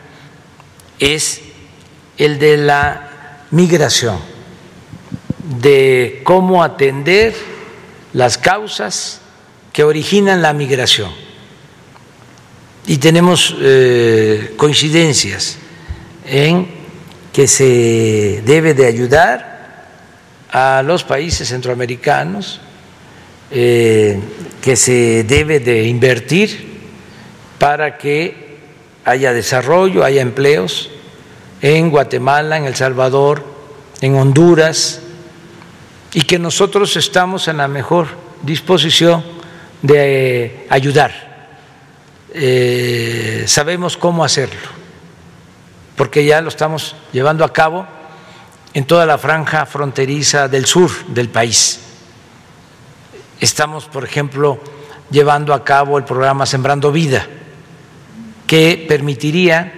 es 0.99 1.41
el 2.19 2.39
de 2.39 2.57
la 2.57 3.47
migración, 3.51 4.19
de 5.61 6.21
cómo 6.25 6.63
atender 6.63 7.35
las 8.13 8.39
causas 8.39 9.21
que 9.73 9.85
originan 9.85 10.43
la 10.43 10.53
migración. 10.53 11.11
Y 12.87 12.99
tenemos 12.99 13.55
eh, 13.61 14.55
coincidencias 14.57 15.59
en 16.27 16.69
que 17.33 17.47
se 17.47 18.43
debe 18.45 18.75
de 18.75 18.87
ayudar 18.87 19.87
a 20.51 20.83
los 20.83 21.05
países 21.05 21.49
centroamericanos, 21.49 22.61
eh, 23.53 24.19
que 24.61 24.77
se 24.77 25.25
debe 25.25 25.61
de 25.61 25.85
invertir 25.85 26.81
para 27.59 27.99
que 27.99 28.40
haya 29.11 29.33
desarrollo, 29.33 30.05
haya 30.05 30.23
empleos 30.23 30.91
en 31.61 31.91
Guatemala, 31.91 32.57
en 32.57 32.65
El 32.65 32.77
Salvador, 32.77 33.45
en 34.01 34.15
Honduras, 34.17 35.01
y 36.13 36.23
que 36.23 36.39
nosotros 36.39 36.97
estamos 36.97 37.49
en 37.49 37.59
la 37.59 37.69
mejor 37.69 38.09
disposición 38.43 39.23
de 39.83 40.45
eh, 40.45 40.67
ayudar. 40.71 41.13
Eh, 42.33 43.45
sabemos 43.47 43.97
cómo 43.97 44.25
hacerlo, 44.25 44.69
porque 45.97 46.25
ya 46.25 46.41
lo 46.41 46.49
estamos 46.49 46.97
llevando 47.13 47.45
a 47.45 47.53
cabo 47.53 47.87
en 48.73 48.85
toda 48.85 49.07
la 49.07 49.19
franja 49.19 49.67
fronteriza 49.67 50.49
del 50.49 50.67
sur 50.67 50.91
del 51.09 51.29
país. 51.29 51.81
Estamos, 53.41 53.87
por 53.87 54.05
ejemplo, 54.05 54.61
llevando 55.11 55.53
a 55.55 55.65
cabo 55.65 55.99
el 55.99 56.05
programa 56.05 56.47
Sembrando 56.47 56.93
Vida, 56.93 57.27
que 58.51 58.85
permitiría 58.89 59.73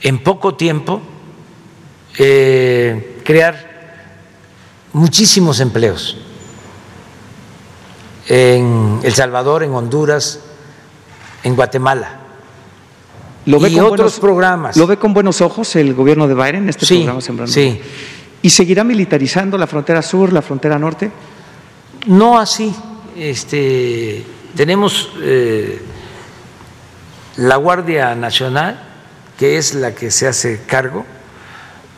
en 0.00 0.18
poco 0.24 0.56
tiempo 0.56 1.00
eh, 2.18 3.20
crear 3.22 4.02
muchísimos 4.94 5.60
empleos 5.60 6.16
en 8.26 8.98
El 9.04 9.14
Salvador, 9.14 9.62
en 9.62 9.70
Honduras, 9.74 10.40
en 11.44 11.54
Guatemala. 11.54 12.18
¿Lo 13.46 13.60
ve 13.60 13.68
y 13.68 13.78
otros 13.78 14.18
programas. 14.18 14.76
¿Lo 14.76 14.88
ve 14.88 14.96
con 14.96 15.14
buenos 15.14 15.40
ojos 15.40 15.76
el 15.76 15.94
gobierno 15.94 16.26
de 16.26 16.34
Biden, 16.34 16.68
este 16.68 16.84
programa 16.84 17.20
Sembrando? 17.20 17.52
Sí. 17.52 17.80
¿Y 18.42 18.50
seguirá 18.50 18.82
militarizando 18.82 19.56
la 19.56 19.68
frontera 19.68 20.02
sur, 20.02 20.32
la 20.32 20.42
frontera 20.42 20.80
norte? 20.80 21.12
No 22.06 22.40
así. 22.40 22.74
Este, 23.16 24.24
tenemos 24.56 25.12
eh, 25.22 25.80
la 27.38 27.56
Guardia 27.56 28.14
Nacional 28.14 28.88
que 29.38 29.56
es 29.56 29.74
la 29.74 29.94
que 29.94 30.10
se 30.10 30.26
hace 30.26 30.62
cargo 30.66 31.06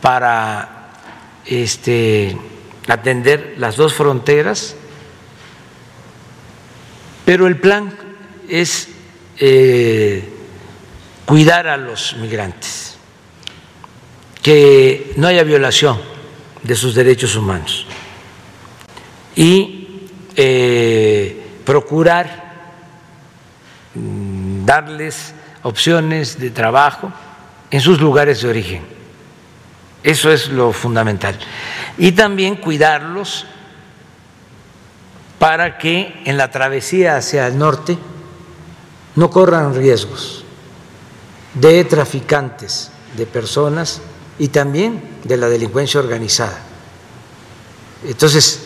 para 0.02 0.90
este, 1.46 2.36
atender 2.86 3.54
las 3.56 3.76
dos 3.76 3.94
fronteras, 3.94 4.76
pero 7.24 7.46
el 7.46 7.56
plan 7.56 7.96
es 8.48 8.88
eh, 9.38 10.28
cuidar 11.24 11.66
a 11.66 11.78
los 11.78 12.14
migrantes, 12.18 12.96
que 14.42 15.14
no 15.16 15.26
haya 15.26 15.42
violación 15.42 15.98
de 16.62 16.76
sus 16.76 16.94
derechos 16.94 17.36
humanos 17.36 17.86
y 19.34 20.08
eh, 20.36 21.46
procurar 21.64 22.58
mm, 23.94 24.39
darles 24.65 25.35
opciones 25.62 26.39
de 26.39 26.51
trabajo 26.51 27.12
en 27.70 27.81
sus 27.81 28.01
lugares 28.01 28.43
de 28.43 28.49
origen. 28.49 28.82
Eso 30.03 30.32
es 30.32 30.49
lo 30.49 30.73
fundamental. 30.73 31.39
Y 31.99 32.12
también 32.12 32.57
cuidarlos 32.57 33.47
para 35.39 35.78
que 35.78 36.23
en 36.24 36.37
la 36.37 36.51
travesía 36.51 37.16
hacia 37.16 37.47
el 37.47 37.59
norte 37.59 37.99
no 39.16 39.31
corran 39.31 39.74
riesgos 39.74 40.45
de 41.55 41.85
traficantes 41.85 42.91
de 43.16 43.27
personas 43.27 44.01
y 44.39 44.49
también 44.49 45.19
de 45.24 45.37
la 45.37 45.49
delincuencia 45.49 46.01
organizada. 46.01 46.59
Entonces, 48.07 48.62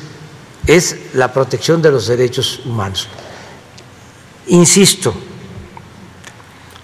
es 0.66 1.14
la 1.14 1.32
protección 1.32 1.82
de 1.82 1.90
los 1.90 2.06
derechos 2.06 2.60
humanos. 2.64 3.08
Insisto, 4.46 5.14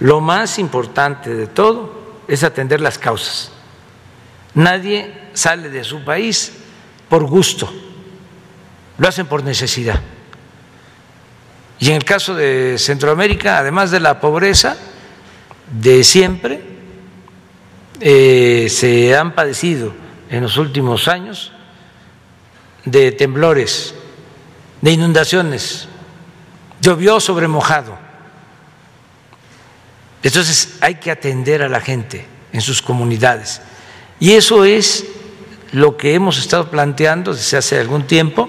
lo 0.00 0.20
más 0.20 0.58
importante 0.58 1.32
de 1.34 1.46
todo 1.46 2.22
es 2.26 2.42
atender 2.42 2.80
las 2.80 2.98
causas. 2.98 3.52
Nadie 4.54 5.14
sale 5.34 5.68
de 5.68 5.84
su 5.84 6.02
país 6.04 6.52
por 7.08 7.24
gusto, 7.24 7.72
lo 8.98 9.08
hacen 9.08 9.26
por 9.26 9.44
necesidad. 9.44 10.00
Y 11.78 11.90
en 11.90 11.96
el 11.96 12.04
caso 12.04 12.34
de 12.34 12.76
Centroamérica, 12.78 13.58
además 13.58 13.90
de 13.90 14.00
la 14.00 14.20
pobreza 14.20 14.76
de 15.70 16.02
siempre, 16.02 16.62
eh, 18.00 18.68
se 18.70 19.16
han 19.16 19.34
padecido 19.34 19.92
en 20.30 20.42
los 20.42 20.56
últimos 20.56 21.08
años 21.08 21.52
de 22.84 23.12
temblores, 23.12 23.94
de 24.80 24.92
inundaciones, 24.92 25.88
llovió 26.80 27.20
sobre 27.20 27.48
mojado 27.48 28.09
entonces 30.22 30.76
hay 30.80 30.96
que 30.96 31.10
atender 31.10 31.62
a 31.62 31.68
la 31.68 31.80
gente 31.80 32.26
en 32.52 32.60
sus 32.60 32.82
comunidades. 32.82 33.60
Y 34.18 34.32
eso 34.32 34.64
es 34.64 35.06
lo 35.72 35.96
que 35.96 36.14
hemos 36.14 36.38
estado 36.38 36.70
planteando 36.70 37.32
desde 37.32 37.56
hace 37.56 37.78
algún 37.78 38.06
tiempo 38.06 38.48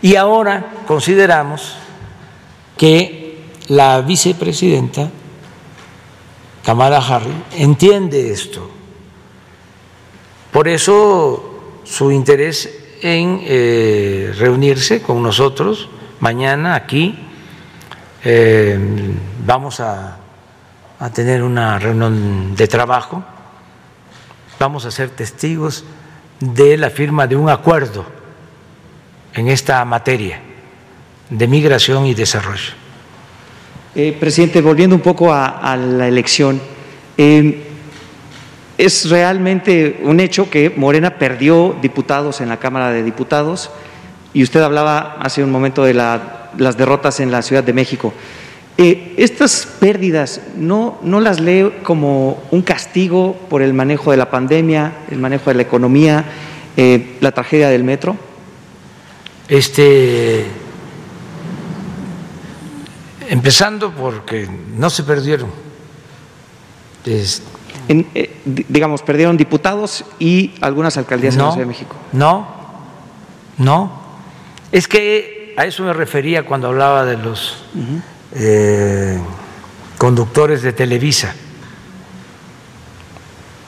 y 0.00 0.16
ahora 0.16 0.72
consideramos 0.86 1.74
que 2.76 3.38
la 3.68 4.00
vicepresidenta 4.00 5.10
Kamala 6.64 6.98
Harris 6.98 7.34
entiende 7.56 8.30
esto. 8.30 8.70
Por 10.50 10.68
eso 10.68 11.80
su 11.84 12.10
interés 12.10 12.70
en 13.02 13.40
eh, 13.44 14.32
reunirse 14.38 15.02
con 15.02 15.22
nosotros 15.22 15.88
mañana 16.20 16.74
aquí. 16.74 17.18
Eh, 18.24 18.78
vamos 19.44 19.80
a 19.80 20.23
a 21.04 21.10
tener 21.10 21.42
una 21.42 21.78
reunión 21.78 22.56
de 22.56 22.66
trabajo, 22.66 23.22
vamos 24.58 24.86
a 24.86 24.90
ser 24.90 25.10
testigos 25.10 25.84
de 26.40 26.78
la 26.78 26.88
firma 26.88 27.26
de 27.26 27.36
un 27.36 27.50
acuerdo 27.50 28.06
en 29.34 29.48
esta 29.48 29.84
materia 29.84 30.40
de 31.28 31.46
migración 31.46 32.06
y 32.06 32.14
desarrollo. 32.14 32.72
Eh, 33.94 34.16
presidente, 34.18 34.62
volviendo 34.62 34.96
un 34.96 35.02
poco 35.02 35.30
a, 35.30 35.76
la 35.76 36.08
elección, 36.08 36.58
eh, 37.18 37.66
es 38.78 39.10
realmente 39.10 40.00
un 40.04 40.20
hecho 40.20 40.48
que 40.48 40.72
Morena 40.74 41.18
perdió 41.18 41.76
diputados 41.82 42.40
en 42.40 42.48
la 42.48 42.56
Cámara 42.56 42.92
de 42.92 43.02
Diputados 43.02 43.70
y 44.32 44.42
usted 44.42 44.62
hablaba 44.62 45.18
hace 45.20 45.44
un 45.44 45.50
momento 45.50 45.84
de 45.84 45.92
las 45.92 46.78
derrotas 46.78 47.20
en 47.20 47.30
la 47.30 47.42
Ciudad 47.42 47.62
de 47.62 47.74
México. 47.74 48.14
Eh, 48.76 49.14
estas 49.18 49.68
pérdidas, 49.78 50.40
¿no, 50.56 50.98
¿no 51.02 51.20
las 51.20 51.38
lee 51.38 51.72
como 51.84 52.42
un 52.50 52.62
castigo 52.62 53.36
por 53.48 53.62
el 53.62 53.72
manejo 53.72 54.10
de 54.10 54.16
la 54.16 54.30
pandemia, 54.30 54.92
el 55.10 55.18
manejo 55.18 55.50
de 55.50 55.54
la 55.54 55.62
economía, 55.62 56.24
eh, 56.76 57.16
la 57.20 57.30
tragedia 57.30 57.68
del 57.68 57.84
metro? 57.84 58.16
Este, 59.46 60.44
empezando 63.28 63.92
porque 63.92 64.48
no 64.76 64.90
se 64.90 65.04
perdieron. 65.04 65.50
Eh, 67.06 68.40
digamos, 68.44 69.02
perdieron 69.02 69.36
diputados 69.36 70.04
y 70.18 70.54
algunas 70.60 70.96
alcaldías 70.96 71.34
en 71.34 71.42
la 71.42 71.52
Ciudad 71.52 71.66
de 71.66 71.68
México. 71.68 71.94
No, 72.12 72.48
no. 73.58 74.02
Es 74.72 74.88
que 74.88 75.54
a 75.56 75.64
eso 75.64 75.84
me 75.84 75.92
refería 75.92 76.44
cuando 76.44 76.66
hablaba 76.68 77.04
de 77.04 77.16
los 77.18 77.64
eh, 78.34 79.18
conductores 79.98 80.62
de 80.62 80.72
Televisa, 80.72 81.34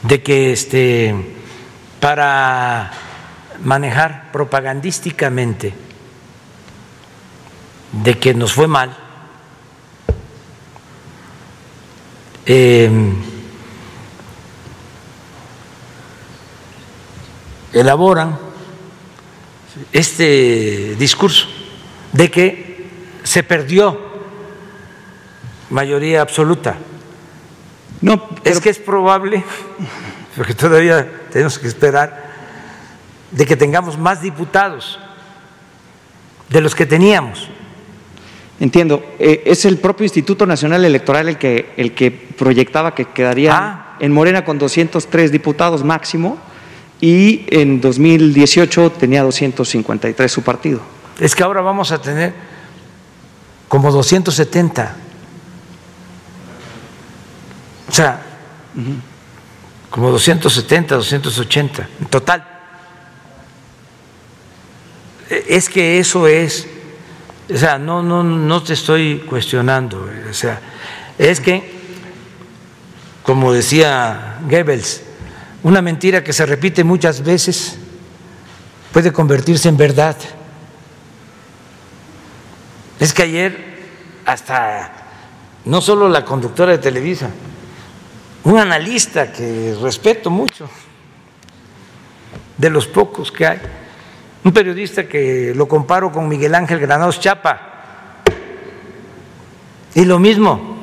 de 0.02 0.22
que 0.22 0.52
este, 0.52 1.14
para 2.01 2.90
manejar 3.62 4.30
propagandísticamente 4.32 5.74
de 7.93 8.18
que 8.18 8.34
nos 8.34 8.52
fue 8.52 8.66
mal, 8.66 8.97
eh, 12.44 12.90
elaboran 17.72 18.38
este 19.93 20.97
discurso 20.97 21.48
de 22.12 22.30
que 22.30 22.86
se 23.24 23.43
perdió 23.43 24.05
mayoría 25.70 26.22
absoluta. 26.22 26.76
No, 28.01 28.28
es 28.44 28.60
que 28.60 28.70
es 28.70 28.78
probable, 28.78 29.43
porque 30.36 30.55
todavía 30.55 31.10
tenemos 31.30 31.59
que 31.59 31.68
esperar, 31.68 32.26
de 33.30 33.47
que 33.47 33.56
tengamos 33.56 33.98
más 33.98 34.22
diputados 34.22 34.98
de 36.48 36.60
los 36.60 36.74
que 36.74 36.86
teníamos. 36.86 37.48
Entiendo. 38.59 39.05
Eh, 39.18 39.43
es 39.47 39.64
el 39.64 39.78
propio 39.78 40.05
Instituto 40.05 40.47
Nacional 40.47 40.84
Electoral 40.84 41.28
el 41.28 41.38
que, 41.38 41.72
el 41.76 41.94
que 41.94 42.10
proyectaba 42.10 42.94
que 42.94 43.06
quedaría 43.06 43.52
ah. 43.55 43.97
en 44.01 44.12
Morena 44.12 44.44
con 44.44 44.59
203 44.59 45.30
diputados 45.30 45.84
máximo 45.84 46.38
y 47.01 47.44
en 47.51 47.80
2018 47.80 48.93
tenía 48.93 49.22
253 49.22 50.32
su 50.32 50.43
partido. 50.43 50.80
Es 51.20 51.34
que 51.34 51.43
ahora 51.43 51.60
vamos 51.60 51.93
a 51.93 52.01
tener 52.01 52.32
como 53.68 53.90
270. 53.90 54.97
O 57.97 57.98
sea, 57.98 58.20
como 59.89 60.10
270, 60.10 60.97
280 60.97 61.89
en 61.98 62.06
total. 62.09 62.47
E, 65.31 65.44
es 65.48 65.70
que 65.70 65.98
eso 65.98 66.28
es, 66.28 66.66
o 67.51 67.56
sea, 67.56 67.78
no, 67.78 68.02
no, 68.02 68.23
no 68.23 68.62
te 68.62 68.74
estoy 68.74 69.20
cuestionando, 69.20 70.10
o 70.28 70.35
sea, 70.35 70.60
es 71.16 71.40
que, 71.40 71.73
como 73.23 73.55
decía 73.55 74.40
Goebbels, 74.43 75.02
una 75.62 75.81
mentira 75.81 76.23
que 76.23 76.35
se 76.35 76.44
repite 76.44 76.85
muchas 76.85 77.24
veces 77.24 77.78
puede 78.93 79.10
convertirse 79.10 79.70
en 79.70 79.78
verdad. 79.78 80.18
Es 83.01 83.14
que 83.14 83.23
ayer 83.23 83.56
hasta 84.27 84.93
no 85.64 85.81
solo 85.81 86.10
la 86.10 86.27
conductora 86.27 86.73
de 86.73 86.78
Televisa, 86.78 87.31
un 88.47 88.59
analista 88.59 89.32
que 89.32 89.77
respeto 89.82 90.31
mucho, 90.31 90.70
de 92.56 92.70
los 92.70 92.86
pocos 92.86 93.32
que 93.32 93.44
hay, 93.44 93.59
un 94.44 94.52
periodista 94.52 95.09
que 95.09 95.52
lo 95.55 95.66
comparo 95.66 96.12
con 96.12 96.28
Miguel 96.28 96.55
Ángel 96.55 96.78
Granados 96.78 97.18
Chapa, 97.18 98.23
y 99.97 100.05
lo 100.05 100.20
mismo, 100.20 100.77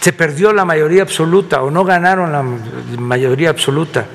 se 0.00 0.12
perdió 0.12 0.52
la 0.52 0.66
mayoría 0.66 1.00
absoluta 1.00 1.62
o 1.62 1.70
no 1.70 1.84
ganaron 1.84 2.32
la 2.32 2.42
mayoría 2.98 3.48
absoluta. 3.48 4.06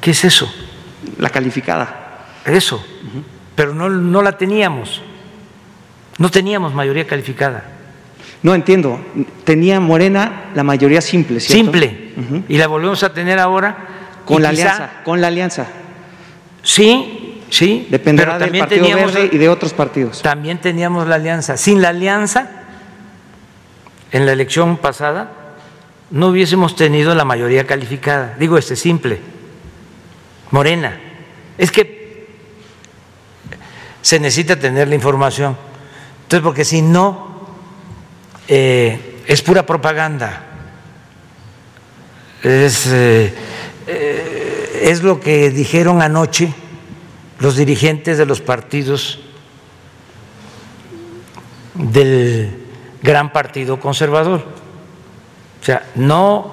¿Qué 0.00 0.10
es 0.10 0.24
eso? 0.24 0.52
La 1.18 1.30
calificada. 1.30 2.26
Eso, 2.44 2.84
pero 3.54 3.74
no, 3.74 3.88
no 3.88 4.20
la 4.20 4.36
teníamos. 4.36 5.00
No 6.18 6.30
teníamos 6.30 6.74
mayoría 6.74 7.06
calificada. 7.06 7.79
No 8.42 8.54
entiendo. 8.54 8.98
Tenía 9.44 9.80
Morena 9.80 10.50
la 10.54 10.62
mayoría 10.62 11.00
simple, 11.00 11.40
¿cierto? 11.40 11.72
Simple. 11.72 12.12
Y 12.48 12.56
la 12.56 12.66
volvemos 12.66 13.02
a 13.02 13.12
tener 13.12 13.38
ahora. 13.38 13.86
Con 14.24 14.42
la 14.42 14.50
alianza. 14.50 14.90
Con 15.04 15.20
la 15.20 15.26
alianza. 15.26 15.66
Sí, 16.62 17.42
sí. 17.50 17.86
Dependerá 17.90 18.38
del 18.38 18.58
Partido 18.58 18.94
Verde 18.94 19.30
y 19.32 19.38
de 19.38 19.48
otros 19.48 19.72
partidos. 19.72 20.22
También 20.22 20.58
teníamos 20.58 21.06
la 21.06 21.16
alianza. 21.16 21.56
Sin 21.56 21.82
la 21.82 21.90
alianza 21.90 22.50
en 24.12 24.26
la 24.26 24.32
elección 24.32 24.76
pasada 24.76 25.32
no 26.10 26.28
hubiésemos 26.28 26.74
tenido 26.76 27.14
la 27.14 27.24
mayoría 27.24 27.66
calificada. 27.66 28.34
Digo 28.38 28.58
este 28.58 28.76
simple, 28.76 29.20
Morena. 30.50 30.98
Es 31.56 31.70
que 31.70 32.26
se 34.02 34.18
necesita 34.18 34.58
tener 34.58 34.88
la 34.88 34.94
información. 34.94 35.56
Entonces, 36.22 36.44
porque 36.44 36.64
si 36.64 36.82
no, 36.82 37.29
eh, 38.52 39.22
es 39.28 39.42
pura 39.42 39.64
propaganda. 39.64 40.42
Es, 42.42 42.88
eh, 42.88 43.32
eh, 43.86 44.80
es 44.86 45.04
lo 45.04 45.20
que 45.20 45.50
dijeron 45.50 46.02
anoche 46.02 46.52
los 47.38 47.54
dirigentes 47.54 48.18
de 48.18 48.26
los 48.26 48.40
partidos 48.40 49.20
del 51.74 52.66
gran 53.00 53.32
partido 53.32 53.78
conservador. 53.78 54.44
O 55.60 55.64
sea, 55.64 55.86
no 55.94 56.52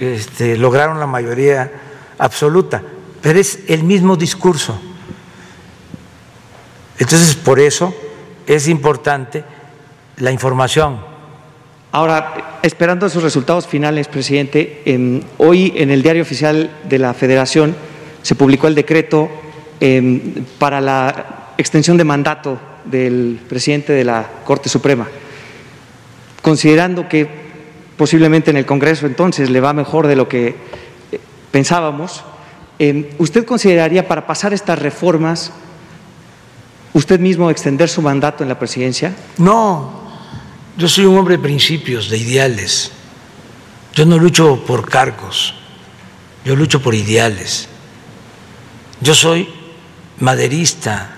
este, 0.00 0.56
lograron 0.56 0.98
la 0.98 1.06
mayoría 1.06 1.70
absoluta, 2.18 2.82
pero 3.22 3.38
es 3.38 3.60
el 3.68 3.84
mismo 3.84 4.16
discurso. 4.16 4.80
Entonces, 6.98 7.36
por 7.36 7.60
eso 7.60 7.94
es 8.48 8.66
importante 8.66 9.44
la 10.16 10.32
información. 10.32 11.09
Ahora, 11.92 12.58
esperando 12.62 13.06
esos 13.06 13.22
resultados 13.22 13.66
finales, 13.66 14.08
presidente, 14.08 14.82
hoy 15.38 15.72
en 15.76 15.90
el 15.90 16.02
diario 16.02 16.22
oficial 16.22 16.70
de 16.88 16.98
la 16.98 17.14
Federación 17.14 17.74
se 18.22 18.34
publicó 18.34 18.68
el 18.68 18.74
decreto 18.74 19.28
em, 19.80 20.44
para 20.58 20.80
la 20.80 21.54
extensión 21.58 21.96
de 21.96 22.04
mandato 22.04 22.58
del 22.84 23.40
presidente 23.48 23.92
de 23.92 24.04
la 24.04 24.24
Corte 24.44 24.68
Suprema 24.68 25.06
considerando 26.42 27.08
que 27.08 27.28
posiblemente 27.96 28.50
en 28.50 28.56
el 28.56 28.66
Congreso 28.66 29.06
entonces 29.06 29.50
le 29.50 29.60
va 29.60 29.72
mejor 29.72 30.06
de 30.06 30.16
lo 30.16 30.28
que 30.28 30.56
eh, 31.12 31.20
pensábamos, 31.50 32.24
eh, 32.78 33.14
¿usted 33.18 33.44
consideraría 33.44 34.08
para 34.08 34.26
pasar 34.26 34.54
estas 34.54 34.78
reformas 34.78 35.52
usted 36.94 37.20
mismo 37.20 37.50
extender 37.50 37.88
su 37.88 38.02
mandato 38.02 38.42
en 38.42 38.48
la 38.48 38.58
presidencia? 38.58 39.14
No, 39.38 40.09
yo 40.76 40.88
soy 40.88 41.04
un 41.04 41.18
hombre 41.18 41.36
de 41.36 41.42
principios, 41.42 42.08
de 42.08 42.18
ideales. 42.18 42.92
Yo 43.94 44.06
no 44.06 44.18
lucho 44.18 44.64
por 44.64 44.88
cargos, 44.88 45.54
yo 46.44 46.56
lucho 46.56 46.80
por 46.80 46.94
ideales. 46.94 47.68
Yo 49.00 49.14
soy 49.14 49.48
maderista, 50.18 51.16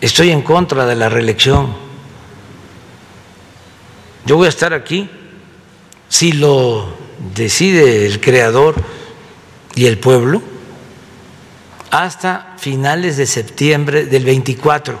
estoy 0.00 0.30
en 0.30 0.42
contra 0.42 0.86
de 0.86 0.94
la 0.94 1.08
reelección 1.08 1.86
yo 4.26 4.36
voy 4.36 4.46
a 4.46 4.48
estar 4.48 4.74
aquí 4.74 5.08
si 6.08 6.32
lo 6.32 6.88
decide 7.32 8.06
el 8.06 8.20
creador 8.20 8.74
y 9.76 9.86
el 9.86 9.98
pueblo 9.98 10.42
hasta 11.92 12.56
finales 12.58 13.16
de 13.16 13.26
septiembre 13.26 14.06
del 14.06 14.24
24. 14.24 14.98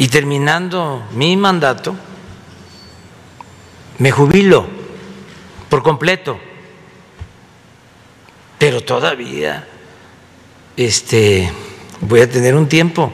Y 0.00 0.08
terminando 0.08 1.02
mi 1.12 1.36
mandato, 1.36 1.94
me 3.98 4.10
jubilo 4.10 4.66
por 5.68 5.82
completo. 5.82 6.40
Pero 8.58 8.80
todavía 8.80 9.68
este, 10.74 11.52
voy 12.00 12.22
a 12.22 12.30
tener 12.30 12.54
un 12.54 12.66
tiempo. 12.66 13.12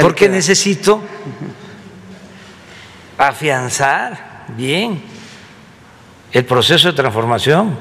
porque 0.00 0.28
necesito 0.28 1.00
afianzar 3.18 4.44
bien 4.56 5.02
el 6.30 6.44
proceso 6.44 6.86
de 6.86 6.94
transformación. 6.94 7.76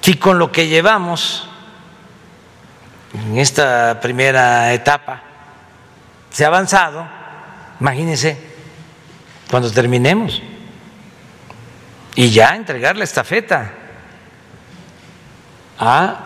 Si 0.00 0.14
con 0.14 0.40
lo 0.40 0.50
que 0.50 0.66
llevamos 0.66 1.48
en 3.14 3.38
esta 3.38 4.00
primera 4.00 4.74
etapa 4.74 5.27
se 6.30 6.44
ha 6.44 6.48
avanzado, 6.48 7.06
imagínense 7.80 8.38
cuando 9.50 9.70
terminemos 9.70 10.42
y 12.14 12.30
ya 12.30 12.56
entregar 12.56 12.96
la 12.96 13.04
estafeta 13.04 13.72
a 15.78 16.24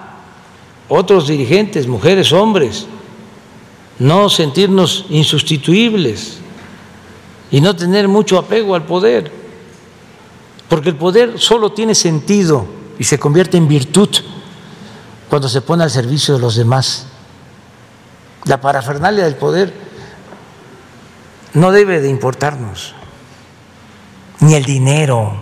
otros 0.88 1.28
dirigentes, 1.28 1.86
mujeres, 1.86 2.32
hombres, 2.32 2.86
no 3.98 4.28
sentirnos 4.28 5.06
insustituibles 5.10 6.38
y 7.50 7.60
no 7.60 7.76
tener 7.76 8.08
mucho 8.08 8.38
apego 8.38 8.74
al 8.74 8.84
poder, 8.84 9.30
porque 10.68 10.88
el 10.88 10.96
poder 10.96 11.38
solo 11.38 11.72
tiene 11.72 11.94
sentido 11.94 12.66
y 12.98 13.04
se 13.04 13.18
convierte 13.18 13.58
en 13.58 13.68
virtud 13.68 14.08
cuando 15.28 15.48
se 15.48 15.60
pone 15.60 15.84
al 15.84 15.90
servicio 15.90 16.34
de 16.34 16.40
los 16.40 16.56
demás. 16.56 17.06
La 18.46 18.60
parafernalia 18.60 19.24
del 19.24 19.36
poder 19.36 19.91
no 21.54 21.72
debe 21.72 22.00
de 22.00 22.08
importarnos, 22.08 22.94
ni 24.40 24.54
el 24.54 24.64
dinero, 24.64 25.34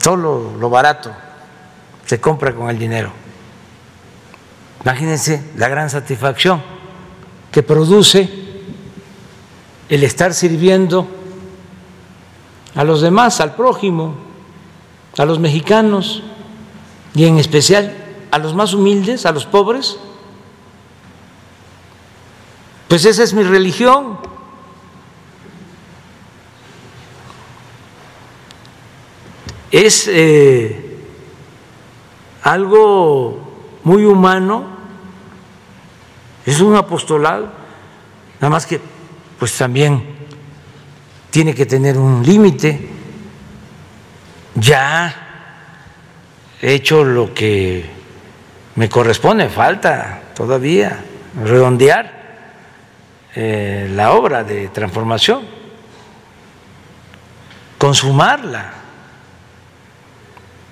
solo 0.00 0.56
lo 0.58 0.70
barato 0.70 1.12
se 2.06 2.20
compra 2.20 2.54
con 2.54 2.70
el 2.70 2.78
dinero. 2.78 3.12
Imagínense 4.82 5.50
la 5.56 5.68
gran 5.68 5.90
satisfacción 5.90 6.62
que 7.52 7.62
produce 7.62 8.28
el 9.88 10.02
estar 10.02 10.32
sirviendo 10.32 11.06
a 12.74 12.84
los 12.84 13.00
demás, 13.00 13.40
al 13.40 13.54
prójimo, 13.54 14.14
a 15.18 15.24
los 15.24 15.38
mexicanos 15.38 16.22
y 17.14 17.26
en 17.26 17.38
especial 17.38 17.94
a 18.30 18.38
los 18.38 18.54
más 18.54 18.72
humildes, 18.72 19.26
a 19.26 19.32
los 19.32 19.44
pobres. 19.44 19.98
Pues 22.88 23.04
esa 23.04 23.22
es 23.22 23.34
mi 23.34 23.42
religión. 23.42 24.18
Es 29.70 30.08
eh, 30.08 30.96
algo 32.42 33.78
muy 33.84 34.06
humano, 34.06 34.64
es 36.46 36.60
un 36.62 36.74
apostolado, 36.74 37.52
nada 38.40 38.50
más 38.50 38.64
que 38.64 38.80
pues 39.38 39.54
también 39.56 40.02
tiene 41.28 41.54
que 41.54 41.66
tener 41.66 41.98
un 41.98 42.24
límite. 42.24 42.88
Ya 44.54 45.14
he 46.62 46.72
hecho 46.72 47.04
lo 47.04 47.34
que 47.34 47.84
me 48.76 48.88
corresponde, 48.88 49.50
falta 49.50 50.22
todavía 50.34 51.04
redondear 51.44 52.17
eh, 53.40 53.88
la 53.94 54.14
obra 54.14 54.42
de 54.42 54.66
transformación, 54.66 55.42
consumarla. 57.78 58.72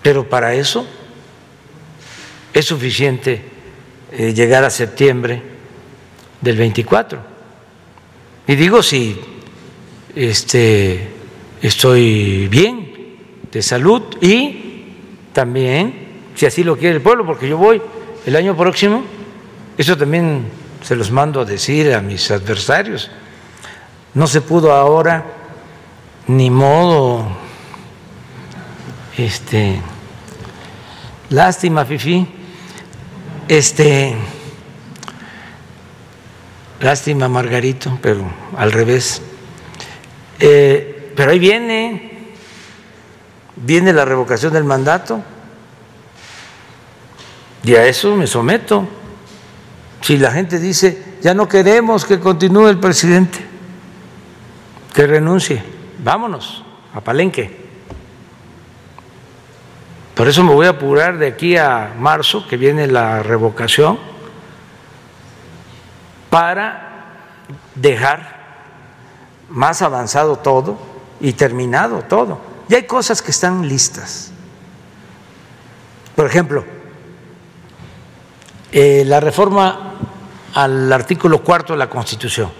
Pero 0.03 0.29
para 0.29 0.53
eso 0.53 0.85
es 2.53 2.65
suficiente 2.65 3.41
eh, 4.11 4.35
llegar 4.35 4.65
a 4.65 4.71
septiembre 4.71 5.41
del 6.41 6.57
24. 6.57 7.21
Y 8.49 8.57
digo 8.57 8.83
si 8.83 9.17
este, 10.17 11.09
estoy 11.63 12.49
bien 12.49 13.17
de 13.53 13.63
salud 13.63 14.03
y 14.21 14.87
también, 15.33 16.09
si 16.35 16.47
así 16.47 16.65
lo 16.65 16.77
quiere 16.77 16.97
el 16.97 17.01
pueblo, 17.01 17.25
porque 17.25 17.49
yo 17.49 17.59
voy 17.59 17.81
el 18.27 18.35
año 18.35 18.57
próximo, 18.57 19.05
eso 19.79 19.97
también 19.97 20.66
se 20.87 20.95
los 20.95 21.11
mando 21.11 21.41
a 21.41 21.45
decir 21.45 21.93
a 21.93 22.01
mis 22.01 22.31
adversarios. 22.31 23.11
No 24.15 24.29
se 24.29 24.41
pudo 24.41 24.73
ahora, 24.73 25.25
ni 26.29 26.49
modo, 26.49 27.27
este, 29.17 29.81
lástima, 31.31 31.85
Fifi, 31.85 32.29
este, 33.49 34.15
lástima 36.79 37.29
Margarito, 37.29 37.99
pero 38.01 38.25
al 38.57 38.71
revés. 38.71 39.21
Eh, 40.39 41.13
pero 41.17 41.33
ahí 41.33 41.41
viene, 41.41 42.33
viene 43.57 43.93
la 43.93 44.05
revocación 44.05 44.53
del 44.53 44.63
mandato 44.63 45.21
y 47.65 47.75
a 47.75 47.85
eso 47.89 48.15
me 48.15 48.29
someto. 48.29 48.89
Si 50.07 50.17
la 50.17 50.31
gente 50.31 50.61
dice, 50.61 51.17
ya 51.21 51.35
no 51.35 51.49
queremos 51.49 52.05
que 52.05 52.21
continúe 52.21 52.69
el 52.69 52.79
presidente, 52.79 53.45
que 54.95 55.05
renuncie, 55.05 55.65
vámonos 55.99 56.63
a 56.95 57.01
Palenque. 57.01 57.67
Por 60.15 60.29
eso 60.29 60.45
me 60.45 60.55
voy 60.55 60.67
a 60.67 60.71
apurar 60.71 61.19
de 61.19 61.27
aquí 61.27 61.57
a 61.57 61.93
marzo, 61.99 62.47
que 62.47 62.57
viene 62.57 62.87
la 62.87 63.25
revocación, 63.25 63.99
para 66.31 67.07
dejar 67.75 68.37
más 69.49 69.83
avanzado 69.83 70.37
todo 70.37 70.79
y 71.19 71.33
terminado 71.33 72.03
todo. 72.03 72.41
Y 72.69 72.77
hay 72.77 72.85
cosas 72.85 73.23
que 73.23 73.33
están 73.33 73.69
listas. 73.69 74.31
Por 76.15 76.27
ejemplo, 76.27 76.76
eh, 78.73 79.05
la 79.07 79.21
reforma 79.21 79.95
al 80.55 80.93
artículo 80.93 81.43
cuarto 81.43 81.73
de 81.73 81.79
la 81.79 81.91
Constitución, 81.91 82.51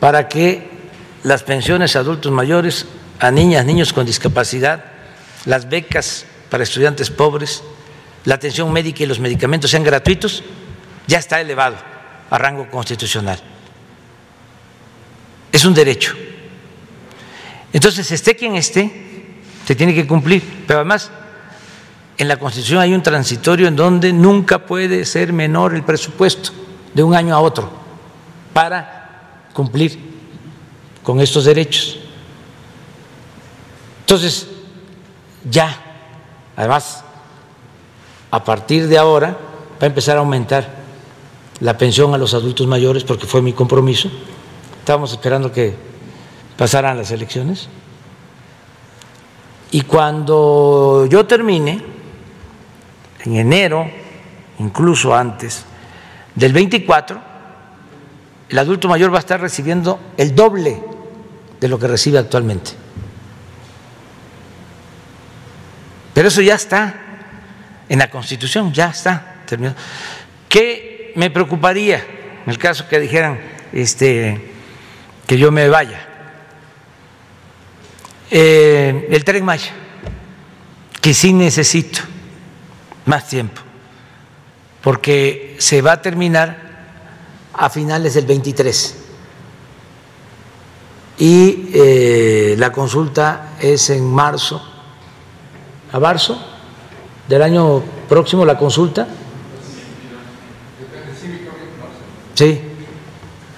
para 0.00 0.28
que 0.28 0.70
las 1.22 1.42
pensiones 1.42 1.96
a 1.96 2.00
adultos 2.00 2.30
mayores, 2.30 2.86
a 3.18 3.30
niñas, 3.30 3.64
niños 3.64 3.92
con 3.92 4.06
discapacidad, 4.06 4.84
las 5.44 5.68
becas 5.68 6.26
para 6.50 6.62
estudiantes 6.62 7.10
pobres, 7.10 7.62
la 8.24 8.34
atención 8.34 8.72
médica 8.72 9.02
y 9.02 9.06
los 9.06 9.20
medicamentos 9.20 9.70
sean 9.70 9.84
gratuitos, 9.84 10.42
ya 11.06 11.18
está 11.18 11.40
elevado 11.40 11.76
a 12.30 12.38
rango 12.38 12.68
constitucional. 12.70 13.38
Es 15.52 15.64
un 15.64 15.74
derecho. 15.74 16.14
Entonces, 17.72 18.10
esté 18.10 18.36
quien 18.36 18.56
esté, 18.56 18.90
se 19.66 19.74
tiene 19.74 19.94
que 19.94 20.06
cumplir. 20.06 20.64
Pero 20.66 20.80
además, 20.80 21.10
en 22.18 22.28
la 22.28 22.38
Constitución 22.38 22.80
hay 22.80 22.94
un 22.94 23.02
transitorio 23.02 23.68
en 23.68 23.76
donde 23.76 24.12
nunca 24.12 24.58
puede 24.66 25.04
ser 25.04 25.32
menor 25.32 25.74
el 25.74 25.82
presupuesto 25.82 26.50
de 26.94 27.02
un 27.02 27.14
año 27.14 27.34
a 27.34 27.40
otro 27.40 27.70
para 28.52 29.48
cumplir 29.52 29.98
con 31.02 31.20
estos 31.20 31.44
derechos. 31.44 31.98
Entonces, 34.00 34.48
ya 35.50 35.82
Además, 36.56 37.04
a 38.30 38.42
partir 38.42 38.88
de 38.88 38.96
ahora 38.96 39.36
va 39.74 39.82
a 39.82 39.86
empezar 39.86 40.16
a 40.16 40.20
aumentar 40.20 40.74
la 41.60 41.76
pensión 41.76 42.14
a 42.14 42.18
los 42.18 42.34
adultos 42.34 42.66
mayores 42.66 43.04
porque 43.04 43.26
fue 43.26 43.42
mi 43.42 43.52
compromiso. 43.52 44.10
Estábamos 44.78 45.12
esperando 45.12 45.52
que 45.52 45.74
pasaran 46.56 46.96
las 46.96 47.10
elecciones. 47.10 47.68
Y 49.70 49.82
cuando 49.82 51.06
yo 51.10 51.26
termine, 51.26 51.84
en 53.26 53.36
enero, 53.36 53.90
incluso 54.58 55.14
antes 55.14 55.64
del 56.34 56.52
24, 56.52 57.20
el 58.48 58.58
adulto 58.58 58.88
mayor 58.88 59.12
va 59.12 59.16
a 59.16 59.20
estar 59.20 59.40
recibiendo 59.40 60.00
el 60.16 60.34
doble 60.34 60.80
de 61.60 61.68
lo 61.68 61.78
que 61.78 61.88
recibe 61.88 62.18
actualmente. 62.18 62.72
Pero 66.14 66.28
eso 66.28 66.40
ya 66.40 66.54
está 66.54 66.94
en 67.88 67.98
la 67.98 68.10
Constitución, 68.10 68.72
ya 68.72 68.90
está 68.90 69.42
terminado. 69.46 69.76
¿Qué 70.48 71.12
me 71.16 71.30
preocuparía 71.30 71.96
en 72.44 72.50
el 72.50 72.58
caso 72.58 72.88
que 72.88 73.00
dijeran 73.00 73.38
este, 73.72 74.52
que 75.26 75.36
yo 75.36 75.50
me 75.50 75.68
vaya? 75.68 76.06
Eh, 78.30 79.08
el 79.10 79.24
tren 79.24 79.44
Maya, 79.44 79.72
que 81.00 81.14
sí 81.14 81.32
necesito 81.32 82.00
más 83.06 83.26
tiempo, 83.28 83.62
porque 84.82 85.56
se 85.58 85.82
va 85.82 85.92
a 85.92 86.02
terminar 86.02 86.58
a 87.52 87.70
finales 87.70 88.14
del 88.14 88.26
23 88.26 89.06
y 91.18 91.70
eh, 91.72 92.54
la 92.58 92.70
consulta 92.70 93.52
es 93.60 93.88
en 93.90 94.04
marzo, 94.04 94.62
a 95.92 95.98
marzo 95.98 96.38
del 97.26 97.42
año 97.42 97.82
próximo 98.08 98.44
la 98.44 98.58
consulta. 98.58 99.06
Sí, 102.34 102.60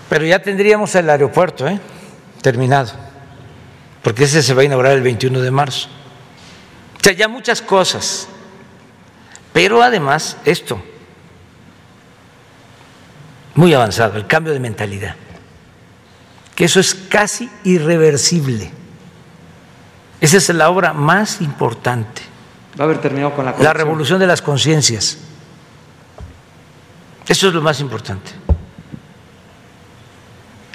pero 0.09 0.25
ya 0.25 0.41
tendríamos 0.41 0.95
el 0.95 1.11
aeropuerto 1.11 1.67
¿eh? 1.67 1.81
terminado, 2.41 2.93
porque 4.03 4.25
ese 4.25 4.43
se 4.43 4.55
va 4.55 4.63
a 4.63 4.65
inaugurar 4.65 4.93
el 4.93 5.03
21 5.03 5.41
de 5.41 5.51
marzo. 5.51 5.89
O 6.97 7.01
sea, 7.03 7.13
ya 7.13 7.27
muchas 7.27 7.61
cosas, 7.61 8.29
pero 9.53 9.83
además 9.83 10.37
esto, 10.45 10.81
muy 13.55 13.75
avanzado, 13.75 14.17
el 14.17 14.27
cambio 14.27 14.53
de 14.53 14.61
mentalidad 14.61 15.17
que 16.59 16.65
eso 16.65 16.81
es 16.81 16.93
casi 16.93 17.49
irreversible. 17.63 18.69
Esa 20.21 20.39
es 20.39 20.49
la 20.49 20.71
obra 20.71 20.93
más 20.93 21.41
importante. 21.41 22.21
Va 22.77 22.83
a 22.83 22.87
haber 22.87 23.01
terminado 23.01 23.33
con 23.33 23.45
la 23.45 23.55
La 23.61 23.73
revolución 23.73 24.19
de 24.19 24.27
las 24.27 24.43
conciencias. 24.43 25.19
Eso 27.29 27.47
es 27.47 27.55
lo 27.55 27.63
más 27.63 27.79
importante. 27.79 28.33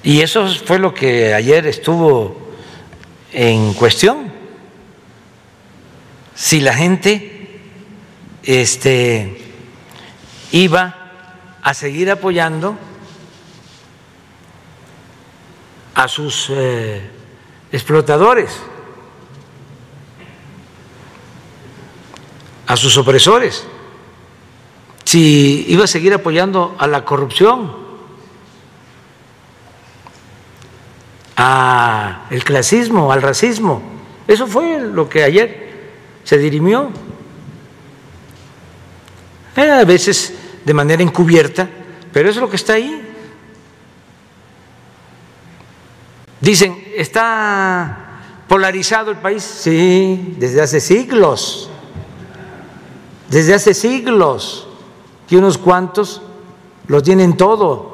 Y 0.03 0.21
eso 0.21 0.47
fue 0.65 0.79
lo 0.79 0.93
que 0.93 1.33
ayer 1.33 1.67
estuvo 1.67 2.53
en 3.33 3.73
cuestión. 3.73 4.31
Si 6.33 6.61
la 6.61 6.75
gente 6.75 7.32
este, 8.43 9.41
iba 10.51 10.95
a 11.61 11.73
seguir 11.73 12.11
apoyando 12.11 12.77
a 15.95 16.07
sus 16.07 16.47
eh, 16.49 17.01
explotadores, 17.71 18.51
a 22.67 22.75
sus 22.75 22.97
opresores, 22.97 23.65
si 25.05 25.65
iba 25.67 25.85
a 25.85 25.87
seguir 25.87 26.13
apoyando 26.13 26.75
a 26.79 26.87
la 26.87 27.05
corrupción, 27.05 27.83
a 31.37 32.25
el 32.29 32.43
clasismo, 32.43 33.11
al 33.11 33.21
racismo. 33.21 33.81
Eso 34.27 34.47
fue 34.47 34.79
lo 34.79 35.09
que 35.09 35.23
ayer 35.23 35.93
se 36.23 36.37
dirimió. 36.37 36.89
A 39.55 39.85
veces 39.85 40.33
de 40.65 40.73
manera 40.73 41.03
encubierta, 41.03 41.69
pero 42.11 42.29
es 42.29 42.35
lo 42.37 42.49
que 42.49 42.55
está 42.55 42.73
ahí. 42.73 43.01
Dicen, 46.41 46.83
¿está 46.95 48.43
polarizado 48.47 49.11
el 49.11 49.17
país? 49.17 49.43
Sí, 49.43 50.35
desde 50.37 50.61
hace 50.61 50.79
siglos. 50.79 51.69
Desde 53.29 53.53
hace 53.53 53.73
siglos. 53.73 54.67
Que 55.27 55.37
unos 55.37 55.57
cuantos 55.57 56.21
lo 56.87 57.01
tienen 57.01 57.37
todo 57.37 57.93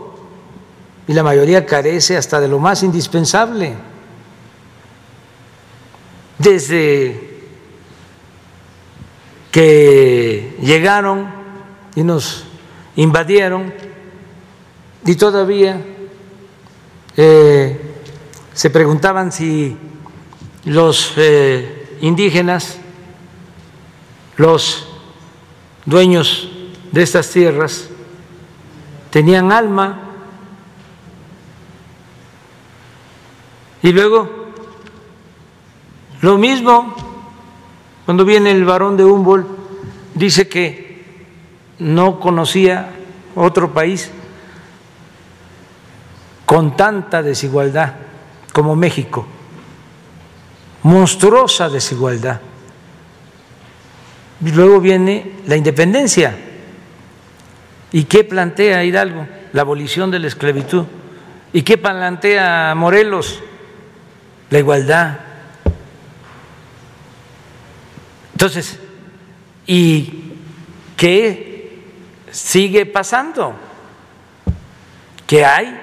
y 1.08 1.14
la 1.14 1.24
mayoría 1.24 1.66
carece 1.66 2.18
hasta 2.18 2.40
de 2.40 2.48
lo 2.48 2.60
más 2.60 2.84
indispensable. 2.84 3.74
Desde 6.38 7.30
que 9.52 10.56
llegaron 10.62 11.39
y 12.00 12.04
nos 12.06 12.46
invadieron 12.96 13.74
y 15.06 15.16
todavía 15.16 15.82
eh, 17.18 17.78
se 18.54 18.70
preguntaban 18.70 19.34
si 19.34 19.76
los 20.64 21.12
eh, 21.18 21.98
indígenas, 22.00 22.78
los 24.38 24.88
dueños 25.86 26.50
de 26.94 27.04
estas 27.04 27.30
tierras, 27.32 27.90
tenían 29.10 29.52
alma. 29.52 30.00
Y 33.84 33.92
luego, 33.92 34.54
lo 36.22 36.38
mismo, 36.38 36.96
cuando 38.06 38.24
viene 38.24 38.52
el 38.52 38.64
varón 38.64 38.96
de 38.96 39.04
Humboldt, 39.04 39.48
dice 40.16 40.48
que 40.48 40.89
no 41.80 42.20
conocía 42.20 42.90
otro 43.36 43.74
país 43.74 44.12
con 46.46 46.76
tanta 46.76 47.24
desigualdad 47.24 47.94
como 48.54 48.76
México. 48.76 49.26
Monstruosa 50.84 51.70
desigualdad. 51.70 52.42
Y 54.44 54.52
luego 54.52 54.80
viene 54.80 55.34
la 55.48 55.56
independencia. 55.56 56.36
¿Y 57.92 58.04
qué 58.06 58.24
plantea 58.24 58.84
Hidalgo? 58.84 59.28
La 59.54 59.62
abolición 59.62 60.12
de 60.12 60.20
la 60.20 60.28
esclavitud. 60.28 60.86
¿Y 61.52 61.64
qué 61.64 61.78
plantea 61.78 62.74
Morelos? 62.76 63.42
La 64.50 64.60
igualdad. 64.60 65.20
Entonces, 68.34 68.80
¿y 69.68 70.34
qué 70.96 71.49
sigue 72.32 72.86
pasando? 72.86 73.56
Que 75.28 75.46
hay 75.46 75.80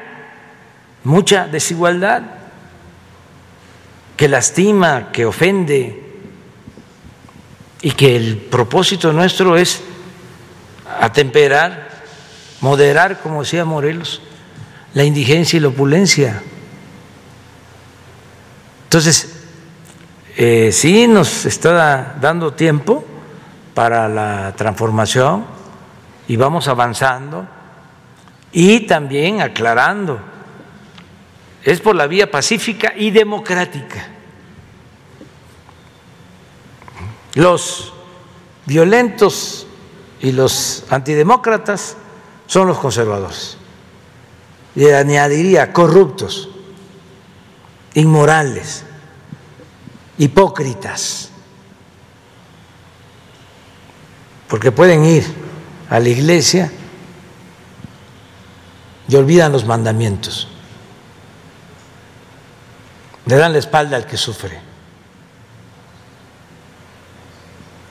mucha 1.05 1.47
desigualdad 1.47 2.23
que 4.17 4.29
lastima, 4.29 5.13
que 5.13 5.27
ofende, 5.27 6.07
y 7.83 7.93
que 7.93 8.17
el 8.17 8.39
propósito 8.39 9.13
nuestro 9.13 9.57
es 9.57 9.83
atemperar, 11.01 11.89
moderar, 12.61 13.21
como 13.21 13.43
decía 13.43 13.65
Morelos, 13.65 14.23
la 14.95 15.05
indigencia 15.05 15.57
y 15.57 15.61
la 15.61 15.69
opulencia. 15.69 16.43
Entonces, 18.85 19.45
eh, 20.37 20.71
sí 20.73 21.07
nos 21.07 21.45
está 21.45 22.17
dando 22.21 22.55
tiempo 22.55 23.05
para 23.75 24.09
la 24.09 24.55
transformación 24.57 25.56
y 26.29 26.37
vamos 26.37 26.69
avanzando 26.69 27.47
y 28.53 28.81
también 28.81 29.41
aclarando 29.41 30.21
es 31.63 31.81
por 31.81 31.97
la 31.97 32.07
vía 32.07 32.31
pacífica 32.31 32.93
y 32.97 33.11
democrática. 33.11 34.09
Los 37.35 37.93
violentos 38.65 39.67
y 40.21 40.33
los 40.33 40.85
antidemócratas 40.89 41.97
son 42.47 42.69
los 42.69 42.79
conservadores. 42.79 43.59
Y 44.77 44.89
añadiría 44.91 45.73
corruptos, 45.73 46.51
inmorales, 47.95 48.85
hipócritas, 50.19 51.31
porque 54.49 54.71
pueden 54.71 55.05
ir 55.05 55.46
a 55.89 56.01
la 56.01 56.09
iglesia 56.09 56.71
y 59.09 59.17
olvidan 59.17 59.53
los 59.53 59.65
mandamientos 59.65 60.49
le 63.27 63.37
dan 63.37 63.53
la 63.53 63.59
espalda 63.59 63.97
al 63.97 64.07
que 64.07 64.17
sufre. 64.17 64.59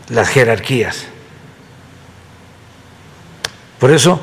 Las 0.10 0.30
jerarquías. 0.30 1.06
Por 3.80 3.92
eso 3.92 4.20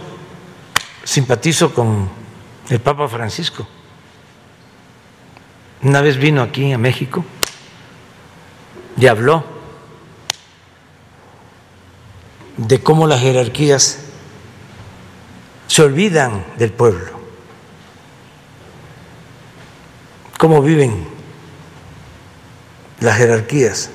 simpatizo 1.04 1.74
con 1.74 2.08
el 2.70 2.80
Papa 2.80 3.08
Francisco. 3.08 3.66
Una 5.82 6.00
vez 6.00 6.16
vino 6.16 6.40
aquí 6.40 6.72
a 6.72 6.78
México 6.78 7.24
y 8.96 9.06
habló 9.06 9.44
de 12.56 12.82
cómo 12.82 13.06
las 13.06 13.20
jerarquías 13.20 13.98
se 15.66 15.82
olvidan 15.82 16.44
del 16.58 16.72
pueblo. 16.72 17.22
cómo 20.42 20.60
viven 20.60 21.06
las 22.98 23.16
jerarquías, 23.16 23.90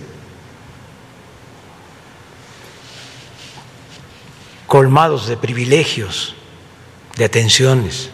colmados 4.65 5.27
de 5.27 5.35
privilegios, 5.35 6.37
de 7.17 7.25
atenciones. 7.25 8.11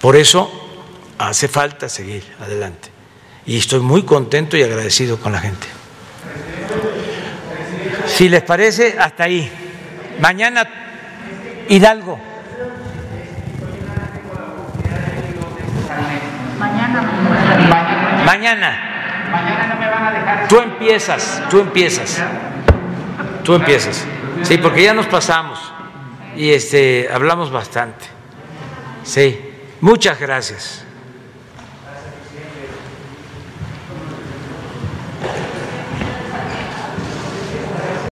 Por 0.00 0.16
eso 0.16 0.50
hace 1.18 1.48
falta 1.48 1.90
seguir 1.90 2.24
adelante. 2.40 2.93
Y 3.46 3.58
estoy 3.58 3.80
muy 3.80 4.04
contento 4.04 4.56
y 4.56 4.62
agradecido 4.62 5.18
con 5.18 5.32
la 5.32 5.40
gente. 5.40 5.66
Si 8.06 8.28
les 8.28 8.42
parece, 8.42 8.96
hasta 8.98 9.24
ahí. 9.24 9.50
Mañana, 10.20 10.66
Hidalgo. 11.68 12.18
Mañana. 16.58 17.02
Mañana. 18.24 18.90
Mañana 19.30 19.66
no 19.66 19.80
me 19.80 19.90
van 19.90 20.06
a 20.06 20.12
dejar. 20.12 20.48
Tú 20.48 20.60
empiezas, 20.60 21.42
tú 21.50 21.60
empiezas. 21.60 22.22
Tú 23.42 23.54
empiezas. 23.54 24.04
Sí, 24.42 24.58
porque 24.58 24.82
ya 24.84 24.94
nos 24.94 25.06
pasamos 25.06 25.58
y 26.36 26.50
este 26.50 27.08
hablamos 27.12 27.50
bastante. 27.50 28.06
Sí. 29.04 29.50
Muchas 29.80 30.18
gracias. 30.18 30.84